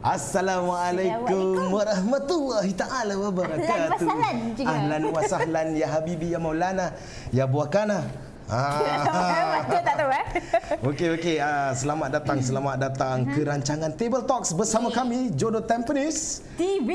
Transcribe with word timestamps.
Assalamualaikum 0.00 1.76
warahmatullahi 1.76 2.72
taala 2.72 3.20
wabarakatuh. 3.20 4.08
Ahlan 4.64 5.12
wa 5.12 5.20
sahlan 5.28 5.76
ya 5.76 5.92
habibi 5.92 6.32
ya 6.32 6.40
maulana 6.40 6.96
ya 7.28 7.44
buakana. 7.44 8.08
Ah. 8.50 9.62
Betul 9.62 9.78
tak 9.86 9.94
tahu 9.94 10.10
eh? 10.10 10.26
Okey 10.90 11.08
okey 11.14 11.36
uh, 11.38 11.70
selamat 11.70 12.18
datang 12.18 12.42
selamat 12.42 12.76
datang 12.82 13.22
uh-huh. 13.22 13.34
ke 13.38 13.46
rancangan 13.46 13.94
Table 13.94 14.26
Talks 14.26 14.50
bersama 14.50 14.90
kami 14.90 15.30
Jodoh 15.38 15.62
Tampines 15.62 16.42
TV. 16.58 16.90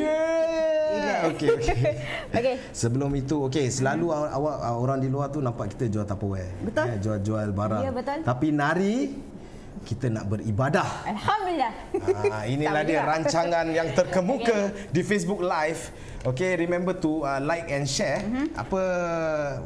Yeah. 0.00 1.28
Okey 1.28 1.60
okey. 1.60 1.76
Okey. 2.40 2.54
Sebelum 2.72 3.12
itu 3.20 3.36
okey 3.52 3.68
selalu 3.68 4.16
uh 4.16 4.32
awak 4.32 4.56
orang 4.80 5.04
di 5.04 5.12
luar 5.12 5.28
tu 5.28 5.44
nampak 5.44 5.76
kita 5.76 5.92
jual 5.92 6.08
Tupperware. 6.08 6.72
Betul. 6.72 6.84
Eh, 6.88 6.96
jual-jual 6.96 7.52
barang. 7.52 7.82
Ya, 7.84 7.92
betul. 7.92 8.18
Tapi 8.24 8.46
nari 8.48 8.96
kita 9.82 10.06
nak 10.06 10.30
beribadah. 10.30 11.02
Alhamdulillah. 11.04 11.72
Ah, 12.30 12.44
inilah 12.46 12.82
dia 12.86 13.02
rancangan 13.02 13.66
yang 13.74 13.90
terkemuka 13.92 14.70
di 14.94 15.02
Facebook 15.02 15.42
Live. 15.42 15.90
Okay, 16.24 16.56
remember 16.56 16.96
to 16.96 17.20
uh, 17.20 17.36
like 17.36 17.68
and 17.68 17.84
share. 17.84 18.24
Mhm. 18.24 18.56
Apa 18.56 18.80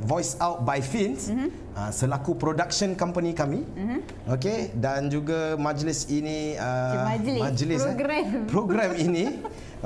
voice 0.02 0.34
out 0.42 0.66
by 0.66 0.82
Fins 0.82 1.30
uh, 1.30 1.90
selaku 1.94 2.34
production 2.34 2.98
company 2.98 3.30
kami. 3.30 3.62
Mhm. 3.62 3.98
Okay, 4.26 4.74
dan 4.74 5.06
juga 5.06 5.54
majlis 5.54 6.10
ini 6.10 6.58
uh, 6.58 7.06
Majlis, 7.14 7.78
program. 7.78 8.24
Eh, 8.27 8.48
program 8.50 8.90
ini 8.98 9.24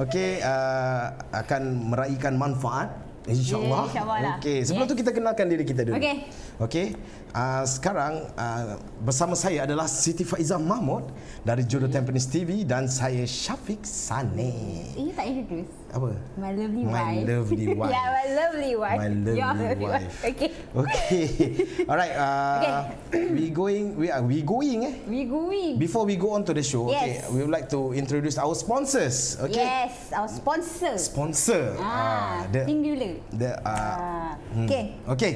okay 0.00 0.40
uh, 0.40 1.12
akan 1.36 1.92
meraihkan 1.92 2.40
manfaat 2.40 2.88
InsyaAllah. 3.22 3.84
Ya, 3.86 3.90
insyaAllah 3.92 4.18
lah. 4.18 4.36
Okey, 4.42 4.58
sebelum 4.66 4.86
Yes. 4.88 4.90
tu 4.90 4.96
kita 4.98 5.10
kenalkan 5.14 5.46
diri 5.46 5.62
kita 5.62 5.86
dulu. 5.86 5.94
Okey. 5.94 6.16
Okey. 6.58 6.86
Uh, 7.32 7.64
sekarang 7.64 8.28
uh, 8.36 8.76
bersama 9.00 9.32
saya 9.32 9.64
adalah 9.64 9.88
Siti 9.88 10.20
Faizah 10.20 10.60
Mahmud 10.60 11.08
dari 11.40 11.64
Jodoh 11.64 11.88
Tampines 11.88 12.28
TV 12.28 12.60
dan 12.60 12.84
saya 12.92 13.24
Syafiq 13.24 13.80
Sane. 13.88 14.52
Ini 14.92 15.16
tak 15.16 15.24
introduce. 15.32 15.72
Apa? 15.96 16.12
My 16.36 16.52
lovely 16.52 16.84
My 16.84 16.92
wife. 16.92 17.24
lovely 17.24 17.66
wife. 17.80 17.88
yeah, 17.88 18.04
my 18.12 18.26
lovely 18.36 18.72
wife. 18.76 18.98
My 19.00 19.08
lovely 19.08 19.36
Your 19.40 19.52
wife. 19.80 20.12
Okay. 20.28 20.50
Okay. 20.76 21.24
Alright. 21.88 22.14
Uh, 22.20 22.60
Okay. 23.08 23.28
we 23.32 23.48
going. 23.48 23.96
We 23.96 24.12
are 24.12 24.20
we 24.20 24.44
going. 24.44 24.84
Eh. 24.84 24.94
We 25.08 25.24
going. 25.24 25.80
Before 25.80 26.04
we 26.04 26.20
go 26.20 26.36
on 26.36 26.44
to 26.44 26.52
the 26.52 26.60
show, 26.60 26.92
okay, 26.92 27.16
Yes. 27.16 27.32
we 27.32 27.40
would 27.40 27.52
like 27.52 27.72
to 27.72 27.96
introduce 27.96 28.36
our 28.36 28.52
sponsors. 28.52 29.40
Okay. 29.40 29.64
Yes, 29.64 30.12
our 30.12 30.28
sponsor. 30.28 31.00
Sponsor. 31.00 31.80
Ah, 31.80 32.44
the 32.52 32.68
singular. 32.68 33.16
the 33.32 33.56
uh, 33.56 33.72
Ah, 33.72 34.32
hmm. 34.52 34.68
okay. 34.68 34.84
Okay. 35.16 35.32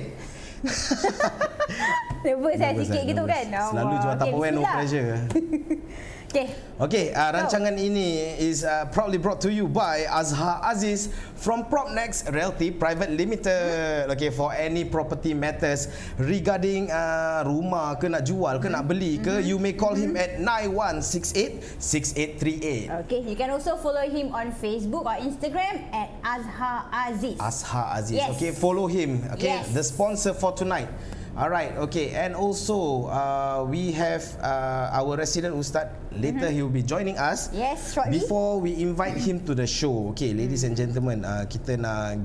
Nervous 2.25 2.57
saya 2.59 2.73
sikit 2.75 3.03
eh, 3.03 3.09
gitu 3.13 3.23
kan. 3.29 3.45
Selalu 3.51 3.95
jual 4.03 4.15
Okay, 4.17 4.21
Tupperware 4.27 4.55
no 4.55 4.63
pressure. 4.65 5.09
Okay. 6.37 6.53
Okay, 6.77 7.07
uh, 7.17 7.33
rancangan 7.33 7.81
ini 7.81 8.37
is 8.37 8.61
uh, 8.61 8.85
proudly 8.93 9.17
brought 9.17 9.41
to 9.41 9.49
you 9.49 9.65
by 9.65 10.05
Azhar 10.05 10.61
Aziz 10.69 11.09
from 11.33 11.65
Propnex 11.73 12.29
Realty 12.29 12.69
Private 12.69 13.17
Limited. 13.17 14.13
Okay, 14.13 14.29
for 14.29 14.53
any 14.53 14.85
property 14.85 15.33
matters 15.33 15.89
regarding 16.21 16.93
uh, 16.93 17.41
rumah 17.49 17.97
ke 17.97 18.13
nak 18.13 18.29
jual 18.29 18.61
ke 18.61 18.69
nak 18.69 18.85
beli 18.85 19.17
ke, 19.17 19.41
you 19.41 19.57
may 19.57 19.73
call 19.73 19.97
him 19.97 20.13
at 20.21 20.37
9168 20.37 21.81
6838. 21.81 23.09
Okay, 23.09 23.25
you 23.25 23.33
can 23.33 23.49
also 23.57 23.81
follow 23.81 24.05
him 24.05 24.29
on 24.37 24.53
Facebook 24.53 25.09
or 25.09 25.17
Instagram 25.17 25.81
at 25.97 26.13
Azhar 26.21 26.85
Aziz. 26.93 27.41
Azhar 27.41 27.97
Aziz. 27.97 28.21
Yes. 28.21 28.37
Okay, 28.37 28.53
follow 28.53 28.85
him. 28.85 29.25
Okay, 29.33 29.65
Yes. 29.65 29.73
the 29.73 29.81
sponsor 29.81 30.37
for 30.37 30.53
tonight. 30.53 30.93
All 31.37 31.53
right. 31.53 31.77
Okay, 31.89 32.17
and 32.17 32.33
also 32.33 33.13
uh, 33.13 33.61
we 33.69 33.93
have 33.93 34.25
uh, 34.41 34.89
our 34.97 35.21
resident 35.21 35.53
ustad. 35.53 35.93
Later 36.17 36.49
he 36.49 36.65
will 36.65 36.73
be 36.73 36.81
joining 36.81 37.21
us. 37.21 37.53
Mm-hmm. 37.53 37.61
Yes, 37.61 37.93
shortly. 37.93 38.25
Before 38.25 38.57
we 38.57 38.73
invite 38.81 39.21
him 39.21 39.45
to 39.45 39.53
the 39.53 39.69
show, 39.69 40.17
okay, 40.17 40.33
ladies 40.33 40.65
and 40.65 40.73
gentlemen, 40.73 41.29
uh, 41.29 41.45
kita 41.45 41.77
nak 41.77 42.25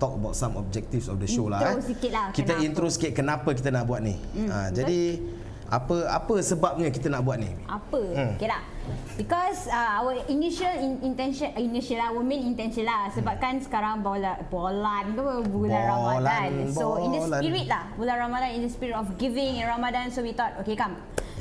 talk 0.00 0.16
about 0.16 0.32
some 0.32 0.56
objectives 0.56 1.12
of 1.12 1.20
the 1.20 1.28
show 1.28 1.52
lah. 1.52 1.60
Intro 1.60 1.84
sikit 1.84 2.10
lah, 2.12 2.24
Kita 2.32 2.52
kenapa. 2.56 2.64
intro 2.64 2.86
sikit 2.88 3.12
kenapa 3.12 3.48
kita 3.52 3.68
nak 3.68 3.84
buat 3.84 4.00
ni. 4.00 4.16
Mm, 4.32 4.48
Uh, 4.48 4.68
jadi 4.72 5.00
apa 5.66 6.06
apa 6.06 6.34
sebabnya 6.38 6.86
kita 6.94 7.10
nak 7.10 7.26
buat 7.26 7.42
ni? 7.42 7.50
Apa? 7.66 7.98
Hmm. 7.98 8.14
Hmm. 8.14 8.30
Okay 8.38 8.48
tak? 8.48 8.62
Because 9.18 9.66
uh, 9.66 9.98
our 9.98 10.14
initial 10.30 10.70
in, 10.78 11.02
intention, 11.02 11.50
uh, 11.50 11.58
initial 11.58 11.98
lah, 11.98 12.14
our 12.14 12.22
main 12.22 12.46
intention 12.46 12.86
lah. 12.86 13.10
Sebabkan 13.10 13.58
sekarang 13.58 14.04
bola, 14.06 14.38
bolan 14.46 15.18
tu 15.18 15.26
bulan 15.50 15.82
Bolan, 15.82 16.22
Ramadan. 16.22 16.50
So 16.70 17.02
in 17.02 17.10
the 17.16 17.22
bolan. 17.26 17.40
spirit 17.42 17.66
lah, 17.66 17.84
bulan 17.98 18.16
Ramadan 18.30 18.50
in 18.54 18.62
the 18.62 18.70
spirit 18.70 18.94
of 18.94 19.10
giving 19.18 19.58
in 19.58 19.66
Ramadan. 19.66 20.14
So 20.14 20.22
we 20.22 20.30
thought, 20.30 20.54
okay 20.62 20.78
come, 20.78 20.94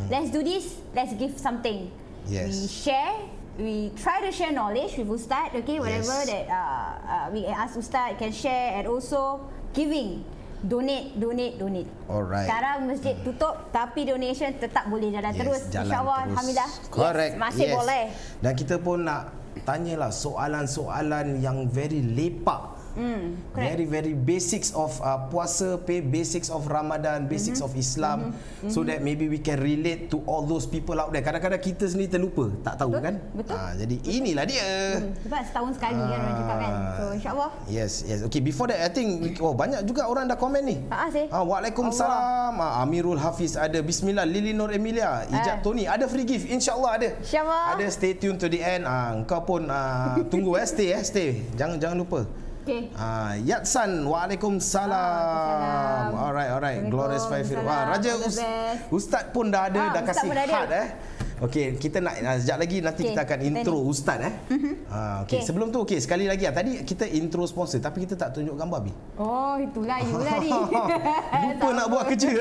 let's 0.09 0.33
do 0.33 0.41
this. 0.41 0.81
Let's 0.97 1.13
give 1.13 1.37
something. 1.37 1.93
Hmm. 2.25 2.33
Yes. 2.33 2.49
We 2.49 2.65
share. 2.65 3.15
We 3.55 3.95
try 3.95 4.19
to 4.19 4.35
share 4.35 4.51
knowledge 4.51 4.99
with 4.99 5.07
Ustad, 5.07 5.55
okay, 5.63 5.79
whatever 5.79 6.11
Yes. 6.11 6.27
that 6.27 6.43
uh, 6.51 6.91
uh, 7.07 7.25
we 7.31 7.47
ask 7.47 7.79
Ustad 7.79 8.19
can 8.19 8.35
share 8.35 8.75
and 8.75 8.83
also 8.83 9.47
giving. 9.71 10.27
Donate, 10.63 11.13
donate, 11.19 11.55
donate. 11.59 11.89
Alright. 12.07 12.47
Sekarang 12.47 12.77
masjid 12.87 13.15
tutup 13.23 13.69
tapi 13.73 14.07
donation 14.07 14.49
tetap 14.55 14.87
boleh 14.87 15.11
jalan 15.11 15.33
terus. 15.35 15.61
jalan 15.71 15.87
InsyaAllah, 15.87 16.19
terus. 16.19 16.31
Alhamdulillah. 16.31 16.69
Correct. 16.91 17.33
Yes, 17.35 17.41
masih 17.41 17.65
yes. 17.67 17.75
boleh. 17.75 18.03
Dan 18.41 18.51
kita 18.55 18.75
pun 18.79 18.97
nak 19.03 19.21
tanyalah 19.63 20.11
soalan-soalan 20.11 21.39
yang 21.39 21.67
very 21.71 22.03
lepak. 22.03 22.74
Correct. 22.95 23.67
Very 23.75 23.85
very 23.85 24.13
basics 24.15 24.71
of 24.71 24.95
uh, 24.99 25.27
puasa, 25.27 25.75
pay 25.77 25.99
basics 25.99 26.47
of 26.47 26.63
Ramadan, 26.65 27.27
basics 27.27 27.59
Mhm. 27.59 27.65
of 27.67 27.71
Islam 27.75 28.19
so 28.67 28.81
that 28.81 28.99
maybe 28.99 29.27
we 29.27 29.37
can 29.37 29.59
relate 29.59 30.07
to 30.07 30.23
all 30.25 30.43
those 30.43 30.63
people 30.65 30.95
out 30.95 31.11
there. 31.11 31.21
Kadang-kadang 31.21 31.59
kita 31.59 31.85
sendiri 31.85 32.07
terlupa, 32.09 32.47
tak 32.63 32.79
tahu 32.79 32.95
Betul, 32.95 33.03
kan? 33.03 33.15
betul. 33.35 33.55
Ah, 33.55 33.71
jadi 33.75 33.95
inilah 34.01 34.45
dia. 34.45 34.67
Hmm, 34.95 35.11
Sebab 35.21 35.41
setahun 35.43 35.71
sekali 35.75 35.99
kan 35.99 36.15
orang 36.15 36.35
cakap 36.35 36.57
kan. 36.57 36.71
So 36.71 37.03
Ah. 37.05 37.11
insyaAllah. 37.13 37.49
Yes, 37.67 37.91
yes. 38.03 38.19
Okay, 38.23 38.39
before 38.39 38.67
that 38.67 38.79
I 38.79 38.89
think 38.89 39.07
oh 39.39 39.51
banyak 39.51 39.83
juga 39.83 40.07
orang 40.07 40.25
dah 40.25 40.39
komen 40.39 40.63
ni. 40.63 40.77
Ah, 40.87 41.11
sih. 41.11 41.27
Ah, 41.27 41.43
Waalaikumsalam. 41.43 42.55
Ah, 42.55 42.81
Amirul 42.81 43.19
Hafiz 43.19 43.55
ada. 43.55 43.77
Bismillah. 43.79 44.23
Lili 44.23 44.51
Nur 44.51 44.71
Emilia. 44.71 45.27
Ijab 45.27 45.59
Ah. 45.59 45.61
Tony. 45.61 45.83
Ada 45.83 46.07
free 46.07 46.23
gift. 46.23 46.47
InsyaAllah 46.47 46.91
ada. 46.95 47.09
InsyaAllah. 47.19 47.75
Ada 47.75 47.85
stay 47.89 48.15
tune 48.15 48.39
to 48.39 48.47
the 48.47 48.59
end. 48.59 48.83
Ah, 48.85 49.11
engkau 49.11 49.43
pun 49.43 49.67
ah, 49.67 50.15
tunggu 50.25 50.55
eh. 50.55 50.65
Stay 50.65 50.89
eh. 50.89 51.01
Stay. 51.01 51.29
Jangan 51.53 51.77
jangan 51.77 51.97
lupa. 51.99 52.23
Okay. 52.65 52.89
Ah, 52.97 53.37
Yatsan. 53.37 54.09
Waalaikumsalam. 54.09 54.89
Waalaikumsalam. 54.89 56.17
Alright, 56.17 56.49
alright. 56.49 56.81
Glorious 56.89 57.29
Five 57.29 57.45
Hero. 57.45 57.61
Waalaikumsalam. 57.61 57.85
Ah, 57.85 57.93
Raja 57.93 58.11
Ust-. 58.17 58.41
Ustaz 58.89 59.23
pun 59.29 59.53
dah 59.53 59.69
ada. 59.69 59.81
Ah, 59.85 59.93
dah 59.93 60.01
Ustaz 60.01 60.17
kasih 60.17 60.29
heart 60.33 60.71
eh. 60.73 60.87
Okey, 61.35 61.75
kita 61.77 61.99
nak 61.99 62.15
ah, 62.17 62.39
sekejap 62.39 62.57
lagi 62.57 62.77
nanti 62.79 63.01
Okey, 63.03 63.11
kita 63.11 63.21
akan 63.21 63.39
intro 63.43 63.77
ni. 63.77 63.85
ustaz 63.85 64.17
eh. 64.17 64.33
Ah, 64.87 65.21
okey. 65.21 65.35
Okey. 65.35 65.39
Sebelum 65.43 65.67
tu 65.69 65.83
okey, 65.83 65.99
sekali 65.99 66.25
lagi 66.25 66.47
ah. 66.47 66.55
Tadi 66.55 66.81
kita 66.81 67.05
intro 67.05 67.45
sponsor 67.45 67.77
tapi 67.77 68.01
kita 68.01 68.17
tak 68.17 68.33
tunjuk 68.33 68.55
gambar 68.55 68.79
bi. 68.81 68.91
Oh, 69.19 69.59
itulah 69.59 70.01
you 70.01 70.17
lah 70.17 70.41
ni. 70.41 70.49
Lupa 71.45 71.67
nak 71.69 71.85
buat 71.85 72.03
kerja. 72.09 72.33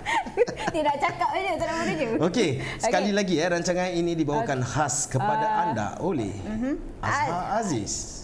Tidak 0.78 0.96
cakap 0.96 1.30
je, 1.34 1.50
tak 1.58 1.66
nak 1.66 1.74
buat 1.76 1.86
kerja. 1.90 2.06
Okey, 2.24 2.50
sekali 2.78 3.10
Okey. 3.10 3.18
lagi 3.20 3.34
eh 3.36 3.48
rancangan 3.50 3.90
ini 3.90 4.12
dibawakan 4.14 4.58
khas 4.64 5.10
kepada 5.10 5.44
Ah. 5.44 5.62
anda 5.66 5.86
oleh 6.00 6.32
Mhm. 6.32 6.72
Azhar 7.02 7.58
Aziz. 7.58 8.17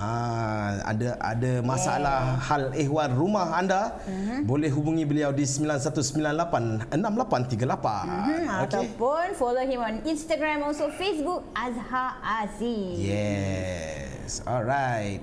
Ah, 0.00 0.80
ada 0.88 1.12
ada 1.20 1.60
masalah 1.60 2.40
hal 2.40 2.72
ehwal 2.72 3.12
rumah 3.12 3.52
anda 3.52 4.00
Mhm. 4.08 4.48
boleh 4.48 4.72
hubungi 4.72 5.04
beliau 5.04 5.28
di 5.28 5.44
9198 5.44 6.88
6838. 6.88 8.08
Hmm, 8.08 8.64
Okey. 8.64 8.88
Ataupun 8.96 9.24
follow 9.36 9.60
him 9.60 9.76
on 9.76 10.00
Instagram 10.08 10.64
also 10.64 10.88
Facebook 10.96 11.44
Azhar 11.52 12.16
Aziz. 12.24 12.96
Yes. 12.96 14.40
Alright. 14.48 15.20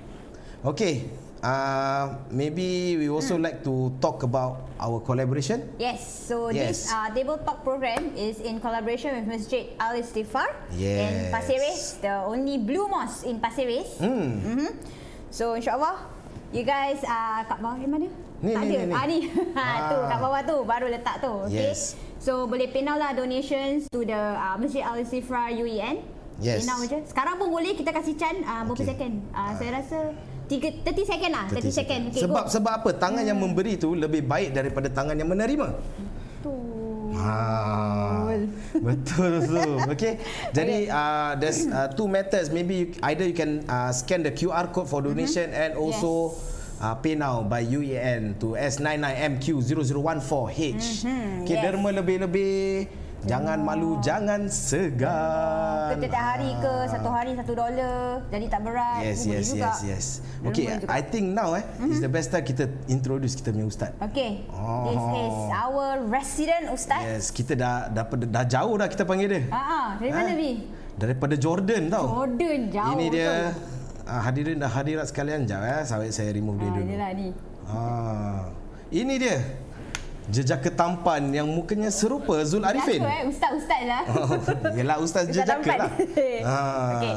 Okay. 0.62 1.10
Uh, 1.38 2.18
maybe 2.30 2.98
we 2.98 3.06
also 3.06 3.38
Hmm. 3.38 3.46
like 3.46 3.62
to 3.62 3.94
talk 3.98 4.22
about 4.22 4.66
our 4.76 4.98
collaboration. 4.98 5.62
Yes, 5.78 6.02
so 6.02 6.50
Yes. 6.50 6.58
this 6.58 6.78
uh, 6.90 7.06
table 7.10 7.38
talk 7.38 7.62
program 7.62 8.10
is 8.14 8.42
in 8.42 8.58
collaboration 8.58 9.14
with 9.14 9.26
Masjid 9.28 9.70
Al 9.78 9.94
Istighfar 9.94 10.50
in 10.74 10.82
Yes. 10.82 11.30
Pasir 11.30 11.58
Ris, 11.58 11.80
the 12.02 12.26
only 12.26 12.58
blue 12.58 12.90
mosque 12.90 13.22
in 13.22 13.38
Pasir 13.38 13.66
Ris. 13.66 14.02
Hmm. 14.02 14.42
Mm-hmm. 14.42 14.70
So 15.30 15.54
insyaAllah, 15.54 16.10
you 16.50 16.66
guys 16.66 16.98
uh, 17.02 17.46
kat 17.46 17.58
bawah 17.58 17.78
yang 17.78 17.92
mana? 17.92 18.08
Ni, 18.38 18.54
tak 18.54 18.62
ni, 18.62 18.70
ada. 18.70 18.78
ni, 18.78 18.86
ni. 18.86 18.94
Ah 18.94 19.04
ni. 19.04 19.18
Ha 19.54 19.66
tu 19.90 19.96
Ah. 19.98 20.06
kat 20.08 20.18
bawah 20.18 20.40
tu 20.42 20.56
baru 20.64 20.86
letak 20.88 21.16
tu. 21.20 21.32
Okay. 21.46 21.70
Yes. 21.70 21.94
So 22.18 22.46
boleh 22.46 22.66
PayNow 22.68 22.94
lah 22.94 23.14
donations 23.14 23.86
to 23.90 24.02
the 24.02 24.14
uh, 24.34 24.58
Masjid 24.58 24.82
Al 24.82 24.98
Istighfar 24.98 25.54
UEN. 25.54 26.02
Yes. 26.38 26.62
PayNow 26.62 26.82
je. 26.82 26.98
Sekarang 27.06 27.34
pun 27.36 27.46
boleh 27.48 27.74
kita 27.74 27.90
kasih 27.90 28.14
Chan 28.14 28.42
uh, 28.42 28.62
berapa 28.64 28.74
Okay. 28.74 28.86
second? 28.90 29.14
Uh, 29.30 29.52
saya 29.54 29.70
rasa 29.76 29.98
3 30.48 30.82
30 30.82 31.04
second 31.04 31.30
lah. 31.30 31.44
30, 31.52 31.70
second. 31.70 32.00
Okay, 32.10 32.20
sebab 32.24 32.44
go. 32.44 32.50
sebab 32.50 32.72
apa? 32.80 32.90
Tangan 32.96 33.22
yang 33.22 33.36
memberi 33.36 33.76
tu 33.76 33.92
lebih 33.92 34.24
baik 34.24 34.50
daripada 34.52 34.88
tangan 34.88 35.14
yang 35.14 35.28
menerima. 35.28 35.68
tu. 36.40 36.54
Ha, 37.18 38.30
betul 38.78 39.42
tu. 39.42 39.58
Okay. 39.92 40.22
Jadi 40.52 40.86
uh, 40.86 41.34
there's 41.36 41.66
uh, 41.66 41.90
two 41.92 42.06
methods. 42.06 42.48
Maybe 42.48 42.74
you, 42.74 42.86
either 43.02 43.26
you 43.26 43.34
can 43.34 43.66
uh, 43.66 43.90
scan 43.90 44.22
the 44.22 44.30
QR 44.30 44.70
code 44.70 44.86
for 44.86 45.02
donation 45.02 45.50
and 45.50 45.74
also 45.74 46.38
uh, 46.78 46.94
pay 46.94 47.14
now 47.14 47.42
by 47.42 47.60
UEN 47.60 48.38
to 48.38 48.54
S99MQ0014H. 48.54 50.84
Mhm, 51.04 51.42
Okay, 51.42 51.56
yes. 51.58 51.64
derma 51.64 51.90
lebih-lebih 51.90 52.86
Jangan 53.26 53.58
malu, 53.60 53.98
jangan 53.98 54.46
segan. 54.46 55.90
Ke 55.98 56.06
tiap 56.06 56.14
hari 56.14 56.54
ke 56.54 56.72
satu 56.86 57.08
hari 57.10 57.34
satu 57.34 57.52
dolar 57.52 58.22
jadi 58.30 58.46
tak 58.46 58.60
berat. 58.62 59.02
Yes, 59.02 59.26
Boleh 59.26 59.34
yes, 59.34 59.46
juga. 59.50 59.58
yes, 59.66 59.78
yes. 59.82 60.06
Okay, 60.38 60.64
juga. 60.70 60.86
I 60.86 61.00
think 61.02 61.26
now 61.34 61.58
eh 61.58 61.66
mm-hmm. 61.66 61.90
is 61.90 61.98
the 61.98 62.06
best 62.06 62.30
time 62.30 62.46
kita 62.46 62.70
introduce 62.86 63.34
kita 63.34 63.50
punya 63.50 63.66
ustaz. 63.66 63.90
Okay. 63.98 64.46
Oh. 64.54 64.86
This 64.86 65.02
is 65.18 65.38
our 65.50 65.86
resident 66.06 66.70
ustaz. 66.70 67.02
Yes, 67.02 67.24
kita 67.34 67.58
dah 67.58 67.90
dah, 67.90 68.06
dah, 68.06 68.28
dah 68.30 68.44
jauh 68.46 68.74
dah 68.78 68.86
kita 68.86 69.02
panggil 69.02 69.28
dia. 69.28 69.42
Ah, 69.50 69.58
ah, 69.58 69.88
dari 69.98 70.10
mana 70.14 70.30
Ha? 70.30 70.38
Bi? 70.38 70.52
Daripada 70.94 71.34
Jordan 71.34 71.82
tau. 71.90 72.06
Jordan 72.22 72.60
jauh. 72.70 72.92
Ini 72.94 73.06
dia 73.10 73.30
betul. 73.50 74.06
ah, 74.06 74.20
hadirin 74.22 74.56
dan 74.62 74.70
hadirat 74.70 75.06
sekalian. 75.10 75.40
Jap 75.42 75.62
eh, 75.66 75.82
saya 75.82 76.06
saya 76.14 76.30
remove 76.30 76.62
dia 76.62 76.70
Ah, 76.70 76.74
dulu. 76.78 76.84
inilah 76.86 77.10
ni. 77.18 77.28
Ah. 77.66 78.40
Ini 78.88 79.14
dia. 79.20 79.36
Jejak 80.28 80.60
ketampan 80.60 81.32
yang 81.32 81.48
mukanya 81.48 81.88
serupa 81.88 82.44
Zul 82.44 82.60
Arifin. 82.60 83.00
Biasa, 83.00 83.16
eh, 83.16 83.24
ustaz-ustaz 83.32 83.82
lah. 83.88 84.02
Oh, 84.12 84.28
Yelah 84.76 84.96
Ustaz 85.00 85.24
jejaka 85.32 85.56
tampan. 85.56 85.78
lah. 85.80 85.90
Okey. 86.92 87.16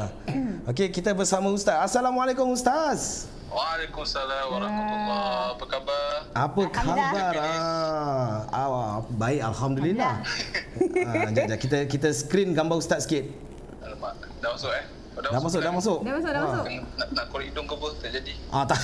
Okey, 0.72 0.86
kita 0.88 1.12
bersama 1.12 1.52
Ustaz. 1.52 1.76
Assalamualaikum 1.92 2.48
Ustaz. 2.56 3.28
Waalaikumsalam 3.52 4.48
warahmatullahi 4.48 5.44
Apa 5.52 5.64
khabar? 5.68 6.12
Apa 6.32 6.62
khabar? 6.72 7.32
Ah, 7.36 8.48
ah, 8.48 9.04
baik 9.12 9.44
alhamdulillah. 9.44 10.14
ah, 11.04 11.28
jap, 11.36 11.44
jap, 11.52 11.58
kita 11.60 11.78
kita 11.84 12.08
screen 12.16 12.56
gambar 12.56 12.80
Ustaz 12.80 13.04
sikit. 13.04 13.28
Alamak, 13.84 14.16
dah 14.40 14.56
masuk 14.56 14.72
eh? 14.72 14.84
Oh, 15.12 15.20
Dah 15.20 15.38
masuk, 15.38 15.60
dah 15.60 15.68
masuk. 15.70 15.98
Dah 16.00 16.12
masuk, 16.16 16.30
dah 16.30 16.40
Ah. 16.40 16.46
masuk. 16.48 16.64
Nak, 16.96 17.08
nak 17.12 17.26
korek 17.28 17.46
hidung 17.48 17.66
ke 17.66 17.74
apa? 17.74 17.88
Tak 18.00 18.10
jadi. 18.12 18.32
Ah 18.48 18.64
tak. 18.64 18.80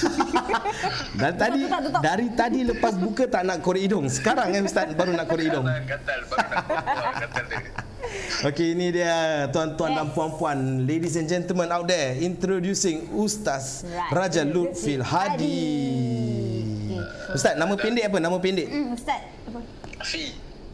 Dan 1.20 1.32
tadi 1.34 1.60
tutup, 1.62 1.80
tutup. 1.82 2.00
dari 2.00 2.26
tadi 2.30 2.60
lepas 2.64 2.94
buka 2.94 3.24
tak 3.24 3.42
nak 3.42 3.56
korek 3.58 3.82
hidung. 3.82 4.04
Sekarang 4.06 4.48
eh 4.50 4.60
Ustaz 4.60 4.92
baru 4.92 5.12
nak 5.12 5.24
korek 5.24 5.48
hidung. 5.48 5.64
Gatal, 5.64 5.88
gatal. 5.88 6.20
Baru 6.22 6.44
nak 6.76 6.84
korek 6.84 7.16
gatal 7.18 7.44
dia. 7.48 7.60
Okey 8.40 8.68
ini 8.72 8.86
dia 8.90 9.14
tuan-tuan 9.48 9.90
dan 9.90 10.06
Yes. 10.06 10.14
puan-puan, 10.14 10.58
ladies 10.84 11.14
and 11.14 11.26
gentlemen 11.26 11.68
out 11.68 11.84
there 11.84 12.16
introducing 12.16 13.10
Ustaz 13.12 13.84
Raja 14.08 14.44
Lutfil 14.44 15.00
Lutfi 15.00 15.04
Hadi. 15.04 15.58
Hadi. 15.58 17.00
Ustaz 17.30 17.54
nama 17.54 17.72
pendek 17.72 18.04
apa? 18.04 18.16
Nama 18.18 18.36
pendek? 18.36 18.68
Hmm, 18.68 18.86
ustaz. 18.92 19.20
Apa? 19.44 19.60
Fi. 20.02 20.22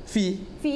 Fi. 0.05 0.25
Fi. 0.61 0.75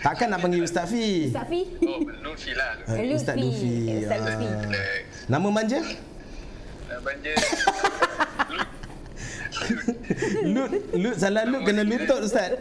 Takkan 0.00 0.32
nak 0.32 0.40
panggil 0.40 0.64
Ustaz 0.64 0.88
Fi? 0.88 1.28
Ustaz 1.28 1.44
Fi. 1.44 1.60
Oh, 1.84 2.00
Lutfi 2.24 2.52
lah. 2.56 2.72
Eh, 2.88 3.04
Lutfi. 3.04 3.16
Ustaz 3.16 3.36
Lutfi. 3.36 3.72
Ustaz 4.00 4.16
Ah. 4.16 4.24
Lutfi. 4.26 4.46
Relax. 4.48 5.04
Nama 5.28 5.48
manja? 5.50 5.80
Nak 6.88 6.98
banja. 7.04 7.32
Lut, 10.42 10.70
lut 10.96 11.14
salah 11.14 11.44
lut 11.44 11.62
kena 11.62 11.84
lutut 11.84 12.24
Ustaz. 12.24 12.56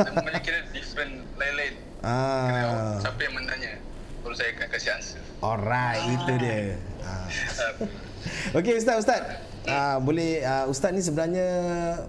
Nama 0.00 0.16
macam 0.16 0.40
kira 0.40 0.64
different 0.72 1.22
lain-lain. 1.36 1.74
Ah. 2.00 2.96
Siapa 2.98 3.20
yang 3.20 3.34
menanya? 3.36 3.72
Baru 4.24 4.34
saya 4.34 4.50
akan 4.56 4.66
kasih 4.72 4.90
answer. 4.96 5.20
Alright, 5.38 6.02
itu 6.08 6.32
dia. 6.40 6.58
Ah. 7.04 7.28
Okey 8.58 8.80
Ustaz 8.80 9.04
Ustaz. 9.04 9.22
Ah 9.62 10.02
boleh 10.02 10.42
uh, 10.42 10.66
Ustaz 10.66 10.90
ni 10.90 10.98
sebenarnya 10.98 11.46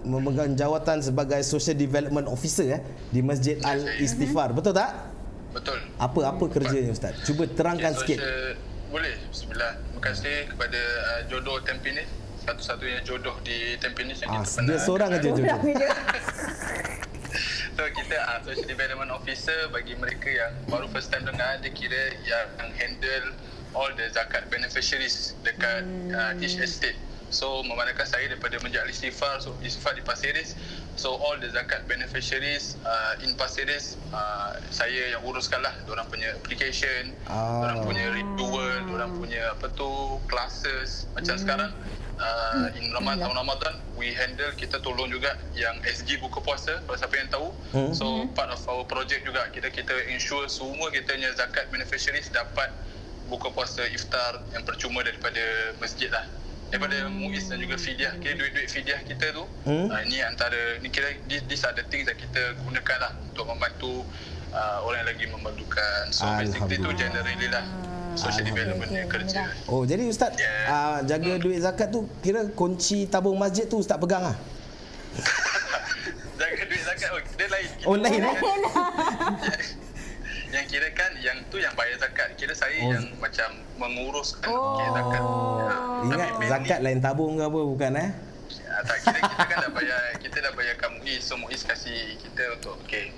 memegang 0.02 0.58
jawatan 0.58 0.98
sebagai 0.98 1.38
Social 1.46 1.78
Development 1.78 2.26
Officer 2.26 2.66
eh 2.66 2.82
di 3.14 3.22
Masjid 3.22 3.62
Al 3.62 3.78
Istighfar. 4.02 4.50
Betul 4.50 4.74
tak? 4.74 4.90
betul. 5.54 5.78
Apa 6.02 6.34
apa 6.34 6.44
kerjanya 6.50 6.90
Ustaz? 6.90 7.14
Cuba 7.22 7.46
terangkan 7.46 7.94
Okay, 7.94 8.18
sikit. 8.18 8.18
Boleh. 8.90 9.14
Bismillah. 9.30 9.78
Terima 9.78 10.00
kasih 10.02 10.36
kepada 10.50 10.80
uh, 10.82 11.20
jodoh 11.30 11.62
Tampines. 11.62 12.10
Satu-satunya 12.42 13.00
jodoh 13.06 13.38
di 13.46 13.78
Tampines 13.78 14.18
yang 14.18 14.34
Ah, 14.34 14.42
kita 14.42 14.50
pernah 14.50 14.68
dia 14.74 14.78
seorang 14.82 15.10
aja 15.14 15.28
jodoh. 15.30 15.58
So 17.74 17.82
kita 17.90 18.14
uh, 18.22 18.38
social 18.46 18.70
development 18.70 19.10
officer 19.10 19.66
bagi 19.74 19.98
mereka 19.98 20.30
yang 20.30 20.54
baru 20.70 20.86
first 20.94 21.10
time 21.10 21.26
dengar 21.26 21.58
dia 21.58 21.74
kira 21.74 22.14
yang 22.22 22.46
handle 22.78 23.34
all 23.74 23.90
the 23.98 24.06
zakat 24.14 24.46
beneficiaries 24.46 25.34
dekat 25.42 25.82
uh, 26.14 26.38
each 26.38 26.54
estate. 26.54 26.94
So 27.34 27.66
memandangkan 27.66 28.06
saya 28.06 28.30
daripada 28.30 28.62
Masjid 28.62 28.78
Al-Istighfar 28.86 29.42
so 29.42 29.50
Istighfar 29.58 29.98
di 29.98 30.02
Pasir 30.06 30.30
Ris. 30.38 30.54
So 30.94 31.18
all 31.18 31.34
the 31.42 31.50
zakat 31.50 31.90
beneficiaries 31.90 32.78
uh, 32.86 33.18
in 33.26 33.34
Pasir 33.34 33.66
Ris 33.66 33.98
uh, 34.14 34.54
saya 34.70 35.18
yang 35.18 35.22
uruskan 35.26 35.58
lah 35.58 35.74
orang 35.90 36.06
punya 36.06 36.30
application, 36.38 37.10
Ah. 37.26 37.66
orang 37.66 37.82
punya 37.82 38.06
renewal, 38.14 38.86
orang 38.94 39.10
punya 39.18 39.50
apa 39.50 39.66
tu 39.74 40.22
classes. 40.30 41.10
Macam 41.18 41.34
sekarang 41.34 41.74
uh, 42.22 42.70
in 42.78 42.94
Ramadan 42.94 43.26
tahun 43.26 43.36
Ramadan 43.42 43.74
we 43.98 44.14
handle 44.14 44.54
kita 44.54 44.78
tolong 44.78 45.10
juga 45.10 45.34
yang 45.58 45.74
SG 45.82 46.22
buka 46.22 46.38
puasa 46.38 46.78
kalau 46.86 46.94
siapa 46.94 47.14
yang 47.18 47.30
tahu. 47.34 47.48
Hmm. 47.74 47.90
so 47.90 48.22
part 48.38 48.50
of 48.54 48.62
our 48.70 48.86
project 48.86 49.26
juga 49.26 49.50
kita 49.50 49.66
kita 49.74 49.90
ensure 50.06 50.46
semua 50.46 50.94
kita 50.94 51.10
punya 51.18 51.34
zakat 51.34 51.66
beneficiaries 51.74 52.30
dapat 52.30 52.70
buka 53.26 53.50
puasa 53.50 53.82
iftar 53.90 54.38
yang 54.54 54.62
percuma 54.62 55.02
daripada 55.02 55.74
masjid 55.82 56.06
lah 56.12 56.22
daripada 56.68 57.06
MUIS 57.06 57.46
dan 57.46 57.58
juga 57.58 57.76
fidyah 57.76 58.12
kira 58.16 58.34
duit-duit 58.34 58.66
fidyah 58.66 59.00
kita 59.02 59.32
tu 59.32 59.44
Hmm. 59.62 59.86
uh, 59.86 60.00
ini 60.02 60.20
antara 60.20 60.78
ni 60.78 60.88
kira 60.88 61.08
these, 61.24 61.44
these 61.44 61.62
are 61.62 61.72
the 61.72 61.84
things 61.84 62.04
that 62.04 62.14
kita 62.14 62.40
gunakan 62.60 62.96
lah 63.00 63.12
untuk 63.24 63.46
membantu 63.46 64.02
uh, 64.50 64.82
orang 64.82 65.00
yang 65.00 65.10
lagi 65.10 65.26
memerlukan 65.26 66.02
so 66.08 66.24
basically 66.34 66.76
tu 66.76 66.90
generally 66.92 67.48
lah 67.48 67.64
social 68.14 68.42
development 68.42 68.86
Okay, 68.86 69.00
yang 69.00 69.10
kerja. 69.10 69.42
Oh, 69.66 69.82
jadi 69.82 70.06
Ustaz 70.06 70.34
Yeah. 70.34 70.70
uh, 70.70 70.98
jaga 71.02 71.32
duit 71.36 71.58
zakat 71.58 71.90
tu 71.90 72.06
kira 72.20 72.46
kunci 72.48 73.06
tabung 73.06 73.34
masjid 73.34 73.66
tu 73.66 73.78
Ustaz 73.78 73.96
pegang 73.96 74.22
ah. 74.24 74.36
Jaga 76.34 76.62
duit 76.64 76.82
zakat 76.82 77.08
oh, 77.08 77.20
Dia 77.34 77.46
lain 77.48 77.68
Oh, 77.84 77.94
lain, 77.94 78.20
eh? 78.20 78.34
Yang 80.54 80.66
kira 80.68 80.88
kan 80.92 81.10
Yang 81.18 81.38
tu 81.50 81.56
yang 81.58 81.74
bayar 81.74 81.98
zakat 81.98 82.28
Kira 82.34 82.54
saya 82.54 82.78
Oh. 82.78 82.90
yang 82.90 83.04
macam 83.18 83.48
Menguruskan 83.74 84.46
Oh. 84.46 84.74
okay, 84.74 84.86
zakat 84.88 85.22
Ya. 85.60 85.74
Ingat 86.04 86.18
Tapi 86.30 86.46
zakat 86.46 86.78
lain 86.80 86.98
tabung 87.00 87.34
ke 87.34 87.42
apa 87.42 87.60
bukan 87.60 87.90
eh? 87.96 88.10
ya, 88.54 88.74
Tak 88.80 88.96
kira 89.00 89.18
kita 89.20 89.44
kan 89.44 89.56
dah 89.60 89.72
bayar 89.72 90.00
Kita 90.16 90.36
dah 90.40 90.52
bayarkan 90.52 90.90
MUIS 90.96 91.22
So 91.24 91.34
MUIS 91.34 91.62
kasih 91.64 91.98
kita 92.16 92.42
untuk 92.54 92.78
Okay 92.82 93.10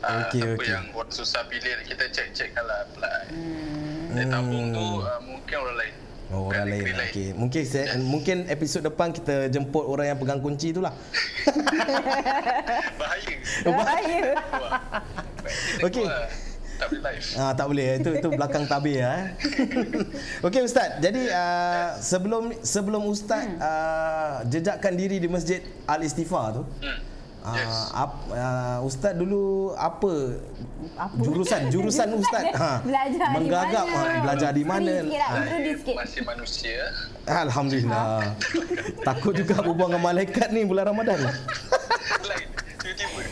uh, 0.00 0.24
Okey, 0.24 0.40
Siapa 0.40 0.54
okey. 0.56 0.68
yang 0.70 0.84
orang 0.92 1.12
susah 1.12 1.42
pilih 1.44 1.72
Kita 1.84 2.04
check-check 2.08 2.56
lah 2.56 2.78
apply 2.82 3.20
Dan 4.10 4.24
tabung 4.26 4.72
tu 4.72 4.86
uh, 4.98 5.20
Mungkin 5.20 5.56
orang 5.58 5.76
lain 5.76 5.94
Oh, 6.28 6.52
orang 6.52 6.60
Bukan 6.60 6.64
lain. 6.68 6.82
negeri 6.84 7.08
Okey. 7.08 7.28
Mungkin 7.32 7.62
saya, 7.64 7.84
mungkin 7.98 8.36
episod 8.46 8.84
depan 8.84 9.08
kita 9.10 9.48
jemput 9.48 9.80
orang 9.82 10.12
yang 10.12 10.18
pegang 10.20 10.36
kunci 10.38 10.76
tu 10.76 10.84
lah. 10.84 10.92
Bahaya 13.00 13.34
Bahaya. 13.64 14.20
Okey. 15.80 16.04
Tak 16.78 16.86
boleh 16.88 17.02
live 17.04 17.26
Ah 17.34 17.52
tak 17.52 17.66
boleh 17.66 17.86
itu 17.96 18.10
itu 18.14 18.28
belakang 18.30 18.64
tabir 18.64 19.02
eh. 19.02 19.22
Okey 20.46 20.62
ustaz. 20.62 20.96
Jadi 20.98 21.26
uh, 21.26 21.98
sebelum 21.98 22.54
sebelum 22.60 23.02
ustaz 23.04 23.44
uh, 23.58 24.46
jejakkan 24.46 24.94
diri 24.94 25.18
di 25.18 25.26
Masjid 25.26 25.58
Al 25.84 26.00
Istighfar 26.00 26.54
tu. 26.54 26.64
hmm. 26.80 27.00
Uh, 27.38 27.54
Yes 27.54 27.76
ap, 27.94 28.12
uh, 28.28 28.78
ustaz 28.82 29.14
dulu 29.14 29.70
apa 29.72 30.36
Apa? 30.96 31.14
jurusan 31.16 31.70
jurusan 31.70 32.10
ustaz 32.20 32.50
ha 32.52 32.82
Belajar 32.82 33.30
di 33.30 33.46
mana? 33.46 33.78
ah, 33.78 34.20
belajar 34.20 34.50
di 34.50 34.64
mana 34.66 34.94
lah, 34.98 35.30
Ah, 35.30 35.46
sikit. 35.62 35.94
Masih 35.94 36.22
manusia 36.24 36.82
alhamdulillah 37.24 38.34
takut 39.08 39.32
juga 39.32 39.54
berbual 39.60 39.86
dengan 39.88 40.02
malaikat 40.04 40.50
ni 40.50 40.66
bulan 40.66 40.90
Ramadan 40.90 41.30
lain 42.20 42.48
tiba-tiba 42.76 43.22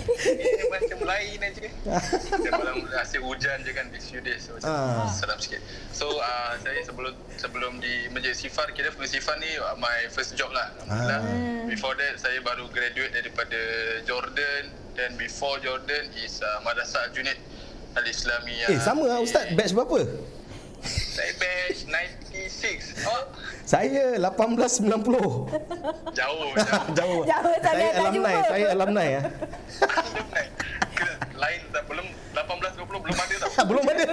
lain 1.06 1.38
aja. 1.38 1.66
Dan 2.44 2.52
malam 2.52 2.76
hasil 2.90 3.22
hujan 3.22 3.62
je 3.62 3.70
kan 3.70 3.86
this 3.88 4.06
few 4.06 4.18
days 4.18 4.42
so, 4.42 4.52
macam 4.52 4.68
Ah. 4.68 5.08
seram 5.08 5.38
sikit. 5.38 5.62
So 5.90 6.10
uh, 6.12 6.58
saya 6.58 6.82
sebelum 6.82 7.14
sebelum 7.34 7.78
di 7.78 8.10
Masjid 8.10 8.34
Sifar 8.34 8.66
kira 8.70 8.90
Masjid 8.92 9.18
Sifar 9.18 9.38
ni 9.38 9.54
uh, 9.56 9.72
my 9.76 10.10
first 10.10 10.34
job 10.34 10.50
lah. 10.50 10.74
Alhamdulillah. 10.82 11.20
Ah. 11.22 11.64
before 11.64 11.94
that 11.94 12.18
saya 12.18 12.38
baru 12.40 12.66
graduate 12.68 13.14
daripada 13.14 13.60
Jordan. 14.02 14.62
Then 14.92 15.14
before 15.14 15.60
Jordan 15.60 16.08
is 16.16 16.40
uh, 16.40 16.58
Madrasah 16.60 17.12
Junid 17.12 17.36
Al-Islamiyah 17.94 18.68
eh 18.68 18.80
sama 18.80 19.04
lah 19.04 19.20
ustaz. 19.20 19.52
batch 19.52 19.72
berapa 19.72 20.04
saya 20.86 21.32
batch 21.36 21.80
96 22.32 23.04
oh. 23.06 23.22
Saya 23.66 24.14
1890 24.18 24.86
jauh 26.18 26.18
jauh. 26.18 26.50
Jauh. 26.94 27.20
Jauh 27.26 27.54
sangat 27.58 27.74
saya 27.74 27.90
tak 27.90 27.98
alumni 27.98 28.32
jumpa. 28.32 28.48
saya 28.48 28.66
alumni 28.72 29.04
ya. 29.04 29.22
Lain 31.42 31.60
tak 31.68 31.84
belum 31.84 32.06
1820 32.32 33.04
belum 33.04 33.16
ada 33.16 33.34
tau. 33.36 33.64
Belum 33.68 33.84
ada. 33.84 34.04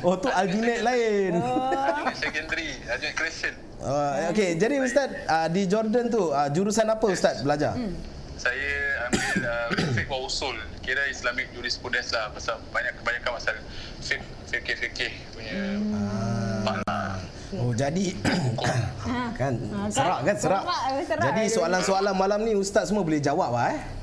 Oh 0.00 0.16
tu 0.16 0.28
alternate 0.32 0.80
lain. 0.80 1.32
Adjunct 1.36 2.16
secondary, 2.16 2.80
adjunct 2.88 3.16
Christian. 3.16 3.54
Uh, 3.80 4.28
okay, 4.32 4.56
jadi 4.60 4.76
Ustaz 4.80 5.08
uh, 5.24 5.48
di 5.48 5.64
Jordan 5.64 6.12
tu 6.12 6.28
uh, 6.32 6.48
jurusan 6.52 6.84
apa 6.88 7.04
Ustaz 7.08 7.40
belajar? 7.44 7.76
Hmm. 7.76 7.92
Saya 8.40 8.72
ambil 9.12 9.36
uh, 9.44 9.68
fiqh 10.00 10.08
wa 10.08 10.24
usul. 10.24 10.56
Kira 10.80 11.04
Islamic 11.12 11.52
jurisprudence 11.52 12.16
lah 12.16 12.32
pasal 12.32 12.56
banyak 12.72 12.96
kebanyakan 13.04 13.36
pasal 13.36 13.54
fiqh 14.00 14.24
fikih 14.48 14.76
fikih 14.80 15.12
punya 15.36 15.52
Hmm. 15.52 16.64
uh, 16.88 17.14
Oh 17.50 17.74
jadi 17.74 18.14
kan 19.40 19.58
serak 19.90 20.22
kan 20.22 20.36
serak. 20.38 20.62
Serak, 20.64 20.82
serak. 21.04 21.22
Jadi 21.26 21.42
soalan-soalan 21.50 22.14
malam 22.14 22.40
ni 22.46 22.54
Ustaz 22.54 22.88
semua 22.88 23.02
boleh 23.02 23.18
jawab 23.18 23.50
lah 23.52 23.74
eh. 23.74 23.99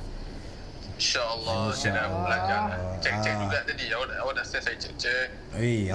InsyaAllah 0.98 1.70
Saya 1.72 1.92
dah 1.94 2.06
belajar 2.12 2.62
lah 2.68 2.80
Cek-cek 2.98 3.30
Ah. 3.30 3.40
juga 3.40 3.58
tadi 3.64 3.84
Awak, 3.88 4.08
awak 4.18 4.34
dah 4.34 4.44
send 4.44 4.64
saya 4.64 4.76
cek-cek 4.76 5.28
Eh. 5.58 5.90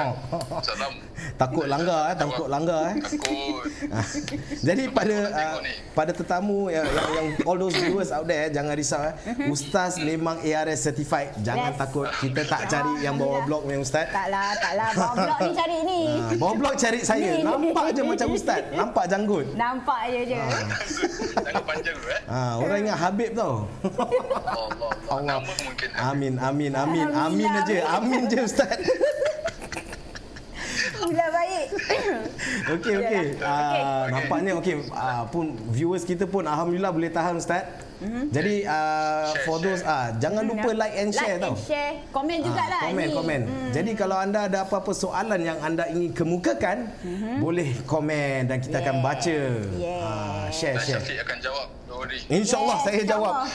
Salam 0.66 0.92
takut 1.36 1.66
langgar 1.66 2.08
eh, 2.08 2.16
takut 2.16 2.48
langgar 2.48 2.80
eh. 2.88 2.94
Takut 3.00 3.60
Jadi 4.68 4.88
pada 4.88 5.16
Tengok 5.28 5.60
uh, 5.60 5.76
pada 5.92 6.12
tetamu 6.14 6.58
yang, 6.68 6.86
yang 6.86 7.08
yang 7.10 7.26
all 7.42 7.58
those 7.58 7.74
viewers 7.74 8.08
out 8.08 8.24
there 8.24 8.48
jangan 8.48 8.72
risau 8.72 9.02
eh. 9.02 9.12
Ustaz 9.46 9.98
memang 9.98 10.38
ARS 10.40 10.80
certified. 10.80 11.32
Jangan 11.38 11.56
Yes. 11.68 11.76
takut 11.76 12.08
kita 12.16 12.42
tak 12.44 12.68
cari 12.68 13.02
yang 13.02 13.16
bawa 13.16 13.42
blog 13.42 13.64
ni 13.64 13.76
ustaz. 13.76 14.08
Taklah, 14.08 14.54
taklah. 14.56 14.88
Bawa 14.94 15.12
blok 15.16 15.38
ni 15.38 15.50
cari 15.52 15.78
ni. 15.82 16.00
Ah, 16.08 16.32
bawa 16.38 16.52
blog 16.54 16.74
cari 16.76 16.98
saya. 17.02 17.30
Ni. 17.30 17.42
Nampak 17.42 17.86
je 17.90 18.02
macam 18.02 18.28
ustaz. 18.30 18.62
Nampak 18.70 19.04
janggut. 19.06 19.46
Nampak 19.52 20.00
je 20.06 20.20
je. 20.26 20.38
Jangan 21.34 21.62
panjang 21.62 21.94
dulu 21.94 22.08
eh 22.08 22.20
Ha, 22.24 22.38
orang 22.56 22.78
ingat 22.80 22.98
Habib 22.98 23.30
tau. 23.32 23.54
Allah 24.18 24.90
Allah 25.08 25.38
Amin 26.12 26.34
amin 26.38 26.72
amin 26.74 27.06
amin 27.10 27.50
aja. 27.50 27.76
Amin 27.98 28.22
je 28.28 28.38
ustaz. 28.44 28.78
Mula 30.98 31.26
baik. 31.32 31.68
Okey 32.76 32.94
okey. 33.00 33.24
Okey. 33.32 33.40
Ah, 33.40 34.04
nampaknya 34.12 34.52
okey 34.60 34.74
ah, 34.92 35.24
pun 35.32 35.56
viewers 35.72 36.04
kita 36.04 36.28
pun 36.28 36.44
alhamdulillah 36.44 36.92
boleh 36.92 37.08
tahan 37.08 37.40
ustaz. 37.40 37.87
Jadi 38.28 38.62
uh, 38.62 39.26
Share, 39.26 39.42
for 39.42 39.58
those 39.58 39.82
ah 39.82 40.14
jangan 40.14 40.46
lupa 40.46 40.70
like 40.70 40.94
and 40.94 41.10
share 41.10 41.34
like 41.34 41.42
tau. 41.42 41.50
and 41.50 41.58
share. 41.60 41.92
Komen 42.08 42.36
jugalah 42.40 42.78
Ah, 42.78 42.86
komen 42.88 43.04
ni. 43.04 43.14
komen. 43.14 43.40
Jadi 43.70 43.90
kalau 43.92 44.16
anda 44.16 44.46
ada 44.46 44.62
apa-apa 44.62 44.92
soalan 44.92 45.40
yang 45.40 45.58
anda 45.58 45.84
ingin 45.88 46.12
kemukakan, 46.12 46.94
boleh 47.38 47.74
komen 47.84 48.46
dan 48.46 48.58
kita 48.58 48.78
akan 48.78 48.94
Yeah. 48.94 49.02
baca. 49.02 49.38
Yeah. 49.74 49.98
Ah, 50.00 50.46
share 50.48 50.74
Dan 50.74 50.84
share. 50.84 51.00
Syafiq 51.00 51.18
akan 51.20 51.38
jawab 51.40 51.66
InsyaAllah 52.28 52.76
Yes, 52.76 52.84
saya 52.84 53.02
jawab. 53.02 53.34
insyaAllah. 53.34 53.48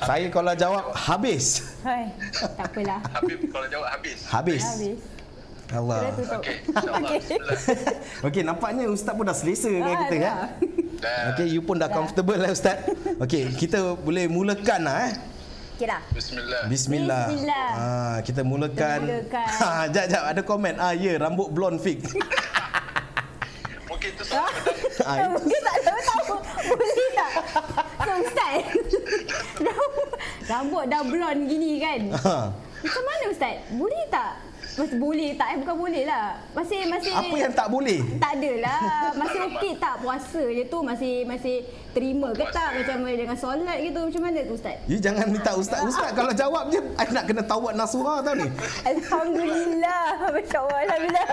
Saya 0.00 0.26
kalau 0.28 0.52
jawab 0.54 0.84
habis. 0.94 1.44
Hai, 1.80 2.04
tak 2.30 2.64
apalah. 2.64 3.00
Habib 3.10 3.38
kalau 3.48 3.66
jawab 3.66 3.88
habis 3.90 4.18
Habis. 4.24 4.62
Habis. 4.62 4.96
Allah. 5.68 6.00
Okey 6.16 6.54
InsyaAllah 6.64 7.12
Okey, 8.26 8.42
nampaknya 8.42 8.88
ustaz 8.88 9.12
pun 9.12 9.24
dah 9.28 9.36
selesa 9.36 9.68
dengan 9.68 9.92
Ah, 9.92 10.00
kita 10.00 10.16
kan? 10.16 10.34
Dah 10.98 11.30
Okey, 11.36 11.46
you 11.52 11.60
pun 11.60 11.76
dah 11.76 11.92
comfortable 11.92 12.40
lah 12.40 12.50
ustaz. 12.50 12.88
Okey, 13.20 13.52
kita 13.52 13.94
boleh 13.94 14.24
mulakan 14.26 14.80
lah 14.88 14.96
eh. 15.08 15.12
Okey 15.76 15.86
dah. 15.86 16.00
Bismillah 16.10 16.62
Bismillah. 16.66 17.24
Bismillah. 17.28 17.68
Ah, 17.76 18.16
kita 18.24 18.40
mulakan. 18.42 18.98
Kita 19.04 19.12
mulakan. 19.12 19.48
Ha, 19.60 19.68
jap 19.94 20.04
jap 20.08 20.22
ada 20.24 20.40
komen. 20.42 20.74
Ah, 20.80 20.92
ya, 20.96 21.12
rambut 21.20 21.52
blonde 21.52 21.78
fix. 21.78 22.00
Mungkin 23.88 24.10
tu 24.14 24.24
pertama 24.24 24.48
ah, 25.04 25.16
itu 25.16 25.28
Mungkin 25.32 25.60
tak 25.60 25.76
tahu 25.80 26.00
tahu. 26.00 26.36
Boleh 26.68 27.08
tak? 27.12 27.30
So 27.98 28.12
Ustaz. 28.20 28.54
Rambut, 29.58 30.06
rambut 30.46 30.84
dah 30.86 31.02
blonde 31.04 31.42
gini 31.44 31.76
kan. 31.76 32.00
ha. 32.24 32.36
Macam 32.78 33.02
mana 33.04 33.24
Ustaz? 33.28 33.54
Boleh 33.74 34.04
tak? 34.08 34.47
Masih 34.78 34.98
boleh 35.02 35.30
tak? 35.34 35.48
Eh 35.52 35.56
bukan 35.58 35.76
boleh 35.76 36.02
lah. 36.06 36.38
Masih 36.54 36.86
masih 36.86 37.10
Apa 37.10 37.34
yang 37.34 37.50
tak 37.50 37.66
boleh? 37.66 37.98
tak 38.22 38.32
adalah. 38.38 38.80
Masih 39.18 39.40
okey 39.50 39.72
tak 39.82 39.94
puasa 39.98 40.42
je 40.46 40.62
tu 40.70 40.78
masih 40.86 41.14
masih 41.26 41.56
terima 41.90 42.30
ke 42.30 42.46
tak 42.54 42.78
macam 42.78 42.96
dengan 43.02 43.34
solat 43.34 43.76
gitu 43.82 43.98
macam 44.06 44.22
mana 44.22 44.40
tu 44.46 44.54
Ustaz? 44.54 44.76
You 44.86 45.02
jangan 45.02 45.26
minta 45.34 45.50
ustaz. 45.58 45.82
Ustaz 45.82 46.14
kalau 46.14 46.30
jawab 46.30 46.70
je 46.70 46.78
I 46.94 47.04
nak 47.10 47.24
kena 47.26 47.42
tawat 47.42 47.74
nasuha 47.74 48.22
tau 48.22 48.34
ni. 48.38 48.46
Alhamdulillah. 48.86 50.02
Masya-Allah. 50.38 50.78
Alhamdulillah. 50.86 51.28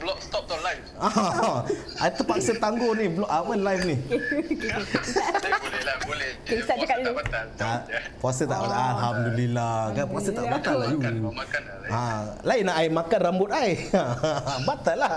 Blog 0.00 0.18
stop 0.18 0.48
tau 0.48 0.56
live 0.64 0.80
Ah, 1.04 1.60
I 2.00 2.08
terpaksa 2.08 2.56
tangguh 2.56 2.96
ni 2.96 3.12
blog 3.12 3.28
apa 3.28 3.52
live 3.52 3.82
ni. 3.84 3.96
Saya 4.00 5.56
boleh 5.60 5.82
lah 5.84 5.96
Boleh 6.08 6.30
Okay, 6.40 6.56
Ustaz 6.58 6.76
Puasa 6.80 6.82
cakap 6.82 6.96
tak 6.96 7.04
dulu. 7.04 7.14
batal 7.20 7.44
Ah, 7.60 7.78
puasa 8.18 8.42
tak 8.42 8.58
batal. 8.58 8.80
Alhamdulillah. 8.96 9.76
Kan 9.92 10.04
puasa 10.08 10.30
tak 10.32 10.44
batal 10.48 10.76
lah 10.80 10.88
you. 10.88 11.00
Makan 11.30 11.62
lah 11.62 11.76
Ha, 11.90 12.02
lain 12.42 12.62
nak 12.64 12.76
I 12.80 12.86
makan 12.88 13.18
rambut 13.20 13.50
I. 13.52 13.70
batal 14.68 14.96
lah. 14.98 15.14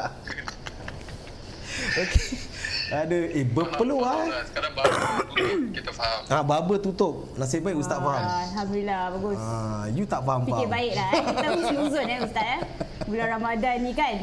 Okey. 2.04 2.53
Ada 2.86 3.18
eh 3.32 3.46
berpeluang. 3.46 4.28
Sekarang 4.44 4.72
baru 4.74 4.92
tutup, 4.92 5.40
kita 5.72 5.92
faham 5.92 6.20
Ah, 6.28 6.44
barber 6.44 6.78
tutup. 6.78 7.13
Nasib 7.34 7.62
baik 7.62 7.78
ustaz 7.78 7.98
faham. 7.98 8.20
Ah, 8.20 8.44
Alhamdulillah 8.46 9.02
bagus. 9.13 9.40
Ah, 9.40 9.86
you 9.90 10.04
tak 10.04 10.22
faham 10.22 10.42
Fikir 10.44 10.58
faham. 10.60 10.72
baik 10.72 10.92
lah 10.94 11.10
eh. 11.10 11.24
Kita 11.24 11.48
husnuzon 11.54 12.06
eh 12.06 12.20
Ustaz 12.22 12.48
eh. 12.50 12.60
Bulan 13.04 13.28
Ramadan 13.32 13.75
ni 13.80 13.92
kan. 13.94 14.16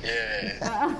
Yeah 0.00 0.62
Ah, 0.62 0.90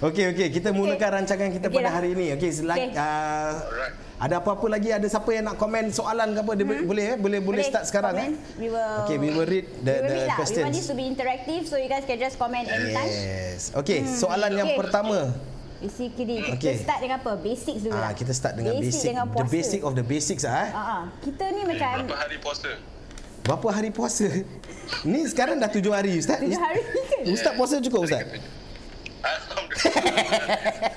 Okey 0.00 0.24
okey, 0.30 0.48
kita 0.52 0.70
mulakan 0.70 1.10
rancangan 1.16 1.50
kita 1.50 1.66
Okey 1.66 1.76
pada 1.76 1.84
lah. 1.84 1.92
hari 1.92 2.08
ini. 2.12 2.26
Okey, 2.34 2.50
selagi 2.52 2.88
Okey. 2.88 2.98
uh, 2.98 3.52
Alright 3.60 3.94
ada 4.14 4.38
apa-apa 4.38 4.66
lagi 4.70 4.88
ada 4.88 5.04
siapa 5.04 5.26
yang 5.28 5.44
nak 5.44 5.58
komen 5.58 5.90
soalan 5.90 6.32
ke 6.32 6.40
apa 6.40 6.52
dia 6.54 6.64
Hmm. 6.64 6.86
boleh 6.86 7.04
eh? 7.04 7.16
Boleh 7.18 7.40
boleh 7.40 7.62
start 7.62 7.84
sekarang 7.84 8.14
eh. 8.14 8.30
comment. 8.30 8.56
We 8.56 8.68
will 8.70 8.94
Okay, 9.02 9.16
we 9.18 9.28
will 9.28 9.44
read 9.44 9.66
the- 9.76 9.90
we 9.92 10.00
will 10.00 10.06
the 10.06 10.14
read 10.16 10.22
lah. 10.22 10.22
We 10.22 10.22
want 10.24 10.38
questions. 10.38 10.72
this 10.72 10.86
to 10.86 10.94
be 10.94 11.04
interactive 11.04 11.62
so 11.66 11.74
you 11.76 11.88
guys 11.88 12.02
can 12.02 12.16
just 12.16 12.38
comment 12.38 12.64
anytime. 12.64 13.10
Yes. 13.10 13.74
Okey, 13.74 14.06
soalan 14.08 14.54
yang 14.54 14.70
Hmm. 14.70 14.72
Okey. 14.72 14.80
pertama. 14.80 15.18
Basically 15.84 16.40
kita 16.56 16.80
start 16.80 16.98
dengan 17.04 17.20
apa? 17.20 17.32
Basics 17.36 17.80
dulu 17.84 17.92
Ah, 17.92 18.08
lah. 18.08 18.12
kita 18.16 18.32
start 18.32 18.54
dengan 18.56 18.72
basic, 18.80 19.04
dengan 19.04 19.28
the 19.28 19.44
basic 19.46 19.80
of 19.84 19.92
the 19.92 20.00
basics 20.02 20.42
ah. 20.42 20.56
Eh. 20.56 20.70
Ah, 20.72 20.80
ah. 20.80 21.02
Kita 21.20 21.44
ni 21.52 21.60
macam 21.62 22.08
Berapa 22.08 22.16
hari 22.16 22.36
puasa? 22.40 22.70
Berapa 23.44 23.68
hari 23.68 23.90
puasa? 23.92 24.24
Ni 25.12 25.20
sekarang 25.28 25.60
dah 25.60 25.68
tujuh 25.68 25.92
hari 25.92 26.16
Ustaz. 26.16 26.40
tujuh 26.40 26.56
hari 26.56 26.80
kan? 26.80 27.28
Ustaz 27.28 27.52
puasa 27.52 27.76
cukup 27.78 28.08
Ustaz? 28.08 28.24
Alhamdulillah 29.20 30.92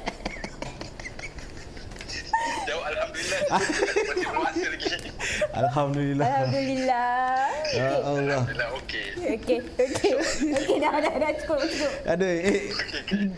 Jawab 2.63 2.83
Alhamdulillah 2.85 3.16
Masih 3.27 4.27
puasa 4.31 4.65
lagi 4.67 4.87
Alhamdulillah. 5.61 6.25
Alhamdulillah. 6.25 7.49
Ya 7.73 7.89
Allah. 7.99 8.41
Alhamdulillah 8.43 8.69
okey 8.83 9.05
Okey, 9.17 9.57
okey. 9.75 10.11
Okey 10.55 10.77
dah 10.79 10.91
dah 11.01 11.13
dah 11.19 11.31
cukup 11.41 11.57
cukup. 11.67 11.91
Ada 12.07 12.27
eh 12.27 12.59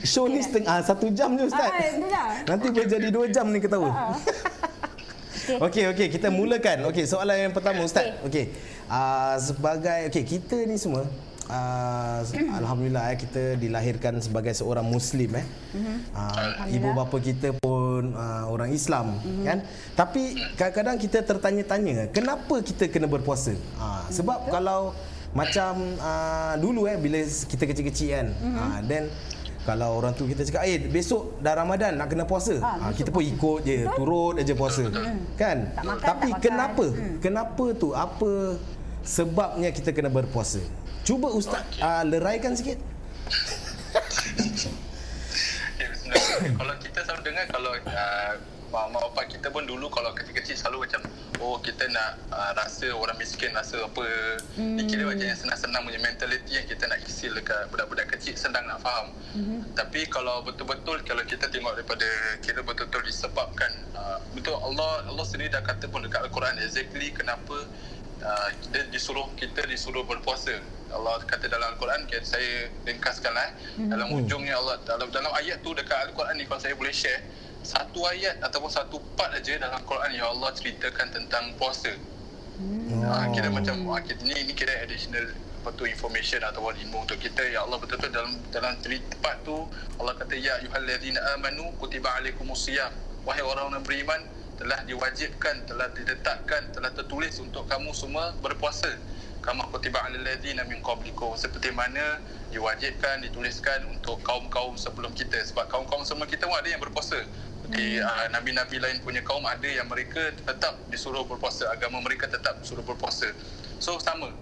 show 0.05 0.25
ni 0.29 0.39
setengah 0.43 0.77
satu 0.85 1.09
jam 1.15 1.33
je 1.39 1.43
Ustaz. 1.49 1.69
Ah, 1.69 1.81
dah. 1.97 2.29
Nanti 2.45 2.65
boleh 2.69 2.87
jadi 2.87 3.07
dua 3.09 3.25
jam 3.31 3.49
ni 3.49 3.59
ketawa. 3.63 3.89
Okey 5.65 5.89
okey 5.97 6.07
kita 6.13 6.29
mulakan. 6.29 6.93
Okey 6.93 7.09
soalan 7.09 7.49
yang 7.49 7.53
pertama 7.55 7.81
Ustaz. 7.81 8.21
Okey. 8.21 8.53
Uh, 8.85 9.33
sebagai 9.41 10.13
okey 10.13 10.23
kita 10.37 10.61
ni 10.69 10.77
semua 10.77 11.09
uh, 11.49 12.21
alhamdulillah 12.61 13.11
eh, 13.11 13.17
kita 13.17 13.43
dilahirkan 13.57 14.21
sebagai 14.21 14.53
seorang 14.53 14.85
muslim 14.85 15.33
eh. 15.35 15.45
Uh, 16.13 16.69
ibu 16.69 16.89
bapa 16.93 17.17
kita 17.17 17.57
pun 17.57 17.78
uh, 18.01 18.45
orang 18.47 18.69
Islam 18.71 19.19
kan. 19.43 19.63
Tapi 19.93 20.37
kadang-kadang 20.55 20.95
kita 20.97 21.19
tertanya-tanya 21.21 22.07
kenapa 22.09 22.63
kita 22.63 22.87
kena 22.87 23.05
berpuasa? 23.05 23.53
Uh, 23.75 24.03
sebab 24.09 24.47
kalau 24.47 24.95
macam 25.29 25.77
uh, 26.01 26.57
dulu 26.57 26.89
eh 26.89 26.97
bila 26.97 27.19
kita 27.21 27.63
kecil-kecil 27.63 28.09
kan. 28.09 28.27
Uh, 28.39 28.79
then 28.87 29.03
kalau 29.67 30.01
orang 30.01 30.17
tu 30.17 30.25
kita 30.25 30.41
cakap 30.41 30.65
eh 30.65 30.81
besok 30.81 31.37
dah 31.43 31.53
Ramadan 31.53 31.93
nak 31.93 32.09
kena 32.09 32.25
puasa. 32.25 32.57
Ah, 32.57 32.89
Ha, 32.89 32.95
kita 32.95 33.13
pun 33.13 33.21
ikut 33.21 33.59
je, 33.61 33.85
turut 33.93 34.39
aja 34.39 34.53
puasa. 34.57 34.87
Kan? 35.37 35.69
Tak 35.77 35.83
makan, 35.85 36.05
Tapi 36.09 36.29
tak 36.31 36.33
makan. 36.33 36.41
kenapa? 36.41 36.85
Kenapa 37.21 37.65
tu? 37.77 37.93
Apa 37.93 38.57
sebabnya 39.05 39.69
kita 39.69 39.93
kena 39.93 40.09
berpuasa? 40.09 40.57
Cuba 41.05 41.29
ustaz 41.29 41.61
uh, 41.77 42.01
leraikan 42.07 42.57
sikit. 42.57 42.81
Kalau 46.59 46.73
kita 46.79 46.99
selalu 47.05 47.21
dengar 47.31 47.45
kalau 47.51 47.71
uh, 47.75 48.33
mak 48.69 48.93
bapak 48.93 49.33
kita 49.33 49.49
pun 49.49 49.65
dulu 49.65 49.89
kalau 49.89 50.13
kecil-kecil 50.13 50.53
selalu 50.53 50.85
macam 50.85 51.01
oh 51.41 51.57
kita 51.57 51.89
nak 51.89 52.21
uh, 52.29 52.53
rasa 52.53 52.93
orang 52.93 53.17
miskin 53.17 53.49
rasa 53.49 53.81
apa 53.81 54.05
hmm. 54.61 54.77
dikira 54.77 55.09
macam 55.09 55.25
yang 55.25 55.39
senang-senang 55.39 55.81
punya 55.81 55.97
mentality 55.97 56.53
yang 56.53 56.67
kita 56.69 56.85
nak 56.85 57.01
isi 57.01 57.33
dekat 57.33 57.65
budak-budak 57.73 58.13
kecil 58.13 58.37
senang 58.37 58.69
nak 58.69 58.77
faham 58.85 59.09
hmm. 59.33 59.73
tapi 59.73 60.05
kalau 60.05 60.45
betul-betul 60.45 61.01
kalau 61.01 61.25
kita 61.25 61.49
tengok 61.49 61.81
daripada 61.81 62.05
kira 62.45 62.61
betul-betul 62.61 63.01
disebabkan 63.09 63.71
uh, 63.97 64.21
betul 64.37 64.53
Allah 64.61 65.01
Allah 65.09 65.25
sendiri 65.25 65.49
dah 65.49 65.65
kata 65.65 65.89
pun 65.89 66.05
dekat 66.05 66.29
Al-Quran 66.29 66.61
exactly 66.61 67.09
kenapa 67.09 67.65
uh, 68.23 68.49
dia 68.71 68.83
disuruh 68.91 69.27
kita 69.35 69.65
disuruh 69.67 70.03
berpuasa. 70.03 70.59
Allah 70.89 71.21
kata 71.21 71.45
dalam 71.45 71.77
Al-Quran 71.77 72.09
okay, 72.09 72.25
saya 72.25 72.65
ringkaskanlah 72.81 73.53
mm-hmm. 73.53 73.89
dalam 73.93 74.09
ujungnya 74.09 74.57
Allah 74.57 74.81
dalam 74.89 75.05
dalam 75.13 75.29
ayat 75.37 75.61
tu 75.61 75.77
dekat 75.77 76.09
Al-Quran 76.09 76.33
ni 76.41 76.49
kalau 76.49 76.57
saya 76.57 76.73
boleh 76.73 76.89
share 76.89 77.21
satu 77.61 78.09
ayat 78.09 78.41
ataupun 78.41 78.71
satu 78.71 78.97
part 79.13 79.29
aja 79.35 79.59
dalam 79.61 79.77
Quran 79.85 80.15
yang 80.15 80.33
Allah 80.33 80.49
ceritakan 80.55 81.13
tentang 81.13 81.53
puasa. 81.59 81.93
Mm. 82.59 83.05
Ha, 83.05 83.31
kira 83.31 83.47
macam 83.53 83.75
ha, 83.93 84.01
kita, 84.03 84.25
ni 84.25 84.35
ni 84.49 84.53
kira 84.57 84.83
additional 84.83 85.31
apa 85.59 85.75
tu 85.75 85.83
information 85.83 86.39
ataupun 86.39 86.71
ilmu 86.71 87.03
untuk 87.03 87.19
kita 87.19 87.43
ya 87.51 87.67
Allah 87.67 87.83
betul-betul 87.83 88.15
dalam 88.15 88.31
dalam 88.51 88.73
part 89.19 89.43
tu 89.43 89.67
Allah 89.99 90.15
kata 90.15 90.31
ya 90.39 90.55
ayyuhallazina 90.63 91.19
amanu 91.35 91.75
kutiba 91.75 92.07
alaikumusiyam 92.15 92.95
wahai 93.27 93.43
orang 93.43 93.75
yang 93.75 93.83
beriman 93.83 94.23
telah 94.59 94.83
diwajibkan 94.83 95.63
telah 95.63 95.87
diletakkan 95.95 96.67
telah 96.75 96.91
tertulis 96.91 97.39
untuk 97.39 97.63
kamu 97.63 97.95
semua 97.95 98.35
berpuasa 98.43 98.91
kama 99.39 99.63
kutiba 99.71 100.03
alal 100.03 100.19
ladzina 100.19 100.67
min 100.67 100.83
qablikum 100.83 101.31
seperti 101.39 101.71
mana 101.71 102.19
diwajibkan 102.51 103.23
dituliskan 103.23 103.87
untuk 103.87 104.19
kaum-kaum 104.19 104.75
sebelum 104.75 105.15
kita 105.15 105.39
sebab 105.47 105.71
kaum-kaum 105.71 106.03
sebelum 106.03 106.27
kita 106.27 106.43
pun 106.43 106.59
ada 106.59 106.69
yang 106.75 106.83
berpuasa 106.83 107.23
Okay, 107.69 108.01
uh, 108.01 108.25
Nabi-Nabi 108.33 108.81
lain 108.81 108.97
punya 109.05 109.21
kaum 109.21 109.45
ada 109.45 109.69
yang 109.69 109.85
mereka 109.85 110.33
tetap 110.33 110.73
disuruh 110.89 111.21
berpuasa. 111.21 111.69
Agama 111.69 112.01
mereka 112.01 112.25
tetap 112.25 112.57
disuruh 112.65 112.81
berpuasa. 112.81 113.29
So, 113.77 114.01
sama. 114.01 114.33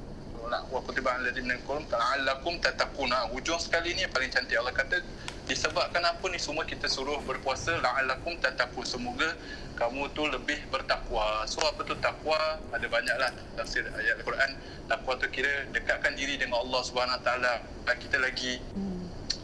Nak 0.48 0.72
wa 0.72 0.80
kutiba 0.80 1.12
alladhina 1.12 1.60
minkum 1.60 1.84
ta'allakum 1.92 2.56
tattaquna. 2.64 3.36
Ujung 3.36 3.60
sekali 3.60 3.92
ni 3.92 4.08
paling 4.08 4.32
cantik 4.32 4.56
Allah 4.56 4.72
kata 4.72 5.04
disebabkan 5.44 6.00
apa 6.08 6.24
ni 6.32 6.40
semua 6.40 6.64
kita 6.64 6.88
suruh 6.88 7.20
berpuasa 7.28 7.76
la'allakum 7.84 8.32
tattaqun. 8.40 8.88
Semoga 8.88 9.28
kamu 9.76 10.08
tu 10.16 10.24
lebih 10.24 10.56
bertakwa. 10.72 11.44
So 11.52 11.60
apa 11.68 11.84
tu 11.84 12.00
takwa? 12.00 12.40
Ada 12.72 12.88
banyaklah 12.88 13.32
tafsir 13.60 13.84
ayat 13.92 14.24
Al-Quran. 14.24 14.56
Takwa 14.88 15.20
tu 15.20 15.28
kira 15.28 15.68
dekatkan 15.76 16.16
diri 16.16 16.40
dengan 16.40 16.64
Allah 16.64 16.80
Subhanahu 16.80 17.20
Taala. 17.28 17.68
Kita 18.00 18.16
lagi 18.16 18.64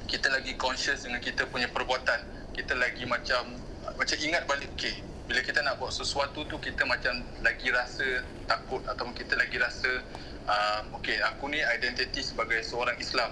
kita 0.07 0.31
lagi 0.31 0.55
conscious 0.55 1.03
dengan 1.03 1.19
kita 1.19 1.43
punya 1.51 1.67
perbuatan. 1.67 2.23
Kita 2.55 2.79
lagi 2.79 3.03
macam 3.03 3.59
macam 3.99 4.17
ingat 4.23 4.47
balik 4.47 4.71
okey 4.79 5.03
bila 5.23 5.39
kita 5.39 5.63
nak 5.63 5.79
buat 5.79 5.91
sesuatu 5.95 6.43
tu 6.47 6.55
kita 6.59 6.83
macam 6.83 7.23
lagi 7.39 7.71
rasa 7.71 8.23
takut 8.43 8.83
atau 8.83 9.07
kita 9.15 9.39
lagi 9.39 9.55
rasa 9.55 10.03
uh, 10.47 10.81
okey 10.99 11.19
aku 11.23 11.51
ni 11.51 11.59
identity 11.63 12.23
sebagai 12.23 12.63
seorang 12.63 12.97
Islam. 12.99 13.31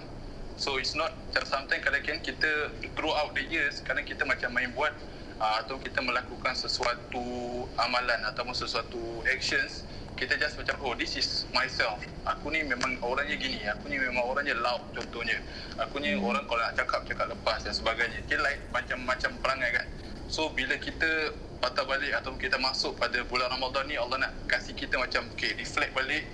So 0.59 0.77
it's 0.77 0.93
not 0.93 1.15
sometimes 1.47 1.81
kadang-kadang 1.81 2.21
kita 2.21 2.69
throughout 2.93 3.33
the 3.33 3.43
years 3.49 3.81
kadang 3.81 4.05
kita 4.05 4.27
macam 4.27 4.53
main 4.53 4.69
buat 4.77 4.93
uh, 5.41 5.65
atau 5.65 5.81
kita 5.81 6.03
melakukan 6.05 6.53
sesuatu 6.53 7.23
amalan 7.81 8.19
ataupun 8.29 8.53
sesuatu 8.53 9.25
actions 9.25 9.87
kita 10.19 10.37
just 10.37 10.53
macam 10.53 10.77
oh 10.85 10.93
this 10.93 11.17
is 11.17 11.49
myself. 11.49 11.97
Aku 12.29 12.53
ni 12.53 12.61
memang 12.61 13.01
orangnya 13.01 13.41
gini 13.41 13.57
aku 13.65 13.89
ni 13.89 13.97
memang 13.97 14.21
orangnya 14.21 14.53
loud 14.53 14.85
contohnya. 14.93 15.41
Aku 15.81 15.97
ni 15.97 16.13
hmm. 16.13 16.21
orang 16.21 16.45
kalau 16.45 16.61
nak 16.61 16.77
cakap 16.77 17.01
cakap 17.09 17.33
lepas 17.33 17.65
dan 17.65 17.73
sebagainya. 17.73 18.21
Dia 18.29 18.37
like 18.37 18.61
macam-macam 18.69 19.31
perangai 19.41 19.71
kan. 19.81 19.87
So 20.29 20.53
bila 20.53 20.77
kita 20.77 21.33
patah 21.57 21.85
balik 21.89 22.13
atau 22.21 22.37
kita 22.37 22.57
masuk 22.61 22.97
pada 22.97 23.21
bulan 23.25 23.49
Ramadan 23.49 23.85
ni 23.89 23.97
Allah 23.97 24.29
nak 24.29 24.33
kasih 24.49 24.73
kita 24.73 24.97
macam 24.97 25.25
okay, 25.33 25.53
reflect 25.57 25.93
balik 25.93 26.25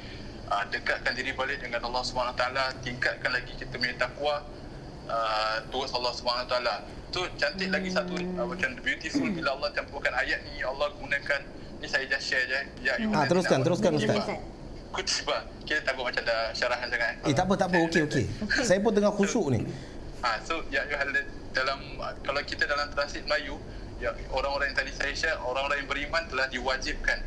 uh, 0.51 0.63
dekatkan 0.71 1.13
diri 1.15 1.31
balik 1.35 1.63
dengan 1.63 1.83
Allah 1.87 2.03
SWT 2.03 2.43
tingkatkan 2.83 3.31
lagi 3.31 3.51
kita 3.55 3.73
punya 3.75 3.95
takwa 3.99 4.43
uh, 5.07 5.57
towards 5.71 5.91
Allah 5.95 6.11
SWT 6.11 6.55
tu 7.07 7.23
cantik 7.39 7.71
lagi 7.71 7.89
satu 7.91 8.19
uh, 8.19 8.45
macam 8.47 8.75
beautiful 8.83 9.27
bila 9.31 9.55
Allah 9.55 9.69
campurkan 9.71 10.11
ayat 10.15 10.43
ni 10.43 10.59
Allah 10.63 10.91
gunakan 10.95 11.41
ni 11.77 11.87
saya 11.87 12.03
just 12.09 12.25
share 12.25 12.45
je. 12.49 12.59
Ya 12.81 12.97
ha, 13.13 13.29
teruskan 13.29 13.61
teruskan 13.61 13.95
Ustaz. 13.95 14.17
Kutiba 14.87 15.37
kita 15.67 15.83
takut 15.83 16.07
macam 16.07 16.23
dah 16.25 16.49
syarahan 16.55 16.87
sangat 16.89 17.21
eh. 17.27 17.35
Tak 17.35 17.45
apa 17.45 17.53
tak 17.59 17.67
apa. 17.69 17.77
Okey 17.85 18.01
okey. 18.07 18.25
Saya 18.65 18.79
pun 18.81 18.91
tengah 18.95 19.13
khusyuk 19.13 19.45
ni. 19.53 19.61
Ha, 20.25 20.41
so 20.41 20.65
ya 20.73 20.81
dalam 21.53 21.79
kalau 22.25 22.41
kita 22.41 22.65
dalam 22.65 22.89
transit 22.93 23.21
Melayu 23.29 23.61
ya, 24.01 24.13
orang-orang 24.33 24.73
yang 24.73 24.77
tadi 24.77 24.91
saya 24.93 25.13
share, 25.13 25.37
orang-orang 25.41 25.85
yang 25.85 25.89
beriman 25.89 26.23
telah 26.29 26.47
diwajibkan 26.49 27.19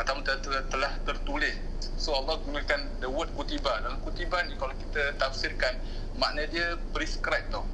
atau 0.00 0.14
telah, 0.24 0.40
telah, 0.40 0.62
telah 0.72 0.92
tertulis. 1.04 1.56
So 2.00 2.16
Allah 2.16 2.40
gunakan 2.40 2.80
the 3.04 3.12
word 3.12 3.28
kutiba. 3.36 3.84
Dalam 3.84 4.00
kutiba 4.00 4.40
ni 4.48 4.56
kalau 4.56 4.72
kita 4.72 5.12
tafsirkan, 5.20 5.76
makna 6.16 6.48
dia 6.48 6.80
prescribe 6.96 7.44
tau. 7.52 7.68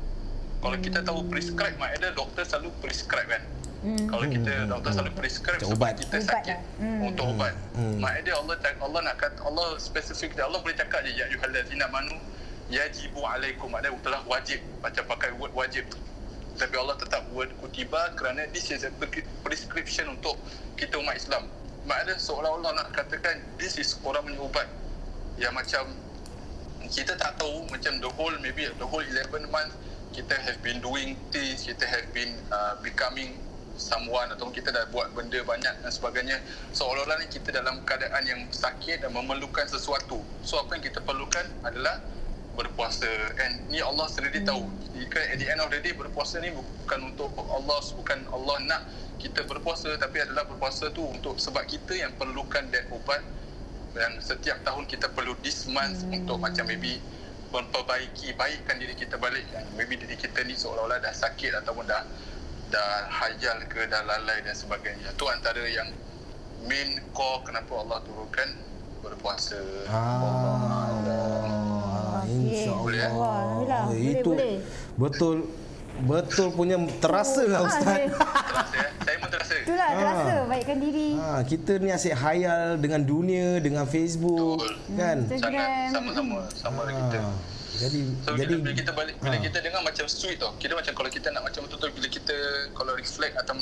Kalau 0.59 0.76
kita 0.83 0.99
tahu 1.06 1.30
prescribe, 1.30 1.78
makna 1.78 1.95
dia 2.02 2.11
doktor 2.11 2.42
selalu 2.42 2.75
prescribe 2.83 3.30
kan. 3.30 3.42
Hmm. 3.87 4.11
Kalau 4.11 4.26
kita 4.26 4.50
hmm. 4.50 4.66
doktor 4.66 4.90
selalu 4.99 5.12
prescribe 5.14 5.61
untuk 5.62 5.78
sebab 5.78 5.90
kita 5.95 6.16
sakit 6.26 6.59
hmm. 6.83 7.00
untuk 7.06 7.25
ubat. 7.38 7.54
Hmm. 7.78 8.02
Dia 8.02 8.35
Allah 8.35 8.59
Allah 8.83 9.00
nak 9.06 9.16
kata 9.23 9.38
Allah 9.47 9.78
spesifik 9.78 10.35
dia 10.35 10.42
Allah 10.50 10.59
boleh 10.59 10.75
cakap 10.75 11.06
je 11.06 11.14
ya 11.14 11.30
ayyuhallazina 11.30 11.87
manu 11.95 12.18
yajibu 12.66 13.23
alaikum 13.23 13.71
ada 13.78 13.95
telah 14.02 14.26
wajib 14.26 14.59
macam 14.83 15.06
pakai 15.06 15.30
word 15.38 15.54
wajib 15.54 15.87
tapi 16.59 16.75
Allah 16.75 16.99
tetap 16.99 17.23
buat 17.30 17.47
kutiba 17.62 18.11
kerana 18.18 18.49
this 18.50 18.75
is 18.75 18.83
a 18.83 18.90
prescription 19.47 20.11
untuk 20.11 20.35
kita 20.75 20.99
umat 20.99 21.14
Islam 21.14 21.47
maknanya 21.87 22.19
seolah-olah 22.19 22.75
nak 22.75 22.88
katakan 22.93 23.40
this 23.57 23.78
is 23.78 23.97
orang 24.02 24.26
punya 24.26 24.43
ubat. 24.43 24.69
Yang 25.40 25.55
macam 25.55 25.85
kita 26.90 27.14
tak 27.19 27.38
tahu 27.38 27.66
macam 27.71 27.99
the 27.99 28.11
whole 28.14 28.35
maybe 28.43 28.69
the 28.78 28.87
whole 28.87 29.02
11 29.02 29.50
month 29.50 29.75
kita 30.14 30.38
have 30.38 30.59
been 30.62 30.78
doing 30.78 31.19
things 31.35 31.66
kita 31.66 31.83
have 31.83 32.07
been 32.14 32.31
uh, 32.55 32.79
becoming 32.79 33.35
someone 33.77 34.33
atau 34.33 34.49
kita 34.49 34.72
dah 34.72 34.88
buat 34.90 35.12
benda 35.12 35.44
banyak 35.44 35.85
dan 35.85 35.90
sebagainya. 35.92 36.40
Seolah-olah 36.72 37.20
ni 37.22 37.29
kita 37.29 37.53
dalam 37.53 37.85
keadaan 37.85 38.25
yang 38.25 38.40
sakit 38.49 39.05
dan 39.05 39.12
memerlukan 39.12 39.68
sesuatu. 39.68 40.18
So 40.42 40.59
apa 40.59 40.81
yang 40.81 40.85
kita 40.88 41.05
perlukan 41.05 41.44
adalah 41.62 42.01
berpuasa. 42.57 43.09
And 43.37 43.68
ni 43.68 43.85
Allah 43.85 44.09
sendiri 44.09 44.42
hmm. 44.42 44.49
tahu 44.49 44.64
jika 44.96 45.20
at 45.20 45.37
the 45.37 45.46
end 45.46 45.61
of 45.61 45.68
the 45.68 45.79
day 45.85 45.92
berpuasa 45.92 46.40
ni 46.40 46.51
bukan 46.57 47.12
untuk 47.12 47.31
Allah 47.37 47.79
bukan 47.92 48.18
Allah 48.33 48.57
nak 48.64 48.83
kita 49.16 49.44
berpuasa 49.48 49.96
tapi 49.96 50.22
adalah 50.22 50.44
berpuasa 50.44 50.92
tu 50.92 51.05
untuk 51.05 51.40
sebab 51.40 51.64
kita 51.64 51.96
yang 51.96 52.12
perlukan 52.16 52.68
that 52.72 52.87
ubat 52.92 53.20
dan 53.96 54.20
setiap 54.20 54.61
tahun 54.61 54.85
kita 54.85 55.09
perlu 55.16 55.33
this 55.40 55.64
month 55.72 56.05
hmm. 56.05 56.20
untuk 56.22 56.37
macam 56.37 56.68
maybe 56.68 57.00
memperbaiki 57.48 58.37
baikkan 58.37 58.76
diri 58.76 58.92
kita 58.92 59.16
balik 59.16 59.46
yang 59.55 59.64
maybe 59.79 59.96
diri 59.96 60.18
kita 60.18 60.44
ni 60.44 60.52
seolah-olah 60.52 61.00
dah 61.00 61.14
sakit 61.14 61.57
ataupun 61.64 61.88
dah 61.88 62.05
dah 62.68 63.07
hajal 63.09 63.62
ke 63.70 63.87
dah 63.88 64.02
lalai 64.05 64.42
dan 64.42 64.52
sebagainya 64.52 65.14
tu 65.14 65.24
antara 65.31 65.62
yang 65.64 65.88
main 66.66 66.98
core 67.14 67.46
kenapa 67.46 67.72
Allah 67.81 68.02
turunkan 68.05 68.48
berpuasa 69.00 69.62
ah. 69.87 70.18
Allah. 70.90 72.26
InsyaAllah. 72.26 73.11
Oh, 73.87 73.94
itu 73.94 74.31
boleh. 74.35 74.59
betul 74.98 75.37
betul 76.04 76.52
punya 76.52 76.76
terasa 77.00 77.42
lah 77.48 77.64
ah, 77.64 77.68
ustaz. 77.68 77.96
Terasa 78.12 78.76
ya. 78.76 78.88
Saya 79.00 79.16
pun 79.22 79.28
terasa. 79.32 79.54
Itulah 79.56 79.88
ha. 79.88 79.96
terasa 79.96 80.35
baikkan 80.50 80.76
diri. 80.82 81.09
Ha, 81.16 81.28
kita 81.46 81.72
ni 81.80 81.90
asyik 81.94 82.16
hayal 82.16 82.76
dengan 82.76 83.00
dunia, 83.06 83.48
dengan 83.64 83.85
Facebook 83.88 84.61
betul. 84.61 84.98
kan. 84.98 85.18
Sangat 85.32 85.68
sama-sama 85.94 86.38
sama 86.52 86.80
ha. 86.85 86.92
kita. 86.92 87.20
Jadi 87.76 88.00
so, 88.24 88.32
jadi 88.32 88.54
bila 88.56 88.72
kita 88.72 88.92
balik 88.96 89.14
bila 89.20 89.37
ha. 89.37 89.44
kita 89.44 89.59
dengar 89.61 89.80
macam 89.85 90.04
sweet 90.09 90.37
tau. 90.40 90.52
Kita 90.61 90.72
macam 90.76 90.92
kalau 90.92 91.11
kita 91.12 91.28
nak 91.32 91.42
macam 91.44 91.61
betul-betul 91.64 91.90
bila 91.96 92.09
kita 92.09 92.37
kalau 92.72 92.92
reflect 92.96 93.35
atau 93.37 93.56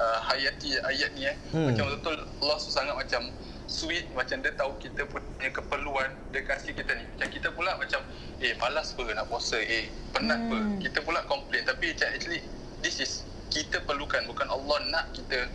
uh, 0.00 0.18
hayati 0.26 0.80
ayat 0.80 1.10
ni 1.14 1.28
eh 1.28 1.36
hmm. 1.52 1.66
macam 1.70 1.84
betul-betul 1.86 2.16
Allah 2.42 2.58
sangat 2.58 2.94
macam 2.96 3.22
sweet 3.70 4.10
macam 4.18 4.42
dia 4.42 4.50
tahu 4.58 4.74
kita 4.82 5.06
punya 5.06 5.48
keperluan 5.54 6.10
dia 6.34 6.42
kasih 6.42 6.74
kita 6.74 6.90
ni. 6.98 7.06
Macam 7.14 7.28
kita 7.30 7.48
pula 7.54 7.78
macam 7.78 8.02
eh 8.42 8.52
malas 8.58 8.90
apa 8.98 9.14
nak 9.14 9.30
puasa? 9.30 9.62
Eh 9.62 9.86
penat 10.10 10.42
apa 10.50 10.58
hmm. 10.58 10.82
kita 10.82 10.98
pula 11.06 11.22
complain. 11.30 11.62
Tapi 11.62 11.94
macam 11.94 12.08
actually 12.10 12.42
this 12.82 12.98
is 12.98 13.22
kita 13.54 13.78
perlukan. 13.86 14.26
Bukan 14.26 14.50
Allah 14.50 14.78
nak 14.90 15.14
kita 15.14 15.46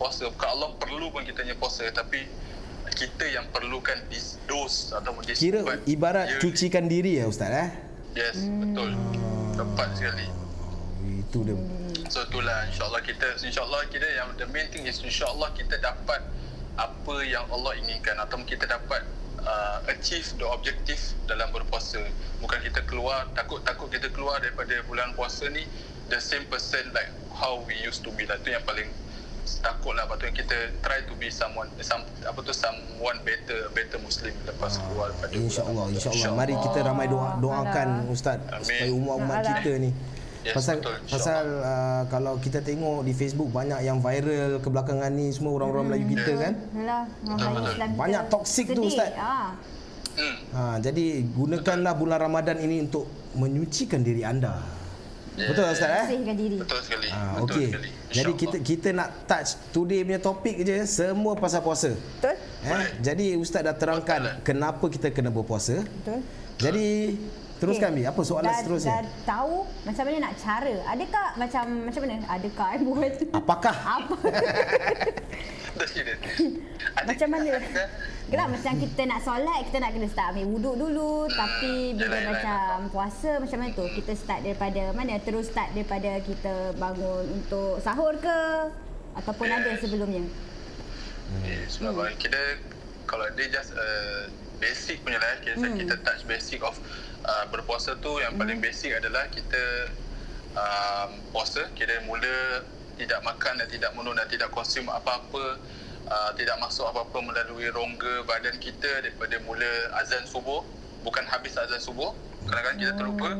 puasa. 0.00 0.32
Bukan 0.32 0.48
Allah 0.48 0.68
perlu 0.80 1.12
pun 1.12 1.28
kita 1.28 1.44
punya 1.44 1.56
puasa. 1.60 1.84
Tapi 1.92 2.24
kita 2.96 3.28
yang 3.28 3.44
perlukan 3.52 4.00
this 4.08 4.40
dose 4.48 4.96
atau 4.96 5.12
this 5.22 5.38
kira 5.38 5.60
ubat. 5.60 5.84
ibarat 5.84 6.26
yeah. 6.34 6.40
cucikan 6.40 6.88
diri 6.88 7.20
ya 7.20 7.28
ustaz 7.28 7.52
eh? 7.52 7.68
Yes 8.16 8.48
hmm. 8.48 8.64
betul. 8.64 8.90
Tepat 9.60 9.88
sekali. 9.92 10.26
Itu 11.04 11.44
dia. 11.44 11.54
So 12.08 12.24
itulah. 12.24 12.64
Insyaallah 12.72 13.04
kita 13.04 13.36
insyaallah 13.44 13.84
kita 13.92 14.08
yang 14.08 14.32
the 14.40 14.48
main 14.48 14.72
thing 14.72 14.88
is 14.88 14.96
insyaallah 15.04 15.52
kita 15.52 15.76
dapat 15.84 16.24
apa 16.78 17.14
yang 17.26 17.42
Allah 17.50 17.74
inginkan 17.82 18.14
atau 18.22 18.38
kita 18.46 18.70
dapat 18.70 19.02
uh, 19.42 19.82
achieve 19.90 20.30
the 20.38 20.46
objective 20.46 21.02
dalam 21.26 21.50
berpuasa. 21.50 21.98
Bukan 22.38 22.62
kita 22.62 22.86
keluar 22.86 23.26
takut-takut 23.34 23.90
kita 23.90 24.08
keluar 24.14 24.38
daripada 24.38 24.78
bulan 24.86 25.10
puasa 25.18 25.50
ni 25.50 25.66
the 26.06 26.22
same 26.22 26.46
person 26.46 26.86
like 26.94 27.10
how 27.34 27.58
we 27.66 27.74
used 27.82 28.06
to 28.06 28.14
be 28.14 28.22
lah. 28.30 28.38
Tu 28.46 28.54
yang 28.54 28.62
paling 28.62 28.86
takut 29.58 29.98
lah. 29.98 30.06
Patutnya 30.06 30.38
kita 30.38 30.70
try 30.86 31.02
to 31.02 31.18
be 31.18 31.34
someone 31.34 31.66
some, 31.82 32.06
apa 32.22 32.38
tu 32.46 32.54
someone 32.54 33.18
better 33.26 33.66
better 33.74 33.98
muslim 33.98 34.30
lepas 34.46 34.78
ah, 34.78 34.86
keluar 34.86 35.06
daripada 35.10 35.32
insyaallah 35.34 35.84
insyaallah 35.90 36.32
mari 36.38 36.54
kita 36.54 36.78
ramai 36.86 37.06
doa 37.10 37.40
doakan 37.42 38.06
ustaz 38.12 38.38
supaya 38.62 38.92
umat-umat 38.94 39.38
kita 39.42 39.72
ni 39.82 39.90
Yes, 40.48 40.56
pasal 40.56 40.80
betul, 40.80 40.96
pasal 41.12 41.44
uh, 41.60 42.02
kalau 42.08 42.40
kita 42.40 42.64
tengok 42.64 43.04
di 43.04 43.12
Facebook 43.12 43.52
banyak 43.52 43.84
yang 43.84 44.00
viral 44.00 44.64
kebelakangan 44.64 45.12
ni 45.12 45.28
semua 45.28 45.60
orang-orang 45.60 45.84
hmm. 45.84 45.92
Melayu 45.92 46.06
kita 46.16 46.32
kan. 46.40 46.52
Yalah, 46.72 47.04
banyak 47.92 48.22
toksik 48.32 48.72
tu 48.72 48.88
ustaz. 48.88 49.12
Ha. 49.12 49.52
Hmm. 50.18 50.36
Ha, 50.50 50.62
jadi 50.80 51.20
gunakanlah 51.30 51.94
bulan 51.94 52.18
Ramadan 52.18 52.58
ini 52.64 52.88
untuk 52.88 53.06
menyucikan 53.36 54.00
diri 54.00 54.24
anda. 54.24 54.56
Yeah. 55.36 55.52
Betul 55.52 55.64
ustaz 55.70 55.90
eh? 55.92 56.04
Bersihkan 56.08 56.36
diri. 56.40 56.56
Betul 56.58 56.78
sekali. 56.82 57.06
Ha, 57.12 57.18
Betul 57.38 57.44
okay. 57.44 57.66
sekali. 57.68 57.88
Jadi 58.08 58.32
kita 58.34 58.56
kita 58.64 58.88
nak 58.96 59.08
touch 59.28 59.50
today 59.70 60.00
punya 60.02 60.18
topik 60.18 60.56
je 60.64 60.76
semua 60.88 61.36
pasal 61.36 61.60
puasa. 61.60 61.92
Betul. 61.92 62.34
Eh? 62.66 62.84
Jadi 63.04 63.36
ustaz 63.36 63.62
dah 63.62 63.76
terangkan 63.76 64.20
Betul. 64.24 64.42
kenapa 64.48 64.84
kita 64.88 65.12
kena 65.12 65.28
berpuasa. 65.28 65.84
Betul. 65.84 66.24
Jadi 66.58 67.14
Teruskan 67.58 67.90
okay. 67.90 68.02
Bi, 68.02 68.06
apa 68.06 68.20
soalan 68.22 68.46
dah, 68.46 68.58
seterusnya? 68.62 69.02
Dah 69.02 69.10
tahu 69.26 69.66
macam 69.82 70.02
mana 70.06 70.30
nak 70.30 70.34
cara. 70.38 70.74
Adakah 70.94 71.26
macam 71.34 71.64
macam 71.90 72.00
mana? 72.06 72.14
Adakah 72.30 72.66
eh 72.70 72.80
buat? 72.86 73.12
Apakah? 73.34 73.74
Apa? 73.74 74.14
macam 77.08 77.28
mana? 77.34 77.50
Kenapa 78.28 78.50
macam 78.54 78.72
kita 78.78 79.02
nak 79.08 79.20
solat, 79.24 79.60
kita 79.66 79.76
nak 79.82 79.90
kena 79.96 80.06
start 80.06 80.28
ambil 80.36 80.46
wuduk 80.54 80.74
dulu. 80.78 81.26
Tapi 81.34 81.98
bila 81.98 82.06
yalah, 82.06 82.14
yalah, 82.14 82.30
macam 82.30 82.62
puasa 82.94 83.30
macam 83.42 83.58
mana 83.58 83.74
tu? 83.74 83.86
Kita 83.90 84.12
start 84.14 84.40
daripada 84.46 84.82
mana? 84.94 85.18
Terus 85.18 85.50
start 85.50 85.74
daripada 85.74 86.22
kita 86.22 86.78
bangun 86.78 87.42
untuk 87.42 87.82
sahur 87.82 88.14
ke? 88.22 88.70
Ataupun 89.18 89.50
ada 89.50 89.74
sebelumnya? 89.82 90.22
Eh, 91.42 91.66
sebab 91.66 91.90
hmm. 91.96 92.14
kita 92.22 92.38
kalau 93.08 93.26
dia 93.34 93.50
just 93.50 93.74
uh, 93.74 94.30
basic 94.60 95.00
punya 95.02 95.18
lah 95.18 95.40
kita, 95.40 95.64
hmm. 95.64 95.80
kita 95.80 95.94
touch 96.04 96.22
basic 96.28 96.60
of 96.60 96.76
uh, 97.28 97.44
berpuasa 97.46 97.92
tu 97.96 98.18
yang 98.18 98.34
paling 98.34 98.58
basic 98.58 98.90
adalah 98.94 99.28
kita 99.28 99.92
um, 100.52 101.08
puasa 101.30 101.68
kita 101.72 102.00
mula 102.02 102.64
tidak 102.96 103.20
makan 103.22 103.54
dan 103.56 103.68
tidak 103.68 103.90
minum 103.92 104.10
dan 104.12 104.26
tidak 104.26 104.48
konsum 104.50 104.88
apa-apa 104.88 105.60
uh, 106.04 106.30
tidak 106.34 106.56
masuk 106.58 106.82
apa-apa 106.84 107.18
melalui 107.20 107.68
rongga 107.68 108.24
badan 108.24 108.56
kita 108.58 109.04
daripada 109.04 109.38
mula 109.40 109.70
azan 109.96 110.24
subuh 110.24 110.64
bukan 111.00 111.22
habis 111.24 111.54
azan 111.54 111.78
subuh 111.78 112.10
kadang-kadang 112.44 112.78
kita 112.78 112.92
terlupa 112.94 113.30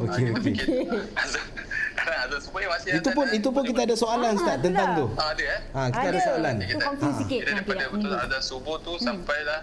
Okey, 0.00 0.06
Ah, 0.06 0.16
kita 0.16 0.30
okey. 0.32 0.44
fikir 0.46 0.66
azan 1.22 1.44
azan 2.24 2.40
subuh 2.40 2.60
yang 2.60 2.70
masih 2.70 2.88
Itu 2.94 3.10
pun 3.10 3.26
eh. 3.26 3.36
itu 3.36 3.48
pun 3.50 3.62
kita 3.62 3.80
ada 3.82 3.94
soalan 3.94 4.30
Ah, 4.30 4.36
Ustaz 4.36 4.54
itulah. 4.54 4.62
tentang 4.62 4.88
tu. 4.94 5.04
Ah, 5.12 5.28
ada 5.28 5.44
eh 5.46 5.60
Ha, 5.70 5.80
kita 5.88 6.06
ada, 6.06 6.20
soalan. 6.20 6.54
Tu 6.54 6.66
Kita- 6.66 6.84
Ah. 6.86 6.92
Kira 6.92 7.10
nanti. 7.10 7.36
daripada 7.42 7.78
nak 7.78 7.90
betul 7.90 8.12
azan 8.14 8.42
subuh 8.42 8.76
tu 8.78 8.92
hmm. 8.92 9.02
sampailah 9.02 9.60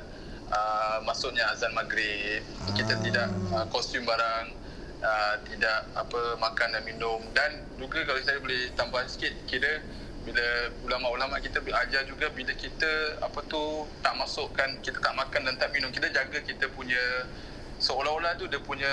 uh, 0.52 0.98
masuknya 1.04 1.48
azan 1.52 1.72
maghrib. 1.74 2.44
Kita 2.76 3.00
tidak 3.02 3.28
uh, 3.54 3.66
kostum 3.72 4.04
barang, 4.04 4.54
uh, 5.02 5.36
tidak 5.46 5.86
apa 5.94 6.20
makan 6.42 6.68
dan 6.74 6.84
minum 6.86 7.22
dan 7.34 7.62
juga 7.78 8.06
kalau 8.06 8.22
saya 8.22 8.42
boleh 8.42 8.74
tambah 8.74 9.02
sikit 9.10 9.34
kira 9.46 9.82
bila 10.28 10.44
ulama-ulama 10.84 11.40
kita 11.40 11.64
ajar 11.64 12.04
juga 12.04 12.28
bila 12.36 12.52
kita 12.52 13.24
apa 13.24 13.40
tu 13.48 13.88
tak 14.04 14.12
masukkan 14.20 14.68
kita 14.84 15.00
tak 15.00 15.16
makan 15.16 15.48
dan 15.48 15.56
tak 15.56 15.72
minum 15.72 15.88
kita 15.88 16.12
jaga 16.12 16.44
kita 16.44 16.68
punya 16.76 17.00
seolah-olah 17.80 18.36
tu 18.36 18.50
dia 18.52 18.60
punya 18.60 18.92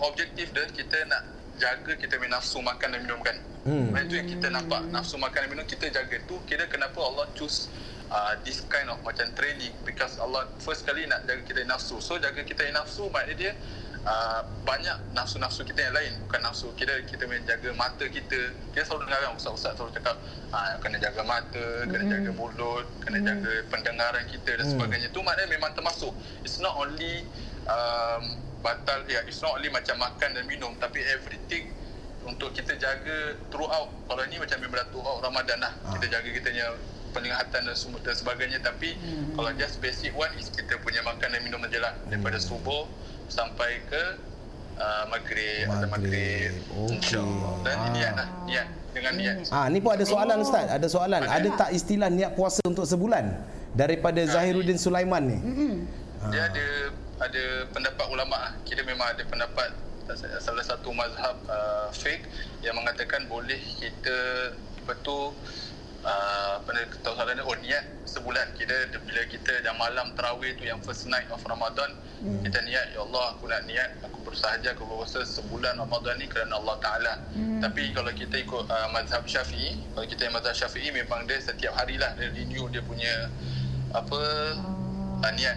objektif 0.00 0.48
dia 0.56 0.64
kita 0.72 0.96
nak 1.12 1.28
jaga 1.60 1.92
kita 2.00 2.16
punya 2.16 2.40
nafsu 2.40 2.64
makan 2.64 2.88
dan 2.88 3.00
minum 3.04 3.20
kan 3.20 3.36
hmm. 3.68 3.92
itu 4.08 4.16
yang 4.16 4.28
kita 4.32 4.48
nampak 4.48 4.80
nafsu 4.88 5.20
makan 5.20 5.44
dan 5.44 5.50
minum 5.52 5.66
kita 5.68 5.92
jaga 5.92 6.16
tu 6.24 6.40
kira 6.48 6.64
kenapa 6.72 7.04
Allah 7.04 7.28
choose 7.36 7.68
uh, 8.12 8.36
this 8.44 8.60
kind 8.68 8.92
of 8.92 9.00
macam 9.00 9.32
training 9.32 9.72
because 9.88 10.20
Allah 10.20 10.44
first 10.60 10.84
kali 10.84 11.08
nak 11.08 11.24
jaga 11.24 11.42
kita 11.48 11.64
nafsu. 11.64 11.98
So 12.04 12.20
jaga 12.20 12.44
kita 12.44 12.68
nafsu 12.76 13.08
maknanya 13.08 13.34
dia 13.40 13.52
uh, 14.04 14.44
banyak 14.68 15.16
nafsu-nafsu 15.16 15.64
kita 15.64 15.88
yang 15.88 15.96
lain. 15.96 16.12
Bukan 16.28 16.40
nafsu 16.44 16.68
kita 16.76 16.92
kita 17.08 17.24
menjaga 17.24 17.72
mata 17.72 18.04
kita. 18.04 18.52
Kita 18.76 18.84
selalu 18.84 19.08
dengar 19.08 19.18
kan 19.24 19.32
ustaz-ustaz 19.40 19.72
selalu 19.80 19.92
cakap 19.96 20.16
uh, 20.52 20.76
kena 20.84 21.00
jaga 21.00 21.22
mata 21.24 21.66
kena 21.88 22.04
jaga 22.04 22.30
mulut 22.36 22.86
kena 23.00 23.18
jaga 23.24 23.52
pendengaran 23.72 24.24
kita 24.28 24.60
dan 24.60 24.66
sebagainya. 24.68 25.08
Tu 25.10 25.20
maknanya 25.24 25.48
memang 25.48 25.72
termasuk. 25.72 26.12
It's 26.44 26.60
not 26.60 26.76
only 26.76 27.24
um, 27.64 28.36
batal 28.62 29.02
ya 29.10 29.24
it's 29.26 29.42
not 29.42 29.58
only 29.58 29.72
macam 29.72 29.98
makan 29.98 30.38
dan 30.38 30.44
minum 30.46 30.70
tapi 30.78 31.02
everything 31.02 31.72
untuk 32.22 32.54
kita 32.54 32.78
jaga 32.78 33.34
throughout. 33.50 33.90
Kalau 34.06 34.22
ni 34.28 34.36
macam 34.38 34.60
memang 34.60 34.86
throughout 34.92 35.18
Ramadan 35.24 35.58
lah 35.64 35.72
kita 35.98 36.06
jaga 36.20 36.28
kita 36.30 36.48
punya 36.52 36.68
penglihatan 37.12 37.60
dan 37.68 37.76
semua 37.76 38.00
dan 38.00 38.16
sebagainya 38.16 38.58
tapi 38.58 38.96
hmm. 38.96 39.36
kalau 39.36 39.50
just 39.54 39.78
basic 39.78 40.10
one 40.12 40.32
is 40.36 40.48
kita 40.48 40.76
punya 40.80 41.04
makan 41.04 41.28
dan 41.28 41.40
minum 41.44 41.60
je 41.68 41.78
lah 41.78 41.92
daripada 42.08 42.40
subuh 42.40 42.88
sampai 43.28 43.80
ke 43.86 44.02
uh, 44.76 45.04
maghrib 45.08 45.68
atau 45.68 45.88
maghrib 45.88 46.52
Okey. 46.74 46.96
insyaAllah 46.98 47.52
dan 47.64 47.76
Ah. 47.76 47.90
niat 47.92 48.12
lah 48.16 48.28
niat 48.48 48.66
dengan 48.92 49.12
niat 49.16 49.36
Ah, 49.48 49.66
ni 49.72 49.80
pun 49.80 49.96
ada 49.96 50.04
soalan 50.04 50.36
Ustaz, 50.44 50.68
ada 50.68 50.84
soalan. 50.84 51.24
Ada 51.24 51.48
tak 51.56 51.70
istilah 51.72 52.12
niat 52.12 52.36
puasa 52.36 52.60
untuk 52.68 52.84
sebulan? 52.84 53.24
Daripada 53.72 54.20
Zahiruddin 54.28 54.76
Sulaiman 54.76 55.22
ni. 55.32 55.38
dia 56.28 56.44
ada 56.44 56.66
ada 57.24 57.42
pendapat 57.72 58.06
ulama 58.12 58.36
ah. 58.36 58.52
kira 58.68 58.84
memang 58.84 59.16
ada 59.16 59.24
pendapat 59.24 59.72
salah 60.44 60.60
satu 60.60 60.92
mazhab 60.92 61.40
uh, 61.48 61.88
fiqh 61.94 62.20
yang 62.60 62.76
mengatakan 62.76 63.24
boleh 63.32 63.56
kita 63.80 64.52
tu 65.00 65.32
uh, 66.02 66.58
ni 66.62 66.82
tahu 67.02 67.14
soalan 67.14 67.38
dia 67.38 67.44
oh 67.46 67.56
niat 67.58 67.84
sebulan 68.06 68.46
kira 68.58 68.90
dia- 68.90 69.02
bila 69.02 69.22
kita 69.26 69.52
dah 69.62 69.74
malam 69.78 70.10
tarawih 70.18 70.54
tu 70.58 70.66
yang 70.66 70.78
first 70.82 71.06
night 71.06 71.26
of 71.30 71.40
Ramadan 71.46 71.94
hmm. 72.22 72.42
kita 72.42 72.58
niat 72.66 72.86
ya 72.94 73.00
Allah 73.02 73.24
aku 73.34 73.46
nak 73.46 73.62
niat 73.66 73.90
aku 74.02 74.18
bersahaja 74.26 74.74
aku 74.74 74.86
berpuasa 74.86 75.22
sebulan 75.22 75.78
Ramadan 75.78 76.18
ni 76.18 76.26
kerana 76.26 76.58
Allah 76.58 76.76
Taala 76.82 77.14
hmm. 77.34 77.60
tapi 77.62 77.94
kalau 77.94 78.10
kita 78.10 78.36
ikut 78.42 78.64
uh, 78.66 78.88
mazhab 78.90 79.22
Syafi'i 79.26 79.78
kalau 79.94 80.06
kita 80.06 80.26
yang 80.26 80.34
mazhab 80.34 80.54
Syafi'i 80.54 80.90
memang 80.90 81.24
dia 81.30 81.38
setiap 81.38 81.74
hari 81.78 81.96
lah 81.98 82.12
dia 82.18 82.30
renew 82.34 82.66
dia 82.68 82.82
punya 82.82 83.30
apa 83.92 84.20
Oh, 85.22 85.30
uh, 85.30 85.34
niat. 85.38 85.54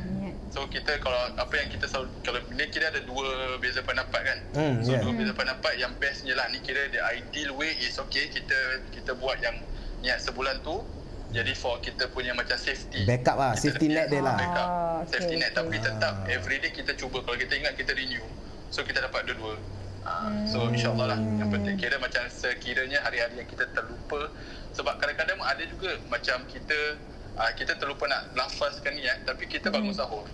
So 0.53 0.69
kita 0.69 1.01
kalau 1.01 1.17
apa 1.41 1.57
yang 1.57 1.73
kita 1.73 1.89
selalu 1.89 2.07
kalau 2.21 2.37
ni 2.53 2.69
kira 2.69 2.93
ada 2.93 3.01
dua 3.01 3.57
beza 3.57 3.81
pendapat 3.81 4.21
kan. 4.21 4.39
Hmm, 4.53 4.75
so 4.85 4.93
yeah. 4.93 5.01
dua 5.01 5.11
beza 5.17 5.33
pendapat 5.33 5.73
yang 5.81 5.89
bestnya 5.97 6.37
lah 6.37 6.45
ni 6.53 6.61
kira 6.61 6.85
the 6.93 7.01
ideal 7.01 7.57
way 7.57 7.73
is 7.81 7.97
okay 7.97 8.29
kita 8.29 8.53
kita 8.93 9.17
buat 9.17 9.41
yang 9.41 9.57
niat 10.05 10.21
sebulan 10.21 10.61
tu 10.61 10.85
jadi 11.33 11.51
for 11.57 11.81
kita 11.83 12.07
punya 12.15 12.31
macam 12.31 12.55
safety. 12.55 13.03
Backup 13.03 13.35
lah, 13.35 13.51
Kita 13.57 13.75
safety 13.75 13.91
net 13.91 14.07
dia 14.07 14.23
lah. 14.23 14.39
Backup. 14.39 14.67
Ah, 14.69 15.03
okay, 15.03 15.19
safety 15.19 15.35
net 15.35 15.51
okay. 15.51 15.59
tapi 15.59 15.75
tetap 15.83 16.13
every 16.31 16.57
day 16.63 16.71
kita 16.71 16.95
cuba 16.95 17.19
kalau 17.27 17.35
kita 17.35 17.59
ingat 17.59 17.73
kita 17.75 17.91
renew. 17.91 18.23
So 18.71 18.87
kita 18.87 19.03
dapat 19.03 19.27
dua-dua. 19.27 19.59
Ah, 20.05 20.29
so 20.45 20.69
insyaAllah 20.69 21.17
lah 21.17 21.19
yang 21.41 21.49
penting 21.49 21.81
kira 21.81 21.97
macam 21.97 22.29
sekiranya 22.29 23.01
hari-hari 23.01 23.41
yang 23.41 23.49
kita 23.49 23.65
terlupa 23.73 24.29
sebab 24.77 25.01
kadang-kadang 25.01 25.41
ada 25.41 25.65
juga 25.65 25.97
macam 26.13 26.45
kita 26.45 27.01
uh, 27.41 27.51
kita 27.57 27.73
terlupa 27.81 28.05
nak 28.05 28.29
lafazkan 28.37 28.93
niat 28.93 29.25
tapi 29.25 29.49
kita 29.49 29.73
bangun 29.73 29.97
sahur 29.97 30.29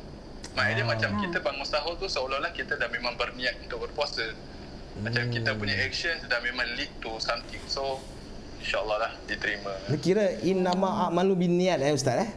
maknanya 0.60 0.84
macam 0.84 1.16
kita 1.24 1.40
bangun 1.40 1.64
sahur 1.64 1.96
tu 1.96 2.12
seolah-olah 2.12 2.52
kita 2.52 2.76
dah 2.76 2.92
memang 2.92 3.16
berniat 3.16 3.64
untuk 3.64 3.88
berpuasa 3.88 4.36
macam 5.00 5.32
kita 5.32 5.56
punya 5.56 5.80
action 5.88 6.20
dah 6.28 6.44
memang 6.44 6.68
lead 6.76 6.92
to 7.00 7.16
something 7.24 7.64
so 7.72 7.96
insyaAllah 8.62 8.98
lah 9.02 9.12
diterima 9.26 9.74
kira 10.00 10.38
innama 10.46 11.10
a'malu 11.10 11.34
bin 11.36 11.58
niat 11.58 11.82
eh 11.82 11.92
Ustaz 11.92 12.24
eh? 12.24 12.30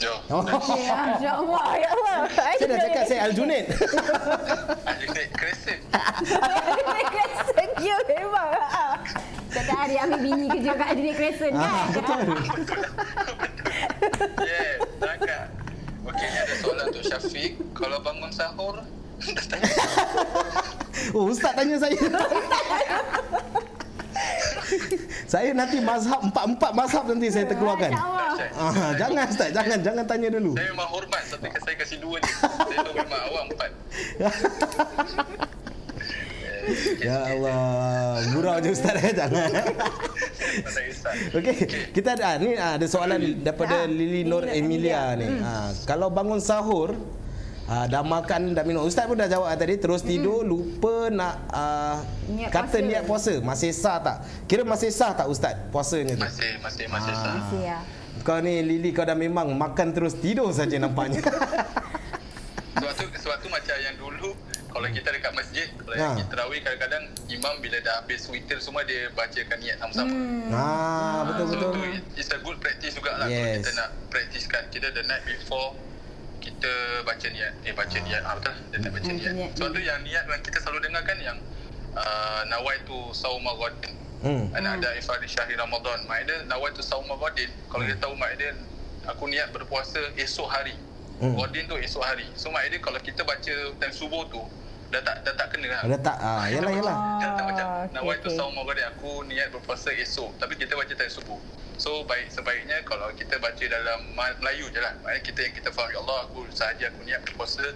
yo 0.00 0.12
Oh. 0.32 0.40
Ya, 0.74 1.20
ya 1.20 1.32
Allah, 1.36 1.66
ya 1.76 1.88
Allah. 1.92 2.18
Saya 2.32 2.66
dah 2.72 2.78
cakap 2.88 3.04
saya 3.04 3.20
Al-Junaid. 3.28 3.68
Adik 4.88 5.28
crescent 5.36 5.80
Crescent 7.14 7.72
you 7.84 7.96
memang. 8.08 8.48
ah. 8.64 8.96
Setiap 9.52 9.76
hari 9.76 9.94
ambil 10.00 10.18
bini 10.24 10.46
kerja 10.50 10.72
kat 10.74 10.86
Adelaide 10.88 11.14
Crescent 11.20 11.54
kan? 11.54 11.68
Ah, 11.68 11.84
betul. 11.92 12.20
yeah 14.40 14.74
cakap 14.98 15.46
Okay 16.04 16.26
ni 16.28 16.38
ada 16.38 16.54
soalan 16.60 16.84
untuk 16.92 17.04
Syafiq 17.04 17.52
kalau 17.76 17.98
bangun 18.00 18.32
sahur 18.32 18.76
Oh, 21.16 21.28
Ustaz 21.30 21.52
tanya 21.54 21.76
saya. 21.78 21.96
saya 25.32 25.50
nanti 25.52 25.78
mazhab 25.82 26.20
empat-empat 26.30 26.70
mazhab 26.72 27.04
nanti 27.10 27.28
saya 27.30 27.46
terkeluarkan. 27.50 27.92
Allah. 27.92 28.22
Ah, 28.54 28.92
jangan 28.94 29.26
Ustaz, 29.30 29.50
jangan 29.50 29.78
jangan 29.82 30.04
tanya 30.06 30.28
dulu. 30.30 30.54
Saya 30.54 30.70
memang 30.70 30.88
hormat 30.90 31.22
Tapi 31.26 31.46
saya 31.50 31.76
kasih 31.78 31.98
dua 32.02 32.16
je 32.22 32.30
Saya 32.34 32.78
tu 32.82 32.92
memang 32.94 33.20
awam 33.30 33.46
empat 33.50 33.70
Ya 37.04 37.20
Allah, 37.28 38.24
gurau 38.32 38.56
je 38.56 38.72
Ustaz 38.72 38.96
eh, 38.96 39.12
jangan. 39.12 39.52
Okey, 41.36 41.56
kita 41.92 42.16
ada 42.16 42.24
ah, 42.24 42.34
ni 42.40 42.56
ah, 42.56 42.80
ada 42.80 42.86
soalan 42.88 43.44
daripada 43.44 43.84
Ah, 43.84 43.90
Lili 43.90 44.24
Nur 44.24 44.48
Emilia 44.48 45.12
Emilia. 45.12 45.20
ni. 45.20 45.28
Ah, 45.44 45.68
kalau 45.84 46.08
bangun 46.08 46.40
sahur 46.40 46.96
ah, 47.66 47.84
dah 47.84 48.00
makan 48.00 48.52
dah 48.52 48.62
minum. 48.62 48.82
Ustaz 48.82 49.04
pun 49.04 49.14
dah 49.14 49.26
jawab 49.26 49.48
tadi 49.52 49.76
terus 49.76 50.00
tidur 50.00 50.40
lupa 50.40 51.08
nak 51.08 51.34
ah, 51.48 51.96
Niat 52.26 52.48
kata 52.48 52.66
puasa. 52.74 52.84
niat 52.84 53.02
puasa. 53.04 53.32
Masih 53.40 53.70
sah 53.70 53.98
tak? 53.98 54.16
Kira 54.44 54.62
masih 54.62 54.88
sah 54.88 55.12
tak 55.12 55.26
Ustaz 55.26 55.56
puasanya 55.68 56.14
tu? 56.14 56.22
Masih 56.22 56.52
Masih 56.58 56.84
Masih 56.86 57.14
sah 57.14 57.32
Masih 57.34 57.62
ya. 57.62 57.78
Kau 58.20 58.38
ni 58.38 58.60
Lili 58.60 58.90
kau 58.90 59.02
dah 59.02 59.14
memang 59.14 59.50
makan 59.50 59.90
terus 59.90 60.14
tidur 60.14 60.48
saja 60.50 60.76
nampaknya. 60.76 61.20
Sebab 62.74 62.90
tu, 62.92 63.04
sebab 63.16 63.36
tu 63.38 63.48
macam 63.48 63.76
yang 63.76 63.94
dulu 63.94 64.34
Kalau 64.66 64.88
kita 64.88 65.08
dekat 65.08 65.32
masjid 65.32 65.66
Kalau 65.72 65.94
yang 65.94 66.10
Ha. 66.10 66.18
kita 66.18 66.28
tarawih 66.28 66.58
Kadang-kadang 66.58 67.04
Imam 67.28 67.54
bila 67.58 67.78
dah 67.78 67.94
habis 67.96 68.26
witir 68.26 68.58
semua 68.58 68.82
Dia 68.82 69.08
bacakan 69.10 69.56
niat 69.56 69.76
sama-sama 69.78 70.10
Hmm. 70.10 70.50
ah, 70.50 71.20
betul 71.24 71.44
so 71.46 71.54
betul. 71.54 71.70
tu 71.72 71.80
it's 72.12 72.28
a 72.28 72.38
good 72.38 72.58
practice 72.58 72.92
jugalah 72.92 73.24
yes. 73.24 73.32
kalau 73.32 73.56
kita 73.56 73.70
nak 73.74 73.88
praktiskan 74.08 74.62
kita 74.68 74.88
the 74.90 75.02
night 75.04 75.24
before 75.24 75.72
kita 76.44 76.72
baca 77.02 77.26
niat. 77.26 77.52
Eh 77.64 77.72
baca 77.72 77.96
niat. 77.98 78.22
Ah 78.22 78.36
betul. 78.36 78.54
Dia 78.68 78.78
tak 78.78 78.92
baca 78.92 79.08
Hmm, 79.08 79.16
niat. 79.16 79.50
sebab 79.56 79.68
tu 79.72 79.80
yang 79.80 80.00
niat 80.04 80.24
yang 80.28 80.42
kita 80.44 80.58
selalu 80.60 80.80
dengar 80.84 81.02
kan 81.02 81.16
yang 81.18 81.38
uh, 81.96 82.42
nawaitu 82.46 82.96
sauma 83.12 83.56
ghadin 83.56 83.96
Hmm. 84.24 84.48
ana 84.56 84.80
ada 84.80 84.88
ifadi 84.96 85.28
syahri 85.28 85.52
ramadan. 85.52 86.00
Maknanya 86.04 86.48
nawaitu 86.48 86.80
sauma 86.80 87.16
ghadin 87.16 87.48
kalau 87.68 87.84
kita 87.84 88.00
tahu 88.00 88.16
maknanya 88.16 88.56
aku 89.04 89.28
niat 89.28 89.48
berpuasa 89.50 90.00
esok 90.16 90.48
hari. 90.48 90.76
Hmm. 91.20 91.36
ghadin 91.36 91.64
tu 91.64 91.76
esok 91.76 92.00
hari. 92.00 92.28
So 92.36 92.48
maknanya 92.48 92.80
kalau 92.80 93.00
kita 93.00 93.24
baca 93.24 93.54
time 93.76 93.94
subuh 93.94 94.24
tu 94.28 94.40
dah 94.94 95.02
tak 95.02 95.16
dah 95.20 95.34
tak 95.34 95.48
kena 95.50 95.66
lah 95.68 95.80
Ada 95.82 95.96
tak? 95.98 96.16
Ah, 96.16 96.44
yalah 96.46 96.70
yalah. 96.72 96.96
Dia 97.16 97.28
tak 97.30 97.44
macam 97.44 97.66
Ah, 97.66 97.84
Nawai 97.92 98.14
okey, 98.14 98.22
tu 98.22 98.28
okey. 98.28 98.38
saum 98.38 98.52
maghrib 98.52 98.86
aku 98.86 99.10
niat 99.24 99.48
berpuasa 99.50 99.90
esok 99.92 100.30
tapi 100.36 100.54
kita 100.54 100.72
baca 100.72 100.88
time 100.90 101.10
subuh. 101.10 101.40
So 101.74 101.90
baik 102.04 102.30
sebaiknya 102.30 102.80
kalau 102.82 103.10
kita 103.12 103.34
baca 103.36 103.58
dalam 103.60 103.98
Melayu 104.14 104.66
je 104.68 104.78
lah. 104.78 104.94
Maknanya 105.00 105.22
kita 105.22 105.40
yang 105.42 105.54
kita 105.54 105.68
faham 105.68 105.90
ya 105.90 105.98
Allah 105.98 106.18
aku 106.24 106.46
sahaja 106.48 106.84
aku 106.86 107.02
niat 107.02 107.20
berpuasa 107.24 107.66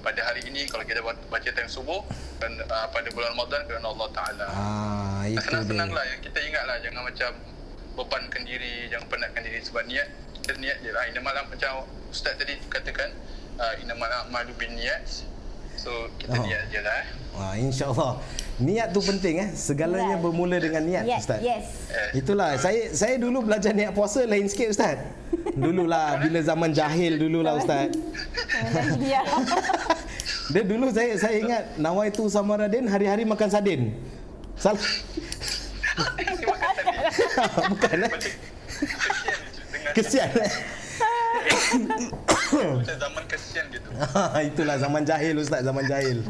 pada 0.00 0.20
hari 0.22 0.46
ini 0.46 0.64
kalau 0.64 0.80
kita 0.82 1.00
ba- 1.00 1.18
baca 1.28 1.50
time 1.50 1.68
subuh 1.68 2.00
dan 2.38 2.56
uh, 2.62 2.86
pada 2.88 3.10
bulan 3.10 3.34
Ramadan 3.34 3.60
kerana 3.66 3.86
Allah 3.88 4.08
Taala. 4.10 4.46
Ah, 4.48 5.22
itu 5.26 5.42
Senang-senang 5.42 5.88
dia. 5.88 5.96
lah 5.96 6.04
yang 6.06 6.20
kita 6.22 6.38
ingat 6.40 6.62
lah 6.64 6.76
jangan 6.78 7.02
macam 7.04 7.30
bebankan 7.92 8.42
diri, 8.42 8.86
jangan 8.86 9.06
penatkan 9.08 9.42
diri 9.42 9.60
sebab 9.60 9.82
niat 9.84 10.08
kita 10.38 10.56
niat 10.56 10.76
je 10.80 10.90
lah. 10.90 11.04
Inna 11.04 11.20
malam 11.20 11.44
macam 11.46 11.84
Ustaz 12.08 12.34
tadi 12.34 12.54
katakan 12.66 13.10
uh, 13.56 13.74
inna 13.76 13.92
malam 13.94 14.30
malu 14.30 14.54
bin 14.54 14.72
niat. 14.72 15.04
So 15.80 15.88
kita 16.20 16.36
Oh. 16.36 16.44
niat 16.44 16.68
je 16.68 16.80
lah 16.84 16.92
eh. 16.92 17.06
Ah, 17.32 17.56
InsyaAllah. 17.56 18.12
Niat 18.60 18.92
tu 18.92 19.00
penting 19.00 19.40
eh. 19.40 19.48
Segalanya 19.56 20.12
Right. 20.12 20.20
bermula 20.20 20.60
dengan 20.60 20.84
niat, 20.84 21.08
Yes, 21.08 21.24
Ustaz. 21.24 21.40
yes. 21.40 21.64
Eh, 21.88 22.20
Itulah 22.20 22.60
saya 22.60 22.92
saya 22.92 23.16
dulu 23.16 23.40
belajar 23.42 23.72
niat 23.72 23.96
puasa 23.96 24.28
lain 24.28 24.44
sikit 24.44 24.68
ustaz. 24.68 25.00
Dululah 25.56 26.20
bila 26.20 26.44
zaman 26.44 26.68
jahil 26.70 27.16
dululah 27.16 27.56
ustaz. 27.56 27.96
Dia 30.52 30.62
dulu 30.66 30.92
saya 30.92 31.16
saya 31.16 31.40
ingat 31.40 31.64
nawaitu 31.80 32.28
samaradin 32.28 32.84
hari-hari 32.84 33.24
makan 33.24 33.48
sardin. 33.48 33.96
Salah. 34.60 34.80
Bukan 37.72 38.04
eh. 38.04 38.12
Kesian 39.96 40.28
Kesian. 40.28 40.36
eh? 40.36 40.52
Macam 42.50 42.96
zaman 42.98 43.22
kesian 43.30 43.64
gitu. 43.70 43.88
Itulah 44.50 44.76
zaman 44.78 45.02
jahil 45.06 45.34
ustaz, 45.38 45.62
zaman 45.62 45.84
jahil. 45.86 46.18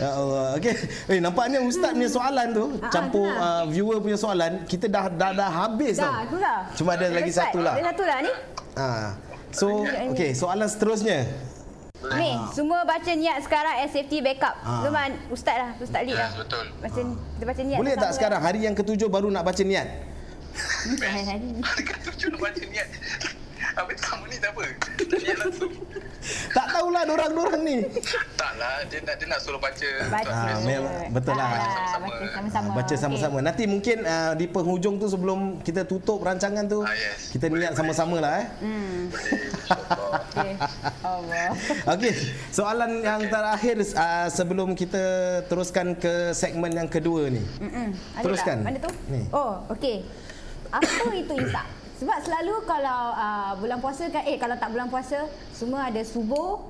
Ya 0.00 0.16
Allah. 0.16 0.56
Okey. 0.56 0.74
Eh 1.12 1.18
nampaknya 1.20 1.60
ustaz 1.60 1.92
punya 1.92 2.08
soalan 2.08 2.46
tu 2.56 2.64
campur 2.88 3.28
uh, 3.36 3.68
viewer 3.68 4.00
punya 4.00 4.16
soalan 4.16 4.64
kita 4.64 4.88
dah 4.88 5.12
dah, 5.12 5.36
dah 5.36 5.50
habis 5.52 6.00
tau. 6.00 6.08
Dah, 6.08 6.24
dah. 6.24 6.60
Cuma 6.72 6.96
ada 6.96 7.06
lagi 7.12 7.28
satu 7.28 7.60
lah. 7.60 7.76
Ada 7.76 7.92
satu 7.92 8.02
lah 8.08 8.18
ni. 8.24 8.32
Ah. 8.80 9.08
So, 9.50 9.84
okey, 9.84 10.32
soalan 10.32 10.70
seterusnya. 10.70 11.26
Ni, 12.00 12.32
semua 12.56 12.80
baca 12.88 13.12
niat 13.12 13.44
sekarang 13.44 13.84
as 13.84 13.92
safety 13.92 14.24
backup. 14.24 14.56
Ah. 14.64 14.88
Luman, 14.88 15.10
ustaz 15.28 15.56
lah, 15.60 15.70
ustaz 15.76 16.00
Lee 16.08 16.16
lah. 16.16 16.32
Yes, 16.32 16.38
betul. 16.40 16.66
Baca, 16.80 17.00
kita 17.36 17.44
baca 17.44 17.62
niat. 17.66 17.78
Boleh 17.78 17.92
tak 17.92 18.00
bersama. 18.00 18.16
sekarang 18.16 18.40
hari 18.40 18.60
yang 18.64 18.74
ketujuh 18.78 19.08
baru 19.12 19.28
nak 19.28 19.44
baca 19.44 19.60
niat? 19.60 19.86
Bukan 20.96 21.08
hari-hari. 21.12 21.48
Ada 21.60 21.82
kata 21.84 21.98
tujuh 22.08 22.28
nak 22.32 22.40
baca 22.40 22.62
niat. 22.64 22.88
Habis 23.80 23.96
kamu 24.04 24.24
ni 24.28 24.36
tak 24.36 24.52
apa? 24.52 24.62
Langsung. 25.40 25.72
Tak 26.52 26.66
tahulah 26.68 27.02
dorang-dorang 27.08 27.62
ni. 27.64 27.80
Taklah, 28.36 28.84
dia 28.92 29.00
nak 29.00 29.16
dia 29.16 29.26
nak 29.26 29.40
suruh 29.40 29.56
baca. 29.56 29.88
Baca. 30.12 30.28
Ah, 30.28 30.60
memang 30.60 31.08
betul 31.08 31.32
lah. 31.32 31.48
Ah, 31.48 31.56
Sama-sama. 31.56 32.04
Baca 32.12 32.28
sama-sama. 32.28 32.68
Ah, 32.68 32.76
Baca 32.76 32.94
sama-sama. 32.94 33.36
Okey. 33.40 33.46
Nanti 33.48 33.62
mungkin 33.64 33.96
uh, 34.04 34.32
di 34.36 34.44
penghujung 34.44 35.00
tu 35.00 35.08
sebelum 35.08 35.64
kita 35.64 35.88
tutup 35.88 36.20
rancangan 36.20 36.68
tu, 36.68 36.84
Ah, 36.84 36.92
yes. 36.92 37.32
kita 37.32 37.48
niat 37.48 37.72
sama-sama 37.72 38.20
lah 38.20 38.32
eh. 38.36 38.46
Hmm. 38.60 39.00
Boleh. 39.08 40.20
Okey. 40.28 40.52
Allah. 41.00 41.48
Okey, 41.96 42.12
soalan 42.52 43.00
yang 43.00 43.22
terakhir 43.24 43.80
uh, 43.96 44.28
sebelum 44.28 44.76
kita 44.76 45.02
teruskan 45.48 45.96
ke 45.96 46.36
segmen 46.36 46.68
yang 46.70 46.86
kedua 46.86 47.32
ni. 47.32 47.40
Mm-mm. 47.56 47.96
Teruskan. 48.20 48.60
Mana 48.60 48.76
tu? 48.76 48.92
Ni. 49.08 49.24
Oh, 49.32 49.64
okey. 49.72 50.04
Apa 50.68 50.84
itu 51.16 51.32
imsak? 51.34 51.79
Sebab 52.00 52.16
selalu 52.24 52.64
kalau 52.64 53.12
uh, 53.12 53.52
bulan 53.60 53.76
puasa 53.76 54.08
kan, 54.08 54.24
eh 54.24 54.40
kalau 54.40 54.56
tak 54.56 54.72
bulan 54.72 54.88
puasa, 54.88 55.28
semua 55.52 55.92
ada 55.92 56.00
subuh, 56.00 56.64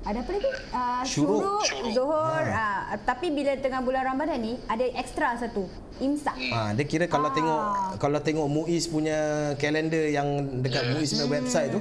ada 0.00 0.24
apa 0.24 0.32
lagi? 0.32 0.48
Uh, 0.72 1.02
Syuruk. 1.04 1.60
syuruk, 1.60 1.92
zuhur. 1.92 2.42
Uh, 2.48 2.96
tapi 3.04 3.28
bila 3.28 3.52
tengah 3.60 3.84
bulan 3.84 4.08
Ramadan 4.08 4.40
ni, 4.40 4.56
ada 4.64 4.80
ekstra 4.96 5.36
satu. 5.36 5.68
Imsak. 6.00 6.34
Ah, 6.50 6.72
dia 6.72 6.88
kira 6.88 7.04
kalau 7.04 7.28
Ah. 7.30 7.36
tengok 7.36 7.60
kalau 8.00 8.18
tengok 8.18 8.48
Muiz 8.48 8.88
punya 8.88 9.52
kalender 9.60 10.08
yang 10.08 10.24
dekat 10.58 10.88
Muiz 10.90 11.14
punya 11.14 11.28
website 11.30 11.68
tu, 11.70 11.78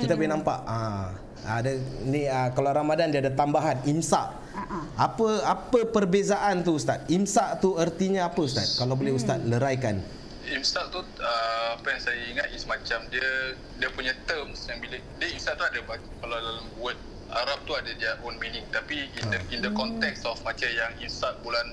kita 0.00 0.16
boleh 0.16 0.32
nampak. 0.32 0.58
Ah, 0.64 1.12
ada 1.44 1.76
ni 2.02 2.24
ah, 2.24 2.50
kalau 2.50 2.72
Ramadan 2.72 3.12
dia 3.12 3.20
ada 3.20 3.30
tambahan 3.30 3.78
imsak. 3.84 4.32
Ah. 4.56 4.82
Apa 4.96 5.44
apa 5.44 5.78
perbezaan 5.86 6.64
tu 6.64 6.80
ustaz? 6.80 7.04
Imsak 7.06 7.60
tu 7.62 7.76
artinya 7.76 8.26
apa 8.26 8.40
ustaz? 8.42 8.74
Kalau 8.74 8.96
boleh 8.96 9.12
ustaz 9.12 9.38
leraikan. 9.44 10.00
Imsak 10.46 10.92
tu 10.92 11.00
uh, 11.00 11.68
apa 11.72 11.86
yang 11.88 12.00
saya 12.00 12.20
ingat 12.26 12.48
is 12.50 12.64
macam 12.64 13.00
dia 13.08 13.28
dia 13.74 13.88
punya 13.88 14.12
terms 14.24 14.68
yang 14.68 14.76
bila 14.76 14.92
dia 15.16 15.28
imsak 15.30 15.56
tu 15.56 15.64
ada 15.64 15.78
kalau 16.20 16.36
dalam 16.36 16.66
word 16.76 16.98
Arab 17.26 17.64
tu 17.64 17.72
ada 17.72 17.88
dia 17.90 18.20
own 18.20 18.36
meaning 18.36 18.62
tapi 18.68 19.08
in 19.10 19.24
the 19.26 19.38
in 19.50 19.60
the 19.60 19.72
context 19.72 20.22
of 20.22 20.36
macam 20.42 20.68
yang 20.68 20.92
imsak 20.98 21.32
bulan 21.40 21.64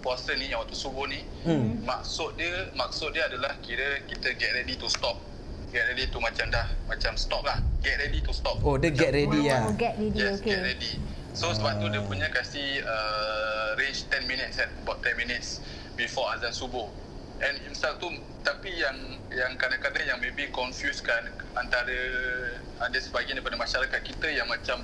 puasa 0.00 0.32
ni 0.32 0.48
yang 0.48 0.58
waktu 0.58 0.72
subuh 0.74 1.04
ni 1.04 1.20
Hmm. 1.44 1.80
maksud 1.82 2.32
dia 2.34 2.48
maksud 2.72 3.12
dia 3.12 3.28
adalah 3.28 3.52
kira 3.60 4.00
kita 4.06 4.32
get 4.32 4.52
ready 4.54 4.72
to 4.74 4.88
stop 4.88 5.20
get 5.68 5.84
ready 5.86 6.08
to 6.08 6.16
macam 6.16 6.48
dah 6.48 6.64
macam 6.86 7.12
stop 7.14 7.44
lah 7.44 7.60
get 7.80 7.96
ready 7.98 8.18
to 8.18 8.32
stop 8.32 8.56
Oh, 8.60 8.80
dia 8.80 8.88
get 8.88 9.12
ready 9.12 9.44
Oh, 9.44 9.44
ya. 9.44 9.68
get 9.74 9.94
ready, 9.94 10.16
Yes, 10.16 10.40
okey. 10.40 10.48
get 10.48 10.60
ready. 10.62 10.92
So 11.34 11.50
sebab 11.50 11.76
tu 11.78 11.90
dia 11.90 12.00
punya 12.00 12.30
kasih 12.30 12.80
uh, 12.80 13.74
range 13.74 14.06
10 14.08 14.24
minutes 14.24 14.54
kan, 14.54 14.70
about 14.80 15.02
10 15.02 15.18
minutes 15.18 15.58
before 15.92 16.30
azan 16.30 16.48
subuh. 16.50 16.86
And 17.44 17.60
imsak 17.68 18.00
tu 18.00 18.08
tapi 18.40 18.72
yang 18.72 18.96
yang 19.28 19.52
kadang-kadang 19.60 20.04
yang 20.08 20.18
maybe 20.20 20.48
confuse 20.48 21.04
kan 21.04 21.20
antara 21.60 22.00
ada 22.80 22.96
sebahagian 22.96 23.36
daripada 23.36 23.60
masyarakat 23.60 24.00
kita 24.00 24.32
yang 24.32 24.48
macam 24.48 24.80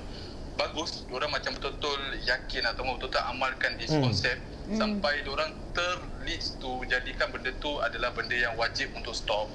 bagus, 0.53 1.09
orang 1.09 1.33
macam 1.33 1.57
betul-betul 1.57 2.21
yakin 2.21 2.61
atau 2.69 2.85
betul-betul 2.85 3.23
amalkan 3.33 3.73
this 3.81 3.89
Hmm. 3.89 4.05
konsep 4.05 4.37
sampai 4.77 5.25
orang 5.25 5.51
terleads 5.73 6.55
to 6.61 6.85
jadikan 6.85 7.33
benda 7.33 7.49
tu 7.57 7.81
adalah 7.81 8.13
benda 8.13 8.37
yang 8.37 8.53
wajib 8.55 8.93
untuk 8.93 9.17
stop 9.17 9.49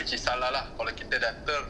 which 0.00 0.16
is 0.16 0.24
salah 0.24 0.48
lah 0.48 0.72
kalau 0.74 0.88
kita 0.96 1.20
dah 1.20 1.32
ter 1.44 1.62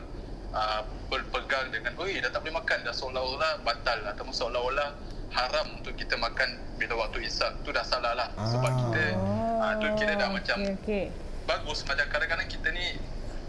uh, 0.55 0.83
berpegang 1.11 1.75
dengan 1.75 1.99
oi 1.99 2.23
dah 2.23 2.31
tak 2.31 2.47
boleh 2.47 2.55
makan 2.55 2.79
dah 2.87 2.95
seolah-olah 2.95 3.67
batal 3.67 3.99
ataupun 4.15 4.31
seolah-olah 4.31 4.89
haram 5.31 5.67
untuk 5.75 5.93
kita 5.95 6.15
makan 6.15 6.49
bila 6.75 6.95
waktu 6.99 7.25
isyak 7.25 7.61
tu 7.61 7.71
dah 7.71 7.83
salah 7.83 8.13
lah 8.13 8.29
sebab 8.39 8.65
Ah. 8.67 8.77
kita 8.79 9.03
uh, 9.59 9.73
tu 9.77 9.87
kira 9.97 10.13
dah 10.15 10.29
macam 10.29 10.57
Okey, 10.57 10.75
okey. 10.79 11.05
bagus 11.45 11.83
macam 11.83 12.07
kadang-kadang 12.09 12.47
kita 12.47 12.69
ni 12.71 12.87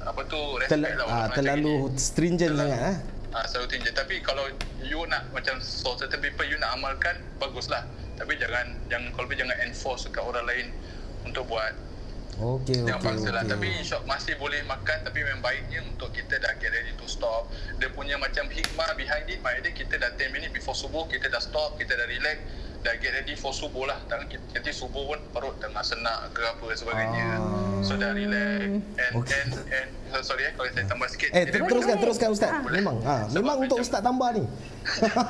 apa 0.02 0.22
tu 0.26 0.40
Tel, 0.62 0.80
respect 0.80 0.96
lah 0.98 1.06
ah, 1.08 1.28
terlalu 1.30 1.76
gini. 1.86 1.98
stringent 1.98 2.52
Terlalu- 2.52 2.72
sangat 2.72 2.82
eh. 2.84 2.98
Ah, 3.30 3.46
selalu 3.46 3.68
tinggi 3.70 3.92
tapi 3.92 4.16
kalau 4.20 4.42
you 4.82 5.06
nak 5.06 5.30
macam 5.30 5.54
for 5.62 5.94
certain 5.96 6.18
people 6.18 6.42
you 6.44 6.58
nak 6.58 6.74
amalkan 6.74 7.14
baguslah 7.38 7.86
tapi 8.16 8.34
jangan 8.36 8.66
jangan 8.88 9.14
kalau 9.14 9.26
boleh 9.26 9.38
jangan 9.38 9.58
enforce 9.62 10.04
dekat 10.04 10.24
orang 10.24 10.44
lain 10.44 10.68
untuk 11.22 11.46
buat 11.46 11.72
Okey 12.40 12.82
Jangan 12.82 12.96
okey. 12.96 13.08
paksa 13.12 13.30
lah 13.30 13.42
okey. 13.42 13.52
Tapi 13.52 13.68
insya 13.76 13.98
masih 14.04 14.34
boleh 14.36 14.64
makan 14.64 14.98
Tapi 15.02 15.20
memang 15.20 15.42
baiknya 15.42 15.80
Untuk 15.84 16.10
kita 16.10 16.36
dah 16.38 16.56
get 16.56 16.72
ready 16.72 16.94
to 16.94 17.06
stop 17.06 17.52
Dia 17.76 17.90
punya 17.90 18.16
macam 18.16 18.48
hikmah 18.48 18.96
behind 18.96 19.28
it 19.28 19.40
Maknanya 19.40 19.72
kita 19.72 19.96
dah 19.96 20.10
10 20.10 20.32
minit 20.32 20.50
before 20.50 20.72
subuh 20.74 21.04
Kita 21.06 21.28
dah 21.28 21.38
stop 21.38 21.76
Kita 21.76 21.94
dah 21.94 22.06
relax 22.06 22.40
Dah 22.80 22.96
get 22.96 23.12
ready 23.14 23.36
for 23.36 23.52
subuh 23.52 23.84
lah 23.84 24.00
kita- 24.08 24.40
nanti 24.56 24.72
subuh 24.72 25.04
pun 25.06 25.20
Perut 25.30 25.60
tengah 25.60 25.84
senak 25.84 26.32
ke 26.32 26.40
apa 26.42 26.64
sebagainya 26.74 27.28
Ah. 27.36 27.84
So 27.84 27.94
dah 27.94 28.12
relax 28.14 28.72
And 28.96 29.14
Okay. 29.18 29.36
and 29.38 29.52
and 29.70 29.90
so, 30.10 30.24
Sorry 30.26 30.48
eh 30.48 30.54
Kalau 30.56 30.70
saya 30.70 30.88
tambah 30.88 31.08
sikit 31.08 31.30
Eh, 31.30 31.44
teruskan 31.46 31.68
boleh. 31.92 32.00
teruskan 32.00 32.30
ustaz. 32.32 32.50
Ah. 32.50 32.64
Memang. 32.66 33.04
Sebab 33.04 33.36
memang 33.36 33.58
untuk 33.62 33.78
macam- 33.78 33.84
ustaz 33.86 34.00
tambah 34.02 34.30
ni. 34.32 34.44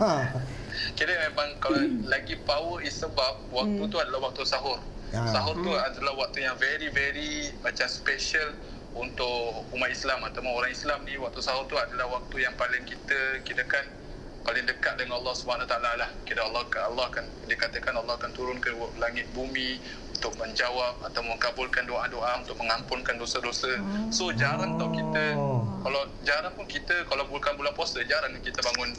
Kira 0.96 1.14
memang 1.24 1.50
Kalau 1.58 1.80
lagi 2.06 2.38
power 2.40 2.80
is 2.80 2.94
sebab 2.94 3.50
Waktu 3.50 3.82
tu 3.84 3.98
adalah 3.98 4.20
waktu 4.24 4.46
sahur 4.46 4.78
Ah. 5.10 5.26
Sahur 5.34 5.58
tu 5.58 5.72
adalah 5.74 6.14
waktu 6.18 6.46
yang 6.46 6.54
very 6.62 6.94
very 6.94 7.50
Macam 7.66 7.90
special 7.90 8.54
untuk 8.94 9.66
umat 9.74 9.90
Islam 9.94 10.26
ataupun 10.26 10.50
orang 10.50 10.74
Islam 10.74 11.06
ni 11.06 11.14
waktu 11.22 11.40
sahur 11.46 11.70
tu 11.70 11.78
adalah 11.78 12.10
waktu 12.10 12.42
yang 12.42 12.54
paling 12.58 12.82
kita 12.90 13.42
kira 13.46 13.62
kan 13.70 13.86
paling 14.42 14.66
dekat 14.66 14.98
dengan 14.98 15.22
Allah 15.22 15.34
taala 15.70 15.92
lah. 15.98 16.10
Kira 16.26 16.42
Allah 16.46 16.66
Allah 16.90 17.06
akan 17.14 17.26
dikatakan 17.46 17.94
Allah 17.94 18.18
akan 18.18 18.32
turun 18.34 18.58
ke 18.58 18.74
langit 18.98 19.30
bumi 19.38 19.78
untuk 20.20 20.34
menjawab 20.42 21.00
atau 21.06 21.22
mengabulkan 21.22 21.86
doa-doa 21.86 22.42
untuk 22.42 22.58
mengampunkan 22.58 23.16
dosa-dosa. 23.22 23.78
So 24.10 24.34
jarang 24.34 24.82
tau 24.82 24.90
kita 24.90 25.38
kalau 25.80 26.02
jarang 26.26 26.54
pun 26.58 26.66
kita 26.68 27.08
kalau 27.08 27.24
bukan 27.30 27.56
bulan 27.56 27.72
puasa 27.78 28.04
jarang 28.04 28.36
kita 28.42 28.60
bangun 28.60 28.92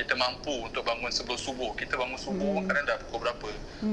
kita 0.00 0.16
mampu 0.16 0.64
untuk 0.64 0.80
bangun 0.80 1.12
sebelum 1.12 1.36
subuh. 1.36 1.76
Kita 1.76 2.00
bangun 2.00 2.16
subuh 2.16 2.56
pun 2.56 2.64
kadang 2.64 2.88
dah 2.88 2.96
pukul 3.04 3.28
berapa. 3.28 3.50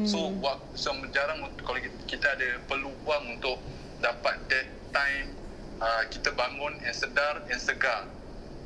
So 0.07 0.31
waktu 0.39 0.79
so, 0.79 0.95
jarang 1.11 1.43
untuk- 1.43 1.67
kalau 1.67 1.79
kita, 1.83 1.99
kita 2.07 2.27
ada 2.31 2.47
peluang 2.63 3.23
untuk 3.35 3.59
dapat 3.99 4.39
that 4.47 4.67
time 4.95 5.35
uh, 5.83 6.07
kita 6.07 6.31
bangun 6.31 6.79
and 6.79 6.95
sedar 6.95 7.43
and 7.51 7.59
segar. 7.59 8.07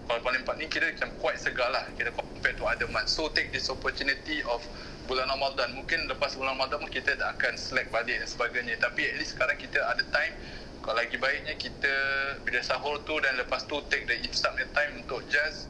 Kalau 0.06 0.22
paling 0.22 0.46
empat 0.46 0.56
ni 0.62 0.70
kira 0.70 0.94
macam 0.94 1.10
quite 1.18 1.42
segar 1.42 1.74
lah. 1.74 1.90
Kira 1.98 2.14
compared 2.14 2.62
to 2.62 2.66
other 2.70 2.90
months. 2.94 3.18
So 3.18 3.34
take 3.34 3.50
this 3.50 3.74
opportunity 3.74 4.46
of 4.46 4.62
bulan 5.10 5.26
Ramadan. 5.26 5.74
Mungkin 5.74 6.06
lepas 6.14 6.38
bulan 6.38 6.62
Ramadan 6.62 6.86
kita 6.94 7.18
tak 7.18 7.42
akan 7.42 7.58
slack 7.58 7.90
balik 7.90 8.22
dan 8.22 8.30
sebagainya. 8.30 8.78
Tapi 8.78 9.02
at 9.10 9.18
least 9.18 9.34
sekarang 9.34 9.58
kita 9.58 9.82
ada 9.82 10.06
time. 10.14 10.36
Kalau 10.82 10.98
lagi 10.98 11.18
baiknya 11.18 11.54
kita 11.58 11.94
bila 12.42 12.62
sahur 12.66 13.02
tu 13.06 13.14
dan 13.22 13.38
lepas 13.38 13.66
tu 13.70 13.78
take 13.90 14.10
the 14.10 14.18
punya 14.62 14.66
time 14.74 14.94
untuk 15.06 15.22
just 15.30 15.70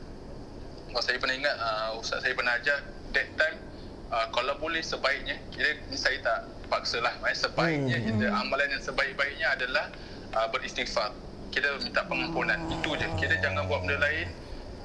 kalau 0.92 1.02
saya 1.02 1.18
pernah 1.18 1.36
ingat 1.36 1.56
uh, 1.58 1.90
ustaz 1.96 2.20
saya 2.20 2.34
pernah 2.36 2.54
ajar 2.56 2.78
that 3.12 3.28
time 3.36 3.58
uh, 4.12 4.28
kalau 4.30 4.54
boleh 4.56 4.84
sebaiknya 4.84 5.40
kira 5.50 5.80
ni 5.88 5.96
saya 5.96 6.20
tak 6.20 6.40
paksa 6.68 7.00
lah 7.00 7.12
eh, 7.26 7.36
sebaiknya 7.36 7.98
Hmm. 8.00 8.08
kita 8.08 8.26
amalan 8.32 8.68
yang 8.70 8.84
sebaik-baiknya 8.84 9.48
adalah 9.52 9.86
uh, 10.32 10.48
beristighfar. 10.48 11.12
Kita 11.52 11.68
minta 11.84 12.08
pengampunan 12.08 12.56
itu 12.72 12.96
je. 12.96 13.04
Kita 13.20 13.36
jangan 13.44 13.68
buat 13.68 13.84
benda 13.84 14.00
lain. 14.00 14.32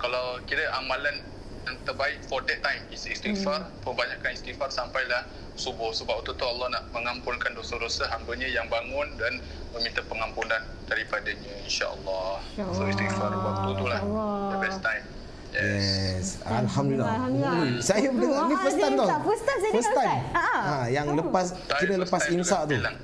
Kalau 0.03 0.43
kira 0.51 0.67
amalan 0.75 1.23
yang 1.63 1.79
terbaik 1.87 2.19
for 2.27 2.43
that 2.43 2.59
time 2.59 2.83
is 2.91 3.07
istighfar 3.07 3.63
Hmm. 3.63 3.71
perbanyakkan 3.87 4.35
istighfar 4.35 4.67
sampailah 4.75 5.31
subuh. 5.55 5.95
Sebab 5.95 6.27
waktu 6.27 6.35
tu 6.35 6.43
Allah 6.43 6.75
nak 6.75 6.91
mengampunkan 6.91 7.55
dosa-dosa 7.55 8.11
hambanya 8.11 8.51
yang 8.51 8.67
bangun 8.67 9.15
dan 9.15 9.39
meminta 9.71 10.03
pengampunan 10.03 10.59
daripadanya 10.87 11.55
insya-Allah 11.63 12.39
so 12.73 12.83
istighfar 12.83 13.31
waktu 13.31 13.71
tu 13.75 13.85
lah 13.85 14.01
the 14.49 14.59
best 14.59 14.81
time 14.81 15.03
Yes, 15.49 16.43
Alhamdulillah. 16.43 17.07
Alhamdulillah. 17.09 17.55
Ui, 17.57 17.71
saya 17.81 18.07
Oh, 18.07 18.15
dengar 18.15 18.43
ni 18.45 18.53
ah, 18.53 18.61
first 18.61 18.79
time 18.79 18.95
tau. 18.95 19.09
First 19.23 19.45
time 19.45 19.59
saya 19.59 19.73
First 19.73 19.93
time. 19.93 20.21
Ha. 20.31 20.45
Ha, 20.45 20.77
yang 20.89 21.07
Oh. 21.07 21.17
lepas 21.17 21.47
Saya 21.49 21.79
kira 21.79 21.95
lepas 21.97 22.23
imsak 22.29 22.61
tu. 22.63 22.75
bilang. 22.75 22.97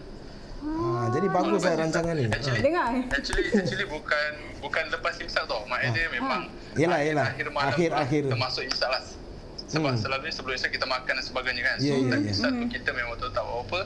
Ha, 0.62 0.68
jadi 1.10 1.26
bagus 1.28 1.60
lah 1.60 1.74
rancangan 1.76 2.14
ni. 2.14 2.24
Actually, 2.28 2.60
Dengar. 2.60 2.86
Actually, 3.08 3.44
actually 3.52 3.86
bukan 3.86 4.30
bukan 4.60 4.84
lepas 4.90 5.14
imsak 5.18 5.42
tau. 5.44 5.64
Maknanya 5.64 5.90
dia 5.92 6.06
memang 6.08 6.40
Ah. 6.44 6.78
Yelah, 6.78 7.00
yelah. 7.00 7.26
akhir 7.30 7.46
malam 7.50 7.68
Akhir- 7.68 7.90
lah, 7.90 8.02
akhir. 8.02 8.22
termasuk 8.28 8.62
imsak 8.64 8.88
lah. 8.88 9.02
Sebab 9.64 9.88
Hmm. 9.88 9.98
selalunya 9.98 10.30
sebelum 10.30 10.54
imsak 10.54 10.70
kita 10.70 10.86
makan 10.86 11.12
dan 11.14 11.24
sebagainya 11.24 11.62
kan. 11.62 11.76
So, 11.78 11.88
ya, 11.88 11.96
time 12.06 12.22
ya. 12.22 12.30
imsak 12.30 12.50
tu 12.52 12.64
kita 12.70 12.90
memang 12.92 13.14
tahu 13.16 13.30
tak 13.30 13.44
apa. 13.44 13.80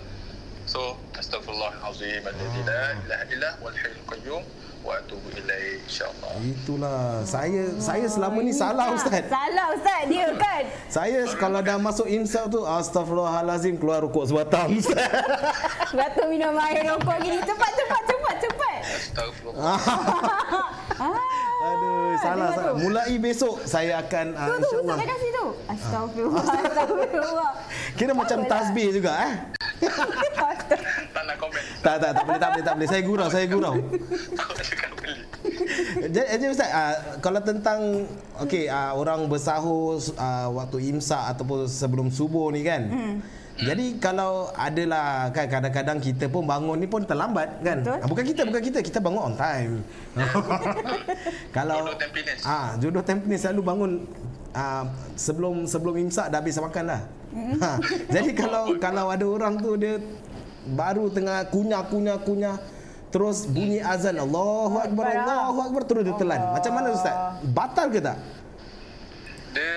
So, 0.67 0.81
astagfirullahalazim. 1.15 2.27
La 2.27 2.33
ilaha 2.35 3.25
illa 3.31 3.51
wal 3.57 3.71
hayyul 3.73 4.03
qayyum 4.05 4.43
wa 4.87 4.95
atubu 4.95 5.27
ilaih 5.35 5.83
insyaallah. 5.83 6.31
Itulah. 6.39 6.99
Saya 7.27 7.75
saya 7.83 8.07
selama 8.07 8.39
ni 8.39 8.55
salah 8.55 8.95
ustaz. 8.95 9.27
Salah 9.27 9.75
Ustaz 9.75 10.01
dia 10.07 10.31
kan. 10.47 10.63
Saya 10.87 11.27
kalau 11.35 11.59
dah 11.59 11.75
masuk 11.77 12.07
imsak 12.07 12.47
tu 12.49 12.63
astagfirullahalazim 12.63 13.75
keluar 13.77 13.99
rukuk 13.99 14.23
sebatang 14.25 14.71
ustaz. 14.79 15.11
Batuk 15.91 16.31
minum 16.31 16.55
air 16.55 16.87
rokok 16.87 17.19
gini. 17.19 17.43
Cepat, 17.43 17.73
cepat, 17.75 18.03
cepat, 18.07 18.35
cepat. 18.39 18.79
Astagfirullah. 18.87 19.79
Ah. 20.97 21.13
Aduh, 21.61 22.17
salah 22.25 22.49
salah. 22.57 22.73
tu. 22.73 22.89
Mulai 22.89 23.21
besok 23.21 23.61
saya 23.69 24.01
akan 24.01 24.33
uh, 24.33 24.49
Tu, 24.49 24.53
tu, 24.57 24.57
Ustaz 24.65 24.81
insyaallah. 24.81 25.05
kasih 25.13 25.31
tu. 25.31 25.47
Astagfirullah, 25.69 26.45
astagfirullah. 26.57 27.51
Kira 28.01 28.13
macam 28.17 28.39
lah? 28.41 28.49
tasbih 28.49 28.87
juga 28.97 29.13
eh. 29.13 29.33
tak. 30.33 31.26
Tak 31.87 31.97
tak 32.03 32.11
tak 32.19 32.25
boleh 32.27 32.41
tak 32.43 32.51
boleh 32.51 32.65
tak 32.67 32.75
boleh. 32.75 32.89
Saya 32.91 33.03
gurau, 33.07 33.29
saya 33.31 33.47
gurau. 33.47 33.75
Jadi, 35.97 36.29
jadi 36.39 36.45
Ustaz, 36.53 36.71
uh, 36.71 36.95
kalau 37.25 37.41
tentang 37.41 38.05
okey 38.45 38.69
uh, 38.69 38.93
orang 38.95 39.27
bersahur 39.27 39.99
uh, 40.19 40.49
waktu 40.55 40.93
imsak 40.93 41.35
ataupun 41.35 41.67
sebelum 41.67 42.13
subuh 42.13 42.53
ni 42.53 42.63
kan. 42.63 42.83
Hmm. 42.87 43.15
Jadi 43.57 43.97
kalau 43.97 44.53
adalah 44.53 45.33
kan 45.33 45.49
kadang-kadang 45.49 45.97
kita 45.97 46.29
pun 46.29 46.45
bangun 46.45 46.77
ni 46.77 46.85
pun 46.85 47.01
terlambat 47.09 47.65
kan. 47.65 47.81
Betul. 47.81 47.99
Ah, 48.05 48.07
bukan 48.07 48.25
kita 48.29 48.41
bukan 48.45 48.63
kita 48.69 48.79
kita 48.85 48.99
bangun 49.01 49.33
on 49.33 49.35
time. 49.35 49.81
kalau 51.57 51.89
ah 52.45 52.77
jodoh 52.77 53.01
Tampines 53.01 53.41
selalu 53.41 53.63
bangun 53.65 53.91
ah, 54.53 54.85
sebelum 55.17 55.65
sebelum 55.65 55.97
imsak 56.05 56.29
dah 56.29 56.39
habis 56.45 56.61
makan 56.61 56.85
dah. 56.93 57.03
Ha, 57.37 57.71
jadi 58.09 58.31
kalau 58.33 58.65
kalau 58.81 59.13
ada 59.13 59.25
orang 59.25 59.61
tu 59.61 59.77
dia 59.77 60.01
baru 60.75 61.07
tengah 61.13 61.47
kunyah-kunyah 61.53 62.19
kunyah 62.27 62.57
terus 63.15 63.47
bunyi 63.47 63.79
azan 63.79 64.19
Allahu 64.19 64.83
akbar 64.83 65.05
ah. 65.07 65.15
Allahu 65.15 65.59
akbar 65.71 65.83
terus 65.87 66.03
dia 66.05 66.17
telan. 66.19 66.41
Macam 66.53 66.73
mana 66.75 66.89
ustaz? 66.93 67.15
Batal 67.55 67.87
ke 67.89 68.03
tak? 68.03 68.19
Dia 69.55 69.73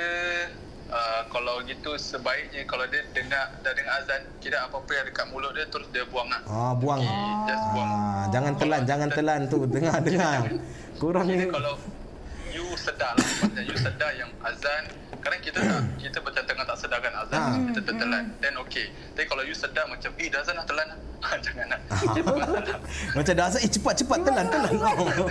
uh, 0.92 1.22
kalau 1.30 1.62
gitu 1.64 1.96
sebaiknya 1.96 2.66
kalau 2.66 2.84
dia 2.90 3.06
dengar 3.14 3.54
dah 3.62 3.72
dengar 3.72 3.94
azan 4.02 4.22
kira 4.42 4.66
apa-apa 4.66 4.92
yang 4.92 5.06
dekat 5.08 5.26
mulut 5.30 5.52
dia 5.56 5.66
terus 5.70 5.88
dia 5.94 6.04
buang. 6.10 6.28
Ah 6.50 6.74
buang. 6.76 7.00
He 7.00 7.16
just 7.48 7.66
buang. 7.72 7.90
Ah 7.90 8.26
jangan 8.34 8.54
telan, 8.58 8.82
jangan 8.84 9.10
telan 9.14 9.42
tu 9.48 9.58
dengar 9.70 9.98
dengar. 10.02 10.40
Kurang 11.02 11.32
ni. 11.32 11.48
kalau 11.48 11.80
you 12.52 12.66
sedar 12.76 13.12
lah 13.12 13.26
maksudnya 13.26 13.64
you 13.64 13.76
sedar 13.76 14.12
yang 14.14 14.30
azan. 14.42 14.84
Kadang 15.20 15.42
kita 15.44 15.60
tak 15.60 15.84
kita 16.00 16.18
macam 16.20 16.44
tengah 16.44 16.66
tak 16.66 16.78
sedarkan 16.80 17.14
azan. 17.18 17.40
Ah. 17.40 17.56
kita 17.68 17.80
tertelan. 17.84 18.24
Then 18.40 18.56
okay. 18.58 18.88
Tapi 19.14 19.26
kalau 19.26 19.44
you 19.44 19.52
sedar 19.54 19.84
macam 19.86 20.12
eh 20.16 20.28
dah 20.28 20.40
azan 20.40 20.56
dah 20.56 20.66
telan 20.66 20.88
lah 20.88 21.00
Ah, 21.20 21.36
jangan 21.36 21.68
lah. 21.68 21.80
Batal 22.24 22.64
lah. 22.64 22.80
Macam 23.12 23.34
dah 23.36 23.46
azan 23.46 23.60
eh 23.60 23.70
cepat 23.70 23.94
cepat 23.98 24.18
telan 24.24 24.46
telan. 24.48 24.74
Oh. 24.80 25.28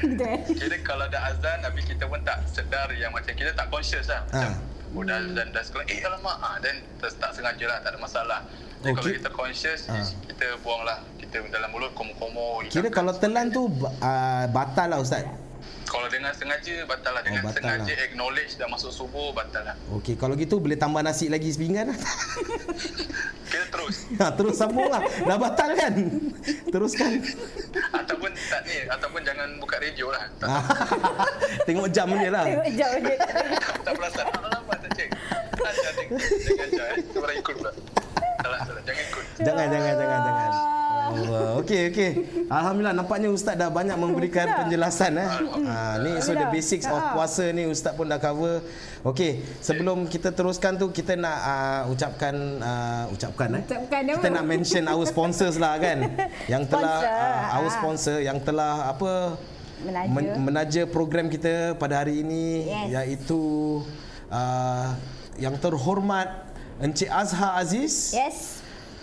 Gitu 0.00 0.24
kira 0.56 0.76
kalau 0.80 1.04
dah 1.06 1.22
azan 1.28 1.56
tapi 1.60 1.80
kita 1.84 2.04
pun 2.04 2.20
tak 2.22 2.40
sedar 2.48 2.88
yang 2.92 3.12
macam 3.12 3.32
kita 3.32 3.52
tak 3.52 3.68
conscious 3.68 4.08
lah. 4.08 4.24
Macam 4.26 4.50
Ah. 4.56 4.96
oh 4.96 5.02
dah 5.04 5.16
azan 5.20 5.46
dah 5.52 5.62
sekolah. 5.62 5.84
Eh 5.86 6.00
alamak. 6.00 6.36
Ah, 6.40 6.56
then 6.58 6.76
tak 6.96 7.30
sengaja 7.30 7.64
lah 7.66 7.78
tak 7.80 7.90
ada 7.92 7.98
masalah. 8.00 8.40
Jadi 8.80 8.96
kalau 8.96 9.04
Okay. 9.04 9.16
kita 9.20 9.30
conscious 9.30 9.80
Ah. 9.86 10.00
kita 10.24 10.46
buang 10.64 10.82
lah. 10.82 10.98
Kita 11.20 11.36
dalam 11.46 11.68
mulut 11.70 11.92
komo-komo 11.92 12.58
Kira 12.66 12.88
kalau 12.88 13.12
telan 13.12 13.52
tu 13.52 13.68
uh, 14.00 14.44
batal 14.48 14.88
lah 14.88 14.98
ustaz. 14.98 15.28
Kalau 15.90 16.06
dengan 16.06 16.30
sengaja 16.30 16.86
batal 16.86 17.10
lah 17.10 17.20
dengan 17.20 17.42
Oh, 17.42 17.50
batal 17.50 17.58
sengaja 17.58 17.92
lah. 17.92 18.04
acknowledge 18.06 18.52
dah 18.54 18.68
masuk 18.68 18.90
subuh 18.90 19.30
batal 19.30 19.62
lah 19.64 19.74
Okey, 19.92 20.14
kalau 20.14 20.32
gitu 20.34 20.56
boleh 20.56 20.74
tambah 20.74 21.02
nasi 21.02 21.26
lagi 21.26 21.50
sepinggan. 21.50 21.90
kita 23.44 23.66
terus 23.68 24.06
ha, 24.20 24.30
terus 24.30 24.54
sambung 24.54 24.86
lah. 24.86 25.02
Dah 25.20 25.34
batal 25.36 25.74
kan? 25.74 25.92
Teruskan. 26.70 27.10
ataupun 27.92 28.30
tak 28.46 28.62
ni 28.64 28.86
ataupun 28.86 29.20
jangan 29.20 29.48
buka 29.58 29.76
radio 29.76 30.06
lah 30.08 30.24
tak, 30.38 30.46
Ah, 30.50 30.62
Tengok 31.66 31.90
jam 31.90 32.06
dia 32.08 32.30
lah. 32.30 32.44
Tengok 32.46 32.70
jauh 32.72 32.98
dia. 33.00 33.16
tak 33.82 33.92
perasan 33.92 34.26
alamak 34.30 34.78
tak 34.78 34.90
cek 34.94 35.08
jangan 35.60 35.92
jangan 36.70 36.98
jangan 37.10 37.34
ikut 37.36 37.54
pula 37.56 37.72
salah 38.40 38.58
salah 38.62 38.82
jangan 38.82 39.02
ikut 39.04 39.24
Jangan, 39.40 39.66
jangan, 39.66 39.92
jangan, 39.94 40.20
jangan. 40.22 40.79
Allah. 41.10 41.58
Okey, 41.58 41.90
okey. 41.90 42.10
Alhamdulillah 42.46 42.94
nampaknya 42.94 43.28
ustaz 43.28 43.54
dah 43.54 43.66
banyak 43.66 43.94
memberikan 43.94 44.46
penjelasan 44.62 45.18
eh. 45.18 45.28
Ha, 45.66 45.98
ni 45.98 46.16
so 46.18 46.30
the 46.32 46.46
basics 46.48 46.86
of 46.86 47.02
puasa 47.12 47.50
ni 47.50 47.66
ustaz 47.66 47.92
pun 47.92 48.06
dah 48.06 48.16
cover. 48.16 48.62
Okey, 49.02 49.42
sebelum 49.58 50.04
kita 50.06 50.30
teruskan 50.30 50.76
tu 50.76 50.88
kita 50.88 51.16
nak 51.16 51.38
uh, 51.40 51.82
ucapkan 51.90 52.34
uh, 52.60 53.04
ucapkan 53.10 53.48
eh. 53.58 53.62
Ucapkan 53.64 54.00
Kita 54.06 54.28
nak 54.30 54.44
mention 54.44 54.84
our 54.86 55.04
sponsors 55.04 55.56
lah 55.56 55.74
kan. 55.76 55.98
Yang 56.46 56.62
telah 56.68 56.96
Sponsor, 57.00 57.12
uh, 57.12 57.56
our 57.56 57.68
sponsor 57.70 58.16
yang 58.20 58.38
telah 58.38 58.92
apa 58.92 59.12
Menaja. 59.80 60.08
men- 60.12 60.36
menaja 60.44 60.82
program 60.84 61.32
kita 61.32 61.72
pada 61.74 62.04
hari 62.04 62.20
ini 62.20 62.68
Yes. 62.68 62.86
iaitu 62.92 63.40
uh, 64.28 64.92
yang 65.40 65.56
terhormat 65.56 66.52
Encik 66.80 67.08
Azhar 67.08 67.56
Aziz. 67.56 68.12
Yes. 68.12 68.59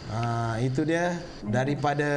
Ah 0.08 0.56
itu 0.64 0.88
dia 0.88 1.20
daripada 1.44 2.08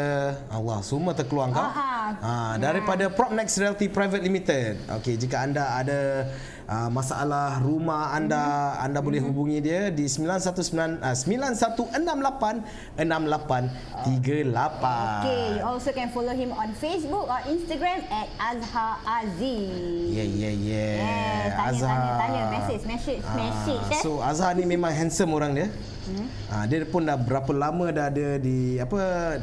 Allah 0.47 0.79
semua 0.81 1.11
terkeluar 1.11 1.51
kau. 1.51 1.59
Ah, 1.59 2.15
Ah 2.23 2.55
daripada 2.55 3.11
Propnex 3.11 3.59
Realty 3.59 3.91
Private 3.91 4.23
Limited. 4.23 4.79
Okey 4.95 5.19
jika 5.19 5.43
anda 5.43 5.75
ada 5.75 6.31
uh, 6.71 6.87
masalah 6.87 7.59
rumah 7.59 8.15
anda 8.15 8.39
Mhm. 8.39 8.87
anda 8.87 8.99
boleh 9.03 9.19
hubungi 9.19 9.59
dia 9.59 9.91
di 9.91 10.07
919 10.07 11.03
uh, 11.03 11.19
9168 11.19 12.95
6838. 12.95 15.27
Okay, 15.27 15.59
you 15.59 15.67
also 15.67 15.91
can 15.91 16.15
follow 16.15 16.31
him 16.31 16.55
on 16.55 16.71
Facebook 16.79 17.27
or 17.27 17.43
Instagram 17.51 18.07
at 18.07 18.31
Azhar 18.39 19.03
Aziz. 19.03 20.15
Yeah 20.15 20.31
yeah 20.31 20.55
yeah. 20.55 20.95
Yes, 20.95 21.59
tanya, 21.59 21.83
tanya, 21.83 22.13
tanya. 22.17 22.43
Message, 22.55 22.83
message, 22.87 23.23
message, 23.35 23.83
eh. 23.91 24.03
So 24.03 24.23
Azhar 24.23 24.55
ni 24.55 24.63
memang 24.63 24.95
handsome 24.95 25.35
orang 25.35 25.59
dia. 25.59 25.67
Hmm. 26.01 26.27
Ah, 26.49 26.65
dia 26.65 26.81
pun 26.83 27.05
dah 27.05 27.15
berapa 27.15 27.53
lama 27.53 27.93
dah 27.93 28.09
ada 28.09 28.41
di 28.41 28.77
apa 28.77 29.01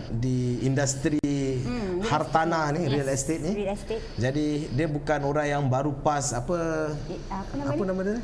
di 0.09 0.57
industri 0.61 1.21
hmm, 1.21 2.01
hartanah 2.01 2.73
ni 2.73 2.81
Yes, 2.83 2.91
real 2.91 3.09
estate 3.09 3.41
ni. 3.41 3.51
real 3.53 3.73
estate. 3.73 4.03
Jadi 4.17 4.47
dia 4.71 4.87
bukan 4.87 5.19
orang 5.21 5.47
yang 5.47 5.63
baru 5.65 5.93
pas 5.93 6.33
apa 6.33 6.57
Eh, 7.05 7.19
Apa 7.29 7.53
nama 7.53 7.69
apa 7.69 7.83
nama 7.83 8.01
dia? 8.01 8.17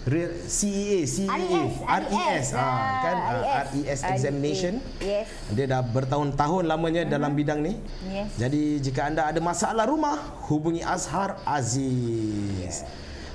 Real 0.00 0.32
E 0.32 0.48
CEA, 0.48 1.00
CEA, 1.04 1.28
RES, 1.28 1.76
RES, 2.08 2.46
ah, 2.56 2.88
kan 3.04 3.16
ah, 3.20 3.64
RES 3.68 4.00
examination. 4.08 4.80
Yes. 4.96 5.28
Dia 5.52 5.68
dah 5.68 5.84
bertahun-tahun 5.84 6.64
lamanya 6.64 7.04
dalam 7.04 7.36
bidang 7.36 7.60
ni. 7.60 7.76
Yes. 8.08 8.32
Jadi 8.36 8.80
jika 8.80 9.12
anda 9.12 9.28
ada 9.28 9.40
masalah 9.40 9.84
rumah, 9.84 10.40
hubungi 10.48 10.80
Azhar 10.80 11.36
Aziz. 11.44 12.80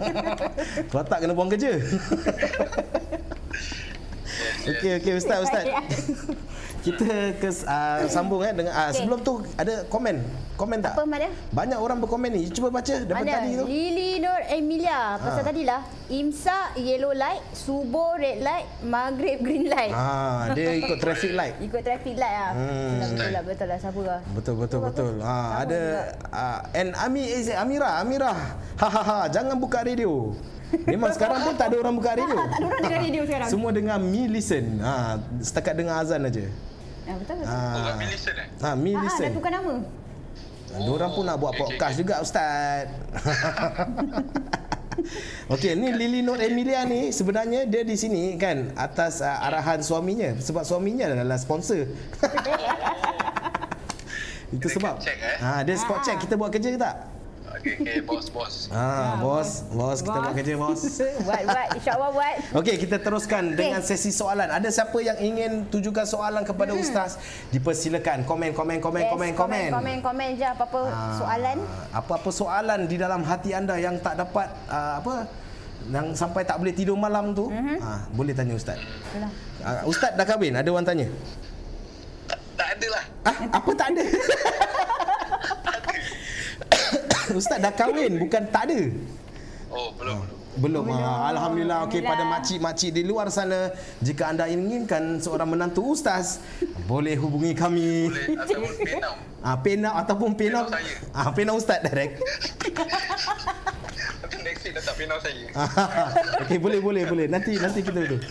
Kalau 0.90 1.04
tak 1.06 1.18
kena 1.22 1.34
buang 1.36 1.50
kerja. 1.52 1.76
Okey 4.70 5.00
okey 5.00 5.12
ustaz 5.16 5.40
ustaz. 5.44 5.66
Kita 6.80 7.06
ke 7.36 7.48
uh, 7.64 8.08
sambung 8.14 8.40
eh 8.40 8.50
dengan 8.50 8.72
uh, 8.72 8.88
Okey. 8.88 8.96
sebelum 8.96 9.18
tu 9.20 9.32
ada 9.54 9.84
komen. 9.86 10.16
Komen 10.54 10.76
tak? 10.78 10.92
Apa, 10.92 11.04
Mat? 11.04 11.24
Banyak 11.50 11.76
orang 11.76 11.98
berkomen 11.98 12.30
ni. 12.30 12.48
Cuba 12.48 12.68
baca 12.68 12.92
daripada 12.92 13.16
Ada 13.22 13.32
tadi 13.38 13.50
tu. 13.56 13.64
Lily 13.64 14.10
Nur 14.20 14.40
Emilia 14.44 15.16
Pasal 15.16 15.40
Ha. 15.40 15.48
tadi 15.48 15.62
lah 15.64 15.80
Imsak 16.06 16.76
yellow 16.76 17.16
light 17.16 17.40
Subuh 17.50 18.20
red 18.20 18.44
light 18.44 18.68
Maghrib 18.82 19.40
green 19.40 19.72
light 19.72 19.88
Ah, 19.88 20.52
dia 20.52 20.76
ikut 20.84 21.00
traffic 21.00 21.32
light. 21.32 21.56
Ikut 21.56 21.80
traffic 21.80 22.12
light 22.12 22.36
lah 22.36 22.50
Hmm. 22.52 23.00
Betul 23.00 23.28
lah 23.32 23.40
betul 23.40 23.40
lah 23.40 23.40
Betul 23.40 23.66
lah 23.66 23.78
Siapa 23.80 24.00
lah 24.04 24.20
Betul 24.30 24.54
betul 24.58 24.80
Betul. 24.84 25.12
Ha 25.24 25.36
ada 25.64 25.80
uh, 26.28 26.58
and 26.74 26.92
Ami 26.94 27.24
Amira 27.50 27.90
Amira. 27.96 28.32
Ha 28.76 28.84
ha 28.86 29.00
ha 29.00 29.18
jangan 29.26 29.56
buka 29.56 29.80
radio. 29.80 30.36
Memang 30.86 31.10
sekarang 31.10 31.42
pun 31.42 31.54
tak 31.54 31.66
ada 31.70 31.76
orang 31.78 31.94
buka 31.94 32.10
radio. 32.14 32.36
Tak 32.36 32.46
ada 32.52 32.64
orang 32.64 32.80
dengar 32.80 33.00
radio 33.00 33.22
sekarang 33.24 33.48
Semua 33.48 33.70
dengar 33.70 33.96
me 33.98 34.22
listen. 34.26 34.64
Ha 34.78 34.94
setakat 35.38 35.74
dengar 35.74 35.98
azan 35.98 36.22
aja. 36.22 36.44
Ah, 37.04 37.16
Betul 37.18 37.34
betul 37.42 37.50
Ha. 37.50 37.56
Oh, 37.58 37.82
kat 37.82 37.96
Millicent 37.98 38.36
eh? 38.38 38.46
Ha 38.60 38.70
me 38.74 38.90
Ah, 38.92 39.02
listen. 39.02 39.26
dah 39.26 39.34
tukar 39.34 39.50
nama 39.50 39.74
Diorang 40.70 41.10
pun 41.10 41.26
nak 41.26 41.36
buat 41.36 41.50
okey, 41.50 41.58
okey, 41.58 41.70
podcast 41.74 41.94
juga 41.98 42.14
ustaz. 42.22 42.86
Okey, 45.50 45.74
ni 45.74 45.90
Lily 45.90 46.20
Nur 46.20 46.38
Emilia 46.38 46.84
ni 46.84 47.10
sebenarnya 47.10 47.64
dia 47.64 47.82
di 47.82 47.96
sini 47.96 48.36
kan 48.36 48.70
atas 48.76 49.18
uh, 49.18 49.42
arahan 49.42 49.80
suaminya 49.80 50.36
sebab 50.38 50.62
suaminya 50.62 51.10
adalah 51.10 51.34
sponsor. 51.34 51.88
Itu 54.50 54.66
sebab. 54.68 54.98
check, 54.98 55.18
eh? 55.18 55.36
Ha, 55.38 55.62
dia 55.62 55.74
spot 55.74 56.02
check 56.02 56.18
kita 56.20 56.34
buat 56.34 56.50
kerja 56.50 56.70
ke 56.70 56.78
tak? 56.78 56.94
Okey, 57.50 57.82
okey, 57.82 57.98
bos, 58.06 58.26
bos. 58.30 58.54
Ha, 58.70 59.18
bos, 59.18 59.66
bos 59.74 59.98
kita 59.98 60.18
buat 60.22 60.34
kerja 60.38 60.54
bos. 60.54 60.80
Buat 61.26 61.42
buat 61.50 61.66
InsyaAllah 61.74 62.10
buat 62.14 62.34
Okey, 62.62 62.74
kita 62.78 62.96
teruskan 63.02 63.58
dengan 63.58 63.82
sesi 63.82 64.14
soalan. 64.14 64.46
Ada 64.46 64.70
siapa 64.70 64.94
yang 65.02 65.18
ingin 65.18 65.66
tujukan 65.66 66.06
soalan 66.06 66.46
kepada 66.46 66.78
ustaz? 66.78 67.18
Dipersilakan 67.50 68.22
komen 68.22 68.54
komen 68.54 68.78
komen 68.78 69.02
Yes, 69.02 69.10
komen 69.10 69.30
komen 69.34 69.34
komen. 69.34 69.70
Komen 69.74 69.96
komen 69.98 70.28
je 70.38 70.46
Apa-apa 70.46 70.80
Ah, 70.86 71.18
soalan 71.18 71.56
Apa-apa 71.90 72.30
soalan 72.30 72.80
di 72.86 72.94
dalam 72.94 73.26
hati 73.26 73.50
anda 73.50 73.74
yang 73.74 73.98
tak 73.98 74.14
dapat 74.14 74.46
uh, 74.70 75.02
apa 75.02 75.14
yang 75.90 76.12
sampai 76.14 76.44
tak 76.44 76.60
boleh 76.60 76.76
tidur 76.76 76.94
malam 76.94 77.32
tu, 77.32 77.48
Mhm. 77.50 77.80
uh 77.80 78.04
boleh 78.12 78.30
tanya 78.30 78.52
ustaz. 78.54 78.78
Itulah. 78.78 79.32
Uh, 79.58 79.90
ustaz 79.90 80.12
dah 80.14 80.22
kahwin? 80.22 80.54
Ada 80.54 80.68
orang 80.68 80.86
tanya. 80.86 81.08
Tak, 82.28 82.38
tak 82.54 82.68
ada 82.78 82.86
lah. 82.94 83.04
Ah, 83.26 83.36
apa 83.48 83.70
tak 83.74 83.88
ada? 83.90 84.04
ustaz 87.34 87.58
dah 87.62 87.72
kahwin, 87.72 88.18
bukan 88.26 88.42
tak 88.50 88.62
ada. 88.70 88.80
Oh, 89.70 89.94
belum, 89.94 90.18
belum. 90.58 90.82
Belum. 90.82 90.82
Ah, 90.90 91.30
Alhamdulillah. 91.30 91.86
Okey 91.86 92.02
pada 92.02 92.26
makcik-makcik 92.26 92.90
di 92.90 93.06
luar 93.06 93.30
sana, 93.30 93.70
jika 94.02 94.34
anda 94.34 94.50
inginkan 94.50 95.22
seorang 95.22 95.46
menantu 95.46 95.94
ustaz, 95.94 96.42
boleh 96.90 97.14
hubungi 97.14 97.54
kami. 97.54 98.10
Boleh 98.10 98.34
ataupun 98.34 98.72
now. 98.98 99.14
Ah, 99.40 99.56
pena 99.62 99.94
ataupun 100.02 100.34
pena. 100.34 100.66
Ah, 101.14 101.30
pena 101.30 101.54
ustaz 101.54 101.78
direct. 101.86 102.18
Tapi 104.26 104.36
next 104.42 104.62
week 104.66 104.74
dah 104.74 104.82
tak 104.82 104.94
pay 104.98 105.06
now 105.06 105.22
saya. 105.22 105.46
Okey, 106.42 106.58
boleh 106.58 106.82
boleh 106.82 107.06
boleh. 107.06 107.26
Nanti 107.30 107.54
nanti 107.54 107.80
kita 107.86 108.00
tu. 108.10 108.18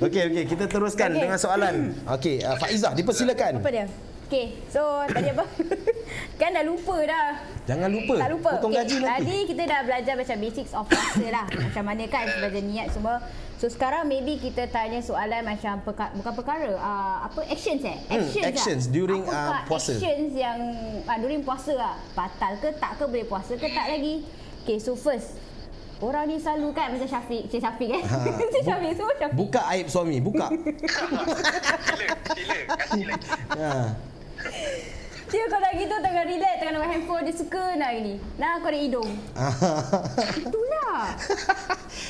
Okey 0.00 0.22
okey, 0.28 0.44
kita 0.44 0.64
teruskan 0.68 1.14
Okey. 1.14 1.22
dengan 1.24 1.38
soalan. 1.40 1.96
Okey, 2.04 2.44
uh, 2.44 2.56
Faizah 2.60 2.92
dipersilakan. 2.92 3.64
Apa 3.64 3.70
dia? 3.72 3.86
Okay, 4.30 4.54
so 4.70 4.78
tadi 5.10 5.34
apa? 5.34 5.42
kan 6.38 6.54
dah 6.54 6.62
lupa 6.62 7.02
dah. 7.02 7.42
Jangan 7.66 7.90
lupa. 7.90 8.14
Tak 8.14 8.30
lupa. 8.30 8.50
Potong 8.54 8.70
Okey, 8.70 8.78
gaji 8.78 8.96
nanti. 9.02 9.10
Tadi 9.10 9.36
kita 9.50 9.62
dah 9.66 9.80
belajar 9.82 10.14
macam 10.14 10.36
basics 10.38 10.70
of 10.70 10.86
puasa 10.86 11.26
lah. 11.34 11.46
macam 11.66 11.82
mana 11.82 12.06
kan 12.06 12.30
belajar 12.38 12.62
niat 12.62 12.94
semua. 12.94 13.18
So 13.58 13.66
sekarang 13.66 14.06
maybe 14.06 14.38
kita 14.38 14.70
tanya 14.70 15.02
soalan 15.02 15.42
macam 15.42 15.82
peka, 15.82 16.14
bukan 16.14 16.32
perkara, 16.32 16.78
uh, 16.78 17.26
apa 17.26 17.42
actions 17.50 17.82
eh? 17.82 17.98
Hmm, 18.06 18.22
Actions, 18.22 18.46
actions 18.46 18.82
lah. 18.86 18.94
during, 18.94 19.22
Apakah 19.26 19.50
uh, 19.50 19.66
puasa? 19.66 19.90
actions 19.98 20.30
yang 20.30 20.58
uh, 21.02 21.18
during 21.18 21.42
puasa 21.42 21.72
lah. 21.74 21.94
Batal 22.14 22.54
ke 22.62 22.70
tak 22.78 23.02
ke 23.02 23.10
boleh 23.10 23.26
puasa 23.26 23.58
ke 23.58 23.66
tak 23.66 23.86
lagi. 23.90 24.22
Okay, 24.62 24.78
so 24.78 24.94
first. 24.94 25.34
Orang 25.98 26.30
ni 26.30 26.38
selalu 26.38 26.70
kan 26.70 26.94
macam 26.94 27.04
Syafiq, 27.04 27.50
Cik 27.50 27.60
Syafiq 27.60 27.90
eh. 27.92 28.00
Ha, 28.00 28.16
Cik 28.54 28.62
Syafiq 28.62 28.94
semua 28.94 29.14
Syafiq. 29.18 29.36
Buka 29.36 29.60
aib 29.74 29.86
suami, 29.90 30.16
buka. 30.16 30.48
Sila, 30.54 31.18
sila. 31.82 32.06
Kasih 32.78 33.04
lagi. 33.10 33.26
ha. 33.58 34.06
Dia 35.30 35.46
kalau 35.46 35.70
gitu 35.72 35.94
tengah 35.94 36.24
relax, 36.26 36.54
tengah 36.58 36.74
main 36.74 36.90
handphone, 36.90 37.22
dia 37.22 37.30
suka 37.30 37.78
nak 37.78 37.90
gini. 37.94 38.18
Nah, 38.34 38.58
aku 38.58 38.66
ada 38.66 38.78
hidung. 38.78 39.10
Itulah. 40.42 41.02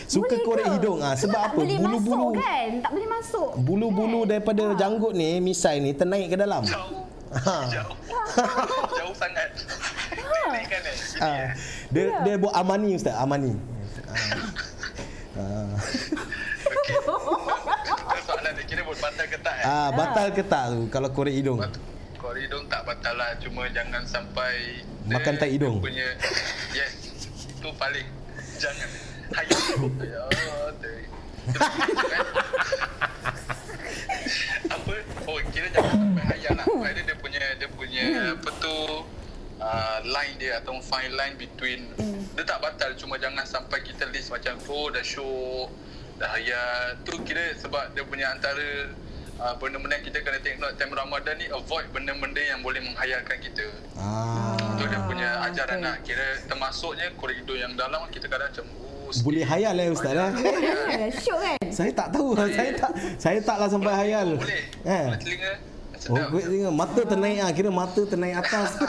Suka 0.09 0.25
Boleh 0.27 0.41
korek 0.43 0.65
ke? 0.65 0.73
hidung 0.75 0.99
ah 0.99 1.15
sebab 1.15 1.37
tak 1.37 1.45
apa? 1.47 1.57
boleh 1.57 1.77
Bulu-bulu 1.77 2.27
masuk 2.33 2.41
kan? 2.41 2.71
Tak 2.81 2.91
boleh 2.91 3.09
masuk. 3.09 3.51
bulu-bulu 3.61 4.21
daripada 4.25 4.65
janggut 4.75 5.13
ni 5.13 5.37
misai 5.39 5.79
ni 5.79 5.93
ternaik 5.93 6.33
ke 6.33 6.37
dalam. 6.37 6.65
Jauh. 6.65 7.05
Ha. 7.31 7.57
Jauh. 7.69 7.95
Jauh 8.99 9.15
sangat. 9.15 9.49
Naik 10.49 10.67
kan 10.67 10.81
eh? 10.83 10.95
Gini 10.97 11.21
Ah, 11.21 11.37
eh? 11.37 11.49
dia 11.93 12.05
dia 12.25 12.35
buat 12.37 12.55
amani 12.57 12.97
ustaz, 12.97 13.15
amani. 13.15 13.53
Tukar 16.61 18.21
soalan 18.27 18.53
dia 18.53 18.65
kira 18.65 18.81
buat 18.83 18.99
batal 18.99 19.27
ke 19.29 19.39
tak 19.39 19.55
eh? 19.55 19.65
Ah, 19.65 19.89
batal 19.93 20.27
ke 20.33 20.43
tak 20.43 20.65
tu 20.73 20.81
kalau 20.89 21.09
korek 21.11 21.35
hidung? 21.37 21.61
Bat- 22.31 22.39
Koridor 22.39 22.63
tak 22.71 22.87
batal 22.87 23.15
lah. 23.19 23.35
Cuma 23.43 23.67
jangan 23.69 24.07
sampai 24.07 24.87
Makan 25.03 25.35
tai 25.35 25.51
hidung. 25.51 25.83
dia 25.83 25.87
punya 25.91 26.07
Yes 26.79 26.93
Itu 27.51 27.75
paling. 27.75 28.07
Jangan. 28.57 28.87
Hayat 29.35 29.59
Ya 29.99 30.23
Apa? 34.71 34.95
Oh 35.27 35.39
kira 35.51 35.67
jangan 35.71 35.91
sampai 35.91 36.25
hayal 36.29 36.55
lah. 36.55 36.65
Sebab 36.65 36.87
dia, 36.87 37.03
dia 37.03 37.17
punya 37.17 37.43
Dia 37.59 37.69
punya 37.69 38.05
Apa 38.37 38.51
tu 38.63 38.77
uh, 39.59 39.99
Line 40.05 40.35
dia 40.39 40.63
Atau 40.63 40.79
fine 40.79 41.11
line 41.11 41.35
between 41.35 41.91
Dia 42.37 42.45
tak 42.45 42.63
batal 42.63 42.95
Cuma 42.95 43.19
jangan 43.19 43.43
sampai 43.43 43.83
kita 43.83 44.07
list 44.07 44.31
macam 44.31 44.55
Oh 44.63 44.87
dah 44.87 45.03
show 45.03 45.67
Dah 46.15 46.31
hayat. 46.31 47.03
Tu 47.03 47.19
kira 47.25 47.51
sebab 47.57 47.91
Dia 47.91 48.05
punya 48.05 48.31
antara 48.31 48.87
uh, 49.41 49.55
benda-benda 49.57 49.97
yang 49.97 50.07
kita 50.07 50.19
kena 50.21 50.39
take 50.45 50.59
note 50.61 50.77
time 50.77 50.93
Ramadan 50.93 51.35
ni 51.41 51.47
avoid 51.49 51.87
benda-benda 51.91 52.43
yang 52.45 52.61
boleh 52.61 52.81
menghayalkan 52.85 53.39
kita. 53.41 53.67
Ah. 53.97 54.55
Itu 54.77 54.85
dia 54.87 55.01
punya 55.09 55.29
ajaran 55.49 55.79
lah. 55.81 55.97
Kira 56.05 56.45
termasuknya 56.47 57.09
koridor 57.17 57.57
yang 57.57 57.73
dalam 57.75 58.05
kita 58.13 58.29
kadang 58.29 58.53
macam 58.53 58.65
oh, 58.77 59.11
Boleh 59.25 59.45
hayal 59.49 59.75
eh 59.81 59.89
ustaz 59.91 60.15
eh? 60.15 60.31
Ya, 61.01 61.09
Syok 61.17 61.39
kan? 61.41 61.59
Saya 61.73 61.91
tak 61.97 62.09
tahu 62.13 62.37
saya 62.37 62.71
tak 62.77 62.93
saya 63.17 63.39
taklah 63.41 63.69
sampai 63.73 63.93
hayal. 63.97 64.29
Boleh. 64.37 64.63
Eh. 64.85 65.05
Boleh 65.09 65.21
telinga. 65.21 65.53
Oh, 66.09 66.17
Sedap. 66.17 66.33
tengok 66.33 66.73
mata 66.73 67.01
ternaik 67.05 67.39
ah, 67.45 67.51
kira 67.53 67.69
mata 67.73 68.01
ternaik 68.05 68.35
atas. 68.45 68.71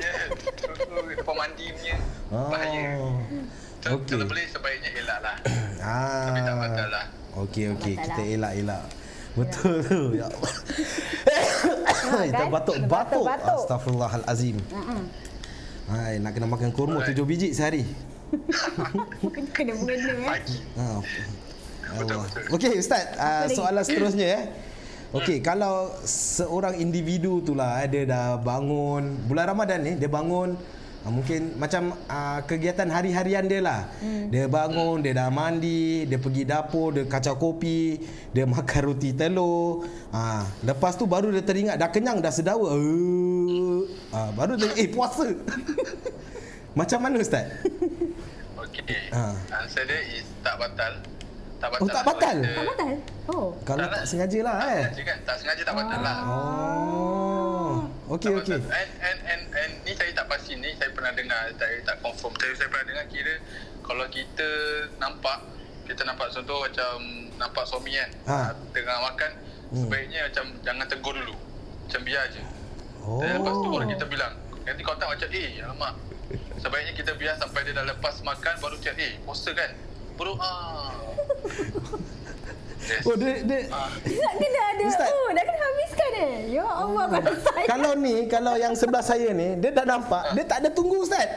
Ya, 0.00 0.16
tu 0.32 1.06
depan 1.12 1.34
mandi 1.36 1.70
punya 1.76 1.96
bahaya. 2.32 2.98
Oh. 2.98 3.20
So, 3.80 4.00
Okey. 4.00 4.16
Kalau 4.16 4.26
boleh 4.26 4.44
sebaiknya 4.48 4.90
elak 4.96 5.18
lah. 5.22 5.36
Ah. 5.80 6.28
Tapi 6.28 6.40
tak 6.44 6.56
batal 6.60 6.88
lah. 6.92 7.04
Okey 7.40 7.64
okey 7.72 7.94
kita 7.96 8.20
lah. 8.20 8.34
elak-elak. 8.36 8.82
Betul 9.38 9.76
tu. 9.86 10.00
Ya 10.18 10.26
Allah. 10.26 10.52
Kita 12.00 12.32
kan? 12.34 12.48
batuk-batuk. 12.54 12.74
Batuk-batuk. 12.90 13.60
Astagfirullahalazim. 13.66 14.56
Hai, 15.90 16.22
nak 16.22 16.32
kena 16.38 16.46
makan 16.46 16.70
kurma 16.70 17.02
tujuh 17.02 17.26
biji 17.26 17.50
sehari. 17.50 17.82
Kena 19.56 19.74
mengena 19.74 20.38
eh. 20.38 20.42
Ha. 20.78 20.84
Allah. 21.98 22.22
Okey 22.54 22.78
ustaz, 22.78 23.10
uh, 23.18 23.50
soalan 23.50 23.82
seterusnya 23.82 24.26
eh. 24.38 24.42
Okey, 25.10 25.42
kalau 25.42 25.90
seorang 26.06 26.78
individu 26.78 27.42
tu 27.42 27.58
lah 27.58 27.82
eh, 27.82 27.90
dia 27.90 28.02
dah 28.06 28.38
bangun 28.38 29.26
bulan 29.26 29.50
Ramadan 29.50 29.82
ni 29.82 29.92
dia 29.98 30.06
bangun 30.06 30.54
mungkin 31.08 31.56
macam 31.56 31.96
uh, 32.12 32.44
kegiatan 32.44 32.84
hari-harian 32.84 33.48
dia 33.48 33.60
lah. 33.64 33.88
Hmm. 34.04 34.28
Dia 34.28 34.44
bangun, 34.44 35.00
dia 35.00 35.16
dah 35.16 35.32
mandi, 35.32 36.04
dia 36.04 36.20
pergi 36.20 36.44
dapur, 36.44 36.92
dia 36.92 37.08
kacau 37.08 37.40
kopi, 37.40 38.04
dia 38.36 38.44
makan 38.54 38.80
roti 38.92 39.16
telur. 39.16 39.88
Ah, 40.12 40.44
lepas 40.60 41.00
tu 41.00 41.08
baru 41.08 41.32
dia 41.32 41.40
teringat 41.40 41.80
dah 41.80 41.88
kenyang, 41.88 42.20
dah 42.20 42.28
sedawa. 42.28 42.76
Uh, 42.76 43.88
ah, 44.12 44.28
baru 44.36 44.60
dia 44.60 44.68
eh 44.76 44.92
puasa. 44.92 45.32
macam 46.78 46.98
mana 47.00 47.16
ustaz? 47.16 47.48
Okey. 48.60 49.08
Ha. 49.16 49.32
Answer 49.64 49.88
dia 49.88 49.98
is 50.20 50.28
tak 50.44 50.60
batal. 50.60 51.00
Tak 51.60 51.68
batal. 51.76 51.84
Oh, 51.84 51.88
tak 51.92 52.04
batal? 52.04 52.36
kita- 52.40 52.56
Tak 52.56 52.64
batal? 52.72 52.92
Oh. 53.30 53.46
Kalau 53.68 53.84
Tak 53.84 53.90
tak 53.92 54.00
lah. 54.00 54.08
sengaja 54.08 54.38
lah 54.40 54.56
Tak 54.56 54.68
eh. 54.68 54.80
sengaja 54.80 55.02
kan? 55.04 55.18
Tak 55.28 55.36
sengaja 55.40 55.62
tak 55.64 55.74
batal 55.76 56.00
lah. 56.00 56.16
Oh. 56.24 57.39
Okey 58.10 58.30
okey. 58.34 58.58
And, 58.58 58.90
and, 58.98 59.18
and, 59.22 59.42
and, 59.54 59.72
ni 59.86 59.94
saya 59.94 60.10
tak 60.12 60.26
pasti 60.26 60.58
ni 60.58 60.74
saya 60.74 60.90
pernah 60.90 61.14
dengar 61.14 61.46
saya 61.54 61.78
tak 61.86 62.02
confirm 62.02 62.34
saya, 62.36 62.58
saya 62.58 62.66
pernah 62.66 62.86
dengar 62.90 63.06
kira 63.06 63.34
kalau 63.80 64.02
kita 64.10 64.48
nampak 64.98 65.38
kita 65.86 66.02
nampak 66.02 66.26
contoh 66.30 66.58
macam 66.60 66.94
nampak 67.38 67.64
suami 67.64 67.94
kan 67.94 68.10
Ha. 68.26 68.38
ha. 68.44 68.50
tengah 68.70 68.98
makan 69.04 69.32
Hmm. 69.70 69.86
sebaiknya 69.86 70.26
macam 70.26 70.50
jangan 70.60 70.82
tegur 70.84 71.14
dulu 71.14 71.34
macam 71.86 72.00
biar 72.02 72.26
je 72.28 72.42
Oh. 73.00 73.16
Dan 73.16 73.40
lepas 73.40 73.54
tu 73.54 73.68
baru 73.70 73.86
kita 73.88 74.04
bilang 74.04 74.34
nanti 74.60 74.80
kau 74.82 74.92
tak 74.92 75.08
macam 75.08 75.28
eh 75.30 75.62
alamak 75.62 75.94
sebaiknya 76.58 76.92
kita 76.92 77.12
biar 77.14 77.32
sampai 77.38 77.64
dia 77.64 77.72
dah 77.72 77.86
lepas 77.86 78.18
makan 78.20 78.54
baru 78.58 78.76
cakap 78.76 78.98
eh 78.98 79.16
puasa 79.22 79.54
kan 79.54 79.70
baru 80.18 80.34
ah 80.36 81.00
yes. 82.90 83.06
Oh 83.06 83.14
dia 83.14 83.32
dia 83.46 83.60
Ah. 83.70 83.86
Ustaz 84.02 84.34
dia 84.34 84.48
dah 84.50 84.64
ada. 84.66 84.82
Ustaz. 84.90 85.08
Oh, 85.08 85.28
dah 85.30 85.44
kena 85.46 85.60
habiskan 85.62 86.10
eh. 86.18 86.34
Ya 86.50 86.66
Allah, 86.66 87.04
kalau 87.06 87.34
saya. 87.38 87.64
kalau 87.70 87.90
ni 87.94 88.14
kalau 88.26 88.54
yang 88.58 88.74
sebelah 88.74 89.04
saya 89.04 89.30
ni 89.30 89.54
dia 89.56 89.70
dah 89.70 89.86
nampak 89.86 90.34
dia 90.34 90.44
tak 90.44 90.58
ada 90.66 90.68
tunggu 90.74 91.06
ustaz. 91.06 91.28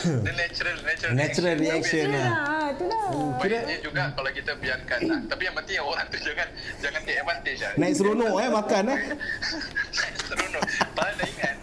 Dia 0.00 0.32
natural 0.32 0.76
natural, 0.82 1.12
Natural 1.12 1.54
reaction 1.60 2.06
lah. 2.10 2.28
Ah, 2.30 2.66
itulah. 2.72 3.04
Baiknya 3.40 3.78
juga 3.82 4.02
kalau 4.14 4.30
kita 4.32 4.52
biarkan 4.56 5.00
lah. 5.06 5.20
Tapi 5.28 5.42
yang 5.44 5.56
penting 5.58 5.76
orang 5.80 6.06
tu 6.08 6.18
jangan 6.20 6.48
jangan 6.80 7.00
take 7.04 7.18
advantage 7.20 7.60
lah. 7.60 7.72
Naik 7.76 7.92
seronok 7.98 8.34
eh 8.38 8.48
makan 8.50 8.84
eh. 8.90 8.98
Naik 9.98 10.14
seronok. 10.24 10.62
Padahal 10.94 11.14
dah 11.18 11.28
ingat. 11.28 11.56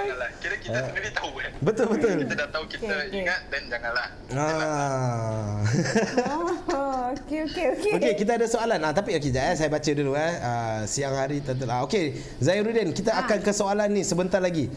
Janganlah. 0.00 0.30
Kira 0.40 0.56
kita 0.56 0.78
sendiri 0.88 1.10
tahu 1.12 1.30
kan. 1.36 1.50
Betul 1.60 1.86
betul. 1.92 2.16
Kita 2.24 2.34
dah 2.36 2.48
tahu 2.48 2.64
kita 2.66 2.94
okey. 2.96 3.18
ingat 3.20 3.40
dan 3.48 3.62
janganlah. 3.68 4.06
Ah. 4.32 5.56
Oh, 6.70 7.12
okey, 7.12 7.40
okey, 7.50 7.64
okey. 7.74 7.92
Okey, 7.98 8.12
kita 8.22 8.38
ada 8.38 8.46
soalan. 8.46 8.78
Ah, 8.80 8.92
tapi 8.94 9.18
okey, 9.18 9.30
jap 9.30 9.50
eh. 9.50 9.54
Saya 9.54 9.68
baca 9.68 9.90
dulu 9.90 10.12
eh. 10.14 10.32
Ah, 10.40 10.80
siang 10.86 11.14
hari 11.14 11.42
tentu. 11.42 11.66
Ah, 11.66 11.82
okey, 11.84 12.14
Zairuddin, 12.38 12.94
kita 12.94 13.12
akan 13.14 13.38
ke 13.42 13.52
soalan 13.52 13.90
ni 13.90 14.02
sebentar 14.02 14.38
lagi. 14.38 14.70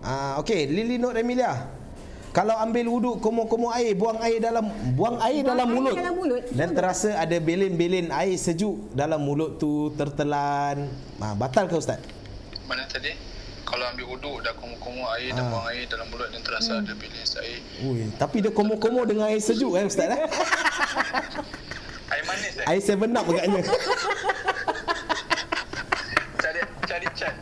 Ah, 0.00 0.38
okey, 0.40 0.70
Lili 0.70 0.96
Nur 0.96 1.12
Emilia. 1.12 1.66
Kalau 2.30 2.54
ambil 2.54 2.86
wuduk 2.86 3.18
komo-komo 3.18 3.74
air, 3.74 3.90
buang 3.98 4.22
air 4.22 4.38
dalam 4.38 4.70
buang 4.94 5.18
air 5.18 5.42
Buang 5.42 5.50
dalam 5.50 5.66
air 5.66 5.74
mulut. 5.74 5.94
dalam 5.98 6.14
mulut. 6.14 6.42
Dan 6.54 6.68
terasa 6.70 7.18
ada 7.18 7.36
belin-belin 7.42 8.06
air 8.14 8.38
sejuk 8.38 8.94
dalam 8.94 9.18
mulut 9.18 9.58
tu 9.58 9.90
tertelan. 9.98 10.86
Ah, 11.18 11.34
batal 11.34 11.66
ke 11.66 11.74
ustaz? 11.74 11.98
Mana 12.70 12.86
tadi? 12.86 13.10
Kalau 13.70 13.84
ambil 13.86 14.06
uduk 14.10 14.36
dah 14.42 14.50
kumu-kumu 14.52 15.06
air 15.14 15.30
dan 15.30 15.46
Ah. 15.46 15.50
buang 15.54 15.66
air 15.70 15.86
dalam 15.86 16.10
mulut 16.10 16.26
dan 16.28 16.42
terasa 16.42 16.82
ada 16.82 16.90
bilis 16.92 17.38
air. 17.38 17.62
Ui, 17.80 18.10
tapi 18.18 18.42
dia 18.42 18.50
komo-komo 18.50 19.06
dengan 19.06 19.30
air 19.30 19.38
sejuk 19.38 19.78
eh 19.78 19.86
ustaz 19.86 20.10
eh. 20.10 20.18
Air 22.10 22.24
manis 22.26 22.58
eh? 22.58 22.66
Air 22.66 22.82
7 22.82 23.14
up 23.14 23.22
agaknya. 23.24 23.62
Cari 26.36 26.60
cari 26.82 27.08
cat. 27.14 27.34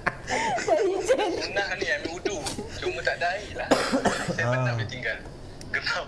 Saya 0.60 0.84
jen. 1.00 1.30
Sunah 1.40 1.68
ni 1.80 1.86
ambil 1.88 2.12
uduk. 2.20 2.44
Cuma 2.76 3.00
tak 3.00 3.16
ada 3.16 3.28
air 3.32 3.52
lah. 3.56 3.68
Saya 4.28 4.44
Ah. 4.44 4.52
benar 4.52 4.72
boleh 4.76 4.84
tinggal. 4.86 5.16
Geram. 5.72 6.06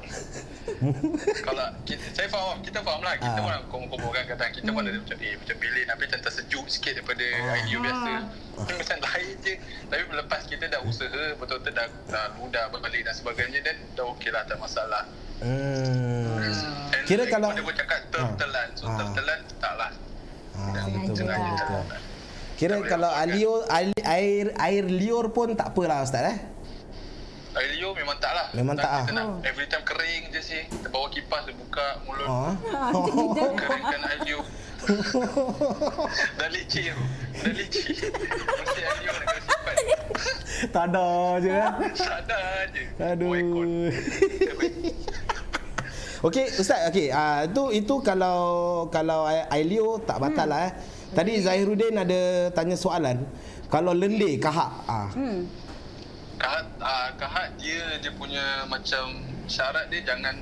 Kalau 1.46 1.66
kita, 1.84 2.04
saya 2.10 2.26
faham, 2.26 2.56
kita 2.60 2.80
faham 2.80 3.00
lah. 3.00 3.14
Kita 3.14 3.36
Ah. 3.36 3.60
pun 3.60 3.84
kumpul-kumpul 3.84 4.10
kan 4.10 4.24
kadang 4.26 4.50
kita 4.50 4.68
pun 4.70 4.80
ada 4.82 4.96
macam 4.96 5.18
eh 5.18 5.34
macam 5.36 5.56
bilik 5.56 5.84
tapi 5.84 6.02
macam 6.08 6.20
tersejuk 6.24 6.64
sikit 6.66 6.92
daripada 6.96 7.24
Ah. 7.24 7.56
idea 7.58 7.78
biasa. 7.78 8.12
Tapi 8.56 8.72
macam 8.74 8.96
lain 9.02 9.34
je. 9.38 9.54
Tapi 9.86 10.02
lepas 10.10 10.40
kita 10.44 10.64
dah 10.66 10.80
usaha 10.82 11.24
betul-betul 11.36 11.72
dah, 11.72 11.86
dah 12.06 12.24
ludah 12.34 12.64
balik 12.72 13.02
dan 13.02 13.12
sebagainya 13.12 13.60
dan 13.60 13.76
dah 13.92 14.04
okey 14.10 14.30
lah 14.30 14.42
tak 14.44 14.56
masalah. 14.56 15.04
Hmm. 15.40 16.40
And 16.90 17.04
Kira 17.04 17.24
lagi 17.24 17.32
kalau 17.32 17.48
dia 17.52 17.62
pun 17.62 17.74
cakap 17.74 17.98
tertelan. 18.10 18.68
So 18.74 18.84
tertelan 18.88 19.40
tak 19.56 19.74
lah. 19.74 19.90
Ah, 20.52 20.64
Sengaja 20.66 20.88
betul 20.90 21.06
betul. 21.06 21.26
lah. 21.26 21.38
betul. 21.38 22.00
Kira 22.56 22.76
kalau 22.84 23.10
air, 23.10 23.48
air 24.04 24.46
air 24.54 24.84
liur 24.84 25.32
pun 25.32 25.52
tak 25.54 25.72
apalah 25.72 26.04
ustaz 26.04 26.28
eh. 26.28 26.36
Air 27.50 27.70
liur 27.74 27.92
memang 27.98 28.14
tak 28.22 28.30
lah. 28.30 28.46
Memang 28.54 28.76
tak 28.78 28.86
kita 28.86 29.10
ah. 29.10 29.14
nak 29.14 29.24
Oh. 29.26 29.38
every 29.42 29.66
time 29.66 29.82
kering 29.82 30.30
je 30.30 30.40
sih. 30.40 30.62
Kita 30.70 30.86
bawa 30.86 31.10
kipas, 31.10 31.42
dia 31.46 31.54
buka 31.54 31.86
mulut. 32.06 32.28
Oh. 32.94 33.34
Keringkan 33.58 34.00
air 34.06 34.20
liur. 34.22 34.44
dah 36.40 36.48
licin. 36.48 36.94
Dah 37.36 37.52
licin. 37.52 37.90
Mesti 37.90 38.80
air 38.80 38.96
liur 39.02 39.14
nak 39.18 39.26
kena 39.26 39.40
simpan. 39.42 39.74
tak 40.74 40.84
ada 40.92 41.08
je 41.42 41.50
eh. 41.50 41.68
Sadar 41.98 42.46
je. 42.70 42.82
Aduh. 43.02 43.90
Okey 46.20 46.52
ustaz 46.60 46.92
okey 46.92 47.08
ah 47.08 47.48
itu 47.48 47.72
itu 47.72 47.94
kalau 48.04 48.40
kalau 48.92 49.24
liur 49.56 50.04
tak 50.04 50.20
batal 50.20 50.44
Hmm. 50.46 50.52
lah 50.52 50.60
eh. 50.68 50.72
Tadi 51.10 51.32
Zahiruddin 51.42 51.96
ada 51.96 52.52
tanya 52.54 52.76
soalan 52.78 53.24
kalau 53.72 53.90
lendir 53.96 54.36
kahak 54.36 54.70
ah. 54.84 55.08
Hmm. 55.16 55.48
Kahat, 56.40 56.66
ah, 56.80 57.12
kahat 57.20 57.52
dia 57.60 58.00
dia 58.00 58.12
punya 58.16 58.64
macam 58.64 59.12
syarat 59.44 59.92
dia 59.92 60.00
jangan 60.08 60.32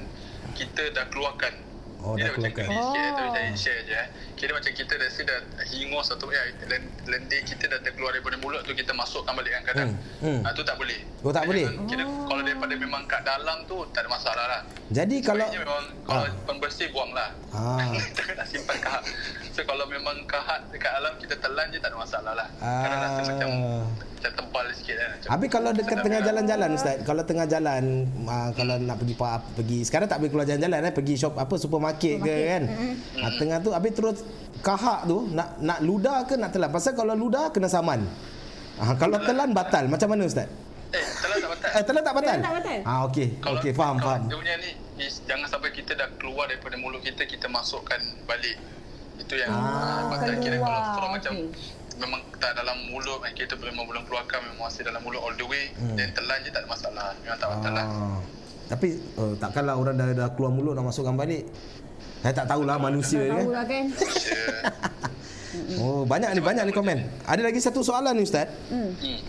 kita 0.54 0.94
dah 0.94 1.10
keluarkan. 1.10 1.67
Oh, 2.00 2.14
dia 2.14 2.24
dah 2.24 2.30
macam 2.30 2.46
keluarkan. 2.46 2.64
klise 2.64 2.78
Oh. 2.78 3.12
tapi 3.12 3.28
saya 3.28 3.48
share 3.52 3.82
je 3.82 3.92
eh. 3.92 4.06
Kira 4.32 4.50
macam 4.52 4.72
kita 4.72 4.92
dah 4.92 5.04
rasa 5.04 5.22
dah 5.24 5.38
hingus 5.66 6.06
atau 6.08 6.26
ya 6.28 6.40
len- 6.64 6.90
lendir 7.04 7.40
kita 7.42 7.64
dah 7.66 7.78
terkeluar 7.80 8.10
daripada 8.10 8.36
mulut 8.38 8.62
tu 8.62 8.72
kita 8.72 8.92
masukkan 8.92 9.32
balik 9.32 9.50
kan 9.52 9.62
kadang. 9.66 9.90
Hmm, 10.18 10.30
hmm. 10.30 10.40
Ah 10.42 10.52
tu 10.52 10.62
tak 10.62 10.76
boleh. 10.76 11.00
Oh, 11.20 11.30
tak 11.30 11.44
boleh? 11.44 11.66
Kira 11.84 12.02
kalau 12.06 12.42
daripada 12.42 12.74
memang 12.74 13.02
kat 13.04 13.22
dalam 13.22 13.58
tu 13.64 13.82
tak 13.90 14.02
ada 14.02 14.10
masalah 14.10 14.44
lah. 14.48 14.60
Jadi 14.88 15.16
kalau 15.20 15.42
Sebaiknya 15.42 15.60
memang 15.60 15.84
kalau 16.02 16.24
Ah. 16.24 16.32
pembersih 16.44 16.86
buang 16.88 17.10
lah. 17.12 17.28
Ah. 17.50 17.82
Simpan 18.48 18.78
kahat. 18.78 19.02
So 19.50 19.60
kalau 19.62 19.84
memang 19.84 20.22
kahat 20.24 20.70
dekat 20.70 20.92
alam 20.92 21.18
kita 21.18 21.34
telan 21.36 21.66
je 21.68 21.78
tak 21.78 21.90
ada 21.90 21.98
masalah 21.98 22.32
lah. 22.32 22.46
Kadang 22.56 22.98
rasa 23.00 23.20
Ah. 23.20 23.26
macam 23.28 23.50
macam 24.18 24.32
tebal 24.36 24.66
sikit 24.72 24.96
kan. 24.96 25.08
Macam 25.12 25.28
Habis 25.30 25.48
kalau 25.48 25.70
dekat 25.72 25.96
tengah 26.00 26.20
kan. 26.20 26.28
jalan-jalan 26.28 26.68
ustaz, 26.72 26.96
kalau 27.02 27.22
tengah 27.22 27.46
jalan 27.46 27.82
uh, 28.24 28.50
kalau 28.52 28.74
nak 28.76 28.96
pergi 28.96 29.14
pergi 29.52 29.78
sekarang 29.80 30.06
tak 30.06 30.18
boleh 30.18 30.30
keluar 30.30 30.42
jalan-jalan 30.44 30.78
eh, 30.80 30.92
pergi 30.92 31.14
shop 31.16 31.34
apa 31.34 31.54
supermarket, 31.54 31.87
ke 31.96 32.12
kan. 32.20 32.62
Mm-hmm. 32.66 33.22
Ah, 33.22 33.30
tengah 33.38 33.58
tu 33.62 33.70
habis 33.72 33.92
terus 33.94 34.18
kahak 34.60 35.06
tu 35.06 35.30
nak 35.32 35.56
nak 35.62 35.78
ludah 35.80 36.26
ke 36.26 36.34
nak 36.34 36.50
telan? 36.50 36.68
Pasal 36.68 36.92
kalau 36.92 37.14
ludah 37.14 37.48
kena 37.48 37.70
saman. 37.70 38.04
Ah, 38.76 38.92
kalau 38.94 39.16
telan 39.22 39.54
batal. 39.54 39.86
Macam 39.86 40.12
mana 40.12 40.26
ustaz? 40.26 40.46
Eh, 40.88 41.04
telan 41.20 41.36
tak 41.38 41.50
batal. 41.52 41.70
Eh, 41.70 41.82
telan 41.84 42.02
tak 42.02 42.14
batal? 42.16 42.28
Telan 42.32 42.44
tak 42.44 42.54
batal. 42.60 42.78
Ah 42.84 43.00
okey. 43.08 43.28
Okey, 43.38 43.72
faham 43.72 43.96
kalau 43.96 44.08
faham. 44.16 44.22
Dia 44.24 44.36
punya 44.40 44.54
ni 44.56 44.70
is, 44.98 45.20
jangan 45.24 45.46
sampai 45.46 45.70
kita 45.70 45.92
dah 45.92 46.08
keluar 46.16 46.48
daripada 46.48 46.74
mulut 46.76 47.00
kita 47.00 47.22
kita 47.24 47.46
masukkan 47.46 47.98
balik. 48.24 48.56
Itu 49.20 49.34
yang 49.36 49.52
Ah, 49.52 49.60
ah, 49.60 50.00
batal 50.10 50.36
kira 50.38 50.56
kalau 50.56 50.80
kalau 50.96 51.08
macam 51.12 51.34
memang 51.98 52.22
tak 52.38 52.54
dalam 52.54 52.78
mulut 52.88 53.18
kan 53.18 53.34
kita 53.34 53.58
memang 53.58 53.84
belum 53.84 54.06
keluarkan 54.06 54.38
memang 54.46 54.70
masih 54.70 54.86
dalam 54.86 55.02
mulut 55.02 55.18
all 55.18 55.34
the 55.34 55.42
way 55.42 55.66
Hmm. 55.74 55.98
dan 55.98 56.08
telan 56.14 56.38
je 56.40 56.50
tak 56.50 56.62
ada 56.62 56.68
masalah. 56.70 57.08
Memang 57.20 57.36
tak 57.36 57.48
batal 57.52 57.72
lah. 57.74 57.86
Tapi 58.68 58.88
oh, 59.16 59.32
takkanlah 59.34 59.74
orang 59.74 59.96
dah, 59.96 60.06
dah 60.12 60.28
keluar 60.36 60.52
mulut 60.52 60.76
nak 60.76 60.92
masukkan 60.92 61.16
balik. 61.16 61.48
Saya 62.20 62.34
tak 62.34 62.46
tahulah 62.46 62.76
manusia 62.76 63.18
ni 63.18 63.32
kan. 63.32 63.40
Tahu 63.40 63.52
lah 63.54 63.64
kan. 63.72 63.84
Oh, 65.80 66.02
banyak 66.04 66.30
ni 66.36 66.40
banyak 66.40 66.64
ni 66.68 66.72
komen. 66.72 66.98
Ada 67.24 67.40
lagi 67.40 67.58
satu 67.58 67.80
soalan 67.80 68.12
ni 68.12 68.22
ustaz. 68.22 68.52
Hmm. 68.68 68.92
Hmm. 68.94 69.20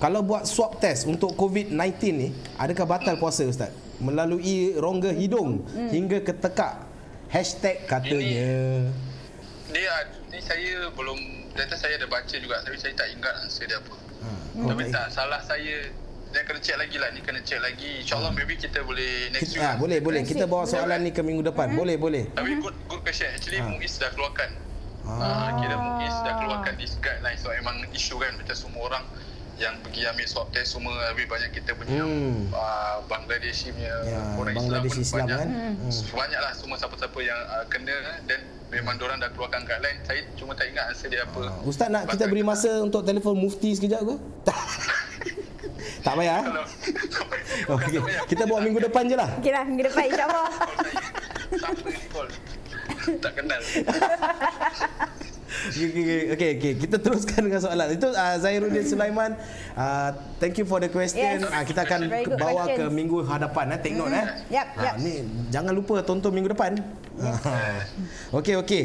Kalau 0.00 0.24
buat 0.24 0.48
swab 0.48 0.80
test 0.80 1.04
untuk 1.04 1.36
COVID-19 1.36 1.76
ni, 2.10 2.32
adakah 2.56 2.88
batal 2.88 3.20
puasa 3.20 3.44
Ustaz? 3.44 3.68
Melalui 4.00 4.72
rongga 4.72 5.12
hidung 5.12 5.60
Hmm. 5.68 5.92
hingga 5.92 6.24
ke 6.24 6.32
tekak. 6.32 6.88
Hashtag 7.28 7.84
katanya. 7.84 8.88
Dia 9.68 9.94
ni 10.32 10.40
saya 10.40 10.88
belum 10.96 11.20
data 11.52 11.76
saya 11.76 12.00
ada 12.00 12.08
baca 12.08 12.32
juga 12.32 12.64
tapi 12.64 12.80
saya 12.80 12.96
tak 12.96 13.12
ingat 13.12 13.34
answer 13.44 13.68
dia 13.68 13.76
apa. 13.76 13.94
Ha. 14.24 14.30
Tapi 14.72 14.82
tak 14.88 15.06
salah 15.12 15.38
saya 15.44 15.92
dia 16.30 16.42
kena 16.42 16.58
check 16.58 16.76
lagi 16.76 16.96
lah 16.96 17.08
ni 17.10 17.20
kena 17.20 17.40
check 17.40 17.58
lagi. 17.58 17.90
InsyaAllah 18.00 18.30
maybe 18.30 18.54
kita 18.54 18.80
boleh 18.80 19.30
next 19.30 19.50
week. 19.50 19.60
Ah, 19.60 19.74
boleh 19.74 19.98
boleh. 19.98 20.22
Kita 20.22 20.44
bawa 20.44 20.62
soalan 20.64 21.00
ni 21.00 21.10
ke 21.10 21.20
minggu 21.20 21.42
depan. 21.44 21.74
Boleh 21.74 21.94
boleh. 21.96 22.30
Tapi 22.30 22.56
good 22.56 22.76
good 22.86 23.02
question. 23.02 23.26
Actually 23.28 23.58
Ah. 23.58 23.66
MUIS 23.68 23.94
dah 23.96 24.10
keluarkan. 24.10 24.50
Ah. 25.02 25.10
Ah. 25.10 25.48
kira 25.58 25.74
MUIS 25.74 26.16
dah 26.22 26.34
keluarkan 26.38 26.72
this 26.76 26.94
guideline 26.96 27.34
so 27.34 27.50
memang 27.50 27.82
isu 27.90 28.14
kan 28.16 28.30
macam 28.32 28.54
semua 28.54 28.82
orang 28.86 29.04
yang 29.56 29.76
pergi 29.82 30.06
ambil 30.06 30.24
swab 30.24 30.48
test 30.50 30.72
semua 30.72 30.88
lebih 31.10 31.26
banyak 31.26 31.50
kita 31.52 31.74
punya 31.74 32.00
Hmm. 32.00 32.48
uh, 32.48 32.96
Bangladeshi 33.04 33.68
punya 33.70 33.92
Ya, 34.02 34.16
orang 34.32 34.56
Bangladeshi 34.56 34.64
Islam, 34.64 34.80
pun 34.80 34.96
Islam 34.96 35.18
banyak, 35.20 35.36
kan? 35.36 35.48
Hmm. 35.50 35.92
banyak 36.14 36.40
lah 36.40 36.52
semua 36.54 36.76
siapa-siapa 36.78 37.18
yang 37.20 37.36
uh, 37.44 37.64
kena 37.66 37.96
dan 38.24 38.40
memang 38.70 38.96
orang 38.98 39.18
dah 39.18 39.28
keluarkan 39.28 39.60
guideline 39.62 40.00
saya 40.00 40.24
cuma 40.32 40.54
tak 40.54 40.70
ingat 40.70 40.84
answer 40.88 41.08
dia 41.08 41.20
apa 41.22 41.40
Ah, 41.42 41.60
Ustaz 41.62 41.88
nak 41.88 42.08
kita 42.08 42.24
beri 42.24 42.40
kita- 42.40 42.48
masa 42.48 42.70
untuk 42.80 43.02
telefon 43.02 43.36
mufti 43.36 43.74
sekejap 43.74 44.00
ke? 44.00 44.14
tak 46.00 46.14
payah. 46.14 46.36
eh? 46.36 46.44
kalau 46.44 46.64
Okey, 47.76 47.98
kita 48.26 48.42
buat 48.44 48.60
minggu 48.62 48.80
depan 48.82 49.04
je 49.04 49.16
lah. 49.16 49.28
Okey 49.38 49.50
lah, 49.50 49.64
minggu 49.64 49.84
depan 49.84 50.04
insyaAllah. 50.06 50.48
siapa 51.50 51.88
ni 51.88 52.06
call 52.08 52.28
tak 53.18 53.32
kenal 53.34 53.60
Okey, 55.50 56.30
okey, 56.34 56.50
okey. 56.56 56.72
Kita 56.78 56.96
teruskan 57.02 57.40
dengan 57.42 57.60
soalan. 57.60 57.90
Itu 57.90 58.08
uh, 58.10 58.36
Zairuddin 58.38 58.86
Sulaiman. 58.86 59.34
Uh, 59.74 60.10
thank 60.38 60.54
you 60.56 60.64
for 60.64 60.78
the 60.78 60.86
question. 60.86 61.42
Yes. 61.42 61.42
Uh, 61.42 61.64
kita 61.66 61.82
akan 61.82 62.06
bawa 62.38 62.70
ke 62.70 62.78
questions. 62.78 62.94
minggu 62.94 63.18
hadapan. 63.26 63.74
Eh. 63.74 63.78
Take 63.82 63.96
note. 63.98 64.14
Eh. 64.14 64.26
Yap, 64.54 64.66
Ah, 64.78 64.82
yap. 64.86 64.94
ni 65.02 65.12
jangan 65.50 65.72
lupa 65.74 66.00
tonton 66.00 66.30
minggu 66.30 66.54
depan. 66.54 66.78
Ah. 67.18 67.82
Okey, 68.38 68.54
okey. 68.62 68.82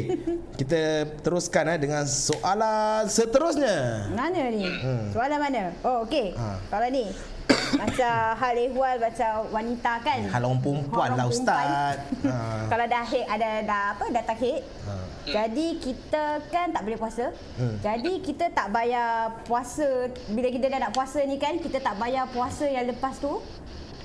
Kita 0.58 1.06
teruskan 1.22 1.70
eh, 1.72 1.78
dengan 1.78 2.02
soalan 2.04 3.06
seterusnya. 3.06 4.10
Mana 4.12 4.50
ni? 4.50 4.66
Soalan 5.14 5.38
mana? 5.38 5.70
Oh, 5.80 6.02
okey. 6.04 6.34
Ha. 6.34 6.58
Kalau 6.68 6.88
ni. 6.90 7.06
Macam 7.82 8.16
hal 8.36 8.54
ehwal 8.58 8.96
macam 8.98 9.32
wanita 9.54 9.92
kan. 10.02 10.20
Hal 10.26 10.42
orang 10.42 10.60
perempuan 10.62 11.08
Orang 11.14 11.18
lah. 11.18 11.26
Ustaz. 11.30 11.66
Ha. 12.26 12.66
Kalau 12.66 12.86
dah 12.90 13.04
head 13.06 13.26
ada 13.30 13.48
dah 13.62 13.82
apa 13.94 14.04
datang 14.10 14.38
head. 14.42 14.62
Ha. 14.82 14.92
Jadi 15.30 15.78
kita 15.78 16.42
kan 16.50 16.74
tak 16.74 16.82
boleh 16.82 16.98
puasa. 16.98 17.30
Hmm. 17.54 17.78
Jadi 17.78 18.18
kita 18.18 18.50
tak 18.50 18.74
bayar 18.74 19.30
puasa 19.46 20.10
bila 20.34 20.48
kita 20.50 20.66
dah 20.66 20.78
nak 20.82 20.92
puasa 20.92 21.22
ni 21.22 21.38
kan 21.38 21.54
kita 21.62 21.78
tak 21.78 21.94
bayar 22.02 22.26
puasa 22.34 22.66
yang 22.66 22.82
lepas 22.90 23.22
tu. 23.22 23.38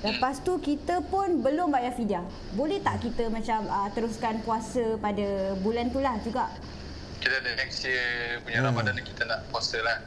Lepas 0.06 0.38
tu 0.42 0.58
kita 0.62 1.02
pun 1.10 1.42
belum 1.42 1.74
bayar 1.74 1.94
fidyah. 1.98 2.22
Boleh 2.54 2.78
tak 2.78 3.02
kita 3.02 3.26
macam 3.26 3.66
uh, 3.66 3.90
teruskan 3.90 4.38
puasa 4.46 4.98
pada 5.02 5.58
bulan 5.58 5.90
tu 5.90 5.98
lah 5.98 6.14
juga? 6.22 6.46
kita 7.22 7.38
ada 7.38 7.50
next 7.54 7.86
year 7.86 8.42
punya 8.42 8.58
Hmm. 8.58 8.74
Ramadan 8.74 8.98
ni 8.98 9.02
kita 9.06 9.22
nak 9.30 9.46
puasa 9.54 9.78
lah 9.78 10.02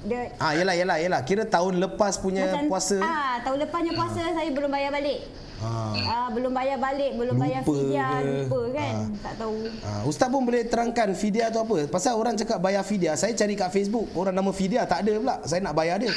Dia 0.00 0.32
Ah, 0.40 0.56
yelah, 0.56 0.72
yelah, 0.72 0.96
yelah. 0.96 1.20
Kira 1.22 1.44
tahun 1.44 1.76
lepas 1.78 2.16
punya 2.16 2.48
puasa. 2.64 2.96
Ah, 3.00 3.36
tahun 3.44 3.68
lepannya 3.68 3.92
puasa 3.92 4.20
saya 4.32 4.48
belum 4.48 4.70
bayar 4.70 4.90
balik. 4.90 5.20
Ah. 5.60 5.92
Ah, 6.08 6.28
belum 6.32 6.56
bayar 6.56 6.80
balik, 6.80 7.20
belum 7.20 7.36
bayar 7.36 7.60
Lupa 7.60 7.76
fidyah, 7.76 8.10
ke? 8.16 8.32
lupa 8.48 8.60
kan. 8.72 8.94
Ah. 8.96 9.04
Tak 9.20 9.34
tahu. 9.36 9.56
Ah, 9.84 10.00
Ustaz 10.08 10.28
pun 10.32 10.40
boleh 10.40 10.62
terangkan 10.64 11.08
fidyah 11.12 11.52
tu 11.52 11.60
apa. 11.60 11.84
Pasal 11.84 12.16
orang 12.16 12.32
cakap 12.32 12.56
bayar 12.58 12.80
fidyah. 12.80 13.12
Saya 13.12 13.36
cari 13.36 13.52
kat 13.52 13.68
Facebook. 13.68 14.08
Orang 14.16 14.32
nama 14.32 14.48
fidyah 14.56 14.88
tak 14.88 15.04
ada 15.04 15.20
pula. 15.20 15.36
Saya 15.44 15.60
nak 15.60 15.76
bayar 15.76 16.00
dia. 16.00 16.08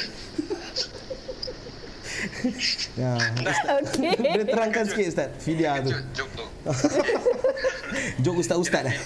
ya, 2.96 3.12
Okey. 3.84 4.16
boleh 4.16 4.46
terangkan 4.48 4.84
sikit 4.88 5.06
Ustaz. 5.12 5.28
Fidyah 5.40 5.84
tu. 5.84 5.92
Jok, 5.92 6.00
jok 6.16 6.28
tu 6.32 6.44
Jok 8.24 8.36
Ustaz-Ustaz 8.40 8.84
eh. 8.88 8.96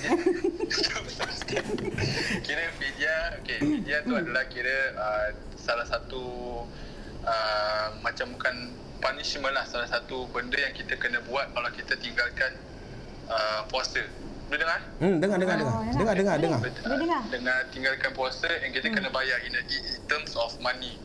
kira 2.38 2.62
fidyah 2.78 2.97
fidyah 3.58 4.00
tu 4.06 4.12
adalah 4.14 4.44
kira 4.46 4.76
uh, 4.94 5.28
salah 5.58 5.86
satu 5.86 6.24
uh, 7.26 7.86
macam 8.00 8.32
bukan 8.38 8.54
punishment 8.98 9.54
lah 9.54 9.66
salah 9.66 9.86
satu 9.86 10.26
benda 10.30 10.58
yang 10.58 10.74
kita 10.74 10.98
kena 10.98 11.22
buat 11.26 11.50
kalau 11.54 11.70
kita 11.74 11.94
tinggalkan 11.98 12.54
uh, 13.30 13.62
puasa 13.70 14.02
boleh 14.48 14.64
dengar 14.64 14.80
Hmm, 14.98 15.20
dengar, 15.20 15.36
dengar, 15.36 15.56
dengar. 15.60 15.74
Oh, 15.76 15.84
Dengar, 15.92 16.14
dengar, 16.16 16.36
dengar. 16.40 16.58
Boleh 16.64 16.98
dengar? 17.04 17.20
dengan 17.28 17.58
tinggalkan 17.68 18.10
puasa 18.16 18.48
yang 18.64 18.72
kita 18.72 18.88
kena 18.88 19.12
bayar 19.12 19.38
in, 19.44 19.52
in 19.52 20.02
terms 20.08 20.32
of 20.34 20.56
money 20.64 20.96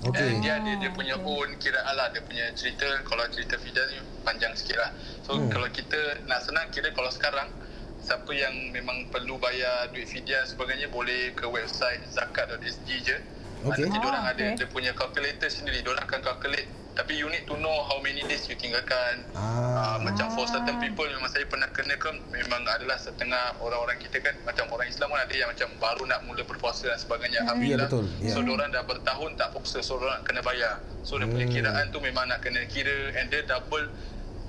Okey. 0.00 0.16
Dan 0.16 0.40
dia 0.40 0.56
ada 0.56 0.72
dia 0.80 0.90
punya 0.96 1.20
own 1.20 1.60
kiraan 1.60 1.92
lah 1.92 2.08
dia 2.08 2.24
punya 2.24 2.48
cerita 2.56 2.88
kalau 3.04 3.20
cerita 3.28 3.60
Fida 3.60 3.84
ni 3.92 4.00
panjang 4.24 4.56
sikit 4.56 4.80
lah. 4.80 4.90
So 5.28 5.36
hmm. 5.36 5.52
kalau 5.52 5.68
kita 5.68 6.24
nak 6.24 6.40
senang 6.40 6.72
kira 6.72 6.88
kalau 6.96 7.12
sekarang 7.12 7.52
siapa 8.00 8.30
yang 8.30 8.52
memang 8.70 9.06
perlu 9.08 9.36
bayar 9.36 9.88
duit 9.90 10.04
fidya 10.04 10.42
dan 10.42 10.48
sebagainya 10.48 10.88
boleh 10.88 11.32
ke 11.32 11.44
website 11.44 12.00
zakat.sg 12.08 12.88
je. 13.00 13.16
Okey. 13.62 13.84
Nanti 13.84 13.92
Ah, 13.92 14.00
diorang 14.00 14.24
ada 14.26 14.44
dia 14.56 14.66
punya 14.66 14.92
calculator 14.92 15.46
sendiri. 15.46 15.80
Diorang 15.80 16.02
akan 16.02 16.20
calculate 16.20 16.64
tapi 16.90 17.16
you 17.16 17.30
need 17.30 17.46
to 17.46 17.54
know 17.56 17.72
how 17.86 17.96
many 17.98 18.20
days 18.26 18.44
you 18.44 18.56
tinggalkan. 18.56 19.22
Ah. 19.32 19.94
Ah, 19.94 19.98
macam 20.00 20.26
for 20.32 20.44
certain 20.44 20.76
people 20.76 21.06
memang 21.06 21.28
saya 21.28 21.46
pernah 21.46 21.70
kena 21.70 21.94
ke 21.94 22.08
memang 22.28 22.60
adalah 22.66 22.96
setengah 22.96 23.56
orang-orang 23.56 23.96
kita 23.96 24.20
kan 24.20 24.34
macam 24.42 24.68
orang 24.68 24.88
Islam 24.88 25.08
kan 25.08 25.22
ada 25.22 25.32
yang 25.32 25.48
macam 25.48 25.68
baru 25.78 26.02
nak 26.04 26.20
mula 26.24 26.42
berpuasa 26.42 26.88
dan 26.88 26.98
sebagainya. 26.98 27.46
Alhamdulillah. 27.46 27.86
Ya, 27.86 27.92
betul. 27.92 28.04
Ya. 28.20 28.32
So 28.32 28.40
diorang 28.40 28.68
dah 28.68 28.82
bertahun 28.82 29.30
tak 29.36 29.48
puasa 29.52 29.78
so 29.80 29.96
diorang 29.96 30.24
kena 30.24 30.40
bayar. 30.40 30.80
So 31.00 31.16
dia 31.16 31.24
punya 31.24 31.46
Hmm. 31.46 31.54
kiraan 31.54 31.84
tu 31.88 31.98
memang 32.00 32.26
nak 32.26 32.40
kena 32.40 32.64
kira 32.66 33.12
and 33.14 33.28
dia 33.28 33.44
double 33.44 33.86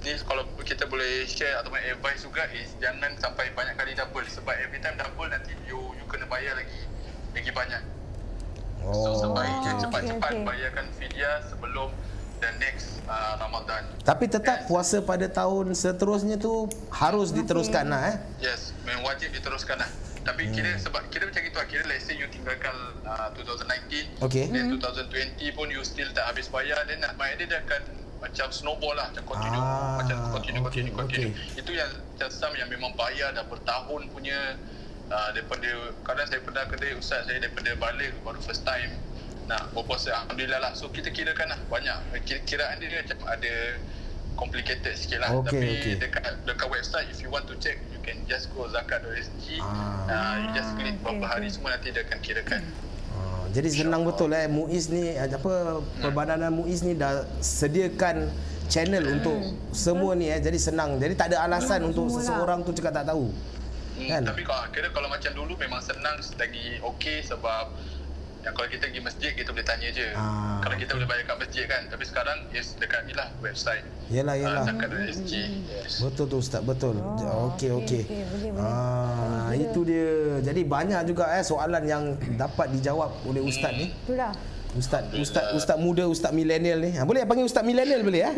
ni 0.02 0.18
kalau 0.26 0.44
kita 0.66 0.90
boleh 0.90 1.30
share 1.30 1.62
ataupun 1.62 1.78
advice 1.78 2.26
juga 2.26 2.50
is 2.58 2.74
jangan 2.82 3.14
sampai 3.22 3.54
banyak 3.54 3.78
kali 3.78 3.94
double 3.94 4.26
sebab 4.26 4.54
every 4.58 4.82
time 4.82 4.98
double 4.98 5.30
nanti 5.30 5.54
you 5.70 5.78
you 5.78 6.06
kena 6.10 6.26
bayar 6.26 6.58
lagi 6.58 6.82
lagi 7.38 7.52
banyak. 7.54 7.84
So 8.82 9.14
Oh. 9.14 9.14
sebaiknya 9.14 9.78
okey, 9.78 9.82
cepat-cepat 9.86 10.32
okey. 10.34 10.42
bayarkan 10.42 10.86
fidyah 10.98 11.38
sebelum 11.46 11.94
the 12.42 12.50
next 12.58 12.98
uh, 13.06 13.38
Ramadan. 13.38 13.86
Tapi 14.02 14.26
tetap 14.26 14.66
puasa 14.66 15.06
pada 15.06 15.30
tahun 15.30 15.78
seterusnya 15.78 16.42
tu 16.42 16.66
harus 16.90 17.30
diteruskan 17.30 17.94
lah 17.94 18.02
eh. 18.10 18.16
Yes, 18.42 18.74
memang 18.82 19.06
wajib 19.06 19.30
diteruskan 19.38 19.86
lah. 19.86 19.90
Tapi 20.26 20.50
hmm. 20.50 20.54
kira 20.54 20.72
sebab 20.82 21.02
kira 21.14 21.30
macam 21.30 21.42
itu 21.46 21.58
lah. 21.62 21.68
Kira 21.70 21.84
let's 21.86 22.10
say 22.10 22.18
you 22.18 22.26
tinggalkan 22.30 22.74
uh, 23.06 23.30
2019 23.38 24.22
Okey. 24.26 24.50
Then 24.50 24.74
2020 24.74 25.58
pun 25.58 25.68
you 25.70 25.82
still 25.86 26.10
tak 26.14 26.30
habis 26.30 26.46
bayar 26.50 26.82
Then 26.86 27.02
nak 27.02 27.18
bayar 27.18 27.42
dia 27.42 27.58
dia 27.58 27.60
akan 27.62 27.82
macam 28.22 28.48
snowball 28.50 28.94
lah 28.94 29.10
Macam 29.10 29.26
continue. 29.28 29.58
Ah, 29.58 29.98
Macam 29.98 30.16
continue, 30.30 30.62
okey, 30.62 30.66
continue, 30.88 30.94
continue. 30.94 31.32
okey. 31.32 31.58
Itu 31.58 31.72
yang 31.74 31.90
macam 31.90 32.30
some 32.30 32.54
yang 32.54 32.70
memang 32.70 32.94
bayar 32.94 33.34
dah 33.34 33.44
bertahun 33.44 34.08
punya 34.08 34.56
uh, 35.08 35.30
Daripada 35.32 35.68
Kadang 36.02 36.26
saya 36.26 36.40
pernah 36.40 36.64
kedai 36.66 36.94
ustaz 36.94 37.26
saya 37.26 37.38
daripada 37.38 37.74
balik 37.76 38.14
Baru 38.22 38.38
first 38.40 38.62
time 38.62 38.94
Nak 39.44 39.74
berpuasa. 39.74 40.14
Alhamdulillah 40.16 40.62
lah. 40.62 40.72
So 40.72 40.88
kita 40.88 41.10
kirakan 41.10 41.50
lah 41.50 41.60
banyak. 41.66 41.98
Kira- 42.24 42.46
Kiraan 42.46 42.78
dia 42.78 43.02
macam 43.02 43.20
ada 43.26 43.54
complicated 44.32 44.96
sikit 44.96 45.20
lah. 45.20 45.30
Okey, 45.36 45.50
Tapi 45.50 45.68
okey. 45.76 45.94
dekat 46.00 46.24
dekat 46.46 46.68
website 46.68 47.10
if 47.10 47.20
you 47.20 47.28
want 47.28 47.44
to 47.44 47.58
check 47.58 47.76
you 47.90 48.00
can 48.00 48.16
just 48.26 48.48
go 48.50 48.64
zakat.sg 48.66 49.46
Ah. 49.60 50.08
uh, 50.08 50.36
you 50.40 50.48
just 50.54 50.72
klik 50.74 50.94
okey, 50.94 51.04
berapa 51.04 51.26
hari 51.28 51.46
okey. 51.46 51.58
semua 51.58 51.70
nanti 51.72 51.90
dia 51.90 52.02
akan 52.02 52.20
kirakan 52.22 52.62
Ah, 53.12 53.46
jadi 53.52 53.68
senang 53.68 54.08
betul 54.08 54.32
eh 54.32 54.48
Muiz 54.48 54.88
ni 54.88 55.12
apa 55.16 55.84
perbadanan 56.00 56.52
Muiz 56.56 56.82
ni 56.82 56.96
dah 56.96 57.28
sediakan 57.44 58.32
channel 58.72 59.04
untuk 59.20 59.36
semua 59.76 60.16
ni 60.16 60.32
eh 60.32 60.40
jadi 60.40 60.56
senang. 60.56 60.96
Jadi 60.96 61.14
tak 61.20 61.36
ada 61.36 61.44
alasan 61.44 61.92
untuk 61.92 62.08
lah. 62.08 62.16
seseorang 62.24 62.60
tu 62.64 62.72
cakap 62.72 63.04
tak 63.04 63.12
tahu. 63.12 63.28
hmm, 64.00 64.08
Kan? 64.08 64.24
tapi 64.24 64.42
kalau 64.48 64.64
kira 64.72 64.88
kalau 64.96 65.12
macam 65.12 65.32
dulu 65.36 65.54
memang 65.60 65.84
senang 65.84 66.16
lagi 66.40 66.80
okey 66.80 67.22
sebab 67.28 67.70
yang 68.42 68.54
kalau 68.54 68.68
kita 68.68 68.84
pergi 68.84 69.02
masjid 69.02 69.32
kita 69.32 69.50
boleh 69.50 69.64
tanya 69.64 69.88
je 69.88 70.08
Ah, 70.12 70.58
kalau 70.60 70.74
kita 70.76 70.92
boleh 70.92 71.06
bayar 71.06 71.24
kat 71.24 71.38
masjid 71.38 71.66
kan 71.66 71.82
tapi 71.86 72.04
sekarang 72.04 72.38
yes 72.50 72.74
dekat 72.76 73.06
ni 73.06 73.14
lah 73.14 73.30
website 73.40 73.86
Yalah 74.08 74.34
uh, 74.34 74.42
yalah. 74.42 74.64
zakat.sg 74.66 75.32
yes 75.64 75.92
Betul 76.00 76.26
tu 76.26 76.38
ustaz 76.38 76.60
betul. 76.60 76.96
Oh, 76.98 77.54
okey 77.54 77.70
okey. 77.72 78.02
okey, 78.04 78.20
okey. 78.20 78.26
Boleh, 78.26 78.50
boleh. 78.52 78.66
Ah 78.66 79.50
itu 79.54 79.80
dia. 79.84 80.10
Jadi 80.44 80.62
banyak 80.64 81.02
juga 81.06 81.32
eh 81.32 81.42
soalan 81.42 81.84
yang 81.84 82.04
dapat 82.34 82.68
dijawab 82.72 83.24
oleh 83.24 83.40
ustaz 83.40 83.72
ni. 83.72 83.94
Itulah. 83.94 84.34
Ustaz 84.74 85.04
ustaz 85.14 85.46
ustaz 85.54 85.78
muda 85.78 86.04
ustaz 86.06 86.32
milenial 86.32 86.80
ni. 86.80 86.92
Ha, 86.92 87.04
boleh 87.04 87.24
panggil 87.24 87.44
ustaz 87.44 87.62
milenial 87.62 88.02
boleh 88.02 88.22
eh? 88.22 88.36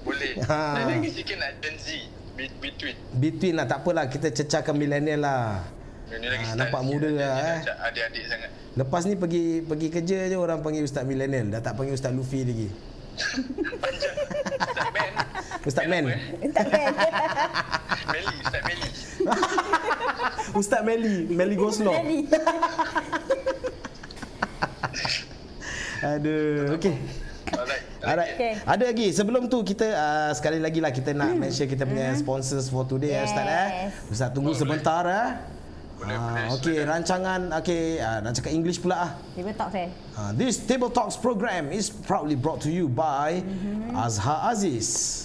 boleh 0.00 0.32
Ah. 0.46 0.78
dan 0.80 0.96
lagi 0.96 1.10
sikit 1.12 1.36
nak 1.36 1.50
Gen 1.58 1.74
Z 1.76 1.86
be- 2.32 2.56
between 2.56 2.94
Between 3.12 3.54
lah 3.54 3.66
tak 3.66 3.82
apalah 3.82 4.06
kita 4.06 4.30
cecahkan 4.30 4.72
milenial 4.72 5.18
lah. 5.20 5.66
Ini 6.06 6.22
lagi 6.24 6.38
Ah, 6.40 6.48
style 6.48 6.60
nampak 6.62 6.82
muda 6.82 7.08
lah, 7.08 7.34
dia 7.34 7.50
eh. 7.52 7.58
Adik-adik 7.84 8.24
sangat 8.24 8.50
Lepas 8.76 9.08
ni 9.08 9.16
pergi 9.16 9.64
pergi 9.64 9.88
kerja 9.88 10.28
je 10.28 10.36
orang 10.36 10.60
panggil 10.60 10.84
ustaz 10.84 11.08
milenial. 11.08 11.48
Dah 11.48 11.64
tak 11.64 11.80
panggil 11.80 11.96
ustaz 11.96 12.12
Luffy 12.12 12.44
lagi. 12.44 12.68
Panjang 13.80 14.16
Ustaz 14.60 14.88
Ben 14.92 15.12
Ustaz 15.64 15.84
Ben 15.88 16.04
Men. 16.04 16.04
eh? 16.12 16.20
Meli 18.12 18.34
Ustaz 18.44 18.60
Meli 18.60 18.88
Ustaz 20.60 20.80
Meli, 20.84 21.16
Meli 21.32 21.56
Goslo. 21.56 21.92
Aduh, 26.04 26.76
okey. 26.76 26.94
Alright 27.56 27.82
Alright. 28.04 28.32
Okey. 28.36 28.52
Ada 28.68 28.84
lagi 28.92 29.08
sebelum 29.16 29.48
tu 29.48 29.64
kita 29.64 29.86
uh, 29.88 30.30
sekali 30.36 30.60
lagi 30.60 30.84
lah 30.84 30.92
kita 30.92 31.16
nak 31.16 31.32
mention 31.34 31.64
kita 31.64 31.88
punya 31.88 32.12
sponsors 32.14 32.68
for 32.68 32.84
today 32.84 33.16
yes. 33.16 33.32
Ustaz 33.32 33.46
eh. 33.48 33.68
Ustaz 34.12 34.28
tunggu 34.36 34.52
sebentar 34.52 35.02
eh. 35.08 35.28
Boleh, 35.96 36.12
Ah, 36.12 36.28
boleh, 36.28 36.46
okey, 36.60 36.76
silakan. 36.76 36.92
rancangan 36.92 37.40
okey, 37.56 37.84
uh, 37.98 38.20
nak 38.20 38.32
cakap 38.36 38.52
English 38.52 38.78
pula 38.78 38.96
ah. 39.00 39.10
Tiba 39.32 39.52
talk 39.56 39.72
saya. 39.72 39.88
Uh, 40.12 40.30
this 40.36 40.60
Table 40.60 40.88
Talks 40.88 41.16
program 41.16 41.72
is 41.72 41.88
proudly 41.88 42.36
brought 42.36 42.60
to 42.60 42.68
you 42.68 42.84
by 42.86 43.40
Azhar 43.96 44.52
Aziz. 44.52 45.24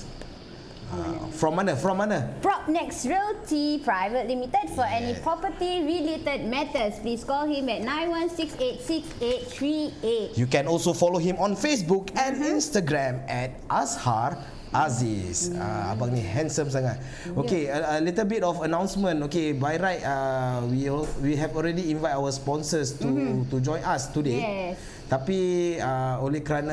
Uh, 0.91 1.15
From 1.32 1.55
mana? 1.55 1.72
From 1.76 1.97
mana? 2.03 2.36
Propnex 2.43 3.07
Realty 3.07 3.80
Private 3.80 4.28
Limited 4.28 4.67
for 4.76 4.84
any 4.84 5.15
property 5.24 5.88
related 5.88 6.43
matters. 6.51 6.99
Please 6.99 7.24
call 7.24 7.47
him 7.47 7.69
at 7.72 7.80
91686838. 7.88 10.36
You 10.36 10.47
can 10.47 10.67
also 10.67 10.91
follow 10.91 11.19
him 11.19 11.39
on 11.39 11.55
Facebook 11.55 12.11
and 12.19 12.36
Instagram 12.43 13.24
at 13.32 13.55
Azhar 13.72 14.36
Aziz. 14.72 15.51
Uh, 15.51 15.91
abang 15.91 16.15
ni 16.15 16.24
handsome 16.24 16.72
sangat. 16.72 16.95
Okay, 17.36 17.67
a, 17.67 17.99
a 17.99 18.01
little 18.01 18.24
bit 18.24 18.39
of 18.39 18.63
announcement. 18.63 19.19
Okay, 19.28 19.51
by 19.51 19.76
right 19.76 19.99
uh, 19.99 20.63
we 20.63 20.88
al- 20.88 21.11
we 21.19 21.36
have 21.36 21.51
already 21.59 21.91
invite 21.91 22.15
our 22.15 22.32
sponsors 22.32 22.95
to 22.95 23.07
to 23.51 23.59
join 23.59 23.84
us 23.84 24.07
today. 24.07 24.39
Yes. 24.39 24.80
Tapi 25.12 25.39
uh, 25.76 26.24
oleh 26.24 26.39
kerana 26.39 26.72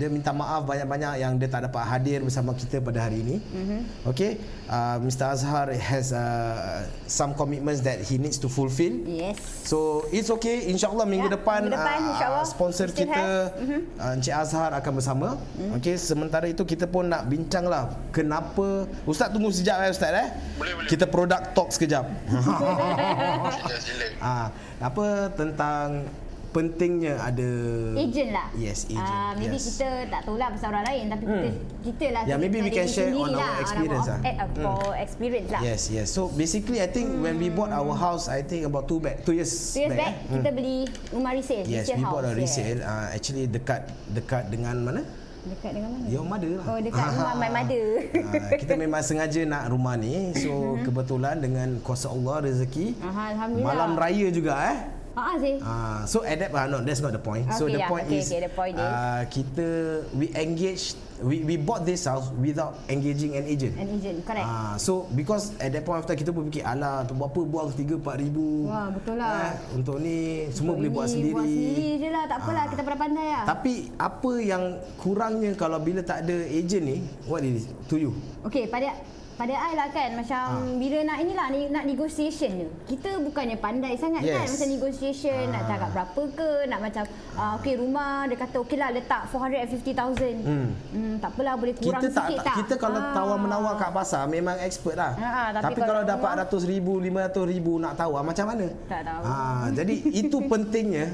dia 0.00 0.08
minta 0.08 0.32
maaf 0.32 0.64
banyak-banyak 0.64 1.20
yang 1.20 1.36
dia 1.36 1.52
tak 1.52 1.68
dapat 1.68 1.84
hadir 1.84 2.24
bersama 2.24 2.56
kita 2.56 2.80
pada 2.80 3.04
hari 3.04 3.20
ini. 3.20 3.36
Mm-hmm. 3.44 3.80
Okay, 4.08 4.40
uh, 4.72 4.96
Mr. 5.04 5.28
Azhar 5.28 5.68
has 5.68 6.16
uh, 6.16 6.80
some 7.04 7.36
commitments 7.36 7.84
that 7.84 8.00
he 8.00 8.16
needs 8.16 8.40
to 8.40 8.48
fulfill. 8.48 8.96
Yes. 9.04 9.36
So 9.68 10.08
it's 10.08 10.32
okay 10.32 10.64
InsyaAllah 10.64 11.04
minggu 11.04 11.28
Ya, 11.28 11.36
depan, 11.36 11.68
minggu 11.68 11.76
depan, 11.76 11.96
insyaAllah. 12.08 12.44
Sponsor 12.48 12.88
kita 12.88 13.12
have. 13.12 13.52
Mhm. 13.60 13.80
uh, 14.00 14.14
Encik 14.16 14.32
Azhar 14.32 14.72
akan 14.72 14.92
bersama 14.96 15.28
Mhm. 15.60 15.76
Okay 15.76 16.00
sementara 16.00 16.48
itu 16.48 16.64
kita 16.64 16.88
pun 16.88 17.04
nak 17.04 17.28
bincang 17.28 17.68
lah 17.68 17.92
Kenapa 18.12 18.88
Ustaz 19.04 19.28
tunggu 19.28 19.52
sekejap 19.52 19.76
eh 19.82 19.90
Ustaz 19.92 20.08
eh 20.10 20.28
Boleh, 20.56 20.72
boleh. 20.72 20.88
Kita 20.88 21.04
product 21.04 21.52
talk 21.52 21.68
sekejap 21.68 22.04
Sila, 22.32 23.76
sila. 23.92 24.06
ah, 24.20 24.48
Apa 24.80 25.28
tentang 25.32 26.08
pentingnya 26.54 27.18
ada 27.18 27.50
Agent 27.92 28.30
lah. 28.30 28.46
Yes 28.54 28.86
agent 28.86 29.02
Ah, 29.02 29.34
maybe 29.34 29.58
yes. 29.58 29.74
kita 29.74 29.88
tak 30.06 30.22
tahu 30.22 30.38
lah 30.38 30.48
pasal 30.48 30.70
orang 30.70 30.86
lain 30.86 31.04
tapi 31.10 31.24
kita 31.26 31.48
kita 31.82 32.06
lah. 32.14 32.22
Yeah, 32.24 32.38
maybe 32.38 32.58
we 32.60 32.70
can 32.70 32.86
share 32.86 33.10
on 33.10 33.28
our 33.28 33.42
lah, 33.42 33.58
experience 33.58 34.06
our, 34.06 34.14
lah. 34.14 34.20
eh, 34.22 34.34
uh, 34.38 34.48
for 34.54 34.94
experience 34.94 35.48
lah. 35.50 35.60
Yes 35.60 35.82
yes 35.90 36.06
So 36.08 36.30
basically 36.30 36.78
I 36.78 36.86
think 36.86 37.10
when 37.18 37.36
we 37.36 37.50
bought 37.50 37.68
our 37.68 37.90
house 37.92 38.30
I 38.30 38.40
think 38.40 38.62
about 38.62 38.86
two 38.86 38.96
back 38.96 39.20
Two 39.20 39.34
years 39.34 39.50
Two 39.50 39.82
years 39.82 39.92
back, 39.92 40.14
eh. 40.22 40.30
kita 40.32 40.48
beli 40.48 40.76
rumah 41.10 41.34
resale. 41.34 41.66
Yes 41.66 41.84
resale 41.84 41.98
we 41.98 42.04
house, 42.04 42.12
bought 42.14 42.24
a 42.24 42.32
resale 42.32 42.78
uh, 42.80 43.06
Actually 43.10 43.44
dekat 43.44 43.80
Dekat 44.08 44.46
dengan 44.46 44.78
mana 44.78 45.02
Dekat 45.44 45.74
dengan 45.74 45.90
mana? 45.92 46.04
Your 46.06 46.22
mother 46.22 46.50
lah 46.54 46.64
Oh, 46.64 46.78
dekat 46.78 47.04
rumah 47.10 47.34
my 47.34 47.50
mother. 47.58 47.84
Ah, 48.14 48.56
kita 48.56 48.72
memang 48.78 49.02
sengaja 49.02 49.40
nak 49.42 49.68
rumah 49.68 49.92
ni 49.92 50.30
So 50.32 50.78
kebetulan 50.80 51.36
dengan 51.36 51.82
kuasa 51.82 52.08
Allah 52.08 52.46
rezeki 52.46 52.94
Aha, 53.02 53.34
Alhamdulillah. 53.34 53.66
Malam 53.66 53.90
raya 53.92 54.26
juga 54.30 54.54
eh 54.70 54.78
Ah, 55.14 55.38
sih. 55.38 55.62
Ah, 55.62 56.02
so 56.04 56.26
adapt 56.26 56.50
ah 56.52 56.66
no 56.66 56.82
that's 56.82 56.98
not 56.98 57.14
the 57.14 57.22
point. 57.22 57.46
so 57.52 57.64
Okay, 57.64 57.78
the 57.78 57.82
yeah, 57.82 57.90
point 57.90 58.06
okay, 58.06 58.18
is 58.18 58.26
okay, 58.26 58.42
the 58.42 58.50
point 58.50 58.74
is- 58.74 58.82
ah, 58.82 59.22
kita 59.30 59.66
we 60.10 60.26
engage 60.34 60.98
we 61.22 61.40
we 61.40 61.54
bought 61.54 61.86
this 61.86 62.02
house 62.04 62.34
without 62.34 62.74
engaging 62.88 63.30
an 63.32 63.46
agent. 63.46 63.78
An 63.78 63.86
agent, 63.88 64.26
correct. 64.26 64.42
Ah, 64.42 64.74
so 64.74 65.06
because 65.14 65.54
at 65.56 65.70
that 65.70 65.86
point 65.86 66.02
of 66.02 66.04
time 66.04 66.18
kita 66.18 66.34
pun 66.34 66.50
fikir 66.50 66.66
alah 66.66 67.06
untuk 67.06 67.14
buat 67.16 67.30
apa 67.30 67.40
buang 67.46 67.68
3 67.70 67.94
4 67.96 68.18
ribu. 68.20 68.66
Wah, 68.66 68.90
betul 68.90 69.14
lah. 69.14 69.30
Eh, 69.40 69.52
untuk 69.72 69.96
ni 69.98 70.16
semua 70.50 70.74
boleh 70.74 70.90
Ini 70.90 70.96
buat 70.98 71.06
sendiri. 71.06 71.32
Buat 71.32 71.46
sendiri 71.46 71.88
je 71.94 72.08
lah, 72.10 72.24
tak 72.26 72.38
apalah, 72.42 72.60
Ah. 72.60 72.66
kita 72.66 72.80
pandai-pandai 72.82 73.26
lah. 73.30 73.44
Tapi 73.46 73.72
apa 73.94 74.32
yang 74.36 74.62
kurangnya 74.98 75.50
kalau 75.54 75.78
bila 75.78 76.02
tak 76.02 76.26
ada 76.26 76.36
agent 76.42 76.82
ni 76.82 76.98
what 77.24 77.40
is 77.40 77.62
it 77.62 77.74
to 77.86 77.96
you? 77.96 78.10
Okey, 78.42 78.66
pada 78.66 78.98
pada 79.34 79.50
I 79.52 79.72
lah 79.74 79.88
kan 79.88 80.10
macam 80.14 80.42
Ah. 80.46 80.74
bila 80.74 80.98
nak 81.02 81.18
inilah 81.18 81.46
ni 81.48 81.60
nak 81.66 81.84
negotiation 81.84 82.50
je. 82.54 82.68
Kita 82.86 83.18
bukannya 83.18 83.56
pandai 83.56 83.94
sangat 83.94 84.22
kan 84.22 84.42
Yes. 84.42 84.54
macam 84.54 84.68
negotiation 84.70 85.42
nak 85.48 85.62
Ah. 85.62 85.68
cakap 85.68 85.88
berapa 85.90 86.22
ke, 86.30 86.50
nak 86.64 86.80
macam 86.80 87.04
uh, 87.34 87.58
okey 87.58 87.74
rumah 87.76 88.24
dia 88.24 88.36
kata 88.36 88.56
okeylah 88.58 88.90
letak 88.90 89.22
450,000. 89.28 90.38
Hmm. 90.40 90.68
Hmm, 90.90 91.14
tak 91.18 91.30
apalah 91.32 91.54
boleh 91.54 91.74
kurang 91.74 91.98
kita 91.98 92.08
tak, 92.08 92.24
sikit 92.24 92.38
tak 92.40 92.54
kita 92.62 92.74
kalau 92.76 92.98
Ah. 92.98 93.10
tawar 93.10 93.36
menawar 93.36 93.74
kat 93.74 93.90
pasar 93.90 94.22
memang 94.26 94.56
expert 94.58 94.94
lah. 94.94 95.12
Ha, 95.14 95.26
ha, 95.26 95.42
tapi, 95.52 95.64
tapi 95.64 95.80
kalau, 95.80 96.00
kalau 96.00 96.02
dapat 96.06 96.30
ratus 96.40 96.62
ribu, 96.64 96.98
lima 96.98 97.26
ratus 97.26 97.44
ribu 97.44 97.76
nak 97.76 97.94
tawar 97.94 98.22
macam 98.22 98.46
mana? 98.46 98.66
Tak 98.86 99.02
tahu. 99.02 99.22
Ha, 99.24 99.34
jadi 99.70 99.94
itu 100.14 100.36
pentingnya 100.44 101.06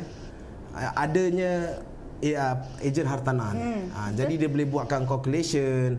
adanya 0.95 1.83
uh, 2.23 2.55
ejen 2.81 3.05
hartanah. 3.05 3.51
Hmm, 3.53 3.83
Ha, 3.91 4.01
jadi 4.13 4.35
dia 4.37 4.49
boleh 4.49 4.65
buatkan 4.65 5.05
calculation. 5.05 5.99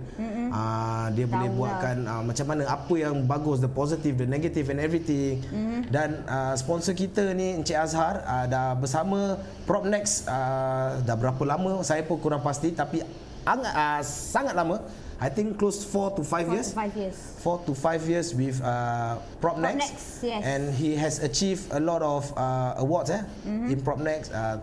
Uh, 0.51 1.07
dia 1.11 1.25
boleh 1.25 1.47
Tahu 1.47 1.55
lah. 1.55 1.59
buatkan 1.59 1.97
uh, 2.03 2.21
macam 2.21 2.45
mana 2.45 2.63
apa 2.67 2.93
yang 2.93 3.15
bagus, 3.23 3.57
the 3.59 3.67
positive, 3.67 4.15
the 4.15 4.27
negative 4.27 4.67
and 4.67 4.79
everything. 4.79 5.39
Hmm. 5.47 5.81
Dan 5.87 6.21
uh, 6.25 6.53
sponsor 6.53 6.91
kita 6.91 7.31
ni 7.31 7.55
Encik 7.55 7.75
Azhar 7.75 8.21
uh, 8.21 8.45
dah 8.45 8.73
bersama 8.73 9.39
Propnex 9.63 10.25
uh, 10.25 10.99
dah 11.01 11.15
berapa 11.15 11.41
lama 11.41 11.81
saya 11.81 12.03
pun 12.03 12.17
kurang 12.17 12.41
pasti 12.41 12.71
tapi 12.71 13.01
angat, 13.43 13.73
uh, 13.73 14.01
sangat 14.03 14.53
lama. 14.53 14.79
I 15.21 15.29
think 15.29 15.53
close 15.53 15.85
4 15.85 16.17
to 16.17 16.25
5 16.25 16.25
Four 16.25 16.41
years. 16.49 16.67
to 16.67 16.81
five 16.81 16.93
years. 16.97 17.17
4 17.45 17.69
to 17.69 17.73
5 17.77 18.09
years 18.09 18.27
with 18.33 18.57
uh, 18.57 19.21
Propnex. 19.37 19.77
Propnex, 19.77 19.93
yes. 20.25 20.41
And 20.41 20.73
he 20.73 20.97
has 20.97 21.21
achieved 21.21 21.69
a 21.69 21.77
lot 21.77 22.01
of 22.01 22.25
uh, 22.33 22.81
awards 22.81 23.13
eh, 23.13 23.21
Mm-hmm. 23.45 23.69
in 23.69 23.77
Propnex. 23.85 24.33
Uh, 24.33 24.57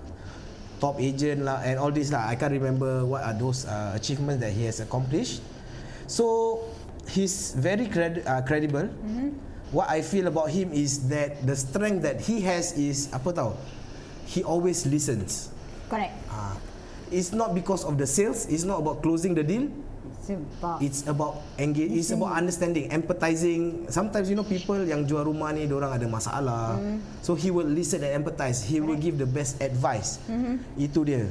top 0.79 0.99
agent 1.03 1.43
lah 1.45 1.61
and 1.63 1.79
all 1.79 1.91
this 1.91 2.11
lah. 2.11 2.27
I 2.27 2.35
can't 2.35 2.55
remember 2.55 3.05
what 3.05 3.23
are 3.23 3.35
those 3.35 3.67
uh, 3.67 3.93
achievements 3.95 4.41
that 4.43 4.55
he 4.55 4.65
has 4.67 4.81
accomplished. 4.81 5.43
So 6.07 6.65
he's 7.11 7.55
very 7.55 7.87
cred- 7.87 8.25
uh, 8.25 8.43
credible. 8.43 8.89
Mm-hmm. 8.89 9.35
What 9.71 9.91
I 9.93 10.01
feel 10.01 10.33
about 10.33 10.49
him 10.49 10.73
is 10.73 11.09
that 11.13 11.45
the 11.45 11.53
strength 11.53 12.01
that 12.03 12.25
he 12.25 12.41
has 12.49 12.73
is 12.73 13.13
apa 13.13 13.31
tahu? 13.37 13.53
He 14.25 14.41
always 14.41 14.89
listens. 14.89 15.53
Correct. 15.93 16.17
Uh, 16.33 16.57
it's 17.13 17.33
not 17.37 17.53
because 17.53 17.85
of 17.85 18.01
the 18.01 18.09
sales. 18.09 18.49
It's 18.49 18.65
not 18.65 18.81
about 18.81 19.05
closing 19.05 19.37
the 19.37 19.45
deal. 19.45 19.69
Sebab 20.29 20.77
It's 20.85 21.09
about 21.09 21.41
engage. 21.57 21.89
It's 21.89 22.13
about 22.13 22.37
understanding, 22.37 22.93
empathizing. 22.93 23.89
Sometimes 23.89 24.29
you 24.29 24.37
know 24.37 24.45
people 24.45 24.77
yang 24.85 25.09
jual 25.09 25.25
rumah 25.25 25.57
ni, 25.57 25.65
orang 25.65 25.97
ada 25.97 26.05
masalah. 26.05 26.77
Hmm. 26.77 27.01
So 27.25 27.33
he 27.33 27.49
will 27.49 27.65
listen 27.65 28.05
and 28.05 28.13
empathize. 28.13 28.61
He 28.61 28.85
will 28.85 29.01
give 29.01 29.17
the 29.17 29.25
best 29.25 29.57
advice. 29.65 30.21
Itu 30.77 31.09
dia. 31.09 31.25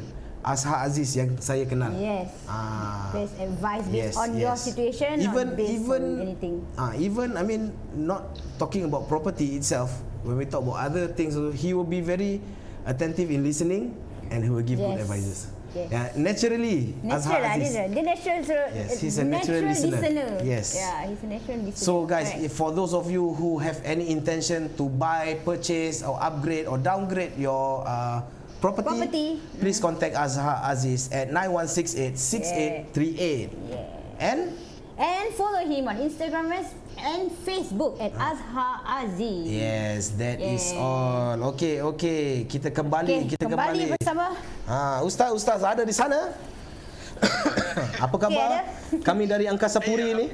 Azhar 0.48 0.80
Aziz 0.88 1.12
yang 1.12 1.36
saya 1.44 1.68
kenal. 1.68 1.92
Mm-hmm. 1.92 2.08
Yes. 2.08 2.28
Ah. 2.48 3.12
best 3.12 3.36
advice 3.36 3.84
based 3.92 4.00
Yes, 4.00 4.14
on 4.16 4.30
your 4.32 4.56
yes. 4.56 4.64
situation 4.64 5.14
even 5.20 5.46
or 5.52 5.58
based 5.60 5.76
even 5.76 6.02
on 6.08 6.24
anything. 6.24 6.56
ah 6.80 6.92
even 6.96 7.36
I 7.36 7.44
mean 7.44 7.76
not 7.92 8.32
talking 8.56 8.88
about 8.88 9.12
property 9.12 9.60
itself 9.60 9.92
when 10.24 10.40
we 10.40 10.48
talk 10.48 10.64
about 10.64 10.80
other 10.80 11.12
things 11.12 11.36
he 11.60 11.76
will 11.76 11.88
be 11.90 12.00
very 12.00 12.40
attentive 12.88 13.28
in 13.28 13.44
listening 13.44 13.92
and 14.32 14.40
he 14.40 14.48
will 14.48 14.64
give 14.64 14.80
good 14.80 14.96
Yes. 14.96 15.04
advices 15.04 15.40
Yes. 15.76 15.92
yeah 15.92 16.08
naturally 16.16 16.96
Natural 17.04 17.42
lah 17.44 17.56
Aziz 17.60 17.72
dia. 17.76 17.86
Dia 17.92 18.04
natural. 18.04 18.40
Yes, 18.72 18.90
he's 19.00 19.18
a 19.20 19.26
natural 19.28 19.62
listener. 19.68 20.30
Yes. 20.44 20.76
Yeah, 20.76 21.08
he's 21.12 21.22
a 21.24 21.28
natural 21.30 21.60
listener. 21.64 21.86
So 21.88 22.06
guys, 22.08 22.32
if 22.40 22.52
for 22.56 22.72
those 22.72 22.94
of 22.96 23.12
you 23.12 23.34
who 23.36 23.60
have 23.60 23.80
any 23.84 24.08
intention 24.10 24.72
to 24.80 24.88
buy, 24.88 25.36
purchase 25.44 26.02
or 26.04 26.16
upgrade 26.18 26.66
or 26.68 26.78
downgrade 26.80 27.36
your 27.38 27.84
uh, 27.86 28.22
property, 28.58 28.88
Property. 28.88 29.28
please 29.62 29.78
contact 29.80 30.16
Azhar 30.18 30.58
Aziz 30.66 31.12
at 31.12 31.30
91686838. 31.30 33.50
Yeah. 33.70 33.86
And 34.20 34.40
And 34.98 35.30
follow 35.38 35.62
him 35.62 35.86
on 35.86 36.02
Instagram 36.02 36.50
and 37.00 37.30
Facebook 37.42 37.96
at 37.98 38.12
Azhar 38.14 38.82
Aziz. 38.84 39.46
yes, 39.46 40.02
that 40.16 40.38
is 40.38 40.70
Yeah. 40.70 40.80
all. 40.80 41.38
Okay, 41.54 41.80
okay. 41.86 42.44
Kita 42.44 42.70
kembali, 42.70 43.08
Okay, 43.08 43.30
kita 43.34 43.46
kembali 43.46 43.82
kembali. 43.84 43.94
bersama 43.94 44.26
Ha, 44.66 45.00
ustaz, 45.02 45.32
ustaz 45.32 45.62
ada 45.62 45.82
di 45.82 45.92
sana? 45.92 46.36
Apa 48.06 48.16
khabar? 48.20 48.50
ada. 48.52 48.62
Kami 49.00 49.24
dari 49.26 49.46
Angkasa 49.46 49.80
Puri 49.80 50.14
ni. 50.14 50.26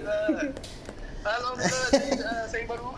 Alhamdulillah, 1.23 1.87
saya, 1.87 2.51
saya 2.51 2.63
baru. 2.67 2.91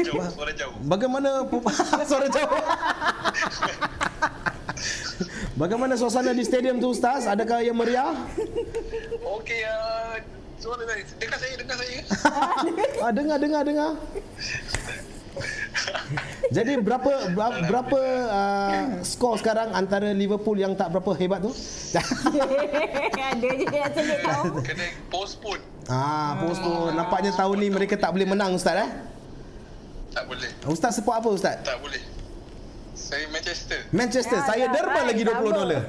Jauh, 0.00 0.22
suara 0.34 0.52
jauh. 0.52 0.74
Bagaimana 0.80 1.30
suara 2.10 2.26
jauh? 2.28 2.50
Bagaimana 5.56 5.92
suasana 5.92 6.32
di 6.32 6.40
stadium 6.40 6.80
tu 6.80 6.88
Ustaz? 6.88 7.26
Adakah 7.26 7.60
yang 7.60 7.76
meriah? 7.76 8.16
Okey, 9.20 9.60
uh, 9.62 10.16
suara 10.60 10.82
saya. 10.84 11.02
Dengar 11.18 11.38
saya, 11.40 11.54
dengar 11.56 11.76
saya. 11.80 11.98
Ah, 13.00 13.12
dengar, 13.12 13.36
dengar, 13.40 13.62
dengar. 13.64 13.90
Jadi 16.50 16.72
berapa 16.82 17.32
berapa, 17.32 17.58
berapa 17.64 18.00
uh, 18.28 18.82
skor 19.00 19.38
sekarang 19.40 19.72
antara 19.72 20.10
Liverpool 20.12 20.58
yang 20.58 20.74
tak 20.76 20.92
berapa 20.92 21.16
hebat 21.16 21.40
tu? 21.40 21.48
Ada 23.30 23.48
je 23.56 23.66
yang 23.70 23.92
tahu. 24.20 24.60
Kena 24.68 24.84
postpone. 25.08 25.62
ah, 25.88 26.44
postpone. 26.44 26.92
Nampaknya 26.92 27.32
tahun 27.32 27.56
ni 27.56 27.68
mereka 27.70 27.94
tak 27.96 28.12
boleh 28.12 28.26
menang 28.28 28.52
Ustaz 28.52 28.84
eh? 28.84 28.90
Tak 30.10 30.26
boleh. 30.26 30.50
Ustaz 30.66 30.98
support 30.98 31.22
apa 31.22 31.28
Ustaz? 31.30 31.56
Tak 31.62 31.78
boleh. 31.80 32.02
Saya 32.92 33.24
Manchester. 33.32 33.80
Manchester. 33.94 34.38
Ya, 34.38 34.44
Saya 34.44 34.64
ya, 34.68 34.74
derma 34.74 35.00
lagi 35.06 35.22
20 35.24 35.32
sama. 35.32 35.50
dolar. 35.56 35.82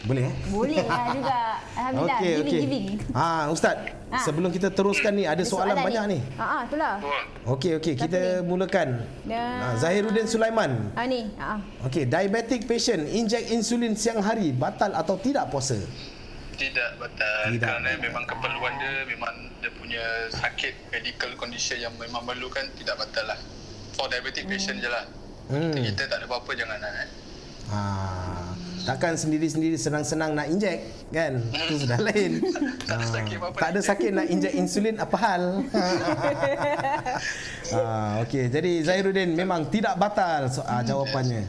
Boleh 0.00 0.32
eh? 0.32 0.34
Boleh 0.48 0.80
lah 0.80 1.04
juga. 1.16 1.40
Alhamdulillah. 1.76 2.18
Okey, 2.18 2.30
giving, 2.32 2.46
okey. 2.46 2.60
giving. 2.64 2.86
Ha, 3.12 3.24
ustaz, 3.52 3.76
Ha. 4.10 4.18
sebelum 4.26 4.50
kita 4.50 4.74
teruskan 4.74 5.14
ni 5.14 5.22
ada 5.22 5.38
soalan, 5.46 5.78
banyak 5.86 6.04
ni. 6.10 6.18
Ha 6.34 6.42
ah, 6.42 6.60
itulah. 6.66 6.98
Okey, 7.46 7.78
okey, 7.78 7.94
kita 7.94 8.42
mulakan. 8.42 9.06
Ya. 9.22 9.38
Ha, 9.38 9.66
Zahiruddin 9.78 10.26
Sulaiman. 10.26 10.90
Ha 10.98 11.06
ni. 11.06 11.30
Ha. 11.38 11.54
ah. 11.54 11.86
Okey, 11.86 12.10
diabetic 12.10 12.66
patient 12.66 13.06
injek 13.06 13.46
insulin 13.54 13.94
siang 13.94 14.18
hari 14.18 14.50
batal 14.50 14.90
atau 14.98 15.14
tidak 15.20 15.46
puasa? 15.54 15.78
Tidak 16.58 16.90
batal 17.00 17.54
Tidak. 17.54 17.64
kerana 17.64 17.96
memang 17.96 18.24
keperluan 18.28 18.76
dia 18.76 18.92
memang 19.08 19.32
dia 19.64 19.72
punya 19.72 20.04
sakit 20.28 20.92
medical 20.92 21.32
condition 21.40 21.80
yang 21.80 21.94
memang 21.96 22.20
memerlukan 22.26 22.66
tidak 22.76 22.98
batal 23.00 23.24
lah. 23.30 23.38
For 23.94 24.10
diabetic 24.10 24.44
patient 24.50 24.82
je 24.82 24.90
lah. 24.90 25.06
Hmm. 25.48 25.70
Kita 25.70 26.10
tak 26.10 26.18
ada 26.20 26.26
apa-apa 26.26 26.50
jangan 26.58 26.76
nak 26.82 26.92
eh. 26.98 27.08
Ha, 27.70 27.78
takkan 28.82 29.14
sendiri-sendiri 29.14 29.76
senang-senang 29.76 30.32
nak 30.32 30.46
injek 30.48 30.84
kan? 31.10 31.40
Itu 31.52 31.84
sudah 31.84 31.98
lain. 32.08 32.40
Tak 32.86 32.94
ada 32.96 33.06
sakit 33.06 33.36
apa-apa 33.36 33.56
Tak 33.56 33.60
nak 33.60 33.70
ada 33.70 33.78
injek. 33.80 33.90
sakit 33.90 34.10
nak 34.10 34.26
injek 34.28 34.52
insulin 34.54 34.96
apa 34.96 35.16
hal? 35.16 35.42
ha, 37.74 37.80
okey, 38.26 38.44
jadi 38.48 38.72
Zairuddin 38.84 39.30
memang 39.34 39.68
tidak 39.68 39.94
batal 39.96 40.48
so, 40.48 40.60
ah, 40.64 40.82
jawapannya. 40.82 41.44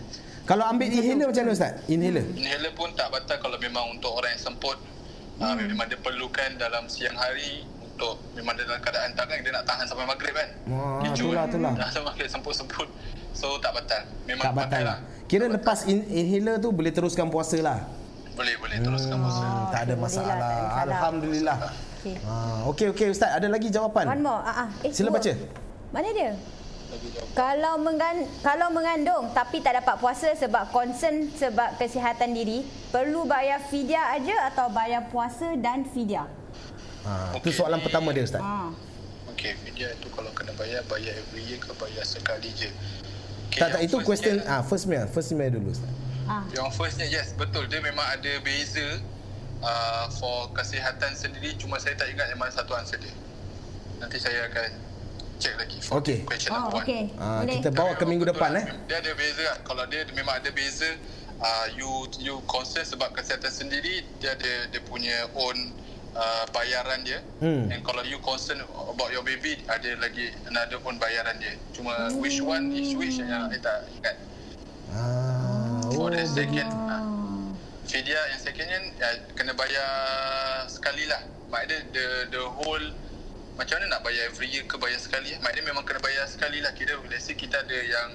Kalau 0.46 0.68
ambil 0.68 0.90
inhaler 0.90 1.30
macam 1.30 1.44
mana 1.48 1.54
ustaz? 1.54 1.74
Inhaler. 1.88 2.26
Inhaler 2.36 2.72
pun 2.74 2.90
tak 2.98 3.08
batal 3.14 3.38
kalau 3.40 3.56
memang 3.62 3.96
untuk 3.96 4.12
orang 4.12 4.36
yang 4.36 4.42
semput 4.42 4.78
hmm. 5.40 5.46
uh, 5.46 5.56
memang 5.56 5.86
dia 5.88 6.00
perlukan 6.02 6.50
dalam 6.58 6.90
siang 6.92 7.16
hari 7.16 7.64
untuk 7.86 8.18
memang 8.34 8.58
dia 8.58 8.66
dalam 8.66 8.82
keadaan 8.82 9.14
tangan 9.14 9.38
dia 9.40 9.52
nak 9.54 9.64
tahan 9.70 9.86
sampai 9.86 10.06
maghrib 10.10 10.34
kan. 10.34 10.50
Wah, 10.68 11.00
Kecut. 11.06 11.16
itulah, 11.30 11.44
itulah. 11.48 11.74
Dah 11.80 11.88
sampai 11.94 12.08
maghrib 12.12 12.28
semput-semput. 12.28 12.90
So 13.32 13.56
tak 13.64 13.72
batal. 13.78 14.02
Memang 14.28 14.44
Tak 14.44 14.54
batal 14.58 14.68
pakai 14.68 14.84
lah. 14.84 14.98
Kira 15.32 15.48
lepas 15.48 15.88
in, 15.88 16.04
inhaler 16.12 16.60
tu 16.60 16.76
boleh 16.76 16.92
teruskan 16.92 17.32
puasa 17.32 17.56
lah. 17.64 17.88
Boleh 18.36 18.52
boleh 18.60 18.84
teruskan 18.84 19.16
puasa. 19.16 19.40
Hmm, 19.48 19.64
tak 19.72 19.82
ada 19.88 19.96
masalah. 19.96 20.28
tak 20.28 20.44
ada 20.44 20.60
masalah. 20.60 20.84
Alhamdulillah. 20.84 21.58
Okey. 21.72 22.16
Ha, 22.20 22.34
okey 22.68 22.88
okey 22.92 23.08
ustaz, 23.16 23.32
ada 23.40 23.48
lagi 23.48 23.72
jawapan? 23.72 24.12
One 24.12 24.28
more. 24.28 24.44
Ah 24.44 24.68
ah. 24.68 24.70
Eh, 24.84 24.92
Sila 24.92 25.08
dua. 25.08 25.24
baca. 25.24 25.32
Mana 25.96 26.12
dia? 26.12 26.36
Kalau 27.32 27.80
mengan, 27.80 28.28
kalau 28.44 28.68
mengandung 28.76 29.32
tapi 29.32 29.64
tak 29.64 29.80
dapat 29.80 29.96
puasa 30.04 30.36
sebab 30.36 30.68
concern 30.76 31.32
sebab 31.32 31.80
kesihatan 31.80 32.36
diri, 32.36 32.68
perlu 32.92 33.24
bayar 33.24 33.64
fidyah 33.72 34.12
aja 34.12 34.52
atau 34.52 34.68
bayar 34.68 35.08
puasa 35.08 35.56
dan 35.56 35.88
fidyah? 35.88 36.28
Ha, 37.08 37.40
itu 37.40 37.48
Okey. 37.48 37.56
soalan 37.56 37.80
pertama 37.80 38.12
dia 38.12 38.28
ustaz. 38.28 38.44
Ha. 38.44 38.68
Okey, 39.32 39.56
media 39.64 39.96
tu 40.04 40.12
kalau 40.12 40.28
kena 40.36 40.52
bayar, 40.60 40.84
bayar 40.92 41.16
every 41.16 41.48
year 41.48 41.56
ke 41.64 41.72
bayar 41.80 42.04
sekali 42.04 42.52
je? 42.52 42.68
Okay, 43.52 43.60
Tak 43.60 43.70
tak 43.70 43.82
itu 43.84 44.00
question 44.02 44.40
ah 44.48 44.64
first 44.64 44.88
meal, 44.88 45.04
first 45.06 45.36
meal 45.36 45.52
dulu 45.52 45.76
ustaz. 45.76 45.92
Ah. 46.24 46.48
Yang 46.50 46.72
firstnya 46.74 47.04
yes 47.06 47.36
betul 47.36 47.68
dia 47.68 47.84
memang 47.84 48.08
ada 48.08 48.40
beza 48.40 49.04
uh, 49.60 50.08
for 50.10 50.48
kesihatan 50.56 51.12
sendiri 51.12 51.52
cuma 51.60 51.76
saya 51.76 52.00
tak 52.00 52.08
ingat 52.08 52.32
yang 52.32 52.40
mana 52.40 52.48
satu 52.48 52.72
answer 52.72 52.96
dia. 52.96 53.12
Nanti 54.00 54.16
saya 54.16 54.48
akan 54.48 54.70
check 55.36 55.60
lagi 55.60 55.84
for 55.84 56.00
Okey. 56.00 56.24
question 56.24 56.56
Oh, 56.56 56.72
number 56.72 56.80
one. 56.80 56.86
okey. 56.88 57.04
Ah, 57.20 57.44
Boleh. 57.44 57.60
kita 57.60 57.70
bawa 57.70 57.92
ke 57.94 58.04
minggu 58.08 58.24
Betul 58.24 58.40
depan 58.40 58.50
lah. 58.56 58.64
eh. 58.64 58.68
Dia 58.88 58.98
ada 59.04 59.12
beza 59.12 59.44
lah. 59.44 59.58
Kalau 59.62 59.84
dia 59.86 60.02
memang 60.16 60.36
ada 60.40 60.50
beza 60.50 60.90
uh, 61.44 61.68
you 61.76 61.92
you 62.24 62.40
concern 62.48 62.88
sebab 62.88 63.12
kesihatan 63.12 63.52
sendiri 63.52 64.08
dia 64.24 64.32
ada 64.32 64.72
dia 64.72 64.82
punya 64.88 65.28
own 65.36 65.76
uh, 66.16 66.44
bayaran 66.52 67.02
dia 67.04 67.20
Hmm. 67.42 67.72
and 67.74 67.82
kalau 67.82 68.06
you 68.06 68.22
concern 68.22 68.62
about 68.90 69.10
your 69.10 69.26
baby 69.26 69.58
ada 69.66 69.98
lagi 69.98 70.30
another 70.46 70.78
own 70.86 71.02
bayaran 71.02 71.36
dia 71.42 71.58
cuma 71.74 72.12
which 72.22 72.38
one 72.38 72.70
is 72.74 72.94
which 72.94 73.18
yang 73.18 73.50
saya 73.50 73.60
tak 73.60 73.78
ingat 73.98 74.16
Ah, 74.92 75.80
for 75.96 76.08
oh, 76.08 76.12
the 76.12 76.28
second 76.28 76.68
uh. 76.68 77.00
Fidyah 77.88 78.24
yang 78.28 78.40
secondnya 78.40 78.80
uh, 79.04 79.18
kena 79.36 79.52
bayar 79.56 79.88
sekali 80.68 81.08
lah. 81.08 81.20
Mak 81.48 81.68
dia 81.68 81.80
the 81.92 82.08
the 82.32 82.44
whole 82.44 82.86
macam 83.56 83.80
mana 83.80 84.00
nak 84.00 84.02
bayar 84.04 84.32
every 84.32 84.48
year 84.48 84.64
ke 84.64 84.80
bayar 84.80 84.96
sekali? 84.96 85.36
Mak 85.40 85.52
dia 85.52 85.64
memang 85.64 85.84
kena 85.84 86.00
bayar 86.00 86.24
sekali 86.28 86.64
lah. 86.64 86.72
Kira 86.72 86.96
let's 87.08 87.28
say 87.28 87.36
kita 87.36 87.64
ada 87.64 87.76
yang 87.76 88.10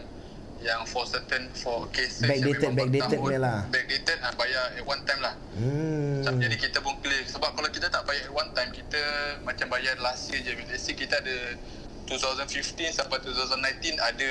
yang 0.66 0.82
for 0.82 1.06
certain 1.06 1.46
for 1.54 1.86
cases 1.94 2.26
Backdated, 2.26 2.74
backdated 2.74 3.18
punya 3.22 3.38
lah. 3.38 3.58
Backdated 3.70 4.18
ah 4.26 4.34
bayar 4.34 4.74
at 4.74 4.82
one 4.82 5.02
time 5.06 5.20
lah. 5.22 5.34
Hmm. 5.54 6.26
Jadi 6.26 6.56
kita 6.58 6.82
pun 6.82 6.98
clear 6.98 7.22
sebab 7.22 7.54
kalau 7.54 7.70
kita 7.70 7.86
tak 7.86 8.02
bayar 8.02 8.26
at 8.26 8.34
one 8.34 8.50
time 8.52 8.74
kita 8.74 9.00
macam 9.46 9.70
bayar 9.70 9.94
last 10.02 10.26
year 10.34 10.42
je. 10.42 10.52
Let's 10.66 10.82
say 10.82 10.98
kita 10.98 11.22
ada 11.22 11.54
2015 12.10 12.98
sampai 12.98 13.18
2019 13.22 13.98
ada 13.98 14.30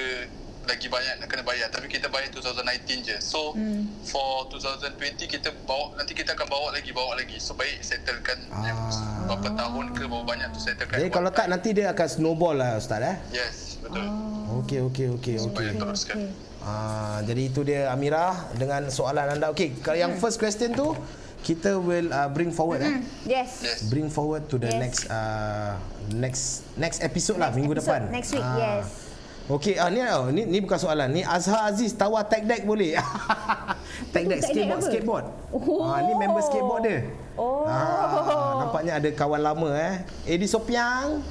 lagi 0.66 0.88
banyak 0.88 1.16
nak 1.18 1.28
kena 1.28 1.42
bayar 1.42 1.68
tapi 1.68 1.86
kita 1.86 2.08
bayar 2.08 2.30
2019 2.30 2.66
je. 3.02 3.18
So 3.20 3.52
Hmm. 3.52 3.86
for 4.02 4.46
2020 4.48 4.92
kita 5.28 5.50
bawa 5.64 5.96
nanti 5.96 6.12
kita 6.12 6.34
akan 6.34 6.48
bawa 6.48 6.68
lagi 6.72 6.92
bawa 6.92 7.16
lagi. 7.16 7.38
So 7.38 7.54
baik 7.54 7.80
settlekan 7.80 8.38
Ah. 8.50 8.64
yang 8.64 8.78
berapa 9.26 9.50
tahun 9.52 9.86
ke 9.92 10.04
berapa 10.04 10.26
banyak 10.26 10.48
tu 10.50 10.60
settlekan. 10.60 10.98
Jadi 10.98 11.10
kalau 11.10 11.30
one 11.30 11.36
tak 11.36 11.48
nanti 11.48 11.70
dia 11.72 11.90
akan 11.90 12.08
snowball 12.08 12.56
lah 12.56 12.76
ustaz 12.76 13.00
eh. 13.00 13.16
Yes, 13.32 13.78
betul. 13.80 14.06
Okey 14.58 14.80
okey 14.84 15.08
okey 15.14 15.36
Supaya 15.38 15.70
okey. 15.70 15.80
teruskan. 15.80 16.18
Ah, 16.60 17.22
jadi 17.22 17.42
itu 17.46 17.62
dia 17.62 17.90
Amirah 17.90 18.34
dengan 18.54 18.90
soalan 18.90 19.30
anda. 19.32 19.50
Okey, 19.50 19.78
kalau 19.80 19.96
yang 19.96 20.18
first 20.18 20.36
question 20.36 20.74
tu 20.74 20.98
kita 21.40 21.78
will 21.78 22.10
uh, 22.10 22.26
bring 22.28 22.50
forward 22.50 22.82
eh. 22.82 23.06
Yes. 23.24 23.62
Yes. 23.62 23.80
Bring 23.86 24.10
forward 24.10 24.50
to 24.50 24.58
the 24.58 24.66
Yes. 24.68 24.82
next 24.82 25.02
uh, 25.08 25.78
next 26.12 26.44
next 26.74 27.00
episode 27.00 27.38
lah 27.38 27.50
Next 27.50 27.58
minggu 27.60 27.74
episode, 27.76 28.02
depan. 28.02 28.02
next 28.10 28.32
week, 28.32 28.42
Ah. 28.42 28.58
yes. 28.82 29.05
Okey, 29.46 29.78
ah 29.78 29.94
ni 29.94 30.02
oh, 30.02 30.34
ni 30.34 30.42
ni 30.42 30.58
bukan 30.58 30.82
soalan. 30.82 31.14
Ni 31.14 31.22
Azhar 31.22 31.70
Aziz 31.70 31.94
tawar 31.94 32.26
tag 32.26 32.50
deck 32.50 32.66
boleh. 32.66 32.98
tag 34.14 34.26
deck 34.26 34.42
skateboard 34.42 34.82
apa? 34.82 34.88
skateboard. 34.90 35.26
Oh. 35.54 35.86
Ah 35.86 36.02
ni 36.02 36.14
member 36.18 36.42
skateboard 36.42 36.82
dia. 36.82 37.00
Oh. 37.38 37.62
Ah, 37.70 38.66
nampaknya 38.66 38.98
ada 38.98 39.10
kawan 39.14 39.42
lama 39.46 39.70
eh. 39.78 40.02
Edi 40.26 40.50
Sopiang. 40.50 41.22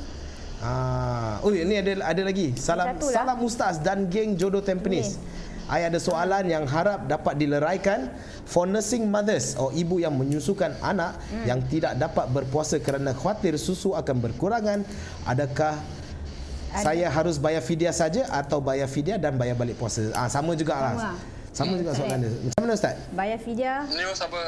Ah, 0.62 1.42
oh 1.42 1.50
ini 1.50 1.74
ada 1.74 2.06
ada 2.06 2.22
lagi. 2.22 2.54
Salam 2.54 2.94
Satu 2.94 3.10
lah. 3.10 3.14
salam 3.18 3.38
Ustaz 3.42 3.74
dan 3.82 4.06
geng 4.06 4.38
Jodoh 4.38 4.62
Tampines. 4.62 5.18
I 5.66 5.82
ada 5.82 5.98
soalan 5.98 6.46
yang 6.46 6.68
harap 6.70 7.08
dapat 7.08 7.34
dileraikan 7.40 8.12
for 8.44 8.62
nursing 8.68 9.08
mothers 9.10 9.56
atau 9.56 9.72
ibu 9.72 9.96
yang 9.98 10.12
menyusukan 10.14 10.76
anak 10.84 11.16
Hmm. 11.32 11.44
yang 11.48 11.60
tidak 11.66 11.96
dapat 11.98 12.30
berpuasa 12.30 12.78
kerana 12.78 13.10
khawatir 13.10 13.58
susu 13.58 13.96
akan 13.96 14.16
berkurangan. 14.22 14.84
Adakah 15.24 15.80
Ada. 16.74 16.82
saya 16.82 17.06
harus 17.06 17.38
bayar 17.38 17.62
fidyah 17.62 17.94
saja 17.94 18.26
atau 18.26 18.58
bayar 18.58 18.86
fidyah 18.86 19.14
dan 19.14 19.34
bayar 19.34 19.54
balik 19.54 19.74
puasa? 19.74 20.10
Ah 20.12 20.26
sama 20.26 20.52
juga 20.52 20.74
Sama 20.74 20.90
lah. 20.92 21.14
Sama 21.54 21.78
juga 21.78 21.94
soalan 21.94 22.18
dia. 22.18 22.30
Macam 22.34 22.60
mana 22.60 22.72
ustaz? 22.74 22.94
Bayar 23.10 23.38
fidyah. 23.38 23.86
Ni 23.86 24.02
pun 24.02 24.16
sama 24.16 24.40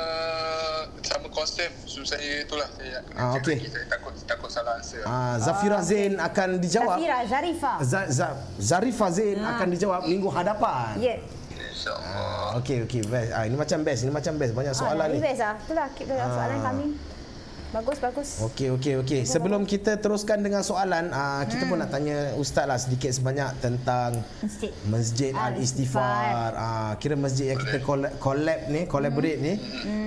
sama 1.00 1.28
konsep 1.30 1.70
so 1.86 2.02
saya 2.02 2.42
itulah 2.42 2.66
saya 2.72 2.98
Ah, 3.14 3.38
okey. 3.38 3.56
lagi. 3.56 3.70
Saya 3.70 3.86
takut 3.86 4.12
takut 4.26 4.50
salah 4.50 4.74
answer. 4.74 5.06
Ah 5.06 5.38
Zafira 5.38 5.78
Zain 5.80 6.18
akan 6.18 6.58
dijawab. 6.58 6.98
Zafira, 6.98 7.18
Zarifa. 7.24 7.72
Z- 7.80 8.10
Z- 8.10 8.36
Zarifah 8.58 9.10
Zain 9.12 9.38
Ah. 9.38 9.54
akan 9.54 9.66
dijawab 9.70 10.00
minggu 10.04 10.26
hadapan. 10.28 10.98
Ya. 10.98 11.14
InsyaAllah. 11.54 12.50
Ah, 12.50 12.58
okey 12.58 12.82
okey 12.84 13.06
best. 13.06 13.30
Ah 13.30 13.44
ini 13.44 13.54
macam 13.54 13.78
best, 13.80 14.00
ini 14.02 14.10
macam 14.10 14.32
best. 14.34 14.52
Banyak 14.52 14.74
soalan 14.74 15.06
ah, 15.06 15.14
ni. 15.14 15.18
Best 15.22 15.40
lah. 15.40 15.54
Itulah 15.56 15.86
kita 15.94 16.12
soalan 16.26 16.58
Ah. 16.58 16.64
kami. 16.66 16.86
Bagus, 17.66 17.98
bagus. 17.98 18.28
Okey 18.40 18.70
okey 18.78 18.94
okey. 19.02 19.20
Sebelum 19.26 19.66
kita 19.66 19.98
teruskan 19.98 20.38
dengan 20.38 20.62
soalan, 20.62 21.10
ah, 21.10 21.42
kita 21.44 21.66
Hmm. 21.66 21.70
pun 21.70 21.78
nak 21.82 21.90
tanya 21.90 22.32
ustaz 22.34 22.64
lah 22.64 22.78
sedikit 22.78 23.10
sebanyak 23.10 23.58
tentang 23.58 24.22
Masjid. 24.38 24.70
Masjid 24.86 25.32
Al-Istighfar. 25.34 26.50
Ah, 26.54 26.92
kira 26.96 27.18
masjid 27.18 27.52
yang 27.52 27.60
kita 27.60 27.82
collab, 27.82 28.14
collab 28.16 28.70
ni, 28.70 28.86
collaborate 28.86 29.38
ni. 29.42 29.54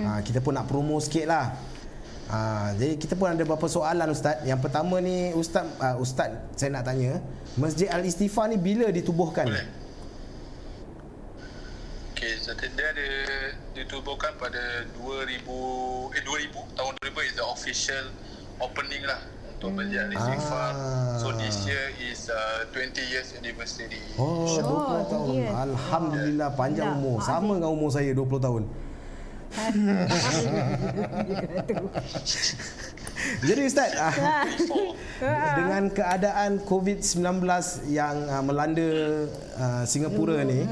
Ah, 0.07 0.23
kita 0.23 0.39
pun 0.39 0.55
nak 0.55 0.65
promo 0.65 0.97
sikit 0.97 1.27
lah. 1.27 1.53
Ah, 2.25 2.71
jadi 2.73 2.95
kita 2.95 3.13
pun 3.13 3.27
ada 3.27 3.41
beberapa 3.41 3.65
soalan 3.65 4.07
ustaz. 4.09 4.39
Yang 4.45 4.59
pertama 4.61 5.01
ni 5.01 5.33
ustaz 5.33 5.65
ah, 5.77 5.97
ustaz 5.97 6.29
saya 6.55 6.69
nak 6.71 6.87
tanya, 6.87 7.19
Masjid 7.53 7.89
Al-Istighfar 7.89 8.47
ni 8.47 8.55
bila 8.55 8.87
ditubuhkan? 8.87 9.45
Boleh. 9.45 9.65
Okey, 12.19 12.35
so 12.35 12.51
dia 12.51 12.67
ada 12.83 13.07
ditubuhkan 13.71 14.35
pada 14.35 14.83
2000 14.99 15.39
eh 15.39 16.19
2000 16.19 16.51
tahun 16.75 16.91
2000 16.99 17.15
is 17.23 17.31
the 17.39 17.47
official 17.47 18.11
opening 18.59 19.07
lah 19.07 19.23
untuk 19.55 19.71
Masjid 19.71 20.03
Al-Istighfar. 20.03 20.71
Ah. 20.75 21.15
So 21.15 21.31
this 21.39 21.63
year 21.63 21.95
is 21.95 22.27
uh, 22.27 22.67
20 22.75 22.91
years 23.07 23.31
anniversary. 23.39 24.03
Oh, 24.19 24.51
20 24.51 24.67
Oh, 24.67 24.99
tahun. 25.07 25.31
dia. 25.31 25.47
Alhamdulillah 25.63 26.49
panjang 26.59 26.91
Dah, 26.91 26.99
umur. 26.99 27.23
Sama 27.23 27.55
dengan 27.55 27.71
umur 27.71 27.87
saya 27.87 28.11
20 28.11 28.19
tahun. 28.43 28.67
Jadi 33.47 33.61
Ustaz, 33.63 33.95
ah, 33.95 34.43
dengan 35.55 35.87
keadaan 35.87 36.59
COVID-19 36.67 37.47
yang 37.87 38.27
ah, 38.27 38.43
melanda 38.43 38.91
ah, 39.55 39.87
Singapura 39.87 40.43
ni, 40.43 40.67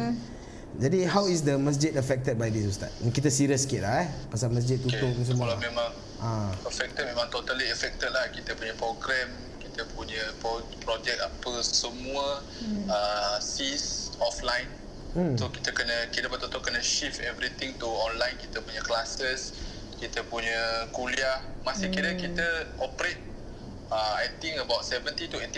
Jadi 0.78 1.10
how 1.10 1.26
is 1.26 1.42
the 1.42 1.58
masjid 1.58 1.90
affected 1.98 2.38
by 2.38 2.54
this 2.54 2.78
Ustaz? 2.78 2.94
Kita 3.02 3.34
serius 3.34 3.66
sikit 3.66 3.82
lah 3.82 4.06
eh 4.06 4.08
Pasal 4.30 4.54
masjid 4.54 4.78
tutup 4.78 5.10
Okay, 5.10 5.26
semua 5.26 5.50
kalau 5.50 5.58
memang 5.58 5.92
Ah. 6.18 6.50
affected 6.66 7.06
memang 7.06 7.30
totally 7.30 7.70
affected 7.70 8.10
lah 8.10 8.26
kita 8.34 8.58
punya 8.58 8.74
program 8.74 9.30
kita 9.62 9.86
punya 9.94 10.18
pro- 10.42 10.66
projek 10.82 11.14
apa 11.22 11.62
semua 11.62 12.42
hmm. 12.58 12.90
uh, 12.90 13.38
cease 13.38 14.10
offline 14.18 14.66
Hmm. 15.14 15.34
so 15.34 15.50
kita 15.50 15.74
kena 15.74 16.10
kita 16.10 16.26
betul-betul 16.26 16.62
kena 16.62 16.82
shift 16.82 17.22
everything 17.22 17.74
to 17.78 17.86
online 17.86 18.38
kita 18.38 18.62
punya 18.62 18.82
classes 18.82 19.54
kita 19.98 20.22
punya 20.26 20.58
kuliah 20.90 21.42
masih 21.62 21.90
kira 21.90 22.14
kita 22.14 22.46
operate 22.78 23.18
uh, 23.90 24.14
I 24.18 24.30
think 24.38 24.58
about 24.58 24.86
70 24.86 25.18
to 25.30 25.38
80% 25.38 25.58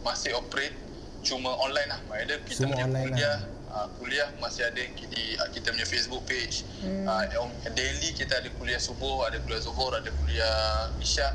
masih 0.00 0.36
operate 0.36 0.76
cuma 1.20 1.48
online 1.56 1.88
lah 1.88 2.00
either 2.20 2.40
kita 2.44 2.64
Semua 2.64 2.76
punya 2.76 2.84
online 2.88 3.04
kuliah 3.08 3.38
uh, 3.72 3.88
kuliah 3.98 4.28
masih 4.42 4.66
ada 4.66 4.82
di 4.82 5.24
uh, 5.38 5.48
kita 5.54 5.72
punya 5.72 5.86
Facebook 5.86 6.22
page. 6.26 6.66
Hmm. 6.82 7.06
Uh, 7.06 7.48
daily 7.74 8.12
kita 8.12 8.38
ada 8.38 8.50
kuliah 8.58 8.78
subuh, 8.78 9.26
ada 9.26 9.38
kuliah 9.42 9.62
zuhur, 9.62 9.92
ada 9.94 10.10
kuliah 10.22 10.90
isyak. 11.00 11.34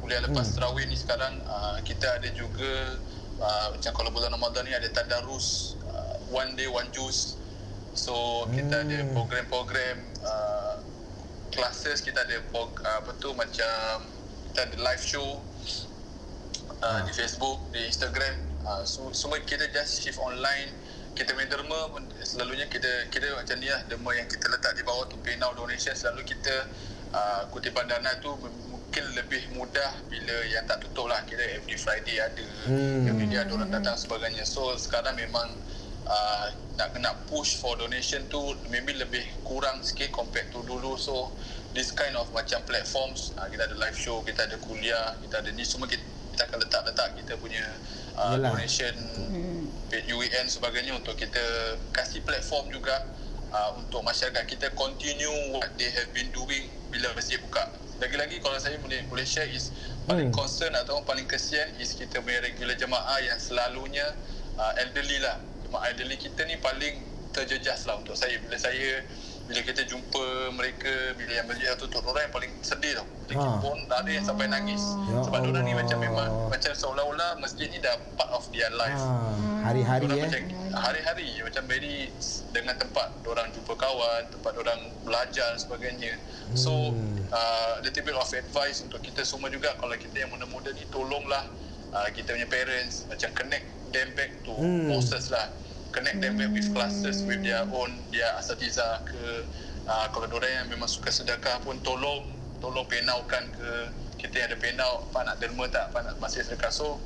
Kuliah 0.00 0.20
lepas 0.24 0.48
hmm. 0.48 0.54
tarawih 0.58 0.84
ni 0.88 0.96
sekarang 0.96 1.40
uh, 1.48 1.80
kita 1.82 2.20
ada 2.20 2.28
juga 2.32 2.98
uh, 3.40 3.66
macam 3.72 3.92
kalau 3.96 4.10
bulan 4.12 4.30
Ramadan 4.32 4.68
ni 4.68 4.72
ada 4.76 4.88
tadarus 4.92 5.78
uh, 5.90 6.16
one 6.32 6.54
day 6.56 6.68
one 6.68 6.86
juice. 6.92 7.36
So 7.94 8.46
kita 8.50 8.82
ada 8.82 9.06
program-program 9.14 9.96
uh, 10.26 10.76
classes 11.54 12.02
kita 12.02 12.26
ada 12.26 12.42
prog- 12.50 12.82
uh, 12.82 12.98
apa 13.06 13.14
tu 13.22 13.30
macam 13.38 14.02
kita 14.50 14.66
ada 14.66 14.76
live 14.82 15.02
show 15.02 15.38
uh, 16.82 17.00
di 17.06 17.12
Facebook, 17.14 17.58
di 17.72 17.86
Instagram. 17.86 18.34
Uh, 18.64 18.82
so, 18.84 19.12
semua 19.12 19.40
kita 19.42 19.68
just 19.70 20.02
shift 20.02 20.20
online. 20.20 20.72
Kita 21.14 21.30
punya 21.30 21.46
derma 21.46 21.94
selalunya 22.26 22.66
kita 22.66 23.06
kita 23.06 23.38
macam 23.38 23.56
ni 23.62 23.70
lah 23.70 23.80
derma 23.86 24.10
yang 24.18 24.26
kita 24.26 24.50
letak 24.50 24.74
di 24.74 24.82
bawah 24.82 25.06
tu 25.06 25.14
pay 25.22 25.38
now 25.38 25.54
donation 25.54 25.94
selalu 25.94 26.26
kita 26.26 26.66
uh, 27.14 27.46
kutipan 27.54 27.86
dana 27.86 28.18
tu 28.18 28.34
mungkin 28.66 29.04
lebih 29.14 29.54
mudah 29.54 29.94
bila 30.10 30.36
yang 30.50 30.66
tak 30.66 30.82
tutup 30.82 31.06
lah. 31.06 31.22
Kira 31.22 31.46
every 31.54 31.78
Friday 31.78 32.18
ada 32.18 32.42
Hmm. 32.66 33.06
every 33.06 33.30
day 33.30 33.38
ada 33.38 33.54
orang 33.54 33.70
datang 33.70 33.94
sebagainya. 33.94 34.42
So 34.42 34.74
sekarang 34.74 35.14
memang 35.14 35.54
uh, 36.10 36.46
nak 36.74 36.90
kena 36.90 37.14
push 37.30 37.62
for 37.62 37.78
donation 37.78 38.26
tu 38.26 38.42
maybe 38.66 38.98
lebih 38.98 39.22
kurang 39.46 39.78
sikit 39.86 40.10
compared 40.10 40.50
to 40.50 40.66
dulu. 40.66 40.98
So 40.98 41.30
this 41.74 41.94
kind 41.94 42.14
of 42.18 42.26
macam 42.34 42.58
platforms 42.66 43.30
uh, 43.38 43.46
kita 43.50 43.70
ada 43.70 43.78
live 43.78 43.98
show 43.98 44.22
kita 44.22 44.46
ada 44.50 44.58
kuliah 44.62 45.14
kita 45.22 45.42
ada 45.42 45.50
ni 45.50 45.66
semua 45.66 45.90
kita, 45.90 46.02
kita 46.34 46.42
akan 46.50 46.58
letak-letak 46.62 47.08
kita 47.18 47.34
punya 47.38 47.62
uh, 48.16 48.34
Yelah. 48.38 48.50
donation 48.54 48.94
paid 49.90 50.06
UAN 50.10 50.46
sebagainya 50.46 50.94
untuk 50.94 51.14
kita 51.14 51.42
kasih 51.92 52.22
platform 52.22 52.70
juga 52.70 52.94
uh, 53.50 53.76
untuk 53.78 54.02
masyarakat 54.02 54.44
kita 54.46 54.70
continue 54.74 55.30
what 55.54 55.70
they 55.76 55.90
have 55.92 56.08
been 56.10 56.30
doing 56.30 56.66
bila 56.90 57.10
masjid 57.14 57.38
buka 57.38 57.62
lagi-lagi 57.98 58.42
kalau 58.42 58.58
saya 58.58 58.74
boleh 58.82 59.06
boleh 59.06 59.22
share 59.22 59.46
is 59.50 59.70
paling 60.04 60.28
Hmm. 60.28 60.36
concern 60.36 60.74
atau 60.74 61.00
paling 61.06 61.24
kesian 61.24 61.70
is 61.78 61.94
kita 61.94 62.18
punya 62.20 62.42
regular 62.42 62.74
jemaah 62.74 63.18
yang 63.22 63.38
selalunya 63.38 64.04
uh, 64.58 64.72
elderly 64.82 65.22
lah 65.22 65.38
jemaah 65.62 65.86
elderly 65.90 66.18
kita 66.18 66.42
ni 66.44 66.58
paling 66.58 66.98
terjejas 67.30 67.86
lah 67.86 67.98
untuk 67.98 68.14
saya 68.14 68.38
bila 68.38 68.54
saya 68.54 69.02
bila 69.44 69.60
kita 69.60 69.84
jumpa 69.84 70.24
mereka 70.50 70.88
bila 71.14 71.32
yang 71.34 71.44
dah 71.44 71.76
tutup 71.76 72.00
orang 72.02 72.24
yang 72.24 72.32
paling 72.32 72.52
sedih 72.60 72.96
tau 72.96 73.06
Ah. 73.34 73.56
pun 73.56 73.76
ada 73.90 74.06
yang 74.06 74.20
sampai 74.22 74.46
nangis 74.46 74.80
Ya 75.06 75.20
sebab 75.20 75.40
orang 75.42 75.64
ni 75.64 75.72
Allah. 75.72 75.80
macam 75.80 75.98
memang 75.98 76.30
macam 76.48 76.72
seolah-olah 76.72 77.30
masjid 77.38 77.66
ni 77.66 77.76
dah 77.78 77.92
part 78.14 78.30
of 78.30 78.44
their 78.50 78.68
life 78.70 78.96
ah, 78.96 79.32
Hari-hari 79.64 80.04
eh 80.06 80.22
macam 80.22 80.40
hari-hari 80.74 81.28
macam 81.40 81.62
very 81.64 82.12
dengan 82.50 82.76
tempat 82.76 83.08
orang 83.24 83.48
jumpa 83.50 83.72
kawan, 83.74 84.22
tempat 84.28 84.52
orang 84.54 84.76
belajar 85.00 85.48
dan 85.50 85.58
sebagainya. 85.58 86.12
So 86.52 86.92
Hmm. 86.92 87.16
uh, 87.26 87.80
little 87.80 88.04
bit 88.04 88.12
of 88.14 88.28
advice 88.28 88.80
untuk 88.80 89.00
kita 89.00 89.24
semua 89.24 89.48
juga 89.48 89.72
kalau 89.74 89.92
kita 89.94 90.14
yang 90.14 90.28
muda-muda 90.28 90.68
ni 90.70 90.84
tolonglah 90.86 91.48
uh, 91.90 92.08
kita 92.10 92.30
punya 92.30 92.44
parents 92.46 93.08
macam 93.08 93.32
connect 93.32 93.64
them 93.88 94.08
back 94.12 94.30
to 94.42 94.52
Hmm. 94.52 94.92
lah. 95.30 95.48
Connect 95.94 96.18
them 96.18 96.34
back 96.34 96.50
with 96.50 96.66
classes 96.74 97.22
with 97.22 97.46
their 97.46 97.62
own 97.70 97.94
dia 98.10 98.26
asatiza 98.34 98.82
ke 99.06 99.46
uh, 99.86 100.06
kalau 100.10 100.26
orang 100.26 100.50
yang 100.50 100.66
memang 100.74 100.90
suka 100.90 101.14
sedekah 101.14 101.62
pun 101.62 101.78
tolong 101.86 102.26
tolong 102.58 102.82
penaukan 102.90 103.46
ke 103.54 103.70
kita 104.18 104.42
yang 104.42 104.48
ada 104.50 104.58
penau 104.58 104.92
apa 105.06 105.18
nak 105.22 105.36
derma 105.38 105.70
tak 105.70 105.94
apa 105.94 106.02
nak 106.02 106.14
masih 106.18 106.42
sedekah. 106.42 106.74
So 106.74 106.98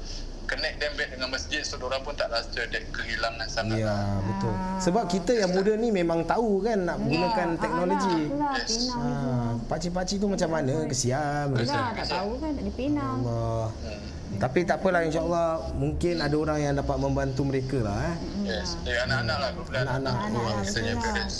connect 0.48 0.80
them 0.80 0.92
back 0.96 1.08
dengan 1.12 1.28
masjid 1.28 1.60
so 1.60 1.76
orang 1.78 2.00
pun 2.00 2.10
tak 2.12 2.26
rasa 2.26 2.64
that 2.64 2.82
kehilangan 2.88 3.46
sangat 3.46 3.78
Ya 3.78 3.92
lah. 3.92 4.16
betul 4.24 4.54
Sebab 4.80 5.04
kita 5.06 5.32
yang 5.36 5.50
muda 5.52 5.72
ni 5.74 5.88
memang 5.90 6.24
tahu 6.24 6.64
kan 6.64 6.78
Nak 6.82 6.96
gunakan 6.98 7.48
Ya, 7.48 7.60
teknologi 7.60 8.18
ah, 8.24 8.34
lah, 8.34 8.54
Yes. 8.56 8.88
Ah, 8.90 9.50
Pakcik-pakcik 9.66 10.16
tu 10.18 10.26
macam 10.26 10.48
mana 10.48 10.74
Kesian 10.86 11.52
Lah, 11.52 11.92
tak 11.92 12.06
tahu 12.08 12.30
kan 12.40 12.52
ada 12.54 12.70
penang. 12.72 13.16
Allah. 13.22 13.64
Hmm. 13.76 14.00
Tapi 14.38 14.58
tak 14.62 14.80
apalah 14.80 15.02
insyaAllah 15.02 15.48
Mungkin 15.74 16.14
ada 16.18 16.36
orang 16.36 16.58
yang 16.58 16.74
dapat 16.74 16.96
membantu 16.96 17.42
mereka 17.44 17.78
lah 17.80 17.98
eh. 18.08 18.16
Yes. 18.48 18.80
Dia 18.82 19.04
anak-anak 19.04 19.36
lah 19.36 19.50
kemudian 19.52 19.84
Anak-anak. 19.84 20.14
anak-anak 20.32 20.96
parents. 20.96 21.36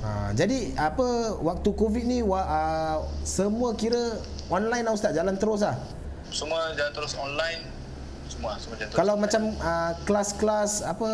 ha, 0.00 0.30
Jadi 0.32 0.58
apa 0.78 1.06
Waktu 1.38 1.68
Covid 1.72 2.04
ni 2.04 2.22
wa, 2.22 2.38
uh, 2.38 2.96
Semua 3.22 3.74
kira 3.74 4.22
Online 4.46 4.84
lah 4.84 4.92
Ustaz 4.92 5.10
Jalan 5.10 5.34
terus 5.34 5.60
lah 5.60 5.74
Semua 6.28 6.72
jalan 6.72 6.92
terus 6.92 7.12
online. 7.14 7.81
Semua 8.42 8.58
semua 8.58 8.74
jalan 8.74 8.88
terus. 8.88 8.98
Kalau 8.98 9.14
macam 9.14 9.42
uh, 9.56 9.92
Kelas-kelas 10.02 10.72
Apa 10.82 11.10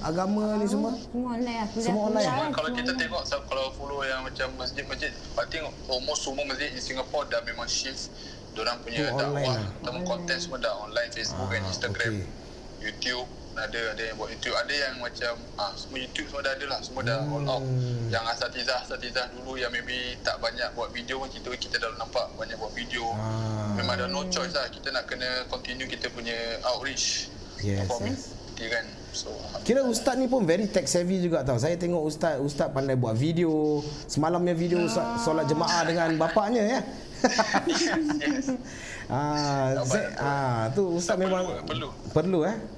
Agama 0.00 0.54
ni 0.56 0.66
semua 0.66 0.94
Semua 0.94 1.28
online 1.32 1.58
lah. 1.58 1.68
Semua 1.74 2.02
online. 2.06 2.26
kan, 2.28 2.50
kalau 2.54 2.70
semua 2.70 2.78
kita 2.78 2.92
tengok 2.94 3.22
so, 3.24 3.36
kalau 3.44 3.64
follow 3.74 4.00
yang 4.04 4.22
macam 4.22 4.46
masjid-masjid, 4.54 5.10
I 5.10 5.44
think 5.44 5.66
almost 5.84 6.22
semua 6.22 6.46
masjid 6.46 6.70
di 6.70 6.78
Singapore 6.78 7.26
dah 7.26 7.42
memang 7.42 7.66
shift 7.66 8.14
Diorang 8.48 8.78
punya 8.80 9.10
Oh, 9.10 9.18
online 9.18 9.42
dakwah 9.42 9.54
lah. 9.56 9.66
ataupun 9.82 10.02
konten 10.04 10.36
semua 10.38 10.58
dah 10.58 10.74
online 10.78 11.10
Facebook 11.10 11.50
and 11.50 11.60
Ah, 11.60 11.68
Instagram, 11.68 12.14
okey. 12.16 12.30
YouTube 12.80 13.26
ada 13.56 13.80
ada 13.96 14.02
yang 14.02 14.16
buat 14.20 14.28
YouTube, 14.30 14.56
ada 14.56 14.74
yang 14.74 14.94
macam 15.00 15.34
ah 15.56 15.72
semua 15.74 15.98
YouTube 16.02 16.26
semua 16.28 16.42
dah 16.44 16.52
ada 16.54 16.66
lah, 16.68 16.80
semua 16.84 17.02
dah 17.02 17.18
all 17.24 17.46
out. 17.48 17.62
Hmm. 17.64 18.06
Yang 18.12 18.24
asatizah 18.36 18.78
asatizah 18.84 19.26
dulu 19.34 19.56
yang 19.56 19.72
maybe 19.72 20.14
tak 20.20 20.36
banyak 20.38 20.68
buat 20.76 20.92
video 20.92 21.22
pun 21.22 21.30
kita 21.32 21.48
kita 21.56 21.76
dah 21.80 21.90
nampak 21.96 22.28
banyak 22.36 22.54
buat 22.60 22.72
video. 22.76 23.08
Ah. 23.16 23.74
Memang 23.74 23.94
ada 23.98 24.06
no 24.06 24.26
choice 24.28 24.52
lah, 24.52 24.68
kita 24.68 24.92
nak 24.92 25.08
kena 25.08 25.46
continue 25.48 25.88
kita 25.88 26.12
punya 26.12 26.34
outreach. 26.74 27.32
Yes, 27.58 27.90
performance, 27.90 28.30
kan. 28.54 28.86
So 29.10 29.32
Kira 29.64 29.82
ustaz 29.82 30.14
ni 30.14 30.30
pun 30.30 30.44
very 30.46 30.68
tech 30.70 30.86
savvy 30.86 31.18
juga 31.18 31.42
tau. 31.42 31.58
Saya 31.58 31.74
tengok 31.74 32.06
ustaz 32.06 32.38
ustaz 32.38 32.70
pandai 32.70 32.94
buat 32.94 33.18
video. 33.18 33.82
Semalamnya 34.06 34.54
video 34.54 34.84
ustaz 34.86 35.26
solat 35.26 35.48
jemaah 35.50 35.82
dengan 35.88 36.14
bapaknya 36.20 36.62
ya. 36.62 36.80
yes. 38.22 38.54
ah, 39.10 39.74
Tak 39.74 39.84
Z, 39.90 39.94
ah 40.22 40.70
tu 40.70 41.02
ustaz 41.02 41.18
Tak 41.18 41.26
memang 41.26 41.66
perlu, 41.66 41.90
perlu 42.14 42.46
eh. 42.46 42.77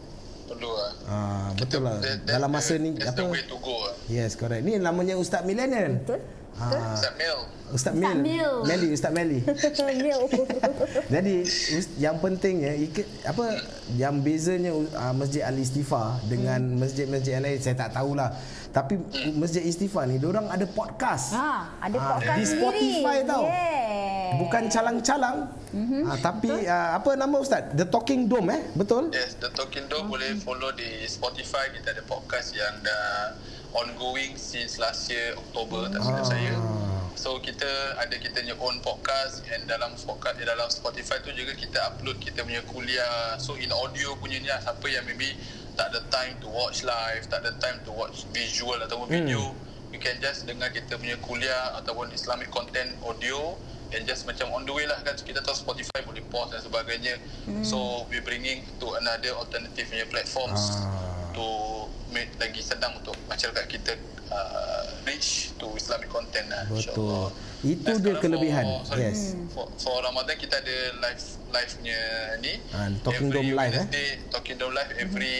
Perlu 0.50 0.70
lah. 0.74 0.90
Ah, 1.06 1.48
betul 1.54 1.80
lah. 1.86 1.96
That- 2.02 2.26
Dalam 2.26 2.50
masa 2.50 2.74
ni 2.74 2.90
that's 2.98 3.14
the 3.14 3.22
apa? 3.22 3.30
way 3.30 3.42
to 3.46 3.56
go 3.62 3.74
lah. 3.86 3.94
Yes, 4.10 4.34
correct. 4.34 4.66
Ni 4.66 4.74
namanya 4.82 5.14
ustaz 5.14 5.46
millennial. 5.46 6.02
Betul? 6.02 6.20
Ah, 6.60 6.92
Ustaz 6.92 7.14
Mel. 7.16 7.38
Ustaz 7.72 7.94
Mil. 7.96 8.16
Mil. 8.20 8.52
Meli, 8.68 8.88
Ustaz 8.92 9.12
Meli. 9.16 9.38
Mil. 10.04 10.20
Jadi 11.14 11.34
yang 11.96 12.20
pentingnya 12.20 12.76
ikut 12.76 13.06
apa 13.24 13.64
yang 13.96 14.20
bezanya 14.20 14.74
uh, 14.74 15.14
Masjid 15.16 15.40
Al 15.40 15.56
Istighfar 15.56 16.20
dengan 16.28 16.60
masjid-masjid 16.76 17.40
yang 17.40 17.44
lain 17.48 17.56
saya 17.62 17.80
tak 17.80 17.96
tahulah. 17.96 18.34
Tapi 18.70 18.94
Masjid 19.34 19.60
Istighfar 19.60 20.06
ni 20.06 20.22
orang 20.22 20.46
ada 20.46 20.62
podcast. 20.64 21.34
Ha, 21.34 21.82
ada 21.82 21.96
Ah, 21.96 22.06
podcast 22.14 22.38
di 22.38 22.44
sendiri. 22.44 22.54
Spotify 22.54 23.16
tau. 23.26 23.44
Yeah. 23.44 24.30
Bukan 24.38 24.62
calang-calang. 24.70 25.36
Mm-hmm. 25.70 26.02
Uh, 26.06 26.18
tapi 26.18 26.50
uh, 26.64 26.88
apa 26.94 27.10
nama 27.14 27.36
ustaz? 27.36 27.66
The 27.74 27.82
Talking 27.84 28.30
Dome 28.30 28.54
eh? 28.54 28.62
Betul? 28.72 29.10
Yes, 29.10 29.34
The 29.36 29.50
Talking 29.50 29.90
Dog 29.90 30.06
boleh 30.06 30.38
follow 30.38 30.70
di 30.70 30.86
Spotify. 31.04 31.66
Kita 31.70 31.90
ada 31.90 32.02
podcast 32.02 32.54
yang 32.54 32.78
dah 32.78 33.34
ongoing 33.72 34.34
since 34.34 34.78
last 34.78 35.06
year 35.06 35.34
Oktober 35.34 35.90
tak 35.90 36.00
silap 36.00 36.22
Ah. 36.22 36.26
saya. 36.26 36.54
So 37.20 37.36
kita 37.36 37.68
ada 38.00 38.16
kita 38.16 38.40
punya 38.40 38.56
own 38.56 38.80
podcast 38.80 39.44
and 39.52 39.68
dalam 39.68 39.92
podcast 39.92 40.40
di 40.40 40.48
dalam 40.48 40.72
Spotify 40.72 41.20
tu 41.20 41.28
juga 41.36 41.52
kita 41.52 41.76
upload 41.92 42.16
kita 42.16 42.40
punya 42.40 42.64
kuliah. 42.64 43.36
So 43.36 43.60
in 43.60 43.68
audio 43.68 44.16
punya 44.16 44.40
ni 44.40 44.48
lah, 44.48 44.56
siapa 44.56 44.88
yang 44.88 45.04
maybe 45.04 45.36
tak 45.76 45.92
ada 45.92 46.00
time 46.08 46.40
to 46.40 46.48
watch 46.48 46.80
live, 46.80 47.20
tak 47.28 47.44
ada 47.44 47.52
time 47.60 47.76
to 47.84 47.92
watch 47.92 48.24
visual 48.32 48.80
ataupun 48.80 49.04
Hmm. 49.04 49.16
video, 49.20 49.52
you 49.92 50.00
can 50.00 50.16
just 50.16 50.48
dengar 50.48 50.72
kita 50.72 50.96
punya 50.96 51.20
kuliah 51.20 51.76
ataupun 51.76 52.08
Islamic 52.10 52.48
content 52.48 52.88
audio 53.04 53.52
and 53.92 54.08
just 54.08 54.24
macam 54.24 54.48
on 54.56 54.64
the 54.64 54.72
way 54.72 54.88
lah 54.88 54.96
kan 55.04 55.12
So, 55.12 55.28
kita 55.28 55.44
tahu 55.44 55.52
Spotify 55.52 56.00
boleh 56.00 56.24
pause 56.24 56.56
dan 56.56 56.64
sebagainya 56.64 57.20
Hmm. 57.44 57.60
so 57.60 58.08
we 58.08 58.24
bringing 58.24 58.64
to 58.80 58.96
another 58.96 59.36
alternative 59.36 59.84
punya 59.84 60.08
platforms 60.08 60.72
Ah. 60.72 61.19
To 61.32 61.48
make 62.08 62.30
lagi 62.36 62.60
senang 62.60 62.92
untuk 62.94 63.14
masyarakat 63.24 63.64
kita 63.66 63.92
uh, 64.28 64.84
reach 65.02 65.54
to 65.56 65.70
Islamic 65.74 66.08
content 66.08 66.46
lah 66.46 66.64
Betul. 66.66 67.30
Itu 67.60 67.84
Dan 67.84 68.00
dia 68.00 68.16
kelebihan. 68.16 68.64
for, 68.64 68.80
sorry, 68.88 69.04
Yes. 69.04 69.36
for, 69.52 69.68
for 69.76 70.00
Ramadan 70.00 70.32
kita 70.34 70.58
ada 70.58 70.76
live 70.96 71.22
live 71.50 71.74
nya 71.82 72.00
ni 72.38 72.56
Ah, 72.72 72.88
Talking 73.00 73.28
every 73.28 73.36
Dome 73.36 73.52
live, 73.52 73.74
eh? 73.76 73.86
Talking 74.28 74.56
Dome 74.56 74.72
live 74.72 74.90
every 74.96 75.38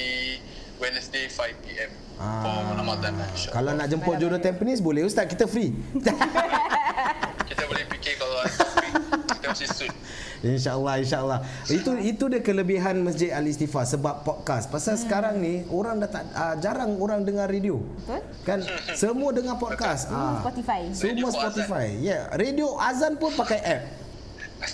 Wednesday 0.80 1.28
5pm 1.28 1.90
Ah. 2.20 2.44
for 2.44 2.76
Ramadan 2.76 3.16
insyaAllah. 3.16 3.54
Kalau 3.56 3.70
nak 3.76 3.86
jemput 3.88 4.14
jodoh 4.20 4.36
Tampines 4.36 4.80
boleh 4.84 5.08
ustaz 5.08 5.24
kita 5.24 5.48
free. 5.48 5.72
Kita 7.50 7.66
boleh 7.66 7.82
fikir 7.90 8.14
kalau 8.14 8.46
ada 8.46 8.62
free, 8.78 8.92
kita 9.26 9.46
mesti 9.50 9.66
suit. 9.66 9.94
InsyaAllah, 10.40 11.02
insyaAllah. 11.02 11.38
Itu 11.66 11.98
itu 11.98 12.24
dia 12.30 12.40
kelebihan 12.40 13.02
Masjid 13.02 13.34
Al 13.34 13.42
Istighfar 13.42 13.84
sebab 13.84 14.22
podcast. 14.22 14.70
Pasal 14.70 14.94
hmm. 14.96 15.02
sekarang 15.02 15.34
ni 15.42 15.66
orang 15.66 15.98
dah 15.98 16.08
tak 16.08 16.24
uh, 16.30 16.54
jarang 16.62 16.94
orang 17.02 17.26
dengar 17.26 17.50
radio. 17.50 17.82
Betul? 18.06 18.22
Kan 18.46 18.58
semua 18.94 19.34
dengar 19.34 19.58
podcast. 19.58 20.08
Hmm, 20.08 20.16
Ah. 20.16 20.38
Spotify. 20.46 20.80
Semua 20.94 21.10
Radio 21.10 21.26
Spotify. 21.34 21.86
Ya, 21.98 22.06
yeah. 22.06 22.22
radio 22.38 22.66
azan 22.78 23.18
pun 23.18 23.34
pakai 23.34 23.58
app. 23.60 23.82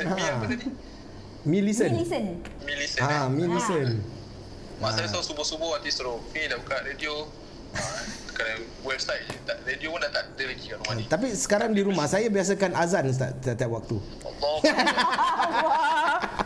Mi 0.04 0.22
apa 0.22 0.44
tadi? 0.44 0.66
Mi 1.46 1.58
listen. 1.62 1.90
listen. 1.94 2.24
Mi 2.66 2.72
listen 2.74 3.00
Ah, 3.00 3.24
eh. 3.24 3.26
mi 3.30 3.44
listen. 3.48 4.15
Mak 4.76 4.90
saya 4.92 5.06
selalu 5.08 5.24
subuh-subuh 5.26 5.70
nanti 5.74 5.88
suruh 5.88 6.20
Mi 6.30 6.44
dah 6.44 6.56
buka 6.56 6.76
radio. 6.82 7.24
Ah, 7.72 8.00
Kerana 8.30 8.54
website 8.82 9.24
je. 9.24 9.36
Tak, 9.42 9.64
radio 9.64 9.88
pun 9.88 9.98
dah 9.98 10.10
tak 10.10 10.24
ada 10.28 10.44
lagi 10.44 10.64
kat 10.66 10.76
rumah 10.76 10.94
ni. 10.94 11.04
Tapi 11.06 11.26
sekarang 11.32 11.70
di 11.72 11.80
rumah 11.80 12.04
saya 12.04 12.28
biasakan 12.28 12.72
azan 12.74 13.04
Ustaz 13.08 13.32
tiap-tiap 13.40 13.70
waktu. 13.72 13.96
Allah. 14.22 14.56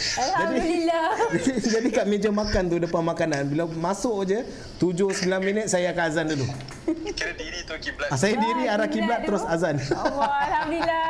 Alhamdulillah. 0.24 1.06
Jadi 1.76 1.88
kat 1.90 2.06
meja 2.06 2.30
makan 2.32 2.62
tu 2.66 2.76
depan 2.78 3.02
makanan 3.04 3.46
bila 3.46 3.68
masuk 3.68 4.26
je 4.26 4.40
7 4.78 5.28
9 5.28 5.28
minit 5.40 5.66
saya 5.68 5.92
akan 5.92 6.04
azan 6.08 6.26
dulu. 6.26 6.46
Kira 7.12 7.32
diri 7.36 7.62
tu 7.62 7.74
kiblat. 7.78 8.08
Ah, 8.10 8.18
saya 8.18 8.34
diri 8.34 8.66
Ah, 8.66 8.74
arah 8.74 8.88
kiblat 8.88 9.22
terus 9.22 9.44
azan. 9.44 9.76
Allah, 9.92 10.30
Alhamdulillah. 10.42 11.06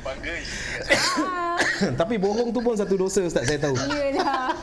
Bangga 0.00 0.34
je. 0.36 0.54
Ah, 1.18 1.56
Tapi 2.00 2.14
bohong 2.14 2.52
tu 2.52 2.60
pun 2.60 2.76
satu 2.76 2.94
dosa 2.94 3.24
Ustaz 3.24 3.48
saya 3.48 3.58
tahu. 3.58 3.74
Yelah. 3.74 4.54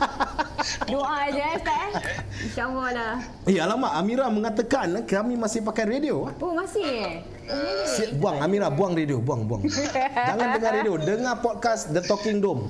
Doa 0.87 1.29
je 1.29 1.37
eh, 1.37 1.51
Ustaz 1.57 1.77
eh. 1.77 1.91
InsyaAllah 2.49 2.89
lah. 2.93 3.15
Eh 3.45 3.57
alamak 3.61 3.91
Amira 3.93 4.25
mengatakan 4.27 4.87
eh, 4.97 5.03
kami 5.05 5.37
masih 5.37 5.61
pakai 5.61 5.85
radio. 5.85 6.25
Oh, 6.41 6.53
masih 6.57 6.85
eh? 6.85 7.11
Si, 7.85 8.11
buang 8.17 8.41
Amira 8.41 8.67
buang 8.67 8.91
radio 8.91 9.21
buang 9.21 9.45
buang. 9.45 9.63
Jangan 9.65 10.47
dengar 10.57 10.71
radio, 10.81 10.93
dengar 10.97 11.35
podcast 11.39 11.93
The 11.93 12.01
Talking 12.01 12.41
Dome. 12.41 12.67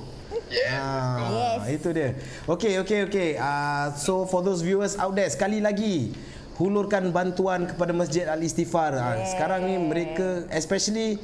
Yeah. 0.48 0.76
Ah, 0.76 1.16
Yes. 1.64 1.80
itu 1.80 1.88
dia. 1.92 2.16
Okey 2.44 2.80
okey 2.84 3.08
okey. 3.08 3.30
Ah 3.36 3.92
so 3.96 4.24
for 4.24 4.40
those 4.40 4.60
viewers 4.60 4.96
out 4.96 5.12
there 5.12 5.28
sekali 5.28 5.60
lagi 5.60 6.12
hulurkan 6.56 7.12
bantuan 7.12 7.68
kepada 7.68 7.92
Masjid 7.92 8.24
Al 8.28 8.40
Istighfar. 8.40 8.92
Ah, 8.96 9.16
sekarang 9.28 9.64
ni 9.64 9.76
mereka 9.76 10.44
especially 10.52 11.16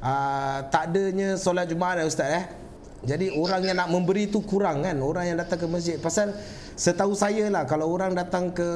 ah, 0.00 0.64
tak 0.68 0.92
adanya 0.92 1.36
solat 1.36 1.68
Jumaat 1.68 2.00
eh, 2.00 2.08
ustaz 2.08 2.28
eh. 2.30 2.44
Jadi 3.00 3.32
orang 3.32 3.62
yang 3.62 3.76
nak 3.76 3.88
memberi 3.88 4.26
tu 4.26 4.40
kurang 4.40 4.82
kan 4.82 4.96
orang 4.98 5.24
yang 5.24 5.36
datang 5.36 5.56
ke 5.56 5.66
masjid 5.66 5.96
pasal 5.96 6.36
setahu 6.74 7.12
saya 7.12 7.48
lah 7.48 7.64
kalau 7.64 7.88
orang 7.88 8.12
datang 8.12 8.48
ke 8.50 8.68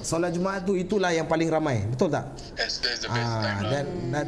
solat 0.00 0.30
Jumaat 0.30 0.62
tu 0.62 0.74
itulah 0.74 1.10
yang 1.10 1.24
paling 1.24 1.46
ramai. 1.46 1.86
Betul 1.86 2.10
tak? 2.10 2.26
That's 2.52 2.78
the 2.78 3.06
best 3.06 3.06
Ah, 3.06 3.38
time 3.38 3.58
lah. 3.60 3.70
dan, 3.70 3.86
dan 4.10 4.26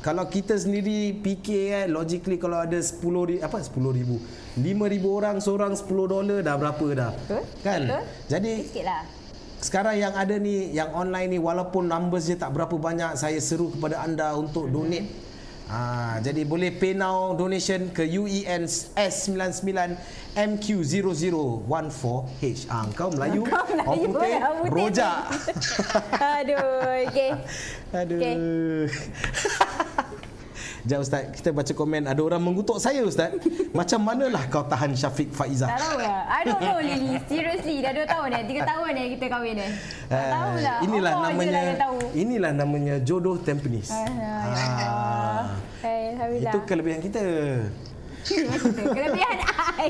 kalau 0.00 0.24
kita 0.26 0.52
sendiri 0.54 1.16
fikir 1.16 1.62
kan 1.70 1.86
logically 1.90 2.36
kalau 2.36 2.56
ada 2.58 2.76
10 2.76 3.00
ri- 3.26 3.36
apa 3.38 3.56
10 3.58 3.72
ribu 3.90 4.16
5 4.54 4.64
ribu 4.86 5.08
orang 5.12 5.36
seorang 5.38 5.72
10 5.72 5.84
dolar 6.06 6.40
dah 6.40 6.56
berapa 6.56 6.86
dah 6.90 7.12
Betul. 7.18 7.42
kan 7.60 7.80
Betul. 7.82 8.02
jadi 8.26 8.52
Sikit 8.64 8.84
lah. 8.86 9.02
sekarang 9.60 9.96
yang 9.98 10.14
ada 10.14 10.34
ni 10.34 10.72
yang 10.72 10.88
online 10.94 11.28
ni 11.28 11.38
walaupun 11.38 11.84
numbers 11.84 12.24
dia 12.24 12.36
tak 12.38 12.48
berapa 12.50 12.72
banyak 12.72 13.12
saya 13.14 13.36
seru 13.40 13.68
kepada 13.70 14.00
anda 14.00 14.32
untuk 14.34 14.68
donate 14.68 15.04
Ah, 15.70 16.18
jadi 16.18 16.42
boleh 16.42 16.74
pay 16.74 16.98
now 16.98 17.30
donation 17.38 17.94
ke 17.94 18.02
UEN 18.02 18.66
S99 18.98 19.94
MQ0014H. 20.34 22.66
Ah, 22.66 22.90
kau 22.90 23.14
Melayu, 23.14 23.46
Kau 23.46 23.62
Melayu, 23.70 23.86
orang 23.86 24.02
putih, 24.02 24.34
orang 24.34 24.66
putih. 24.66 24.74
rojak. 24.74 25.30
Aduh, 26.18 27.06
okey. 27.06 27.30
Aduh. 28.02 28.18
Okey. 28.18 28.34
Sekejap 30.80 30.98
Ustaz, 30.98 31.22
kita 31.32 31.48
baca 31.50 31.72
komen. 31.72 32.02
Ada 32.04 32.20
orang 32.20 32.40
mengutuk 32.40 32.76
saya 32.76 33.00
Ustaz. 33.02 33.36
Macam 33.78 34.00
manalah 34.00 34.44
kau 34.46 34.62
tahan 34.62 34.92
Syafiq 34.92 35.28
Faiza? 35.30 35.66
Tak 35.66 35.76
tahu 35.78 35.96
lah. 35.98 36.24
I 36.26 36.40
don't 36.42 36.58
know 36.58 36.78
Lily. 36.78 37.20
Seriously, 37.30 37.76
dah 37.78 37.92
2 37.92 38.04
tahun 38.06 38.26
dah. 38.30 38.42
3 38.42 38.64
tahun 38.66 38.88
dah 38.90 39.06
kita 39.10 39.26
kahwin 39.28 39.54
dah. 39.56 39.70
Tak 40.06 40.16
Eh, 40.16 40.30
tahu 40.30 40.52
lah. 40.58 40.76
Inilah 40.80 41.12
Allah 41.12 41.28
namanya 41.30 41.52
lah 41.52 41.76
tahu. 41.78 41.96
inilah 42.14 42.52
namanya 42.52 42.94
jodoh 43.00 43.36
Tampines. 43.36 43.88
Ah, 43.88 44.08
Ah. 44.08 44.40
Allah. 44.40 45.44
Hai, 45.80 46.00
Alhamdulillah. 46.12 46.50
Itu 46.50 46.58
kelebihan 46.64 47.00
kita. 47.00 47.22
Kelebihan 48.96 49.36
I. 49.78 49.88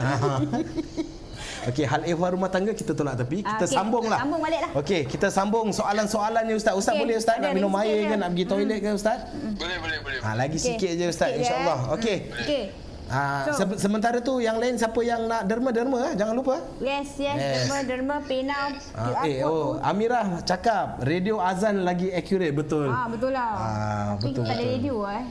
Okey, 1.62 1.84
hal 1.84 2.00
ehwal 2.04 2.30
rumah 2.32 2.48
tangga 2.48 2.72
kita 2.72 2.92
tolak 2.92 3.16
tepi. 3.16 3.42
Ah, 3.42 3.54
Kita 3.54 3.64
okey. 3.64 3.74
sambunglah. 3.74 4.18
Sambung 4.18 4.40
balik 4.40 4.60
lah. 4.60 4.70
Okey, 4.74 5.00
kita 5.04 5.28
sambung 5.28 5.66
soalan-soalannya 5.70 6.54
Ustaz. 6.54 6.72
Ustaz 6.72 6.94
Okey, 6.94 7.02
boleh 7.02 7.14
Ustaz 7.16 7.36
ada 7.36 7.42
nak 7.42 7.52
minum 7.52 7.72
air 7.76 7.98
ke 8.02 8.14
nak 8.14 8.28
pergi 8.30 8.44
toilet 8.46 8.78
ke 8.78 8.88
Ustaz? 8.90 9.18
Boleh, 9.54 9.76
boleh, 9.76 9.98
boleh. 10.00 10.18
Ha, 10.20 10.28
lagi 10.34 10.56
Okey. 10.56 10.66
sikit 10.70 10.92
je 10.94 11.06
Ustaz 11.06 11.28
je, 11.30 11.36
insya-Allah. 11.38 11.78
eh. 11.82 11.94
Okey. 11.94 12.16
Okey. 12.38 12.64
Ah, 13.06 13.42
So- 13.44 13.66
se- 13.66 13.80
sementara 13.80 14.22
tu 14.22 14.38
yang 14.38 14.56
lain 14.56 14.78
siapa 14.78 15.02
yang 15.02 15.26
nak 15.26 15.42
derma-derma 15.42 15.98
eh? 16.06 16.12
jangan 16.14 16.30
lupa. 16.32 16.62
Yes, 16.78 17.18
yes. 17.18 17.34
Yes. 17.34 17.54
Derma, 17.60 17.76
derma, 17.82 18.16
pena, 18.22 18.58
Ah, 18.94 19.18
QR 19.18 19.26
eh 19.26 19.38
oh 19.42 19.74
tu. 19.74 19.82
Amirah 19.82 20.26
cakap 20.42 21.02
radio 21.02 21.42
azan 21.42 21.82
lagi 21.82 22.08
accurate 22.08 22.54
betul. 22.54 22.86
Ah, 22.86 23.04
betul 23.04 23.34
lah. 23.34 23.50
Ah, 23.50 23.66
Tapi 24.14 24.30
betul, 24.30 24.30
kita 24.38 24.46
ada 24.48 24.54
betul. 24.56 24.72
radio 24.72 24.96
eh. 25.10 25.24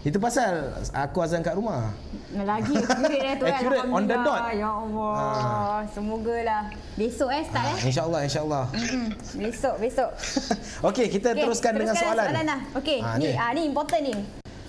Itu 0.00 0.16
pasal 0.16 0.64
aku 0.90 1.20
azan 1.20 1.44
kat 1.44 1.52
rumah. 1.52 1.92
Lagi 2.32 2.72
accurate 2.72 3.20
eh 3.20 3.34
tu 3.36 3.44
eh. 3.48 3.52
Accurate, 3.52 3.84
on 3.86 4.04
the 4.04 4.16
dot. 4.16 4.40
Ya 4.50 4.70
Allah. 4.70 5.84
Semogalah. 5.86 6.62
Besok 6.96 7.28
eh 7.28 7.44
start 7.44 7.66
eh. 7.66 7.76
Ah, 7.76 7.84
InsyaAllah 7.84 8.20
insyaAllah. 8.24 8.64
Hmm, 8.72 9.08
besok, 9.36 9.74
besok. 9.76 10.10
Okey, 10.88 11.06
kita 11.10 11.32
Okey, 11.32 11.42
teruskan 11.44 11.72
dengan 11.76 11.92
soalan. 11.92 12.26
soalan 12.26 12.46
lah. 12.46 12.60
Okey, 12.74 12.98
Ah, 12.98 13.14
ni, 13.14 13.28
ah, 13.34 13.52
ni 13.52 13.62
important 13.66 14.00
ni. 14.02 14.14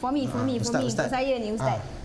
For 0.03 0.11
me, 0.11 0.27
for 0.27 0.41
Ah, 0.41 0.43
me, 0.43 0.53
for 0.57 0.67
Ustaz, 0.67 0.81
me. 0.81 0.87
Ustaz. 0.89 1.05
Untuk 1.07 1.13
saya 1.13 1.33
ni, 1.37 1.49
Ustaz. 1.53 1.79
Ah. 1.79 1.99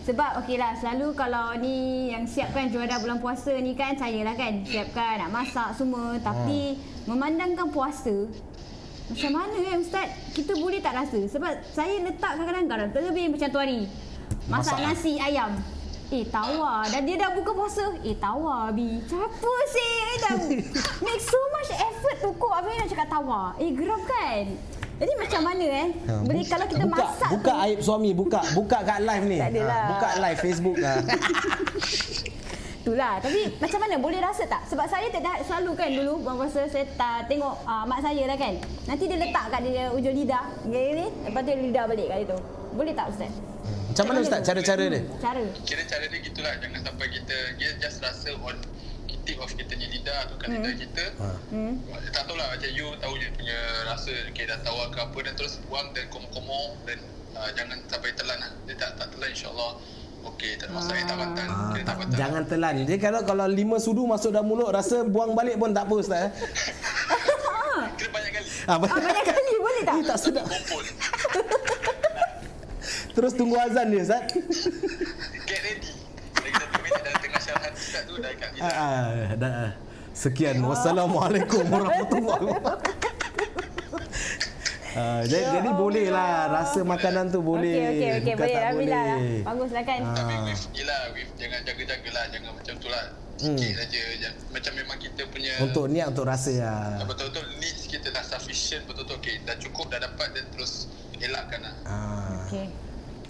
Sebab 0.00 0.30
okey 0.40 0.56
lah, 0.56 0.72
selalu 0.74 1.12
kalau 1.12 1.52
ni 1.54 1.76
yang 2.08 2.24
siapkan 2.24 2.66
juara 2.66 2.96
bulan 2.96 3.20
puasa 3.20 3.52
ni 3.54 3.76
kan 3.76 3.92
saya 3.94 4.24
lah 4.24 4.32
kan. 4.32 4.64
Siapkan 4.64 5.20
nak 5.20 5.30
masak 5.30 5.76
semua. 5.76 6.16
Tapi 6.16 6.74
Ah. 6.74 7.04
memandangkan 7.06 7.68
puasa, 7.68 8.24
macam 9.10 9.30
mana 9.32 9.56
eh 9.60 9.76
Ustaz? 9.76 10.06
Kita 10.30 10.52
boleh 10.54 10.78
tak 10.78 10.94
rasa? 10.94 11.18
Sebab 11.26 11.52
saya 11.68 11.94
letak 12.00 12.32
kadang-kadang 12.38 12.90
terlebih 12.90 13.26
macam 13.28 13.48
tu 13.48 13.58
hari. 13.58 13.80
Masak 14.46 14.78
Masak. 14.78 14.86
nasi 14.88 15.12
ayam. 15.16 15.52
Eh 16.10 16.26
tawar 16.26 16.90
Dan 16.90 17.06
dia 17.06 17.14
dah 17.14 17.30
buka 17.30 17.54
puasa 17.54 17.86
Eh 18.02 18.18
tawar 18.18 18.74
Abi 18.74 18.98
Siapa 19.00 19.50
sih 19.70 19.92
Eh 20.02 20.18
dah 20.18 20.34
Make 21.06 21.22
so 21.22 21.38
much 21.54 21.70
effort 21.70 22.18
tu 22.18 22.34
kok 22.34 22.50
Habis 22.50 22.74
nak 22.74 22.88
cakap 22.90 23.08
tawar 23.08 23.54
Eh 23.54 23.70
geram 23.70 24.02
kan 24.02 24.42
Jadi 24.98 25.12
macam 25.14 25.40
mana 25.46 25.66
eh 25.70 25.88
Ha, 26.02 26.12
bu- 26.18 26.50
kalau 26.50 26.66
kita 26.66 26.82
buka, 26.82 26.98
masak 27.06 27.30
Buka 27.30 27.52
tu, 27.54 27.62
aib 27.62 27.78
suami, 27.78 28.10
buka 28.10 28.42
buka 28.52 28.78
kat 28.82 28.98
live 29.00 29.24
ni. 29.24 29.38
Tak 29.38 29.50
adalah. 29.54 29.70
Ah, 29.70 29.86
buka 29.86 30.08
live 30.18 30.38
Facebook 30.42 30.76
lah. 30.76 30.96
Itulah 32.80 33.20
Tapi 33.20 33.40
macam 33.62 33.78
mana 33.84 33.94
Boleh 34.00 34.20
rasa 34.24 34.48
tak 34.48 34.64
Sebab 34.68 34.86
saya 34.88 35.06
tak 35.12 35.20
dah 35.20 35.36
selalu 35.44 35.72
kan 35.76 35.88
dulu 35.92 36.12
Bulan 36.24 36.36
puasa 36.40 36.64
Saya 36.66 36.84
tak 36.96 37.28
tengok 37.28 37.54
uh, 37.68 37.84
mak 37.84 38.00
saya 38.00 38.24
lah 38.24 38.36
kan 38.40 38.56
Nanti 38.88 39.04
dia 39.04 39.18
letak 39.20 39.44
kat 39.52 39.60
dia 39.68 39.92
ujung 39.92 40.16
lidah 40.16 40.44
Gini 40.64 40.90
ni 40.96 41.06
Lepas 41.28 41.40
tu 41.44 41.52
lidah 41.52 41.84
balik 41.84 42.06
kat 42.08 42.18
situ 42.24 42.38
Boleh 42.72 42.92
tak 42.96 43.06
Ustaz? 43.12 43.32
Macam 43.90 44.04
mana 44.06 44.18
Ustaz 44.22 44.40
cara-cara 44.46 44.84
dia? 44.86 45.02
Cara 45.18 45.42
Kira 45.66 45.82
cara 45.82 46.04
dia 46.06 46.20
gitulah. 46.22 46.54
Jangan 46.62 46.80
sampai 46.86 47.06
kita, 47.10 47.36
dia 47.58 47.70
just 47.82 47.98
rasa 48.00 48.30
on 48.38 48.56
tip 49.26 49.36
of 49.42 49.52
kita 49.52 49.76
punya 49.76 49.88
lidah 49.90 50.18
atau 50.24 50.36
kan 50.40 50.48
lidah 50.54 50.74
kita. 50.78 51.04
hmm. 51.52 51.74
Tak 52.14 52.22
tahulah 52.24 52.48
macam 52.54 52.70
you 52.72 52.88
tahu 53.02 53.14
je 53.20 53.28
punya 53.36 53.58
rasa 53.84 54.14
okay, 54.30 54.48
dah 54.48 54.58
tawar 54.64 54.88
ke 54.94 54.98
apa 55.02 55.18
dan 55.26 55.34
terus 55.36 55.60
buang 55.68 55.90
dan 55.92 56.06
komo-komo 56.08 56.78
dan 56.88 56.98
uh, 57.36 57.50
jangan 57.52 57.76
sampai 57.90 58.14
telan 58.16 58.38
lah. 58.40 58.50
Dia 58.64 58.74
tak, 58.78 58.90
tak 58.96 59.06
telan 59.12 59.28
insyaAllah. 59.34 59.72
Okey, 60.22 60.52
tak 60.54 60.66
ada 60.66 60.72
masalah. 60.74 60.94
Eh, 60.94 61.04
tak 61.04 61.16
batal. 61.16 61.46
Ah, 61.46 61.70
tak 61.70 61.82
tak, 61.82 61.94
batal. 61.96 62.14
jangan 62.14 62.42
telan. 62.44 62.74
Dia 62.82 62.98
kalau 62.98 63.20
kalau 63.22 63.46
lima 63.46 63.76
sudu 63.76 64.04
masuk 64.04 64.30
dalam 64.30 64.44
mulut 64.44 64.68
rasa 64.68 65.00
buang 65.02 65.32
balik 65.32 65.56
pun 65.56 65.70
tak 65.70 65.84
apa 65.84 65.94
Ustaz. 65.94 66.20
Eh? 66.20 66.30
Kira 67.96 68.08
banyak 68.10 68.32
kali. 68.34 68.48
Ah, 68.62 68.70
Ah, 68.70 68.78
banyak 68.78 69.24
kali 69.26 69.52
boleh 69.58 69.82
tak? 69.82 69.94
Eh, 69.94 70.04
tak 70.04 70.18
sedap. 70.18 70.46
Terus 73.10 73.32
tunggu 73.34 73.56
azan 73.56 73.86
dia 73.88 74.02
Ustaz. 74.02 74.22
Get 75.48 75.60
ready. 75.62 75.92
Dalam 76.36 77.18
tengah 77.18 77.40
syarahan 77.40 77.72
Ustaz 77.72 78.02
tu 78.04 78.14
dah 78.16 78.32
kat 78.32 78.48
Ah, 78.52 78.60
lidah. 78.60 78.72
ah, 78.76 79.36
dah. 79.36 79.52
ah. 79.66 79.72
Sekian. 80.12 80.60
Wassalamualaikum 80.60 81.64
warahmatullahi 81.64 82.44
wabarakatuh. 82.44 82.99
Ah, 84.90 85.22
jadi, 85.22 85.40
Ya 85.40 85.52
jadi 85.56 85.70
boleh 85.72 86.06
lah 86.08 86.50
rasa 86.50 86.80
makanan 86.82 87.30
tu 87.30 87.40
boleh. 87.40 87.70
Okey, 87.70 87.90
okey, 87.92 88.10
okey. 88.20 88.34
Boleh. 88.34 88.56
Alhamdulillah 88.56 89.02
lah. 89.04 89.18
boleh. 89.18 89.40
Bagus 89.42 89.70
lah 89.70 89.84
kan? 89.84 90.00
Ah. 90.02 90.14
Tapi 90.14 90.34
with, 90.42 90.62
with, 91.12 91.30
jangan 91.36 91.60
jaga-jaga 91.62 92.08
lah. 92.10 92.24
Jangan 92.28 92.50
macam 92.52 92.74
tu 92.76 92.88
lah. 92.88 93.04
Sikit 93.36 93.72
saja. 93.72 94.00
Jangan- 94.18 94.38
Macam 94.50 94.72
memang 94.74 94.98
kita 94.98 95.22
punya... 95.30 95.52
Untuk 95.62 95.84
niat 95.88 96.06
untuk 96.10 96.26
rasa 96.26 96.52
lah. 96.52 97.06
Betul-betul 97.06 97.44
needs 97.56 97.86
kita 97.86 98.10
dah 98.10 98.20
sufficient. 98.20 98.82
Betul-betul 98.84 99.16
okay. 99.16 99.34
Dah 99.42 99.56
cukup, 99.56 99.88
dah 99.88 100.00
dapat 100.02 100.28
dan 100.34 100.44
terus 100.52 100.90
elakkan 101.18 101.60
lah. 101.62 101.74
Ah. 101.86 102.44
Okey. 102.44 102.66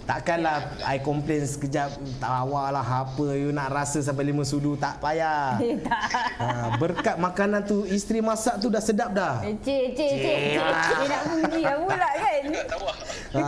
Takkanlah 0.01 0.57
I 0.83 0.97
complain 0.97 1.45
sekejap 1.45 1.87
tawa 2.17 2.67
lah 2.69 2.81
apa 2.81 3.31
you 3.33 3.49
nak 3.49 3.69
rasa 3.69 4.01
sampai 4.01 4.25
lima 4.25 4.41
sudu 4.41 4.73
tak 4.75 4.97
payah. 4.97 5.55
Tak. 5.87 6.01
Ha, 6.37 6.47
berkat 6.75 7.15
makanan 7.15 7.63
tu 7.63 7.85
isteri 7.85 8.19
masak 8.19 8.57
tu 8.57 8.67
dah 8.67 8.79
sedap 8.79 9.11
dah. 9.11 9.39
Eh, 9.41 9.55
Cik, 9.55 9.85
cik, 9.93 10.11
cik, 10.11 10.37
cik. 10.51 10.57
Dia 10.91 11.05
nak 11.07 11.21
puji 11.27 11.61
aku 11.63 11.83
pula 11.85 12.09
kan? 12.11 12.41
Tak 12.43 12.65
tahu 12.67 12.83
lah. 12.83 12.97
Ha, 13.31 13.43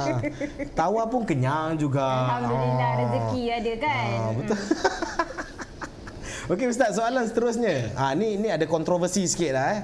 tawa 0.72 1.02
pun 1.06 1.22
kenyang 1.24 1.76
juga. 1.76 2.08
Alhamdulillah 2.32 2.86
Ah. 2.86 3.00
rezeki 3.00 3.44
ada 3.50 3.74
kan. 3.78 4.08
Ah, 4.14 4.32
betul. 4.32 4.60
Okey 6.52 6.68
ustaz, 6.68 6.92
soalan 6.94 7.24
seterusnya. 7.24 7.96
Ha 7.96 8.14
ni 8.14 8.36
ni 8.36 8.48
ada 8.48 8.64
kontroversi 8.66 9.24
sikit 9.24 9.52
lah 9.54 9.68
eh. 9.74 9.82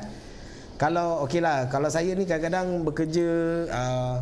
Kalau 0.76 1.24
okeylah, 1.24 1.68
kalau 1.68 1.88
saya 1.88 2.12
ni 2.14 2.24
kadang-kadang 2.24 2.84
bekerja 2.84 3.28
uh, 3.68 4.16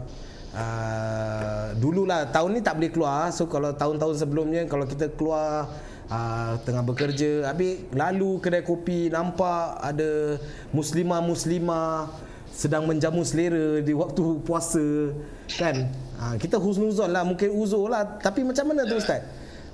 uh, 0.58 1.66
dululah 1.78 2.26
tahun 2.34 2.58
ni 2.58 2.62
tak 2.66 2.82
boleh 2.82 2.92
keluar. 2.92 3.30
So 3.30 3.46
kalau 3.46 3.72
tahun-tahun 3.78 4.26
sebelumnya 4.26 4.66
kalau 4.66 4.90
kita 4.90 5.14
keluar 5.14 5.70
uh, 6.10 6.58
tengah 6.66 6.84
bekerja, 6.84 7.54
habis 7.54 7.86
lalu 7.94 8.42
kedai 8.42 8.66
kopi 8.66 9.14
nampak 9.14 9.78
ada 9.80 10.42
muslimah-muslimah 10.74 12.10
sedang 12.58 12.90
menjamu 12.90 13.22
selera 13.22 13.86
di 13.86 13.94
waktu 13.94 14.42
puasa 14.42 15.14
kan? 15.62 15.94
Ha, 16.18 16.34
kita 16.42 16.58
husnuzon 16.58 17.14
lah 17.14 17.22
mungkin 17.22 17.54
uzur 17.54 17.86
lah. 17.94 18.18
Tapi 18.18 18.42
macam 18.42 18.74
mana 18.74 18.90
tu 18.90 18.98
ustaz? 18.98 19.22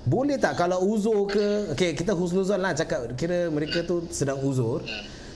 Boleh 0.04 0.36
tak 0.36 0.60
kalau 0.60 0.84
uzur 0.84 1.24
ke? 1.32 1.72
Okey 1.72 1.96
kita 1.96 2.12
husnuzon 2.12 2.60
lah 2.60 2.76
cakap 2.76 3.16
kira 3.16 3.48
mereka 3.48 3.88
tu 3.88 4.04
sedang 4.12 4.36
uzur 4.44 4.84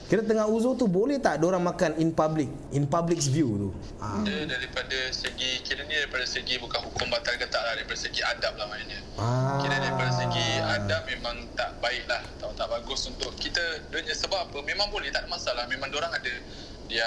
kira 0.08 0.24
tengah 0.24 0.48
uzur 0.48 0.72
tu 0.72 0.88
boleh 0.88 1.20
tak 1.20 1.44
orang 1.44 1.60
makan 1.60 1.92
in 2.00 2.08
public 2.10 2.48
in 2.72 2.88
public's 2.88 3.28
view 3.28 3.48
tu 3.60 3.70
ha. 4.00 4.24
Dia 4.24 4.48
daripada 4.48 4.96
segi, 5.12 5.60
kira 5.62 5.84
ni 5.84 5.92
daripada 5.92 6.24
segi 6.24 6.56
bukan 6.56 6.80
hukum 6.88 7.12
batal 7.12 7.36
ke 7.36 7.44
tak 7.46 7.60
lah, 7.60 7.76
daripada 7.76 7.98
segi 8.00 8.24
adab 8.24 8.56
lah 8.56 8.66
maknanya. 8.72 9.00
Ah. 9.20 9.60
Kira 9.60 9.76
daripada 9.76 10.10
segi 10.16 10.46
adab 10.64 11.02
memang 11.04 11.36
tak 11.52 11.76
baik 11.84 12.08
lah, 12.08 12.22
tak, 12.40 12.56
tak 12.56 12.68
bagus 12.72 13.04
untuk 13.04 13.36
kita. 13.36 13.60
Dia 13.92 14.14
sebab 14.16 14.48
apa, 14.48 14.58
memang 14.64 14.88
boleh, 14.88 15.12
tak 15.12 15.26
ada 15.26 15.30
masalah. 15.30 15.68
Memang 15.68 15.92
orang 15.92 16.10
ada 16.10 16.32
dia 16.88 17.04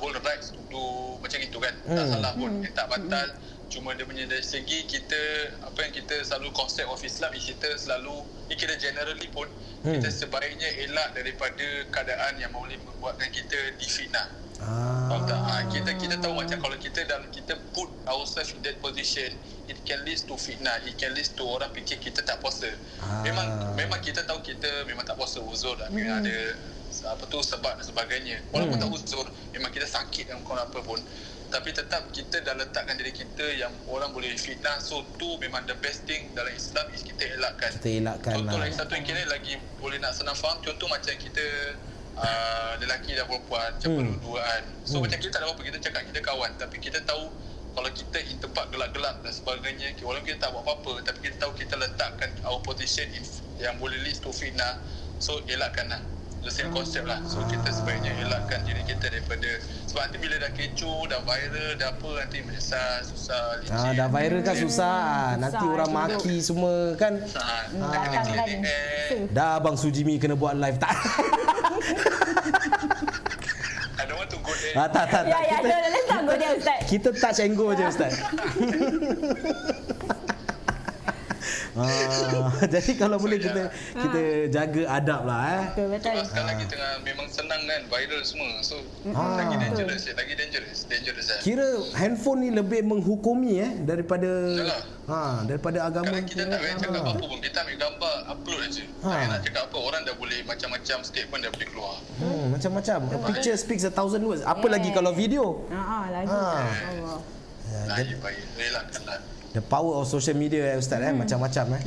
whole 0.00 0.16
rights 0.24 0.56
to 0.56 0.60
do 0.72 0.82
macam 1.20 1.38
itu 1.44 1.58
kan. 1.60 1.74
Tak 1.84 2.04
Hmm. 2.08 2.12
salah 2.16 2.32
pun, 2.32 2.50
dia 2.64 2.72
tak 2.72 2.86
batal. 2.88 3.28
Cuma 3.68 3.92
dia 3.92 4.08
punya 4.08 4.24
dari 4.24 4.40
segi 4.40 4.88
kita, 4.88 5.52
apa 5.60 5.78
yang 5.84 5.92
kita 5.92 6.24
selalu 6.24 6.48
konsep 6.56 6.88
of 6.88 7.00
Islam, 7.04 7.30
is 7.36 7.44
kita 7.44 7.68
selalu, 7.76 8.24
ni 8.48 8.56
kira 8.56 8.74
generally 8.80 9.28
pun, 9.28 9.44
Hmm. 9.84 10.00
kita 10.00 10.08
sebaiknya 10.10 10.66
elak 10.88 11.14
daripada 11.14 11.66
keadaan 11.92 12.40
yang 12.40 12.50
boleh 12.50 12.74
membuatkan 12.82 13.28
kita 13.30 13.78
difitnah. 13.78 14.26
Ah. 14.58 15.06
Faham 15.06 15.22
tak? 15.22 15.38
Ha, 15.38 15.52
kita 15.70 15.90
kita 15.94 16.14
tahu 16.18 16.34
macam 16.34 16.58
kalau 16.58 16.74
kita 16.82 17.06
dalam 17.06 17.30
kita 17.30 17.54
put 17.70 17.86
ourselves 18.10 18.50
in 18.50 18.60
that 18.66 18.74
position, 18.82 19.30
it 19.70 19.78
can 19.86 20.02
lead 20.02 20.18
to 20.18 20.34
fitnah, 20.34 20.82
it 20.82 20.98
can 20.98 21.14
lead 21.14 21.30
to 21.38 21.44
orang 21.46 21.70
fikir 21.70 22.02
kita 22.02 22.26
tak 22.26 22.42
puasa. 22.42 22.66
Ah. 22.98 23.22
Memang 23.22 23.46
memang 23.78 24.02
kita 24.02 24.26
tahu 24.26 24.42
kita 24.42 24.82
memang 24.90 25.06
tak 25.06 25.14
puasa 25.14 25.38
uzur 25.38 25.78
dan 25.78 25.94
memang 25.94 26.26
ada 26.26 26.58
apa 27.06 27.22
tu 27.30 27.38
sebab 27.38 27.78
dan 27.78 27.84
sebagainya. 27.86 28.42
Walaupun 28.50 28.82
tak 28.82 28.90
uzur, 28.90 29.30
memang 29.54 29.70
kita 29.70 29.86
sakit 29.86 30.34
dan 30.34 30.42
kau 30.42 30.58
apa 30.58 30.82
pun. 30.82 30.98
Tapi 31.48 31.72
tetap 31.72 32.02
kita 32.08 32.38
dah 32.38 32.54
letakkan 32.54 32.94
diri 32.94 33.10
kita 33.10 33.44
yang 33.54 33.72
orang 33.86 34.12
boleh 34.12 34.28
fitnah. 34.34 34.76
So 34.78 35.00
tu 35.16 35.36
memang 35.38 35.64
the 35.64 35.74
best 35.74 36.04
thing 36.04 36.28
dalam 36.32 36.52
Islam 36.52 36.84
is 36.92 37.00
kita 37.00 37.24
elakkan. 37.34 37.72
Kita 37.74 37.88
elakkan 37.90 38.32
Contoh 38.36 38.54
lah. 38.54 38.64
lagi 38.64 38.74
satu 38.74 38.92
yang 38.92 39.04
kira 39.04 39.24
lagi 39.24 39.52
boleh 39.76 39.96
nak 39.96 40.12
senang 40.12 40.36
faham. 40.36 40.60
Contoh 40.60 40.86
macam 40.86 41.08
kita 41.10 41.44
uh, 42.14 42.72
lelaki 42.78 43.14
dan 43.14 43.24
perempuan 43.24 43.70
macam 43.72 43.88
Hmm. 43.90 44.12
perduaan. 44.14 44.62
So 44.82 44.94
Hmm. 44.94 45.08
macam 45.08 45.18
kita 45.18 45.30
tak 45.30 45.40
ada 45.40 45.46
apa-apa. 45.46 45.62
Kita 45.64 45.78
cakap 45.80 46.02
kita 46.06 46.20
kawan. 46.20 46.50
Tapi 46.54 46.76
kita 46.78 46.98
tahu 47.02 47.24
kalau 47.72 47.90
kita 47.90 48.18
in 48.20 48.36
tempat 48.36 48.64
gelap-gelap 48.68 49.22
dan 49.22 49.30
sebagainya, 49.30 49.94
walaupun 50.00 50.26
kita 50.26 50.38
tak 50.40 50.50
buat 50.50 50.66
apa-apa, 50.66 50.98
tapi 51.00 51.18
kita 51.22 51.36
tahu 51.38 51.52
kita 51.54 51.78
letakkan 51.78 52.26
our 52.42 52.58
position 52.60 53.06
in, 53.08 53.22
yang 53.56 53.78
boleh 53.78 53.96
lead 54.02 54.18
to 54.18 54.28
fitnah. 54.28 54.82
So 55.16 55.40
elakkan 55.46 55.88
lah. 55.88 56.02
The 56.48 56.56
same 56.56 56.72
concept 56.72 57.04
lah. 57.04 57.20
So 57.28 57.44
kita 57.44 57.68
sebaiknya 57.68 58.08
elakkan 58.18 58.64
diri 58.64 58.80
kita 58.82 59.12
daripada 59.12 59.60
sebab 59.84 60.00
nanti 60.02 60.16
bila 60.16 60.40
dah 60.40 60.48
kecoh, 60.48 61.04
dah 61.04 61.20
viral, 61.20 61.76
dah 61.76 61.92
apa 61.92 62.10
nanti 62.18 62.40
menyesal, 62.40 63.04
susah, 63.04 63.60
licin. 63.60 63.76
Ah, 63.76 63.92
dah 63.92 64.08
viral 64.08 64.40
kan 64.40 64.56
susah. 64.56 64.96
Nanti 65.36 65.60
Susah, 65.60 65.74
orang 65.76 65.90
duduk. 65.92 66.08
maki 66.16 66.36
semua 66.40 66.74
kan. 66.96 67.20
Ah, 67.36 67.68
tak 67.68 68.00
kena 68.00 68.20
clear 68.24 68.40
kan. 68.40 68.60
air. 68.64 69.28
Dah 69.28 69.60
abang 69.60 69.76
Sujimi 69.76 70.16
kena 70.16 70.32
buat 70.34 70.56
live 70.56 70.80
tak. 70.80 70.96
I 74.00 74.06
don't 74.06 74.16
want 74.16 74.30
to 74.30 74.40
go 74.40 74.52
there. 74.54 74.72
ah, 74.74 74.88
tak 74.88 75.04
tak 75.04 75.22
tak. 75.26 75.36
Ya, 75.36 75.40
ya, 75.44 75.58
Kita, 75.60 75.76
let's 75.92 76.08
not 76.08 76.22
go 76.22 76.32
there 76.32 76.54
Ustaz. 76.56 76.80
kita 76.88 77.08
touch 77.12 77.38
and 77.38 77.52
go 77.52 77.66
je 77.70 77.84
ustaz. 77.84 78.12
Ah, 81.78 82.50
jadi 82.74 82.92
kalau 82.98 83.16
boleh 83.22 83.38
kita 83.38 83.70
kita 83.94 84.20
jaga 84.50 84.82
adab 84.98 85.20
lah 85.30 85.40
eh. 85.46 85.62
Betul, 85.70 85.86
betul. 85.94 86.10
Sebab 86.10 86.26
sekarang 86.26 86.48
lagi 86.50 86.64
tengah 86.66 86.90
memang 87.06 87.26
senang 87.30 87.62
kan 87.62 87.80
viral 87.86 88.22
semua. 88.26 88.50
So 88.66 88.76
Ah. 89.14 89.38
lagi 89.38 89.56
dangerous 89.62 90.02
eh. 90.10 90.14
Lagi 90.18 90.34
dangerous. 90.34 90.78
Dangerous 90.90 91.26
eh. 91.30 91.40
Kira 91.46 91.66
handphone 91.94 92.40
ni 92.42 92.50
lebih 92.50 92.82
menghukumi 92.82 93.62
eh 93.62 93.72
daripada 93.86 94.26
Yalah. 94.26 94.80
ha 95.06 95.20
daripada 95.46 95.78
agama. 95.86 96.10
Sekarang 96.18 96.26
kita 96.26 96.42
tak 96.50 96.58
payah 96.58 96.76
cakap 96.82 97.02
apa 97.06 97.22
pun. 97.22 97.38
Kita 97.38 97.58
ambil 97.62 97.76
gambar, 97.78 98.16
upload 98.34 98.60
aja. 98.66 98.84
Ha. 99.06 99.08
Tak 99.08 99.26
nak 99.30 99.40
cakap 99.46 99.62
apa. 99.70 99.76
Orang 99.78 100.00
dah 100.02 100.14
boleh 100.18 100.38
macam-macam 100.42 100.98
statement 101.06 101.40
dah 101.46 101.50
boleh 101.54 101.68
keluar. 101.70 101.94
Hmm, 102.18 102.44
macam-macam. 102.50 102.98
A 103.14 103.18
picture 103.30 103.54
speaks 103.54 103.86
a 103.86 103.92
thousand 103.94 104.26
words. 104.26 104.42
Apa 104.42 104.66
lagi 104.66 104.90
kalau 104.90 105.14
video? 105.14 105.62
Ha 105.70 105.78
ah, 105.78 106.04
lagi. 106.10 106.26
Ah. 106.26 106.66
Allah. 106.90 107.20
Ya, 107.68 107.80
Lagi 107.86 108.14
baik. 108.18 108.42
Relaxkanlah. 108.56 109.37
The 109.56 109.64
power 109.64 109.96
of 109.96 110.04
social 110.04 110.36
media 110.36 110.74
eh 110.74 110.76
ustaz 110.76 111.00
eh 111.00 111.12
macam-macam 111.12 111.80
eh. 111.80 111.82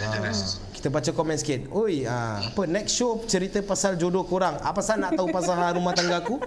Dangerous. 0.00 0.60
Kita 0.72 0.88
baca 0.92 1.10
komen 1.12 1.36
sikit. 1.36 1.68
Oi, 1.72 2.08
ah, 2.08 2.40
apa 2.40 2.64
next 2.64 2.96
show 2.96 3.20
cerita 3.24 3.60
pasal 3.60 4.00
jodoh 4.00 4.24
korang. 4.24 4.56
Apa 4.60 4.80
pasal 4.80 5.00
nak 5.00 5.12
tahu 5.16 5.28
pasal 5.28 5.56
hal 5.56 5.76
rumah 5.76 5.92
tangga 5.92 6.20
aku? 6.20 6.40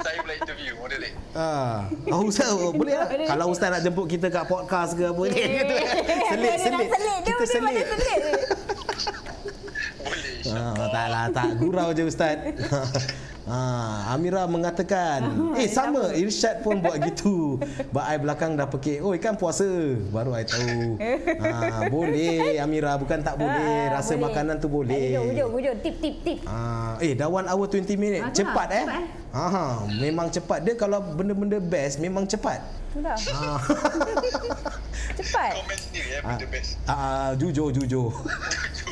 Saya 0.00 0.20
pula 0.20 0.34
interview 0.36 0.72
model 0.80 1.00
ni. 1.00 1.10
Ah, 1.36 1.88
oh, 2.12 2.28
ustaz 2.28 2.52
oh, 2.52 2.72
boleh 2.72 2.96
lah. 2.96 3.08
Kalau 3.08 3.52
ustaz 3.52 3.68
nak 3.72 3.80
jemput 3.84 4.08
kita 4.08 4.28
kat 4.32 4.44
podcast 4.48 4.96
ke 4.96 5.04
apa 5.04 5.22
ni 5.28 5.36
gitu. 5.36 5.74
Selit, 6.32 6.56
selit. 6.60 6.88
Kita 7.24 7.42
boleh 7.44 7.84
selit. 7.84 8.73
Ah, 10.52 10.76
tak 10.92 11.06
lah, 11.08 11.24
tak 11.32 11.48
gurau 11.56 11.96
je 11.96 12.04
ustaz. 12.04 12.36
Ah, 13.44 14.16
Amira 14.16 14.48
mengatakan, 14.48 15.52
eh 15.60 15.68
sama 15.68 16.16
Irsyad 16.16 16.64
pun 16.64 16.80
buat 16.80 16.96
gitu. 16.96 17.60
But 17.92 18.08
I 18.08 18.16
belakang 18.16 18.56
dah 18.56 18.64
pekik, 18.64 19.04
oh 19.04 19.12
kan 19.20 19.36
puasa. 19.36 19.68
Baru 20.08 20.32
I 20.32 20.48
tahu. 20.48 20.96
Ah, 21.44 21.84
boleh 21.92 22.56
Amira, 22.56 22.96
bukan 22.96 23.20
tak 23.20 23.36
boleh. 23.36 23.92
Ah, 23.92 24.00
Rasa 24.00 24.16
boleh. 24.16 24.32
makanan 24.32 24.64
tu 24.64 24.72
boleh. 24.72 25.20
Wujud, 25.20 25.28
wujud, 25.28 25.48
wujud. 25.60 25.74
Tip, 25.84 25.96
tip, 26.00 26.16
tip. 26.24 26.38
Ah, 26.48 26.96
eh 27.04 27.12
dah 27.12 27.28
1 27.28 27.44
hour 27.44 27.68
20 27.68 28.00
minit. 28.00 28.24
Ah, 28.24 28.32
cepat 28.32 28.48
cepat, 28.64 28.68
eh. 28.80 28.84
cepat, 28.88 29.02
Aha, 29.36 29.66
memang 30.00 30.26
cepat. 30.32 30.58
Dia 30.64 30.74
kalau 30.80 31.04
benda-benda 31.04 31.60
best 31.60 32.00
memang 32.00 32.24
cepat. 32.24 32.64
Sudah. 32.96 33.16
Ah. 33.28 33.60
Cepat. 35.14 35.50
Komen 35.54 35.76
sendiri 35.76 36.08
eh. 36.10 36.20
Benda 36.20 36.46
best. 36.48 36.70
Ah, 36.84 37.30
jujur 37.34 37.68
jujur. 37.70 38.08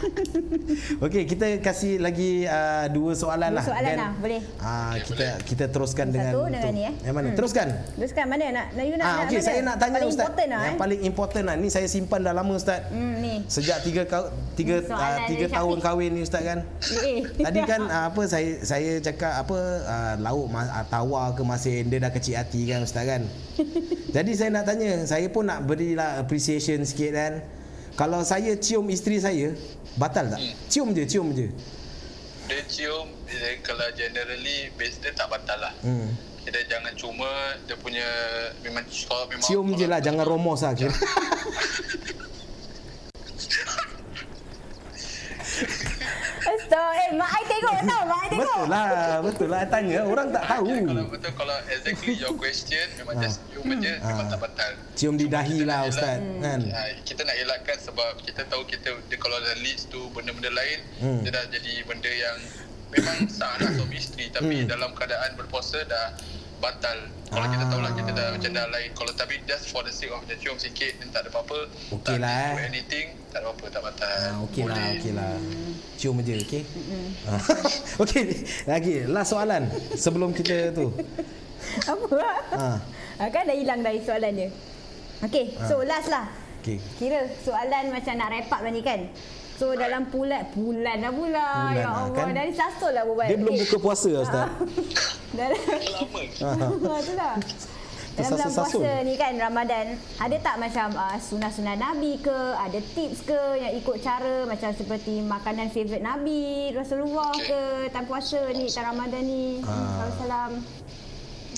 Okey, 1.04 1.22
kita 1.24 1.58
kasih 1.58 1.98
lagi 1.98 2.42
uh, 2.44 2.90
dua 2.90 3.14
soalan 3.14 3.50
Dua 3.50 3.58
lah. 3.58 3.64
soalan 3.64 3.94
lah, 3.94 4.10
boleh. 4.18 4.40
Ah, 4.58 4.94
kita 4.98 5.38
kita 5.42 5.64
teruskan 5.66 6.10
Satu 6.10 6.16
dengan 6.18 6.32
dengan 6.50 6.72
ni, 6.72 6.82
eh. 6.82 6.94
Yang 7.02 7.14
mana? 7.14 7.26
Hmm. 7.30 7.36
Teruskan. 7.38 7.66
Terus 7.94 8.12
kan 8.12 8.26
mana 8.26 8.44
nak, 8.50 8.66
nak 8.72 8.84
you 8.84 8.94
nak, 8.94 9.04
Ah, 9.04 9.14
nak 9.14 9.24
okey, 9.24 9.38
mana? 9.38 9.46
saya 9.46 9.60
nak 9.62 9.76
tanya 9.78 9.94
paling 9.94 10.10
ustaz. 10.10 10.24
Important 10.24 10.48
lah, 10.48 10.60
yang 10.60 10.74
eh. 10.74 10.80
paling 10.80 11.00
important 11.02 11.44
lah. 11.46 11.54
Ni 11.56 11.68
saya 11.68 11.86
simpan 11.86 12.20
dah 12.20 12.34
lama 12.34 12.52
ustaz. 12.52 12.80
Hmm, 12.88 13.14
ni. 13.18 13.34
Sejak 13.46 13.78
tiga 13.82 14.02
tiga 14.52 14.76
Soalan 14.82 14.98
uh, 14.98 15.26
tiga 15.26 15.46
tahun 15.48 15.70
Syafiq. 15.72 15.86
kahwin 15.86 16.10
ni 16.10 16.20
ustaz 16.22 16.42
kan. 16.42 16.58
Eh. 17.02 17.18
Tadi 17.38 17.60
kan 17.62 17.80
uh, 17.84 18.04
apa 18.10 18.22
saya 18.24 18.50
saya 18.60 18.90
cakap 18.98 19.32
apa 19.38 19.58
uh, 19.82 20.14
lauk 20.18 20.46
ma- 20.48 20.72
uh, 20.72 20.86
tawar 20.88 21.32
ke 21.32 21.42
masin 21.42 21.86
dia 21.86 21.98
dah 21.98 22.10
kecil 22.10 22.34
hati 22.34 22.66
kan 22.66 22.82
ustaz 22.82 23.06
kan. 23.06 23.22
Jadi 24.12 24.32
saya 24.34 24.52
nak 24.52 24.68
tanya, 24.68 25.08
saya 25.08 25.24
pun 25.26 25.40
nak 25.42 25.64
berilah 26.02 26.18
appreciation 26.22 26.82
sikit 26.82 27.10
kan. 27.14 27.32
Kalau 27.94 28.24
saya 28.24 28.56
cium 28.56 28.88
isteri 28.88 29.20
saya, 29.20 29.54
batal 30.00 30.32
tak? 30.32 30.40
Cium 30.72 30.90
je, 30.96 31.04
cium 31.06 31.28
je. 31.36 31.46
Dia 32.48 32.60
cium, 32.66 33.06
dia, 33.28 33.60
kalau 33.62 33.86
generally 33.94 34.72
base 34.74 34.98
dia 34.98 35.12
tak 35.14 35.28
batal 35.30 35.60
lah. 35.60 35.74
Hmm. 35.84 36.10
Kita 36.42 36.58
jangan 36.66 36.90
cuma 36.98 37.54
dia 37.70 37.78
punya 37.78 38.02
memang 38.66 38.82
kalau 39.06 39.30
memang 39.30 39.46
Cium 39.46 39.68
je 39.78 39.86
lah, 39.86 40.02
jangan 40.02 40.26
romos 40.26 40.66
lah. 40.66 40.74
Kira. 40.74 40.90
Astaga, 46.42 46.98
eh 46.98 47.01
mak 47.12 47.28
ai 47.28 47.44
tengok 47.44 47.76
tau, 47.82 48.02
mak 48.04 48.18
ai 48.18 48.28
tengok. 48.28 48.42
Betul 48.42 48.64
lah, 48.66 48.88
betul 49.20 49.48
lah. 49.48 49.60
Tanya, 49.64 50.00
orang 50.02 50.28
tak 50.28 50.44
tahu. 50.46 50.64
Ya, 50.66 50.80
kalau 50.82 51.04
betul 51.06 51.32
kalau 51.34 51.56
exactly 51.66 52.14
your 52.14 52.34
question 52.34 52.86
memang 52.96 53.14
just 53.18 53.38
cium 53.46 53.68
je 53.78 53.92
memang 53.98 54.26
tak 54.26 54.40
batal. 54.40 54.72
Cium 54.92 55.14
di 55.14 55.26
dahi 55.26 55.58
lah 55.62 55.84
ustaz. 55.84 56.18
elak- 56.18 56.40
Kan? 56.42 56.60
Ah, 56.70 56.88
kita 57.02 57.20
nak 57.22 57.36
elakkan 57.36 57.78
sebab 57.78 58.12
kita 58.20 58.42
tahu 58.46 58.62
kita 58.64 58.88
dia 59.02 59.16
kalau 59.16 59.36
dah 59.38 59.56
leads 59.58 59.84
to 59.86 60.10
benda-benda 60.10 60.50
lain 60.50 60.78
Hmm. 60.98 61.20
dia 61.22 61.30
dah 61.30 61.44
jadi 61.46 61.72
benda 61.82 62.08
yang 62.08 62.38
memang 62.90 63.24
sah 63.26 63.56
lah 63.56 63.70
suami 63.70 63.96
isteri 63.96 64.28
tapi 64.28 64.54
Hmm. 64.58 64.68
dalam 64.68 64.92
keadaan 64.92 65.32
berpuasa 65.34 65.80
dah 65.82 66.12
batal. 66.62 66.98
Kalau 67.26 67.46
kita 67.50 67.64
tahu 67.66 67.80
lah 67.82 67.92
kita 67.92 68.10
dah 68.14 68.26
macam 68.30 68.50
dah 68.54 68.66
lain. 68.70 68.88
Kalau 68.94 69.12
tapi 69.18 69.34
just 69.50 69.74
for 69.74 69.82
the 69.82 69.90
sake 69.90 70.14
of 70.14 70.22
the 70.30 70.38
cium 70.38 70.54
sikit 70.54 70.94
dan 71.02 71.10
tak 71.10 71.26
ada 71.26 71.28
apa-apa. 71.34 71.66
Okey 71.98 72.14
tak 72.14 72.22
lah, 72.22 72.54
do 72.54 72.62
eh. 72.62 72.70
anything, 72.70 73.06
tak 73.34 73.42
ada 73.42 73.50
apa-apa, 73.50 73.66
tak 73.66 73.82
batal. 73.82 74.18
Ah, 74.22 74.38
okey 74.46 74.62
lah, 74.70 74.86
okey 74.94 75.12
lah. 75.18 75.32
Cium 75.98 76.16
je, 76.22 76.34
okey? 76.38 76.62
Ah, 77.26 77.40
okey, 78.06 78.22
lagi 78.70 78.94
last 79.10 79.34
soalan 79.34 79.66
sebelum 79.98 80.30
kita 80.30 80.70
tu. 80.70 80.94
Apa? 81.82 82.06
Ha. 82.54 82.70
Ha. 83.18 83.24
Kan 83.32 83.42
dah 83.50 83.56
hilang 83.58 83.82
dari 83.82 83.98
soalan 84.06 84.32
dia. 84.38 84.48
Okey, 85.26 85.58
so 85.66 85.82
last 85.82 86.06
lah. 86.12 86.30
Okey. 86.62 86.78
Kira 87.00 87.26
soalan 87.42 87.90
macam 87.90 88.14
nak 88.14 88.28
wrap 88.30 88.54
up 88.54 88.60
lah 88.62 88.70
ni 88.70 88.86
kan. 88.86 89.10
So 89.62 89.78
dalam 89.78 90.10
bulan 90.10 90.42
bulan 90.58 91.06
dah 91.06 91.12
pula. 91.14 91.46
Bulan 91.54 91.78
ya 91.78 91.86
lah, 91.86 91.94
Allah, 92.02 92.18
kan? 92.18 92.34
dari 92.34 92.50
sasol 92.50 92.90
lah 92.98 93.06
berbual. 93.06 93.30
Dia 93.30 93.38
belum 93.38 93.54
buka 93.62 93.76
puasa 93.78 94.10
Ustaz. 94.10 94.50
Dalam 95.38 95.60
Lama. 95.86 96.20
Ha 96.90 96.98
tu 97.06 97.14
lah. 97.14 97.34
Dalam 98.18 98.30
bulan 98.34 98.50
puasa 98.50 98.90
ni 99.06 99.14
kan 99.14 99.32
Ramadan 99.38 99.86
ada 100.18 100.36
tak 100.42 100.58
macam 100.58 100.88
uh, 100.98 101.14
sunah-sunah 101.14 101.78
Nabi 101.78 102.18
ke 102.18 102.34
ada 102.58 102.74
tips 102.82 103.22
ke 103.22 103.38
yang 103.62 103.72
ikut 103.78 104.02
cara 104.02 104.50
macam 104.50 104.74
seperti 104.74 105.22
makanan 105.22 105.70
favourite 105.70 106.02
Nabi 106.02 106.74
Rasulullah 106.74 107.30
ke 107.38 107.86
time 107.94 108.06
puasa 108.10 108.42
ni 108.50 108.66
time 108.66 108.90
Ramadan 108.90 109.22
ni 109.22 109.62
Ah. 109.62 110.10
Salam 110.18 110.58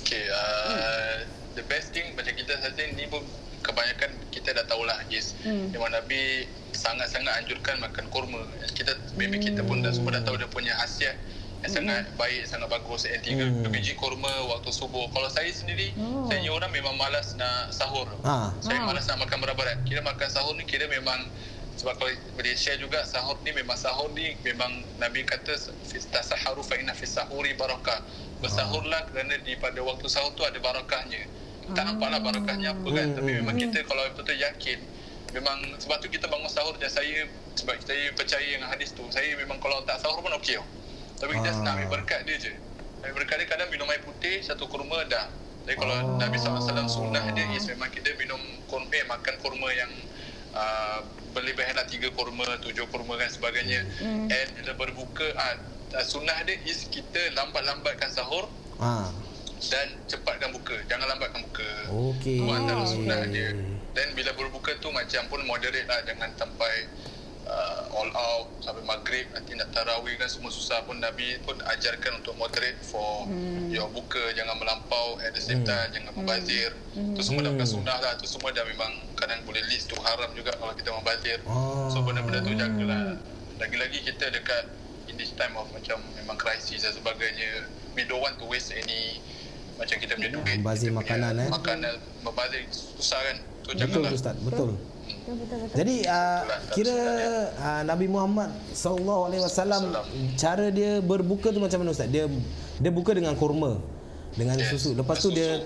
Okay, 0.05 0.29
uh, 0.29 1.25
the 1.57 1.65
best 1.73 1.97
thing 1.97 2.13
macam 2.13 2.37
kita 2.37 2.53
saja 2.61 2.85
ni 2.85 3.09
pun 3.09 3.25
kebanyakan 3.65 4.11
kita 4.29 4.53
dah 4.53 4.65
tahulah 4.65 5.01
Yes. 5.09 5.33
Hmm. 5.41 5.73
Memang 5.73 5.91
Nabi 5.91 6.45
sangat-sangat 6.71 7.33
anjurkan 7.41 7.81
makan 7.81 8.07
kurma. 8.09 8.45
Kita 8.71 8.93
maybe 9.17 9.41
kita 9.41 9.65
pun 9.65 9.81
dah 9.81 9.91
semua 9.91 10.15
dah 10.15 10.23
tahu 10.23 10.37
dia 10.37 10.47
punya 10.47 10.77
khasiat 10.77 11.17
yang 11.65 11.73
sangat 11.73 12.05
baik, 12.15 12.45
sangat 12.45 12.69
bagus. 12.69 13.09
And 13.09 13.25
tiga 13.25 13.49
Hmm. 13.49 13.65
biji 13.67 13.97
kurma 13.97 14.29
waktu 14.47 14.69
subuh. 14.69 15.09
Kalau 15.09 15.33
saya 15.33 15.49
sendiri, 15.49 15.97
Oh. 15.97 16.29
saya 16.29 16.45
ni 16.45 16.53
orang 16.53 16.69
memang 16.69 16.93
malas 16.95 17.33
nak 17.35 17.73
sahur. 17.73 18.05
Ah. 18.21 18.53
Saya 18.61 18.85
Ah. 18.85 18.87
malas 18.87 19.09
nak 19.09 19.25
makan 19.25 19.41
berat-berat. 19.41 19.81
Kira 19.83 20.05
makan 20.05 20.29
sahur 20.29 20.53
ni 20.55 20.69
kira 20.69 20.85
memang 20.85 21.25
sebab 21.75 21.97
kalau 21.97 22.13
boleh 22.37 22.55
share 22.55 22.77
juga 22.77 23.01
sahur 23.03 23.41
ni 23.41 23.51
memang 23.51 23.75
sahur 23.75 24.13
ni 24.13 24.37
memang 24.45 24.71
Nabi 25.01 25.25
kata 25.25 25.57
tasaharu 26.13 26.61
fa 26.61 26.77
inna 26.77 26.93
fi 26.93 27.09
sahuri 27.09 27.57
barakah. 27.57 28.05
Bersahurlah 28.45 29.09
kerana 29.09 29.41
di 29.41 29.57
pada 29.57 29.81
waktu 29.81 30.05
sahur 30.05 30.37
tu 30.37 30.45
ada 30.45 30.61
barakahnya. 30.61 31.25
Tak 31.73 31.83
nampaklah 31.83 32.21
barakahnya 32.21 32.77
apa 32.77 32.89
kan 32.91 33.09
tapi 33.15 33.31
memang 33.35 33.57
kita 33.57 33.79
kalau 33.83 34.05
betul-betul 34.11 34.37
yakin 34.37 34.79
memang 35.33 35.59
sebab 35.79 35.97
tu 35.99 36.07
kita 36.07 36.29
bangun 36.29 36.47
sahur 36.47 36.77
dan 36.77 36.87
saya 36.87 37.25
sebab 37.55 37.75
saya 37.81 38.13
percaya 38.13 38.45
dengan 38.45 38.69
hadis 38.69 38.93
tu 38.93 39.03
saya 39.09 39.33
memang 39.35 39.57
kalau 39.59 39.81
tak 39.83 39.97
sahur 39.99 40.21
pun 40.21 40.31
okey 40.39 40.61
tau. 40.61 40.67
Tapi 41.17 41.41
kita 41.41 41.51
Ah. 41.51 41.63
nak 41.63 41.73
ambil 41.75 41.89
berkat 41.97 42.21
dia 42.23 42.37
je. 42.37 42.53
Ambil 43.01 43.25
berkat 43.25 43.37
dia 43.41 43.49
kadang 43.49 43.69
minum 43.71 43.89
air 43.89 44.03
putih 44.03 44.43
satu 44.43 44.67
kurma 44.67 45.07
dah. 45.07 45.27
Jadi 45.65 45.77
kalau 45.79 45.97
Oh. 45.97 46.21
Nabi 46.21 46.37
SAW 46.37 46.61
sunnah 46.85 47.25
dia 47.33 47.49
is 47.51 47.65
memang 47.65 47.89
kita 47.89 48.13
minum 48.15 48.37
kurma, 48.69 48.93
eh, 48.93 49.07
makan 49.09 49.35
kurma 49.41 49.69
yang 49.73 49.89
uh, 50.53 51.01
berlebihan 51.33 51.75
lah 51.75 51.87
tiga 51.89 52.13
kurma, 52.13 52.45
tujuh 52.61 52.85
kurma 52.87 53.17
dan 53.17 53.27
sebagainya. 53.27 53.81
Hmm. 53.99 54.29
And 54.29 54.49
bila 54.55 54.73
berbuka, 54.77 55.25
uh, 55.33 55.57
sunnah 56.05 56.37
dia 56.45 56.61
is 56.63 56.85
kita 56.87 57.33
lambat-lambatkan 57.33 58.13
sahur 58.13 58.47
Ah. 58.77 59.09
Dan 59.61 59.87
cepatkan 60.07 60.51
buka. 60.51 60.77
Jangan 60.87 61.07
lambatkan 61.09 61.41
buka. 61.45 61.71
Okey. 61.91 62.39
Tu 62.41 62.47
antara 62.49 62.83
sunnah 62.85 63.21
okey. 63.23 63.33
dia. 63.33 63.49
Dan 63.95 64.11
bila 64.13 64.35
berbuka 64.35 64.75
tu 64.79 64.91
macam 64.91 65.23
pun 65.29 65.41
moderate 65.47 65.87
lah. 65.87 66.03
Jangan 66.03 66.35
sampai 66.35 66.75
uh, 67.47 67.95
all 67.95 68.11
out 68.11 68.47
sampai 68.61 68.83
maghrib 68.83 69.29
nanti 69.31 69.53
nak 69.55 69.71
tarawih 69.71 70.17
kan 70.17 70.27
semua 70.27 70.49
susah 70.49 70.81
pun 70.83 70.97
Nabi 70.97 71.37
pun 71.45 71.55
ajarkan 71.61 72.25
untuk 72.25 72.35
moderate 72.35 72.81
for 72.81 73.29
hmm. 73.29 73.69
your 73.69 73.87
buka 73.89 74.33
jangan 74.33 74.57
melampau 74.57 75.21
at 75.21 75.33
the 75.33 75.41
same 75.41 75.61
Hmm. 75.61 75.69
time 75.69 75.89
jangan 75.93 76.13
membazir 76.17 76.73
tu 77.15 77.21
semua 77.21 77.45
dah 77.45 77.53
Hmm. 77.53 77.61
bukan 77.61 77.69
sunnah 77.69 77.99
lah 78.01 78.13
tu 78.17 78.25
semua 78.25 78.49
dah 78.51 78.65
memang 78.65 78.89
kadang 79.15 79.45
boleh 79.45 79.61
lead 79.69 79.83
to 79.85 79.97
haram 80.01 80.33
juga 80.33 80.57
kalau 80.57 80.73
kita 80.73 80.91
membazir 80.91 81.39
Oh. 81.45 81.93
so 81.93 82.01
benda-benda 82.01 82.41
tu 82.41 82.53
jagalah 82.53 83.21
lagi-lagi 83.61 83.99
kita 84.03 84.33
dekat 84.33 84.65
in 85.07 85.15
this 85.15 85.31
time 85.37 85.55
of 85.55 85.69
macam 85.71 86.01
memang 86.17 86.35
krisis 86.35 86.83
dan 86.83 86.91
sebagainya 86.91 87.69
we 87.93 88.03
don't 88.03 88.19
want 88.19 88.35
to 88.35 88.49
waste 88.49 88.73
any 88.73 89.21
macam 89.75 89.97
kita 89.97 90.13
punya 90.15 90.31
duit 90.33 90.57
Membazir 90.57 90.89
kita 90.89 90.95
punya 90.95 91.01
makanan, 91.03 91.33
eh. 91.39 91.49
makanan 91.51 91.93
membazir 92.23 92.61
susah 92.71 93.21
kan 93.21 93.37
tu 93.65 93.71
Betul 93.73 93.81
janganlah 93.81 94.11
Ustaz, 94.13 94.35
betul. 94.39 94.71
betul 94.73 95.35
betul 95.41 95.57
betul 95.61 95.77
Jadi 95.77 95.97
uh, 96.05 96.41
kira 96.73 96.97
uh, 97.57 97.83
Nabi 97.83 98.07
Muhammad 98.07 98.51
sallallahu 98.73 99.21
alaihi 99.29 99.43
wasallam 99.43 99.83
cara 100.37 100.67
dia 100.69 101.01
berbuka 101.01 101.49
tu 101.49 101.59
macam 101.59 101.81
mana 101.81 101.91
Ustaz? 101.91 102.09
Dia 102.09 102.29
dia 102.77 102.91
buka 102.91 103.13
dengan 103.13 103.33
kurma 103.35 103.81
dengan 104.35 104.59
Yes, 104.59 104.75
susu. 104.75 104.93
Lepas 104.93 105.23
tu 105.23 105.31
susu. 105.31 105.39
dia 105.39 105.63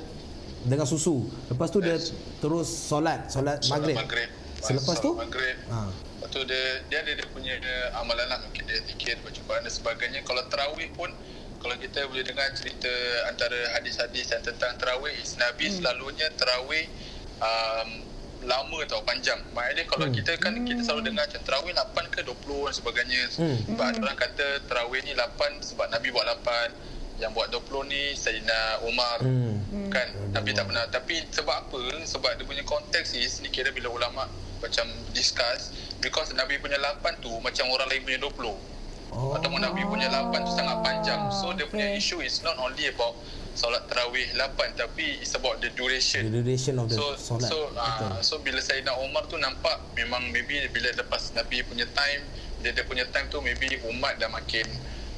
dengan 0.62 0.84
susu. 0.84 1.16
Lepas 1.48 1.68
tu 1.70 1.78
dia 1.80 1.96
Yes. 1.96 2.12
terus 2.38 2.68
solat, 2.68 3.28
solat 3.28 3.64
Solat 3.64 3.80
maghrib. 3.80 3.96
maghrib 3.96 4.28
Selepas 4.58 4.96
tu? 4.98 5.14
Maghrib 5.14 5.56
Ha. 5.70 5.86
Lepas 5.88 6.28
tu 6.28 6.40
dia, 6.44 6.62
dia 6.86 6.98
ada 7.00 7.12
dia 7.14 7.26
punya 7.30 7.54
amalan 7.94 8.26
lah 8.26 8.38
Mungkin 8.42 8.66
dia 8.66 8.78
zikir, 8.84 9.14
baca 9.22 9.38
Quran 9.38 9.62
dan 9.62 9.70
sebagainya 9.72 10.20
Kalau 10.22 10.42
terawih 10.50 10.90
pun 10.92 11.10
Kalau 11.58 11.74
kita 11.76 12.06
boleh 12.06 12.22
dengar 12.22 12.46
cerita 12.54 12.90
Antara 13.26 13.58
hadis-hadis 13.78 14.30
yang 14.30 14.42
tentang 14.42 14.78
terawih 14.78 15.10
is 15.18 15.34
Nabi 15.36 15.66
hmm. 15.66 15.74
selalunya 15.82 16.28
terawih 16.38 16.86
um, 17.42 17.88
Lama 18.46 18.78
tau, 18.86 19.02
panjang 19.02 19.42
Maknanya 19.50 19.82
kalau 19.90 20.06
Hmm. 20.06 20.14
kita 20.14 20.38
kan 20.38 20.54
Kita 20.62 20.80
selalu 20.86 21.10
dengar 21.10 21.26
macam 21.26 21.42
terawih 21.42 21.72
8 21.74 22.14
ke 22.14 22.20
20 22.22 22.66
dan 22.70 22.74
sebagainya 22.74 23.22
Hmm. 23.34 23.56
Sebab 23.66 23.84
ada 23.84 23.98
orang 23.98 24.18
kata 24.18 24.46
terawih 24.70 25.00
ni 25.02 25.12
8 25.12 25.58
Sebab 25.66 25.86
Nabi 25.90 26.08
buat 26.14 26.26
8 26.38 26.70
Yang 27.18 27.30
buat 27.34 27.48
20 27.50 27.90
ni 27.90 28.02
Sayyidina 28.14 28.60
Umar 28.86 29.18
Hmm. 29.18 29.58
kan 29.90 30.04
Nabi 30.30 30.52
tak 30.52 30.68
pernah 30.68 30.84
tapi 30.86 31.24
sebab 31.32 31.64
apa 31.64 31.80
sebab 32.04 32.36
dia 32.36 32.44
punya 32.44 32.60
konteks 32.62 33.16
is 33.16 33.40
ni 33.40 33.48
kira 33.48 33.72
bila 33.72 33.88
ulama 33.88 34.28
macam 34.60 34.84
discuss 35.10 35.72
because 35.98 36.28
Nabi 36.36 36.60
punya 36.60 36.76
8 36.76 37.00
tu 37.18 37.32
macam 37.40 37.72
orang 37.72 37.88
lain 37.88 38.04
punya 38.04 38.20
20 38.20 38.52
Oh. 39.10 39.32
ataupun 39.32 39.58
Nabi 39.58 39.82
punya 39.82 40.06
8 40.06 40.30
tu 40.42 40.52
sangat 40.52 40.78
panjang 40.80 41.20
so 41.30 41.50
dia 41.52 41.64
punya 41.64 41.88
Okay. 41.88 41.96
issue 41.96 42.20
is 42.20 42.40
not 42.40 42.54
only 42.56 42.86
about 42.86 43.16
solat 43.52 43.82
tarawih 43.86 44.28
8 44.36 44.52
tapi 44.74 45.18
it's 45.18 45.32
about 45.32 45.58
the 45.58 45.66
The 45.66 45.74
duration 45.74 46.22
duration 46.28 46.74
of 46.76 46.86
the 46.86 46.94
so 46.94 47.16
solat. 47.16 47.48
so 47.48 47.58
Betul. 47.68 48.08
uh, 48.08 48.20
so 48.20 48.34
bila 48.38 48.60
Sayyidina 48.60 48.94
Umar 48.98 49.26
tu 49.26 49.34
nampak 49.34 49.80
memang 49.94 50.28
maybe 50.28 50.60
bila 50.68 50.92
lepas 50.92 51.32
Nabi 51.32 51.62
punya 51.62 51.88
time 51.88 52.22
dia 52.58 52.70
dia 52.70 52.84
punya 52.84 53.06
time 53.06 53.26
tu 53.26 53.40
maybe 53.40 53.66
umat 53.88 54.16
dah 54.16 54.28
makin 54.28 54.66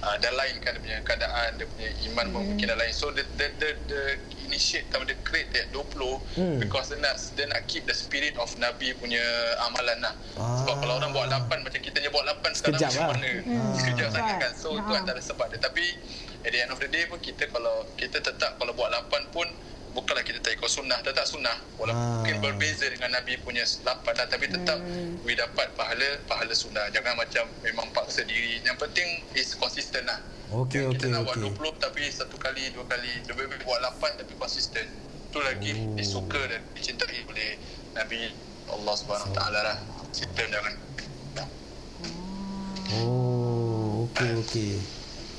uh, 0.02 0.16
dah 0.16 0.32
lain 0.32 0.55
kan 0.59 0.72
dia 0.72 0.81
punya 0.81 0.98
keadaan 1.02 1.51
dia 1.55 1.66
punya 1.66 1.89
iman 2.06 2.27
pun 2.31 2.43
mungkin 2.47 2.66
dah 2.66 2.77
lain 2.77 2.90
so 2.90 3.09
the 3.10 3.24
the 3.35 3.47
the, 3.56 3.68
the 3.86 4.01
initiate 4.43 4.89
atau 4.89 5.02
the 5.02 5.16
create 5.22 5.48
that 5.51 5.68
20 5.70 5.86
Hmm. 6.31 6.56
because 6.59 6.89
dia 6.89 6.98
nak 6.98 7.14
dia 7.32 7.47
nak 7.47 7.62
keep 7.64 7.85
the 7.85 7.93
spirit 7.93 8.35
of 8.36 8.48
Nabi 8.56 8.93
punya 8.94 9.20
amalan 9.62 9.98
lah 10.01 10.14
Ah. 10.35 10.59
sebab 10.59 10.74
kalau 10.78 10.94
orang 10.97 11.10
buat 11.10 11.27
8 11.27 11.60
macam 11.60 11.78
kita 11.78 11.97
ni 11.97 12.09
buat 12.09 12.24
8 12.24 12.51
sekarang 12.55 12.78
Sekejap 12.78 12.90
macam 12.90 13.02
lah. 13.02 13.09
mana 13.12 13.31
Hmm. 13.40 13.72
sekejap 13.78 14.09
sangat 14.10 14.36
kan 14.39 14.52
so 14.55 14.68
tu 14.74 14.90
Ah. 14.90 14.98
antara 14.98 15.20
sebab 15.20 15.47
dia 15.48 15.59
tapi 15.59 15.85
at 16.40 16.51
the 16.51 16.59
end 16.59 16.70
of 16.70 16.78
the 16.78 16.89
day 16.89 17.05
pun 17.05 17.18
kita 17.18 17.44
kalau 17.47 17.74
kita 17.94 18.18
tetap 18.18 18.56
kalau 18.56 18.72
buat 18.72 18.89
8 18.90 19.06
pun 19.31 19.47
bukanlah 19.91 20.23
kita 20.23 20.39
tak 20.39 20.55
ikut 20.55 20.67
sunnah 20.67 20.99
tetap 21.01 21.25
sunnah 21.25 21.53
walaupun 21.75 21.99
Ah. 21.99 22.15
mungkin 22.19 22.37
berbeza 22.41 22.87
dengan 22.87 23.11
Nabi 23.12 23.35
punya 23.37 23.62
8 23.62 23.85
lah 24.12 24.27
tapi 24.27 24.47
tetap 24.47 24.77
Hmm. 24.77 25.19
we 25.21 25.35
dapat 25.35 25.67
pahala 25.75 26.05
pahala 26.25 26.53
sunnah 26.53 26.87
jangan 26.89 27.15
macam 27.15 27.45
memang 27.61 27.91
paksa 27.91 28.23
diri 28.23 28.59
yang 28.61 28.77
penting 28.77 29.07
is 29.33 29.53
consistent 29.55 30.05
lah 30.05 30.19
Okey, 30.53 30.83
Yang 30.83 30.91
kita 30.93 31.05
okey, 31.05 31.12
nak 31.12 31.23
buat 31.25 31.37
okey. 31.37 31.51
20 31.62 31.79
tapi 31.79 32.03
satu 32.09 32.37
kali 32.37 32.62
dua 32.71 32.83
kali 32.85 33.11
lebih 33.25 33.45
baik 33.49 33.62
buat 33.62 33.79
8 33.81 34.15
tapi 34.17 34.33
konsisten 34.35 34.87
tu 35.29 35.39
lagi 35.39 35.73
Oh. 35.73 35.95
disuka 35.95 36.43
dan 36.45 36.62
dicintai 36.73 37.23
oleh 37.25 37.55
Nabi 37.93 38.31
Allah 38.69 38.95
Subhanahu 38.95 39.31
Wa 39.31 39.37
Taala 39.37 39.61
lah 39.65 39.79
sistem 40.11 40.47
jangan 40.49 40.75
Oh, 42.93 44.11
okey 44.11 44.31
okey. 44.37 44.71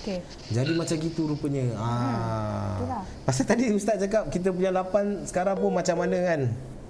Okey 0.01 0.19
Jadi 0.49 0.71
macam 0.73 0.95
gitu 0.97 1.21
rupanya. 1.25 1.63
Ah. 1.77 2.75
itulah. 2.75 3.03
Pasal 3.21 3.45
tadi 3.45 3.69
ustaz 3.69 3.95
cakap 3.97 4.27
kita 4.27 4.49
punya 4.49 4.73
8 4.73 5.23
sekarang 5.23 5.55
pun 5.55 5.71
macam 5.71 5.95
mana 5.95 6.17
kan? 6.19 6.41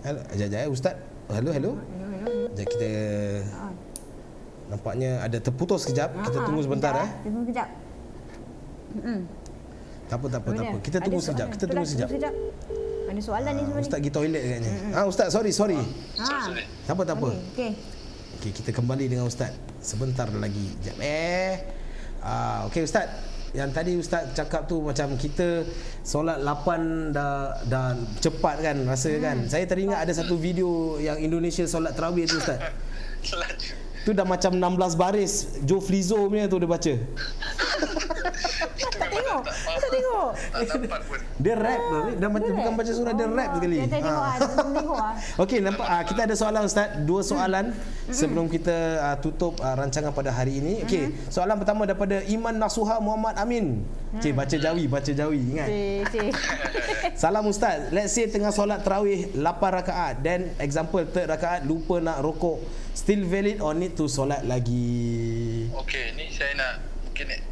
Hello, 0.01 0.19
Sekejap, 0.25 0.47
sekejap, 0.49 0.59
eh, 0.59 0.69
ustaz. 0.69 0.95
Hello, 1.29 1.49
hello. 1.51 1.71
Sekejap 2.51 2.67
kita 2.71 2.89
Ah. 3.53 3.71
nampaknya 4.67 5.09
ada 5.19 5.37
terputus 5.37 5.85
sekejap. 5.85 6.09
Kita 6.21 6.37
Ah, 6.39 6.43
tunggu 6.43 6.61
sebentar 6.61 6.91
sekejap, 6.91 7.05
eh. 7.05 7.23
Tunggu 7.23 7.41
sekejap. 7.43 7.67
Hmm. 8.91 9.21
Tak 10.07 10.15
apa, 10.15 10.25
tak 10.27 10.39
apa, 10.39 10.49
tak 10.51 10.63
apa. 10.65 10.77
Kita 10.81 10.97
tunggu 10.99 11.19
sekejap. 11.21 11.47
Kita 11.51 11.65
tunggu 11.65 11.85
sekejap. 11.85 12.09
Ada 13.11 13.21
soalan 13.21 13.51
ni 13.51 13.59
Ah, 13.59 13.59
sebenarnya. 13.61 13.83
ustaz 13.83 13.97
pergi 13.99 14.11
toilet 14.11 14.41
agaknya. 14.41 14.71
Ah, 14.91 15.05
ustaz, 15.05 15.27
sorry, 15.29 15.51
sorry. 15.51 15.79
Ah. 16.15 16.47
sorry. 16.47 16.63
Tak 16.83 16.93
apa, 16.95 17.03
tak 17.05 17.15
apa. 17.15 17.29
Okey, 17.29 17.43
okey. 17.51 17.71
Okey, 18.39 18.51
kita 18.55 18.69
kembali 18.71 19.05
dengan 19.05 19.25
ustaz 19.27 19.51
sebentar 19.79 20.31
lagi. 20.31 20.65
Sekejap 20.79 20.97
eh. 20.97 21.53
Ah, 22.21 22.69
okey 22.69 22.85
ustaz. 22.85 23.09
Yang 23.51 23.69
tadi 23.75 23.91
ustaz 23.99 24.31
cakap 24.31 24.63
tu 24.63 24.79
macam 24.79 25.11
kita 25.19 25.67
solat 26.01 26.39
8 26.39 27.11
dah 27.11 27.51
dah 27.67 27.87
cepat 28.17 28.63
kan 28.63 28.77
rasa 28.87 29.11
Hmm. 29.11 29.19
kan. 29.19 29.37
Saya 29.45 29.67
teringat 29.67 29.99
ada 29.99 30.13
satu 30.15 30.39
video 30.39 30.95
yang 30.97 31.19
Indonesia 31.19 31.67
solat 31.67 31.91
tarawih 31.91 32.23
tu 32.23 32.39
ustaz. 32.39 32.61
Tu 34.01 34.15
dah 34.15 34.23
macam 34.23 34.55
16 34.55 34.95
baris 34.95 35.33
Joe 35.61 35.77
Flizzo 35.77 36.25
punya 36.25 36.47
tu 36.47 36.57
dia 36.57 36.65
baca. 36.65 36.93
itu 38.71 38.97
Tengok. 39.11 39.41
Tak 39.43 39.89
tengok. 39.91 40.29
tak 40.51 40.77
dapat 40.87 41.01
pun 41.03 41.19
Dia 41.43 41.55
rap 41.59 41.81
tu. 41.83 41.99
Dah 42.15 42.29
baca, 42.31 42.49
bukan 42.55 42.73
baca 42.79 42.91
surah, 42.91 43.13
dia 43.13 43.27
rap 43.27 43.49
sekali. 43.59 43.77
Kita 43.83 43.91
tengok 43.99 44.21
ah, 44.23 44.35
kita 44.39 44.63
tengok 44.71 44.97
ah. 44.97 45.13
Okey, 45.43 45.59
nampak 45.59 45.87
ah, 45.87 46.03
kita 46.07 46.19
ada 46.23 46.35
soalan 46.35 46.61
Ustaz, 46.63 46.87
dua 47.03 47.21
soalan 47.21 47.65
sebelum 48.07 48.45
kita 48.47 48.75
ah, 49.03 49.15
tutup 49.19 49.59
ah, 49.59 49.75
rancangan 49.75 50.15
pada 50.15 50.31
hari 50.31 50.63
ini. 50.63 50.83
Okey, 50.87 51.11
soalan 51.27 51.59
pertama 51.59 51.83
daripada 51.83 52.23
Iman 52.31 52.55
Nasuha 52.55 53.03
Muhammad 53.03 53.35
Amin. 53.35 53.83
Cik 54.11 54.35
baca 54.35 54.55
Jawi, 54.59 54.91
baca 54.91 55.11
Jawi 55.11 55.39
ingat. 55.39 55.67
Cik, 55.71 56.03
cik. 56.11 56.31
Salam 57.21 57.47
Ustaz, 57.47 57.95
let's 57.95 58.11
say 58.11 58.27
tengah 58.27 58.51
solat 58.51 58.83
tarawih 58.83 59.31
8 59.31 59.39
rakaat 59.79 60.19
then 60.19 60.51
example 60.59 60.99
third 61.07 61.31
rakaat 61.31 61.63
lupa 61.63 62.03
nak 62.03 62.19
rokok. 62.19 62.59
Still 62.91 63.23
valid 63.23 63.63
or 63.63 63.71
need 63.71 63.95
to 63.95 64.11
solat 64.11 64.43
lagi? 64.43 65.71
Okey, 65.71 66.11
ni 66.19 66.27
saya 66.35 66.51
nak 66.59 66.73
mungkin 67.07 67.50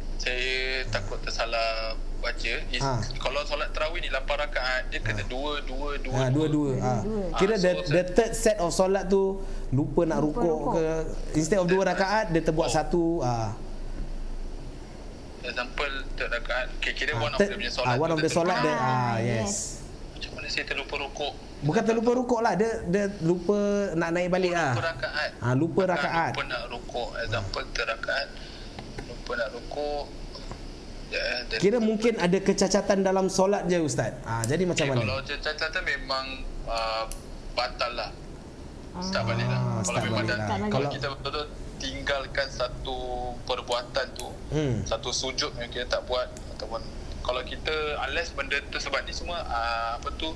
saya 0.80 0.88
takut 0.90 1.20
tersalah 1.20 1.92
baca. 2.18 2.52
Is, 2.72 2.80
Ha. 2.80 3.04
Kalau 3.14 3.44
solat 3.44 3.68
tarawih 3.70 4.00
ni 4.00 4.08
8 4.08 4.16
rakaat, 4.24 4.88
dia 4.88 4.96
kena 4.98 5.20
dua 5.26 5.60
dua 5.62 5.92
dua. 5.98 6.16
Ha, 6.16 6.24
dua-dua. 6.30 6.72
Ha. 6.78 6.94
Kira 7.36 7.54
the, 7.54 7.72
so- 7.76 7.84
the 7.90 8.02
third 8.06 8.32
set 8.32 8.56
of 8.56 8.72
solat 8.72 9.04
tu 9.06 9.44
lupa 9.70 10.08
nak 10.08 10.24
Lupa 10.24 10.40
rukuk 10.40 10.56
ke 10.72 10.84
instead 11.34 11.60
of 11.60 11.68
dua 11.68 11.84
rakaat 11.86 12.32
dia 12.32 12.40
terbuat 12.40 12.64
Oh. 12.64 12.74
satu 12.74 13.04
ah 13.20 13.52
Example 15.42 15.92
third 16.16 16.30
rakaat. 16.30 16.68
Okay, 16.78 16.92
kira 16.94 17.12
ah, 17.12 17.20
one 17.22 17.28
of 17.30 17.38
third- 17.38 17.50
the 17.50 17.56
punya 17.58 17.70
solat. 17.70 17.88
ah, 17.90 17.96
one 17.98 18.10
of 18.10 18.18
the 18.18 18.30
solat 18.30 18.56
dia 18.58 18.72
Ah, 18.72 18.80
ah 18.80 19.16
yes. 19.18 19.84
Macam 20.14 20.30
mana 20.32 20.46
saya 20.48 20.64
terlupa 20.64 20.94
rukuk? 20.96 21.32
Bukan 21.60 21.82
terlupa 21.82 22.10
rukuk 22.14 22.40
lah 22.40 22.56
dia 22.56 22.72
dia 22.86 23.04
lupa 23.20 23.56
nak 23.94 24.10
naik 24.10 24.28
balik 24.28 24.52
ah. 24.54 24.72
Lupa 24.72 24.84
rakaat. 24.86 25.30
Ah 25.38 25.52
lupa 25.54 25.82
rakaat. 25.86 26.32
Lupa 26.32 26.44
nak 26.46 26.62
rukuk. 26.68 27.08
Example 27.18 27.64
third 27.70 27.88
rakaat. 27.90 28.28
Lupa 29.06 29.30
nak 29.34 29.48
rukuk. 29.50 30.04
Dan 31.10 31.58
Kira 31.58 31.78
mungkin 31.78 32.14
ada 32.16 32.38
kecacatan 32.38 33.02
dalam 33.02 33.26
solat 33.26 33.66
je 33.66 33.78
ustaz. 33.78 34.14
Ah 34.22 34.46
jadi 34.46 34.62
macam 34.62 34.86
okay, 34.86 34.94
mana? 34.94 35.02
Kalau 35.02 35.18
catatan 35.26 35.82
memang 35.82 36.26
uh, 36.64 37.04
batal 37.52 37.92
lah. 37.92 38.10
Start 39.00 39.22
balik 39.24 39.46
lah. 39.46 39.58
Ah, 39.58 39.82
Kalau 39.82 39.98
memang 40.00 40.18
balik 40.18 40.28
dah, 40.28 40.38
lah. 40.38 40.46
kalau 40.48 40.68
Kalau- 40.70 40.92
kita 40.92 41.06
betul-betul 41.08 41.46
tinggalkan 41.80 42.46
satu 42.46 42.98
perbuatan 43.42 44.06
tu, 44.12 44.28
Hmm. 44.50 44.82
satu 44.82 45.10
sujud 45.10 45.54
yang 45.56 45.70
kita 45.70 45.86
tak 45.88 46.02
buat 46.04 46.26
ataupun 46.54 46.82
kalau 47.20 47.42
kita 47.42 47.72
unless 48.02 48.30
benda 48.30 48.58
tu 48.66 48.76
sebab 48.76 49.00
ni 49.02 49.12
semua 49.12 49.38
uh, 49.42 49.90
apa 49.94 50.08
tu 50.14 50.34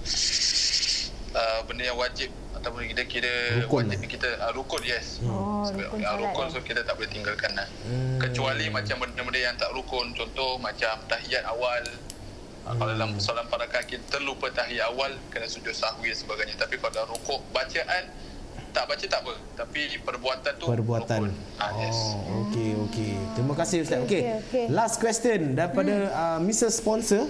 uh, 1.35 1.61
benda 1.67 1.85
yang 1.85 1.99
wajib 1.99 2.31
ataupun 2.55 2.89
kita 2.89 3.03
kira 3.05 3.33
Rukun 3.61 3.85
wajib 3.85 4.01
lah. 4.01 4.09
kita 4.09 4.29
uh, 4.41 4.53
rukun 4.53 4.83
yes. 4.83 5.21
Oh, 5.21 5.67
Sebab, 5.67 5.85
rukun 5.85 5.99
uh, 6.01 6.07
solat, 6.07 6.23
rukun 6.23 6.47
eh. 6.47 6.51
so 6.51 6.59
kita 6.63 6.81
tak 6.81 6.95
boleh 6.95 7.11
tinggalkan 7.11 7.53
lah. 7.53 7.69
Hmm. 7.85 8.17
Kecuali 8.17 8.67
macam 8.69 8.97
benda-benda 8.99 9.41
yang 9.43 9.57
tak 9.57 9.71
rukun 9.71 10.07
contoh 10.15 10.57
macam 10.59 10.95
tahiyat 11.07 11.45
awal 11.45 11.85
Hmm. 12.65 12.81
Kalau 12.81 12.97
dalam 12.97 13.13
solat 13.21 13.45
empat 13.45 13.61
rakaat 13.61 13.85
kita 13.85 14.01
terlupa 14.09 14.49
tahiyat 14.49 14.89
awal 14.89 15.13
kena 15.29 15.45
sujud 15.45 15.77
sahwi 15.77 16.09
dan 16.09 16.17
sebagainya. 16.17 16.57
Tapi 16.57 16.81
kalau 16.81 16.97
dalam 16.97 17.13
rukuk 17.13 17.45
bacaan 17.53 18.09
tak 18.73 18.89
baca 18.89 19.05
tak 19.05 19.21
apa. 19.21 19.35
Tapi 19.55 20.01
perbuatan 20.01 20.53
tu 20.57 20.65
Perbuatan. 20.65 21.29
rukun. 21.29 21.61
Ah, 21.61 21.77
yes. 21.77 21.93
Oh, 22.25 22.49
okey 22.49 22.73
okey. 22.89 23.13
Terima 23.37 23.53
kasih 23.53 23.85
ustaz. 23.85 24.01
Okey. 24.01 24.17
Okey, 24.25 24.35
okey. 24.49 24.67
Last 24.73 24.97
question 24.97 25.53
daripada 25.53 26.09
uh, 26.09 26.39
Mrs 26.41 26.81
Sponsor. 26.81 27.29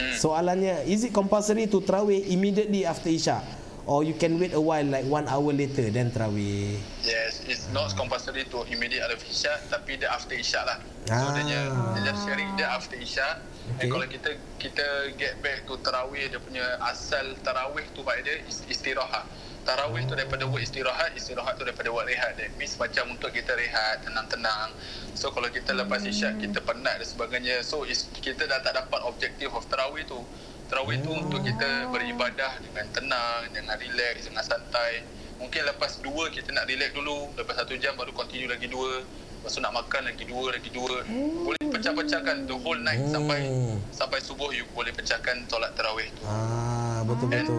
Hmm. 0.00 0.16
Soalannya, 0.16 0.88
is 0.88 1.04
it 1.04 1.12
compulsory 1.12 1.68
to 1.68 1.78
tarawih 1.80 2.24
immediately 2.26 2.88
after 2.88 3.12
Isya? 3.12 3.44
Or 3.84 4.04
you 4.04 4.14
can 4.14 4.38
wait 4.38 4.54
a 4.54 4.60
while 4.60 4.84
like 4.86 5.02
one 5.04 5.26
hour 5.26 5.50
later 5.50 5.88
then 5.90 6.08
tarawih? 6.08 6.78
Yes, 7.02 7.42
it's 7.44 7.66
not 7.70 7.92
compulsory 7.92 8.46
to 8.48 8.64
immediate 8.68 9.04
after 9.04 9.26
Isya 9.26 9.52
tapi 9.68 9.98
dia 9.98 10.08
after 10.08 10.36
Isya 10.36 10.60
lah. 10.64 10.78
So 11.04 11.12
Ah. 11.12 11.32
dia 11.36 11.60
dia 11.68 12.02
just 12.06 12.20
sharing 12.24 12.48
dia 12.54 12.68
after 12.70 12.96
Isya. 12.96 13.28
Okay. 13.70 13.86
And 13.86 13.88
kalau 13.90 14.06
kita 14.06 14.30
kita 14.58 14.86
get 15.14 15.38
back 15.40 15.62
to 15.64 15.76
tarawih 15.80 16.26
dia 16.26 16.38
punya 16.38 16.64
asal 16.82 17.34
tarawih 17.40 17.86
tu 17.92 18.02
pada 18.02 18.20
dia 18.20 18.40
is- 18.46 18.62
istirahat. 18.68 19.26
Tarawih 19.60 20.08
tu 20.08 20.16
daripada 20.16 20.48
word 20.48 20.64
istirahat, 20.64 21.12
istirahat 21.12 21.54
tu 21.60 21.68
daripada 21.68 21.92
word 21.92 22.08
rehat. 22.08 22.32
That 22.40 22.56
means 22.56 22.74
macam 22.80 23.12
untuk 23.12 23.28
kita 23.30 23.52
rehat, 23.52 24.02
tenang-tenang. 24.08 24.72
So 25.12 25.28
kalau 25.36 25.52
kita 25.52 25.76
lepas 25.76 26.00
Isya 26.00 26.40
kita 26.40 26.64
penat 26.64 26.96
dan 26.96 27.06
sebagainya. 27.06 27.60
So 27.60 27.84
is, 27.84 28.08
kita 28.08 28.48
dah 28.48 28.64
tak 28.64 28.72
dapat 28.72 29.04
objektif 29.04 29.52
of 29.52 29.68
tarawih 29.68 30.08
tu. 30.08 30.24
Tarawih 30.72 31.04
tu 31.04 31.12
untuk 31.12 31.44
kita 31.44 31.92
beribadah 31.92 32.62
dengan 32.64 32.86
tenang, 32.94 33.40
dengan 33.52 33.76
relax, 33.76 34.24
dengan 34.24 34.44
santai. 34.46 35.04
Mungkin 35.40 35.60
lepas 35.72 36.04
dua 36.04 36.28
kita 36.28 36.52
nak 36.52 36.68
relax 36.68 36.92
dulu 36.92 37.32
Lepas 37.32 37.56
satu 37.56 37.72
jam 37.80 37.96
baru 37.96 38.12
continue 38.12 38.44
lagi 38.44 38.68
dua 38.68 39.00
Lepas 39.40 39.50
tu 39.50 39.60
nak 39.60 39.72
makan 39.74 40.00
lagi 40.04 40.24
dua, 40.26 40.52
lagi 40.52 40.68
dua 40.68 41.00
Boleh 41.40 41.64
pecah-pecahkan 41.66 42.44
the 42.44 42.52
whole 42.54 42.76
night 42.78 43.00
Hmm. 43.00 43.08
Sampai 43.10 43.38
sampai 43.90 44.18
subuh 44.20 44.50
you 44.50 44.68
boleh 44.70 44.92
pecahkan 44.92 45.32
solat 45.46 45.72
tarawih 45.72 46.12
tu 46.12 46.22
Ah, 46.22 47.00
betul 47.02 47.26
betul. 47.26 47.56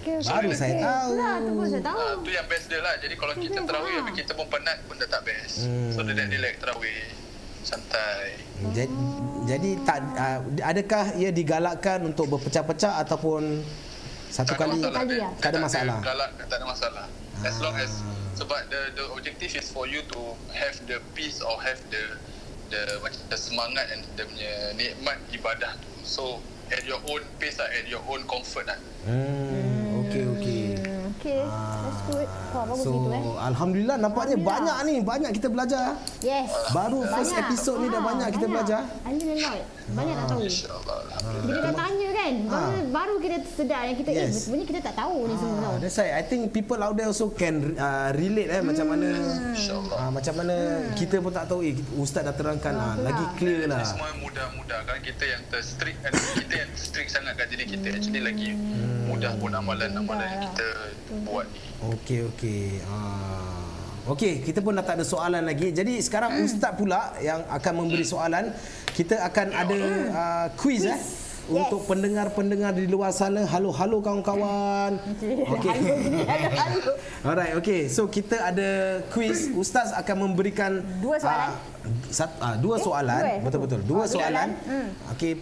Okey, 0.00 0.16
okey. 0.16 0.24
Baru 0.24 0.48
saya 0.50 0.74
tahu. 0.78 1.08
Itulah, 1.12 1.34
tu 1.38 1.50
pun 1.52 1.66
saya 1.66 1.82
tahu. 1.84 2.00
Ah, 2.00 2.14
tu 2.16 2.30
yang 2.30 2.46
best 2.46 2.64
dia 2.66 2.80
lah 2.80 2.94
Jadi 2.96 3.14
kalau 3.14 3.34
kita 3.34 3.58
tarawih 3.60 3.92
Habis 3.98 4.14
kita 4.16 4.32
pun 4.32 4.46
penat 4.48 4.78
pun 4.84 4.96
dah 4.96 5.06
tak 5.06 5.22
best 5.22 5.54
Hmm. 5.60 5.92
So 5.92 6.00
dia 6.00 6.14
dah 6.14 6.26
relax 6.26 6.54
tarawih 6.56 7.00
Santai 7.60 8.24
Jadi, 8.70 8.96
jadi 9.44 9.70
tak 9.84 9.98
uh, 10.14 10.38
adakah 10.62 11.04
ia 11.14 11.28
digalakkan 11.30 12.00
untuk 12.02 12.26
berpecah-pecah 12.28 12.96
ataupun 12.98 13.60
satu 14.26 14.50
Tak 14.50 14.56
ada 14.56 14.62
kali? 14.62 14.78
masalah. 14.78 14.92
Kali 14.94 15.08
Dia- 15.10 15.20
lah. 15.20 15.30
dia 15.30 15.38
Tak 15.38 15.48
ada 15.48 15.58
masalah. 15.58 15.96
Galak, 16.00 16.30
tak 16.42 16.56
ada 16.56 16.66
masalah. 16.66 17.04
As 17.40 17.56
long 17.58 17.76
as 17.76 17.92
Ah. 17.98 18.27
Sebab 18.38 18.70
the 18.70 18.80
the 18.94 19.04
objective 19.10 19.50
is 19.52 19.66
for 19.66 19.84
you 19.84 19.98
to 20.06 20.20
have 20.48 20.78
the 20.86 21.02
peace 21.12 21.42
or 21.42 21.58
have 21.58 21.82
the 21.90 22.02
the 22.68 22.80
macam 23.00 23.18
the 23.26 23.34
semangat 23.36 23.90
and 23.90 24.06
the 24.14 24.22
punya 24.22 24.52
nikmat 24.72 25.18
ibadah 25.32 25.74
tu. 25.76 25.90
So 26.06 26.22
at 26.68 26.84
your 26.84 27.02
own 27.04 27.24
pace 27.36 27.56
lah, 27.56 27.66
at 27.66 27.84
your 27.84 28.04
own 28.06 28.22
comfort 28.24 28.64
lah. 28.64 28.78
Hmm, 29.02 30.06
okey 30.06 30.22
okey. 30.36 30.62
Hmm, 30.76 30.96
Okey, 31.10 31.40
that's 31.42 32.00
good. 32.06 32.28
Wah, 32.54 32.62
bagus 32.62 32.84
So 32.84 32.90
gitu 32.94 33.08
eh. 33.10 33.22
alhamdulillah 33.42 33.96
nampaknya 33.98 34.36
Alhamdulillah. 34.36 34.70
banyak 34.70 34.76
ni, 34.86 34.94
banyak 35.02 35.30
kita 35.34 35.48
belajar. 35.48 35.84
Yes. 36.20 36.46
Baru 36.70 37.02
first 37.02 37.32
Banyak. 37.32 37.42
episode 37.42 37.78
ni 37.80 37.88
dah 37.88 37.98
Ah, 37.98 38.04
banyak 38.06 38.28
kita 38.30 38.46
belajar. 38.46 38.80
I 39.02 39.12
learn 39.16 39.34
a 39.34 39.50
lot. 39.50 39.64
Banyak 39.90 40.14
tak 40.14 40.26
tahu. 40.28 40.40
InsyaAllah. 40.44 40.98
Alhamdulillah. 41.00 41.42
Bila 41.42 41.58
dah 41.58 41.74
tanya 41.74 42.07
kan, 42.18 42.34
baru, 42.44 42.78
baru 42.90 43.14
kita 43.22 43.36
sedar 43.46 43.82
yang 43.86 43.96
kita, 43.96 44.10
eh, 44.10 44.26
Yes. 44.26 44.44
sebenarnya 44.44 44.66
kita 44.66 44.80
tak 44.82 44.96
tahu 44.98 45.16
ni 45.24 45.34
semua 45.38 45.58
tau. 45.62 45.70
Ah, 45.70 45.78
that's 45.78 45.96
why 45.96 46.08
I 46.10 46.22
think 46.26 46.42
people 46.50 46.80
out 46.82 46.94
there 46.98 47.06
also 47.06 47.30
can 47.30 47.78
uh, 47.78 48.10
relate 48.12 48.50
eh 48.50 48.60
macam 48.60 48.86
mana 48.90 49.08
InsyaAllah. 49.54 49.96
ah, 49.96 50.10
macam 50.10 50.34
mana 50.34 50.54
kita 50.92 51.16
pun 51.22 51.30
tak 51.30 51.46
tahu 51.46 51.60
eh 51.62 51.74
ustaz 51.94 52.26
dah 52.26 52.34
terangkan 52.34 52.74
ah, 52.74 52.94
lagi 52.98 53.24
clear 53.38 53.70
lah. 53.70 53.86
semua 53.86 54.10
mudah-mudah 54.18 54.78
kan 54.82 54.98
kita 54.98 55.24
yang 55.24 55.42
terstrict 55.46 55.98
kan 56.02 56.12
kita 56.34 56.54
yang 56.58 56.70
strict 56.74 57.10
sangat 57.14 57.32
kan 57.38 57.46
jadi 57.46 57.64
kita 57.64 57.86
actually 57.94 58.22
lagi 58.22 58.50
mudah 59.06 59.32
pun 59.38 59.50
amalan-amalan 59.54 60.26
yang 60.26 60.42
kita 60.50 60.66
buat 61.24 61.46
ni. 61.48 61.60
Okey 61.94 62.18
okey. 62.34 62.62
Ah. 62.90 63.54
Okey, 64.08 64.40
kita 64.40 64.64
pun 64.64 64.72
dah 64.72 64.80
tak 64.80 64.96
ada 64.96 65.04
soalan 65.04 65.44
lagi. 65.44 65.68
Jadi 65.68 66.00
sekarang 66.00 66.40
ustaz 66.40 66.72
pula 66.72 67.12
yang 67.20 67.44
akan 67.44 67.72
memberi 67.76 68.08
soalan. 68.08 68.56
Kita 68.96 69.20
akan 69.20 69.46
ada 69.52 69.78
uh, 70.08 70.46
quiz 70.56 70.88
eh 70.88 70.96
untuk 71.48 71.80
pendengar-pendengar 71.84 72.76
di 72.76 72.84
luar 72.84 73.10
sana. 73.10 73.48
Halo 73.48 73.72
halo 73.72 74.04
kawan-kawan. 74.04 75.00
Okey. 75.56 75.76
Alright, 77.24 77.54
okay. 77.56 77.88
So 77.88 78.06
kita 78.06 78.36
ada 78.38 79.00
quiz. 79.10 79.48
Ustaz 79.52 79.90
akan 79.96 80.30
memberikan 80.30 80.84
Dua 81.00 81.16
soalan. 81.16 81.50
ah, 81.50 81.52
sat, 82.12 82.30
ah, 82.38 82.54
dua 82.54 82.76
soalan. 82.78 83.20
dua 83.20 83.32
eh? 83.32 83.38
Betul 83.40 83.60
betul. 83.64 83.80
Dua 83.82 84.04
Ah, 84.04 84.06
dua 84.06 84.12
soalan. 84.12 84.48
soalan. 84.60 84.86
Okey, 85.16 85.32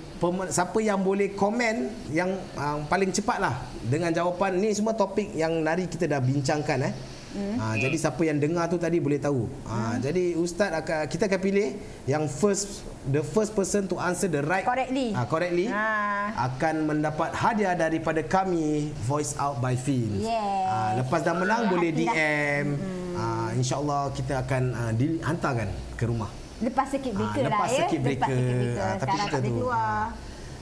siapa 0.49 0.79
yang 0.81 1.01
boleh 1.03 1.35
komen 1.35 1.77
yang 2.15 2.31
uh, 2.55 2.79
paling 2.87 3.11
cepat 3.11 3.43
lah 3.43 3.55
dengan 3.83 4.15
jawapan 4.15 4.57
ni 4.57 4.71
semua 4.73 4.95
topik 4.95 5.35
yang 5.35 5.53
nari 5.61 5.91
kita 5.91 6.07
dah 6.07 6.23
bincangkan 6.23 6.87
eh. 6.87 6.95
Hmm. 7.37 7.57
Ha, 7.61 7.65
jadi 7.77 7.97
siapa 8.01 8.23
yang 8.25 8.41
dengar 8.41 8.65
tu 8.73 8.81
tadi 8.81 8.97
boleh 8.97 9.21
tahu. 9.21 9.45
Ha, 9.69 9.77
hmm. 9.77 9.97
jadi 10.01 10.25
ustaz 10.41 10.73
akan 10.73 11.05
kita 11.05 11.29
akan 11.29 11.41
pilih 11.45 11.69
yang 12.09 12.25
first 12.25 12.81
the 13.05 13.21
first 13.21 13.53
person 13.53 13.85
to 13.85 14.01
answer 14.01 14.27
the 14.27 14.41
right 14.41 14.65
Correctly. 14.65 15.13
Ha, 15.13 15.29
correctly. 15.29 15.67
Ha. 15.69 16.49
Akan 16.49 16.89
mendapat 16.89 17.37
hadiah 17.37 17.77
daripada 17.77 18.25
kami 18.25 18.91
Voice 19.05 19.37
Out 19.37 19.61
by 19.61 19.77
Fins. 19.77 20.25
Yes. 20.25 20.65
Ha, 20.73 20.77
lepas 21.05 21.21
dah 21.21 21.37
menang 21.37 21.69
Hati 21.69 21.73
boleh 21.77 21.91
dah. 21.93 22.01
DM. 22.01 22.67
Ha, 23.17 23.25
InsyaAllah 23.53 24.13
kita 24.17 24.41
akan 24.41 24.63
uh, 24.73 24.93
dihantarkan 24.97 25.69
ke 26.01 26.05
rumah. 26.09 26.33
Lepas 26.57 26.89
circuit 26.89 27.13
breaker 27.13 27.43
lah 27.45 27.51
lepas 27.53 27.69
ya. 27.69 27.77
circuit 27.85 28.01
breaker. 28.01 28.33
Lepas 28.33 28.41
circuit 28.41 28.57
breaker. 28.57 28.81
Ah, 28.81 28.95
tapi 28.97 29.01
Sekarang 29.05 29.29
kita 29.29 29.39
tu, 29.39 29.53
keluar. 29.53 30.01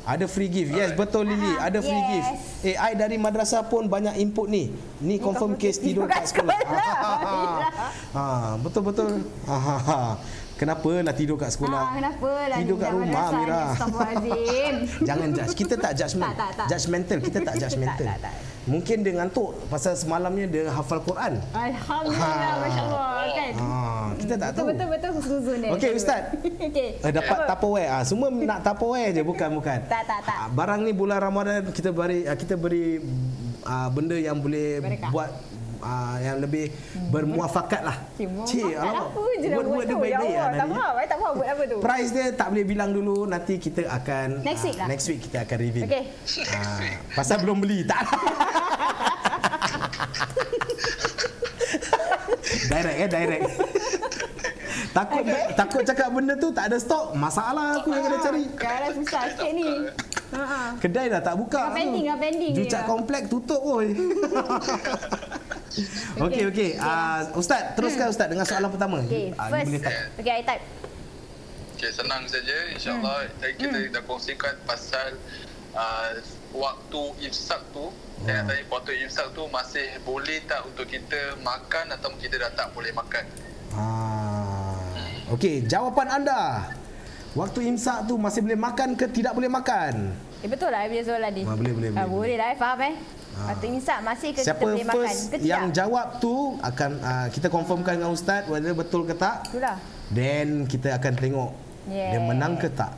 Ada 0.04 0.28
free 0.28 0.52
gift. 0.52 0.76
Yes, 0.76 0.92
betul 0.92 1.24
Lily. 1.24 1.56
Ah, 1.56 1.72
Ada 1.72 1.80
free 1.80 1.96
yes. 1.96 2.08
gift. 2.12 2.28
Eh, 2.68 2.76
I 2.76 2.92
dari 2.92 3.16
madrasah 3.16 3.64
pun 3.64 3.88
banyak 3.88 4.20
input 4.20 4.52
ni. 4.52 4.68
Ni 5.00 5.16
confirm 5.16 5.56
confirm 5.56 5.60
case 5.60 5.80
tidur 5.80 6.04
kat 6.04 6.28
kat 6.28 6.28
sekolah. 6.28 6.52
sekolah. 6.52 6.86
ha, 8.16 8.24
betul 8.60 8.82
betul. 8.84 9.08
Ha, 9.48 9.56
ha, 9.56 9.76
ha. 9.80 10.00
Kenapa 10.54 10.90
nak 11.02 11.14
tidur 11.18 11.34
kat 11.34 11.50
sekolah? 11.50 11.82
Ah, 11.82 11.92
kenapa 11.98 12.30
lah 12.46 12.56
Tidur 12.62 12.76
kat 12.78 12.90
rumah? 12.94 13.24
Amira. 13.26 13.62
Astaghfirullahaladzim. 13.74 14.74
Jangan 15.08 15.28
judge. 15.34 15.54
Kita 15.54 15.74
tak 15.74 15.92
judgement. 15.92 16.30
Tak, 16.30 16.38
tak, 16.38 16.50
tak. 16.54 16.66
Judgmental. 16.70 17.18
Kita 17.18 17.38
tak 17.42 17.54
judgmental. 17.62 18.06
Tak, 18.06 18.18
tak, 18.22 18.30
tak. 18.30 18.34
Mungkin 18.64 18.96
dia 19.04 19.12
ngantuk 19.12 19.50
pasal 19.68 19.92
semalamnya 19.92 20.46
dia 20.48 20.72
hafal 20.72 21.02
Quran. 21.02 21.36
Alhamdulillah, 21.52 22.32
Ha. 22.48 22.62
Masya 22.62 22.80
Allah 22.80 23.04
kan. 23.28 23.52
Ah, 23.58 24.06
kita 24.16 24.34
tak 24.38 24.50
tahu. 24.54 24.66
Betul, 24.70 24.86
betul, 24.88 24.88
betul. 24.88 25.10
Husnuzun 25.18 25.56
ni. 25.58 25.68
Okey, 25.74 25.90
Ustaz. 25.92 26.22
Okey. 26.70 26.88
Eh, 26.96 27.12
dapat 27.12 27.36
Apa? 27.36 27.48
Tupperware. 27.50 27.90
Ah, 27.90 28.02
semua 28.06 28.28
nak 28.30 28.58
Tupperware 28.62 29.10
je 29.10 29.22
bukan 29.22 29.48
bukan. 29.52 29.78
Tak, 29.84 30.02
tak, 30.06 30.20
tak. 30.22 30.36
Ah, 30.38 30.48
barang 30.48 30.80
ni 30.80 30.92
bulan 30.94 31.18
Ramadan 31.18 31.66
kita 31.68 31.90
beri 31.90 32.24
ah, 32.24 32.36
kita 32.38 32.54
beri 32.54 33.02
ah, 33.64 33.90
benda 33.90 34.16
yang 34.16 34.38
boleh 34.38 34.80
Berkah. 34.80 35.10
buat 35.10 35.28
ah, 35.84 36.16
yang 36.16 36.40
lebih 36.40 36.72
bermuafakat 37.12 37.82
lah. 37.84 37.96
Cik, 38.16 38.72
alamak. 38.72 39.12
apa 39.12 39.20
je 39.36 39.46
dah 39.46 39.58
buat 39.60 39.66
Word-word 39.68 39.84
dia 39.84 39.92
tu. 39.92 39.96
Ya 39.96 40.00
baik-baik 40.00 40.24
Allah, 40.24 40.40
lah 40.40 40.56
tak 40.56 40.66
faham. 40.72 40.94
I 40.96 41.06
tak 41.06 41.18
faham 41.20 41.34
buat 41.36 41.48
apa 41.52 41.62
tu. 41.68 41.76
Price 41.84 42.10
dia 42.10 42.26
tak 42.32 42.48
boleh 42.50 42.64
bilang 42.64 42.90
dulu 42.90 43.16
nanti 43.28 43.54
kita 43.60 43.82
akan 43.86 44.40
Next 44.40 44.64
week 44.64 44.74
ah, 44.74 44.80
lah. 44.80 44.88
next 44.88 45.06
week 45.12 45.20
kita 45.28 45.36
akan 45.44 45.56
reveal. 45.60 45.84
Okey. 45.84 46.02
Ah, 46.50 46.80
pasal 47.12 47.36
belum 47.44 47.60
beli 47.60 47.84
tak. 47.84 48.00
direct 52.64 52.98
eh 52.98 53.08
direct. 53.08 53.44
takut 54.94 55.24
takut 55.54 55.82
cakap 55.82 56.08
benda 56.10 56.34
tu 56.38 56.48
tak 56.54 56.70
ada 56.70 56.78
stok, 56.78 57.14
masalah 57.14 57.78
aku 57.82 57.90
yang 57.92 58.04
kena 58.08 58.18
cari. 58.22 58.44
Sekarang 58.50 58.92
susah 58.94 59.22
sikit 59.30 59.52
ni. 59.52 59.70
Ha 60.34 60.74
Kedai 60.82 61.06
dah 61.06 61.22
tak 61.22 61.38
buka. 61.38 61.70
Pending, 61.70 62.10
pending 62.18 62.52
Jucat 62.58 62.82
je. 62.82 62.88
komplek 62.90 63.22
tutup 63.30 63.62
oi. 63.62 63.94
Okey 66.24 66.42
okey. 66.46 66.70
Ah 66.76 67.26
ustaz, 67.32 67.74
teruskan 67.74 68.06
ustaz 68.08 68.26
dengan 68.26 68.44
soalan 68.44 68.68
pertama. 68.68 68.98
Okey, 69.00 69.34
Ah, 69.34 69.48
ni 69.48 69.52
first. 69.52 69.66
boleh? 69.68 69.82
Okey, 70.16 70.32
I 70.32 70.42
type. 70.42 70.64
Okay, 71.74 71.90
senang 71.90 72.22
saja. 72.24 72.56
InsyaAllah 72.70 73.18
Hmm. 73.22 73.38
tadi 73.38 73.52
kita 73.56 73.78
dah 73.90 74.02
kongsikan 74.02 74.54
pasal 74.64 75.18
uh, 75.72 76.10
waktu 76.52 77.02
imsak 77.22 77.60
tu. 77.70 77.90
Saya 78.16 78.40
nak 78.40 78.44
tanya 78.48 78.62
waktu 78.70 78.90
imsak 79.02 79.26
tu 79.30 79.42
masih 79.46 79.86
boleh 80.00 80.38
tak 80.44 80.64
untuk 80.64 80.86
kita 80.86 81.36
makan 81.38 81.92
atau 81.92 82.08
kita 82.16 82.38
dah 82.38 82.50
tak 82.54 82.72
boleh 82.72 82.88
makan? 82.90 83.24
Ah. 83.74 84.78
Okey, 85.28 85.66
jawapan 85.66 86.08
anda. 86.14 86.70
Waktu 87.34 87.66
imsak 87.66 88.06
tu 88.06 88.14
masih 88.14 88.40
boleh 88.40 88.54
makan 88.56 88.94
ke 88.94 89.10
tidak 89.10 89.34
boleh 89.34 89.50
makan? 89.50 90.14
Eh, 90.38 90.46
betul 90.46 90.70
lah 90.70 90.78
I 90.78 90.88
punya 90.88 91.02
soalan 91.02 91.30
ni. 91.32 91.42
Ah, 91.42 91.52
boleh, 91.52 91.72
boleh, 91.74 91.88
Ah, 91.90 92.06
boleh, 92.06 92.06
boleh 92.06 92.36
lah, 92.36 92.48
I 92.48 92.56
faham 92.56 92.78
eh. 92.80 92.94
Ah. 93.34 93.50
Waktu 93.50 93.66
imsak 93.74 93.98
masih 94.00 94.30
ke 94.30 94.40
Siapa 94.40 94.62
kita 94.62 94.64
boleh 94.64 94.84
makan 94.86 95.14
ke 95.26 95.36
tidak? 95.36 95.50
yang 95.50 95.66
jawab 95.74 96.06
tu 96.18 96.34
akan 96.62 96.90
uh, 97.02 97.26
kita 97.28 97.50
confirmkan 97.50 97.98
dengan 97.98 98.14
ustaz 98.14 98.46
whether 98.46 98.70
betul 98.72 99.02
ke 99.02 99.14
tak. 99.14 99.42
Itulah. 99.50 99.76
Then 100.08 100.64
kita 100.64 100.94
akan 100.94 101.12
tengok 101.14 101.50
Yeah. 101.84 102.16
dia 102.16 102.20
menang 102.22 102.56
ke 102.56 102.72
tak. 102.72 102.96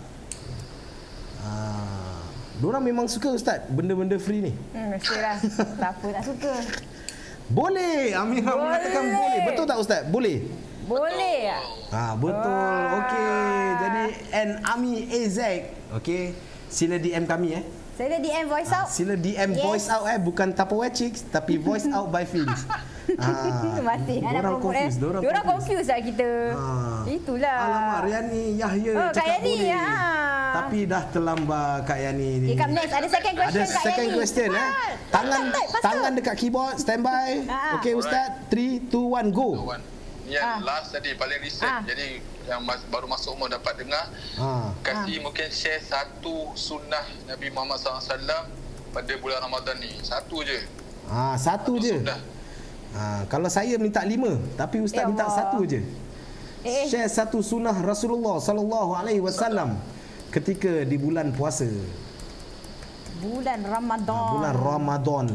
Ah. 1.42 2.22
Diorang 2.56 2.80
memang 2.80 3.04
suka 3.06 3.28
ustaz 3.28 3.66
benda-benda 3.66 4.16
free 4.16 4.40
ni. 4.40 4.52
Hmm, 4.72 4.94
mestilah. 4.94 5.36
tak 5.82 5.90
apa, 5.92 6.06
tak 6.14 6.22
suka. 6.22 6.54
Boleh. 7.46 8.14
Amira 8.14 8.48
Boleh. 8.48 8.62
mengatakan 8.62 9.02
boleh. 9.06 9.40
Betul 9.44 9.64
tak 9.64 9.78
ustaz? 9.78 10.00
Boleh. 10.06 10.38
Boleh? 10.86 11.38
Ha, 11.90 12.14
betul. 12.14 12.46
Wah. 12.46 12.98
Okey. 13.02 13.26
Jadi 13.76 14.04
N 14.32 14.50
Ami 14.62 14.92
AZ. 15.04 15.38
Okey. 15.94 16.30
Sila 16.66 16.96
DM 16.96 17.26
kami 17.26 17.58
eh. 17.58 17.64
Saya 17.96 18.12
dah 18.12 18.20
DM 18.20 18.44
voice 18.46 18.70
out. 18.70 18.88
Sila 18.88 19.14
DM 19.16 19.50
Yes. 19.50 19.62
voice 19.62 19.86
out 19.88 20.04
eh 20.04 20.20
bukan 20.20 20.52
Tupperware 20.52 20.92
chicks 20.92 21.24
tapi 21.24 21.56
voice 21.56 21.88
out 21.88 22.12
by 22.12 22.22
Fins. 22.22 22.68
Masih 23.80 24.20
anak 24.20 24.42
Dorang 24.42 24.58
promote, 24.58 24.64
confused, 24.76 24.98
eh. 24.98 25.22
Diorang 25.22 25.44
confused. 25.46 25.48
confused 25.48 25.88
lah 25.88 26.00
kita. 26.02 26.30
Ha. 26.52 26.68
Itulah. 27.08 27.56
Alamak 27.58 27.98
Riani 28.04 28.42
Yahya 28.54 28.92
Oh, 28.92 29.08
Kak 29.08 29.14
cakap 29.14 29.32
Yani, 29.32 29.52
boleh. 29.54 29.70
ya. 29.70 29.84
Tapi 30.52 30.78
dah 30.84 31.02
terlambat 31.08 31.78
Kak 31.84 31.98
Yani 31.98 32.28
ni. 32.36 32.46
Okay, 32.46 32.58
come 32.58 32.74
next. 32.74 32.92
Ada 32.92 33.08
second 33.08 33.34
question 33.34 33.56
Ada 33.56 33.64
Kak 33.66 33.80
second 33.82 34.04
Yani. 34.04 34.14
question 34.14 34.48
eh. 34.50 34.68
Tangan 35.08 35.40
tangan 35.80 36.12
dekat 36.12 36.34
keyboard 36.36 36.74
standby. 36.76 37.28
Ah. 37.46 37.80
Okey 37.80 37.92
ustaz 37.94 38.26
3 38.50 38.92
2 38.92 38.92
1 39.24 39.32
go. 39.32 39.72
Kawan. 40.26 40.34
Yang 40.34 40.42
Ah. 40.44 40.58
last 40.60 40.88
tadi 40.90 41.10
paling 41.14 41.38
recent. 41.38 41.70
Ah. 41.70 41.80
Jadi 41.80 42.18
yang 42.44 42.60
mas, 42.60 42.82
baru 42.84 43.06
masuk 43.06 43.32
umur 43.32 43.46
dapat 43.48 43.78
dengar. 43.78 44.10
Ha. 44.36 44.74
Kasih 44.80 45.18
mungkin 45.20 45.46
share 45.48 45.78
satu 45.80 46.50
sunnah 46.52 47.06
Nabi 47.24 47.46
Muhammad 47.48 47.78
SAW 47.78 48.46
pada 48.90 49.12
bulan 49.16 49.38
Ramadan 49.40 49.78
ni. 49.78 49.94
Satu 50.00 50.42
je. 50.42 50.58
Ha 51.06 51.34
satu 51.36 51.78
je. 51.78 52.02
Sunnah. 52.02 52.20
Ha, 52.92 53.02
kalau 53.26 53.46
saya 53.46 53.76
minta 53.76 54.00
lima, 54.02 54.34
tapi 54.56 54.80
ustaz 54.80 55.04
Ya 55.04 55.06
minta 55.06 55.24
Allah. 55.24 55.38
satu 55.46 55.62
je. 55.62 55.84
Eh, 56.64 56.88
Share 56.88 57.06
satu 57.06 57.38
sunnah 57.38 57.76
Rasulullah 57.76 58.40
sallallahu 58.40 58.96
alaihi 58.96 59.20
wasallam 59.20 59.78
ketika 60.28 60.82
di 60.82 60.96
bulan 60.96 61.30
puasa, 61.30 61.68
bulan 63.16 63.60
Ramadan. 63.62 64.16
ha, 64.18 64.32
bulan 64.32 64.54
Ramadan. 64.56 65.26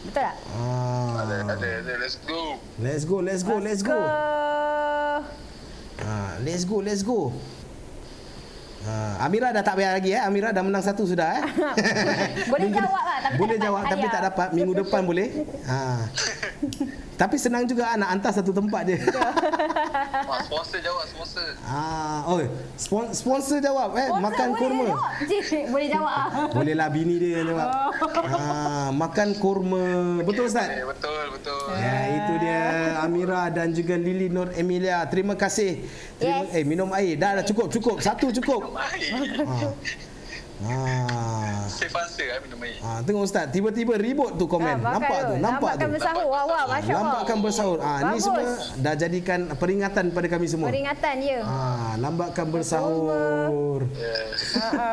Betul 0.00 0.12
tak? 0.16 0.34
Ada, 1.20 1.34
Ha. 1.44 1.52
ada, 1.52 1.68
ada. 1.84 1.92
Let's 2.00 2.16
go. 2.24 2.40
Let's 2.80 3.04
go, 3.04 3.16
let's 3.20 3.42
go, 3.44 3.54
let's 3.60 3.82
go. 3.84 3.98
Ha, 6.00 6.40
let's 6.40 6.64
go, 6.64 6.76
let's 6.80 7.02
go. 7.04 7.32
Ha, 8.80 9.20
Amira 9.20 9.52
dah 9.52 9.60
tak 9.60 9.76
bayar 9.76 9.92
lagi 9.92 10.10
eh. 10.10 10.20
Amira 10.20 10.50
dah 10.50 10.64
menang 10.64 10.80
satu 10.80 11.04
sudah 11.04 11.36
eh. 11.36 11.42
Boleh 12.52 12.68
jawab 12.68 13.02
lah 13.02 13.18
tapi 13.20 13.36
boleh 13.36 13.56
tak 13.56 13.60
dapat 13.60 13.66
jawab 13.68 13.82
tapi 13.84 14.06
tak 14.08 14.22
dapat 14.24 14.48
minggu 14.52 14.72
depan 14.74 15.00
boleh. 15.04 15.28
Ha. 15.68 15.78
tapi 17.14 17.36
senang 17.36 17.68
juga 17.68 17.84
ah, 17.86 17.96
nak 17.96 18.08
hantar 18.10 18.32
satu 18.32 18.48
tempat 18.50 18.88
je. 18.88 18.96
Sponsor 20.40 20.80
jawab, 20.80 21.04
sponsor. 21.06 21.46
Ah, 21.62 22.24
oh, 22.26 22.40
spon- 22.74 23.12
sponsor 23.12 23.60
jawab 23.60 23.92
eh 23.94 24.08
Sponsor 24.08 24.24
makan 24.24 24.48
boleh 24.48 24.58
kurma. 24.58 24.86
jawab. 24.88 25.10
Boleh 25.68 25.88
jawab 25.88 26.14
ah. 26.18 26.26
Boleh 26.50 26.74
lah 26.74 26.88
bini 26.88 27.14
dia 27.20 27.30
yang 27.38 27.52
jawab. 27.52 27.68
Ah, 28.32 28.88
makan 28.90 29.28
kurma. 29.36 29.84
Betul 30.24 30.48
Ustaz? 30.48 30.72
Eh, 30.72 30.82
betul, 30.82 31.24
betul. 31.30 31.64
Ya, 31.76 31.96
itu 32.10 32.32
dia 32.40 32.60
Amira 33.00 33.46
dan 33.48 33.70
juga 33.70 33.94
Lili 33.94 34.26
Nur 34.26 34.50
Emilia. 34.52 35.04
Terima 35.06 35.36
kasih. 35.36 35.84
Terima, 36.16 36.42
Yes. 36.42 36.52
Eh, 36.52 36.64
minum 36.64 36.88
air. 36.90 37.16
Dah, 37.16 37.40
dah 37.40 37.44
cukup, 37.44 37.68
cukup. 37.70 37.96
Satu 38.00 38.28
cukup. 38.30 38.69
Ah. 40.60 41.64
Safe 41.72 41.88
answer 41.96 42.36
eh, 42.36 42.40
minum 42.44 42.60
air. 42.60 42.76
Ah, 42.84 43.00
tengok 43.00 43.24
Ustaz, 43.24 43.48
tiba-tiba 43.48 43.96
ribut 43.96 44.36
tu 44.36 44.44
komen. 44.44 44.76
Ah, 44.76 45.00
nampak 45.00 45.18
tu, 45.24 45.34
nampak 45.40 45.40
tu. 45.40 45.40
Nampakkan 45.40 45.88
bersahur. 45.88 46.26
Wah, 46.28 46.44
wah, 46.44 46.62
Masya 46.68 46.92
Allah. 46.92 47.00
Lambatkan 47.00 47.36
bersahur. 47.40 47.78
Ah, 47.80 47.98
ni 48.12 48.18
semua 48.20 48.42
dah 48.76 48.92
jadikan 48.92 49.40
peringatan 49.56 50.04
pada 50.12 50.26
kami 50.28 50.46
semua. 50.52 50.68
Peringatan 50.68 51.14
ya. 51.24 51.40
Ah, 51.48 51.92
lambatkan 51.96 52.46
bersahur. 52.52 53.80
Yes. 53.96 54.60
Ha, 54.60 54.68
ha. 54.68 54.88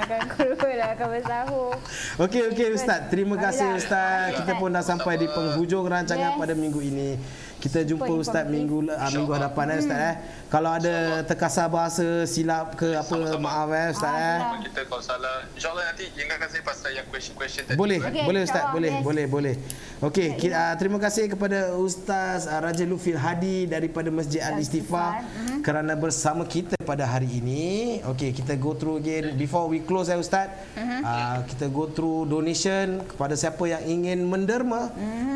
Akan 0.00 0.20
kurma 0.32 0.70
lah 0.80 0.88
akan 0.96 1.08
bersahur. 1.12 1.72
Okey 2.16 2.42
okey 2.56 2.68
ustaz. 2.72 3.00
Terima 3.12 3.36
kasih 3.36 3.76
ustaz. 3.76 4.32
Kita 4.40 4.56
pun 4.56 4.72
dah 4.72 4.80
sampai 4.80 5.20
di 5.20 5.28
penghujung 5.28 5.84
rancangan 5.84 6.32
Yes. 6.32 6.40
pada 6.40 6.56
minggu 6.56 6.80
ini. 6.80 7.20
Kita 7.56 7.80
jumpa 7.82 8.04
Super 8.06 8.20
ustaz 8.22 8.44
minggu 8.46 8.86
uh, 8.86 9.10
minggu 9.10 9.32
hadapan 9.32 9.64
eh 9.74 9.78
ustaz 9.82 9.98
eh. 9.98 10.14
Kalau 10.46 10.70
ada 10.70 11.24
terkasar 11.26 11.66
bahasa 11.66 12.22
silap 12.28 12.78
ke 12.78 12.94
apa 12.94 13.08
Sama-sama. 13.10 13.42
maaf 13.42 13.70
eh 13.74 13.88
ustaz 13.90 14.12
eh. 14.12 14.20
Alhamdulillah. 14.20 14.64
Kita 14.66 14.80
kalau 14.86 15.02
salah, 15.02 15.36
insyaAllah 15.56 15.84
nanti 15.90 16.04
ingatkan 16.14 16.48
saya 16.52 16.62
pasal 16.62 16.90
yang 16.94 17.06
question-question 17.10 17.62
tadi. 17.66 17.78
Boleh, 17.80 17.98
Okey, 17.98 18.22
boleh 18.28 18.40
ustaz, 18.44 18.64
boleh, 18.70 18.92
yes. 18.92 19.02
boleh, 19.02 19.24
boleh. 19.26 19.54
Okey, 20.04 20.28
ki- 20.36 20.52
uh, 20.52 20.74
terima 20.76 20.98
kasih 21.00 21.24
kepada 21.32 21.72
Ustaz 21.80 22.44
uh, 22.44 22.60
Raja 22.60 22.84
Lufil 22.84 23.16
Hadi 23.16 23.64
daripada 23.64 24.12
Masjid 24.12 24.44
Al 24.44 24.60
Istighfar 24.60 25.24
Al-Istighfar, 25.24 25.64
kerana 25.64 25.96
bersama 25.96 26.44
kita 26.44 26.76
pada 26.84 27.08
hari 27.08 27.40
ini. 27.40 27.98
Okey, 28.04 28.30
kita 28.36 28.54
go 28.60 28.76
through 28.76 29.00
again 29.00 29.34
before 29.40 29.66
we 29.66 29.80
close 29.80 30.12
eh 30.12 30.20
Ustaz. 30.20 30.52
Uh, 30.76 31.42
kita 31.48 31.72
go 31.72 31.88
through 31.88 32.28
donation 32.28 33.00
kepada 33.08 33.32
siapa 33.34 33.64
yang 33.66 33.82
ingin 33.88 34.20
menderma, 34.22 34.92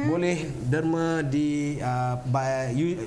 boleh 0.07 0.47
derma 0.69 1.25
di 1.25 1.81
uh, 1.81 2.10
by 2.27 2.71
you 2.73 2.97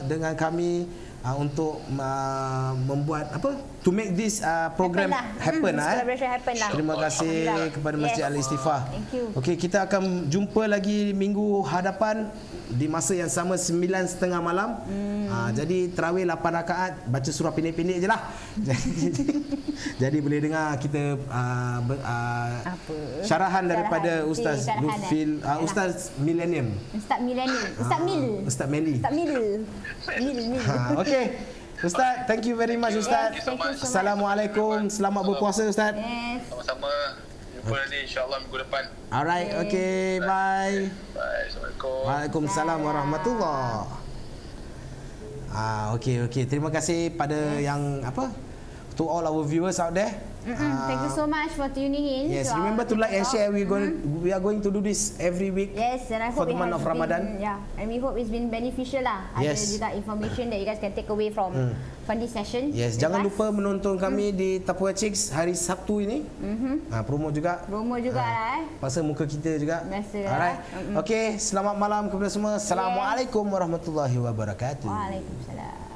dengan 0.07 0.35
kami 0.35 0.87
uh, 1.23 1.35
untuk 1.35 1.83
uh, 1.95 2.71
membuat 2.87 3.35
apa 3.35 3.55
to 3.87 3.95
make 3.95 4.11
this 4.19 4.43
uh, 4.43 4.67
program 4.75 5.15
happen 5.15 5.79
lah, 5.79 6.03
happen, 6.03 6.11
hmm, 6.11 6.19
eh. 6.19 6.31
happen 6.35 6.55
lah. 6.59 6.69
Terima 6.75 6.95
kasih 6.99 7.35
kepada 7.71 7.95
Masjid 7.95 8.23
yes. 8.27 8.27
Al 8.27 8.35
Istifah. 8.35 8.79
Thank 8.91 9.15
you. 9.15 9.25
Okey, 9.39 9.55
kita 9.55 9.87
akan 9.87 10.27
jumpa 10.27 10.67
lagi 10.67 11.15
minggu 11.15 11.63
hadapan 11.63 12.27
di 12.67 12.91
masa 12.91 13.15
yang 13.15 13.31
sama 13.31 13.55
9.30 13.55 14.27
malam. 14.43 14.83
Hmm. 14.83 15.31
Uh, 15.31 15.49
jadi 15.55 15.87
tarawih 15.95 16.27
8 16.27 16.59
rakaat 16.59 16.91
baca 17.07 17.31
surah 17.31 17.55
pendek-pendek 17.55 18.03
je 18.03 18.07
lah. 18.11 18.27
jadi, 18.59 18.91
jadi 20.03 20.17
boleh 20.19 20.39
dengar 20.43 20.75
kita 20.83 21.15
uh, 21.31 21.79
ber, 21.87 21.97
uh, 22.03 22.51
apa? 22.67 22.95
syarahan 23.23 23.71
daripada 23.71 24.27
Ustaz 24.27 24.67
Lufil 24.83 25.39
uh, 25.47 25.63
Ustaz 25.63 26.11
Millennium. 26.19 26.75
Ustaz 26.91 27.23
Millennium. 27.23 27.71
Ustaz 27.79 27.99
Mil. 28.03 28.25
Ustaz 28.43 28.67
Meli. 28.67 28.95
Ustaz 28.99 29.13
Mil. 29.15 29.31
Mil. 30.27 30.39
Mil. 30.43 30.63
Ha, 30.67 30.75
Okey. 30.99 31.55
Ustaz, 31.77 32.25
thank 32.25 32.41
you 32.49 32.57
very 32.57 32.73
much 32.73 32.97
Ustaz. 32.97 33.37
Yes, 33.37 33.45
so 33.45 33.53
much. 33.53 33.77
Assalamualaikum. 33.77 34.89
Selamat 34.89 35.21
berpuasa 35.29 35.61
Ustaz. 35.69 35.93
Yes. 35.93 36.49
Sama-sama. 36.49 36.89
Jumpa 37.53 37.75
nanti 37.77 37.97
insyaAllah 38.01 38.37
minggu 38.41 38.57
depan. 38.65 38.83
Alright, 39.13 39.53
okay, 39.61 40.17
bye. 40.25 40.89
Bye. 41.13 41.45
Assalamualaikum. 41.45 41.99
Waalaikumsalam 42.01 42.79
warahmatullahi. 42.81 43.93
Ah, 45.53 45.93
okay, 45.93 46.25
okay. 46.25 46.49
Terima 46.49 46.73
kasih 46.73 47.13
pada 47.13 47.37
yang 47.61 48.01
apa? 48.01 48.33
To 48.97 49.05
all 49.05 49.29
our 49.29 49.45
viewers 49.45 49.77
out 49.77 49.93
there. 49.93 50.17
Mm-hmm. 50.47 50.87
Thank 50.87 51.01
you 51.03 51.11
so 51.11 51.27
much 51.27 51.51
for 51.59 51.67
tuning 51.67 52.07
in. 52.07 52.31
Yes, 52.31 52.55
remember 52.55 52.87
to 52.87 52.95
like 52.95 53.11
and 53.11 53.27
share. 53.27 53.51
We 53.51 53.67
going 53.67 53.99
mm-hmm. 53.99 54.23
we 54.23 54.31
are 54.31 54.39
going 54.39 54.63
to 54.63 54.71
do 54.71 54.79
this 54.79 55.19
every 55.19 55.51
week. 55.51 55.75
Yes, 55.75 56.07
and 56.07 56.23
I 56.23 56.31
hope 56.31 56.39
for 56.39 56.45
the 56.47 56.55
month 56.55 56.71
of 56.71 56.87
Ramadan. 56.87 57.35
Been, 57.35 57.43
yeah, 57.43 57.59
and 57.75 57.91
we 57.91 57.99
hope 57.99 58.15
it's 58.15 58.31
been 58.31 58.47
beneficial 58.47 59.03
lah. 59.03 59.27
Yes. 59.43 59.59
Ada 59.59 59.75
juga 59.75 59.87
information 59.99 60.47
that 60.47 60.57
you 60.63 60.67
guys 60.67 60.79
can 60.79 60.95
take 60.95 61.11
away 61.11 61.35
from 61.35 61.51
mm. 61.51 61.75
from 62.07 62.23
this 62.23 62.31
session. 62.31 62.71
Yes, 62.71 62.95
jangan 62.95 63.27
us. 63.27 63.27
lupa 63.27 63.51
menonton 63.51 63.99
kami 63.99 64.31
mm. 64.31 64.37
di 64.39 64.49
Tapua 64.63 64.95
Chicks 64.95 65.35
hari 65.35 65.51
Sabtu 65.51 65.99
ini. 65.99 66.23
Mm-hmm. 66.23 66.95
Ha, 66.95 67.03
promo 67.03 67.27
juga. 67.27 67.67
Promo 67.67 67.99
juga 67.99 68.23
ha, 68.23 68.31
lah 68.31 68.47
eh. 68.63 68.63
Pasal 68.79 69.03
muka 69.03 69.27
kita 69.27 69.59
juga. 69.59 69.83
Biasa 69.83 70.17
Alright. 70.23 70.57
Mm-hmm. 70.63 70.95
Okay, 71.03 71.25
selamat 71.35 71.75
malam 71.75 72.07
kepada 72.07 72.31
semua. 72.31 72.55
Assalamualaikum 72.55 73.43
yes. 73.43 73.51
warahmatullahi 73.51 74.15
wabarakatuh. 74.15 74.87
Waalaikumsalam. 74.87 75.86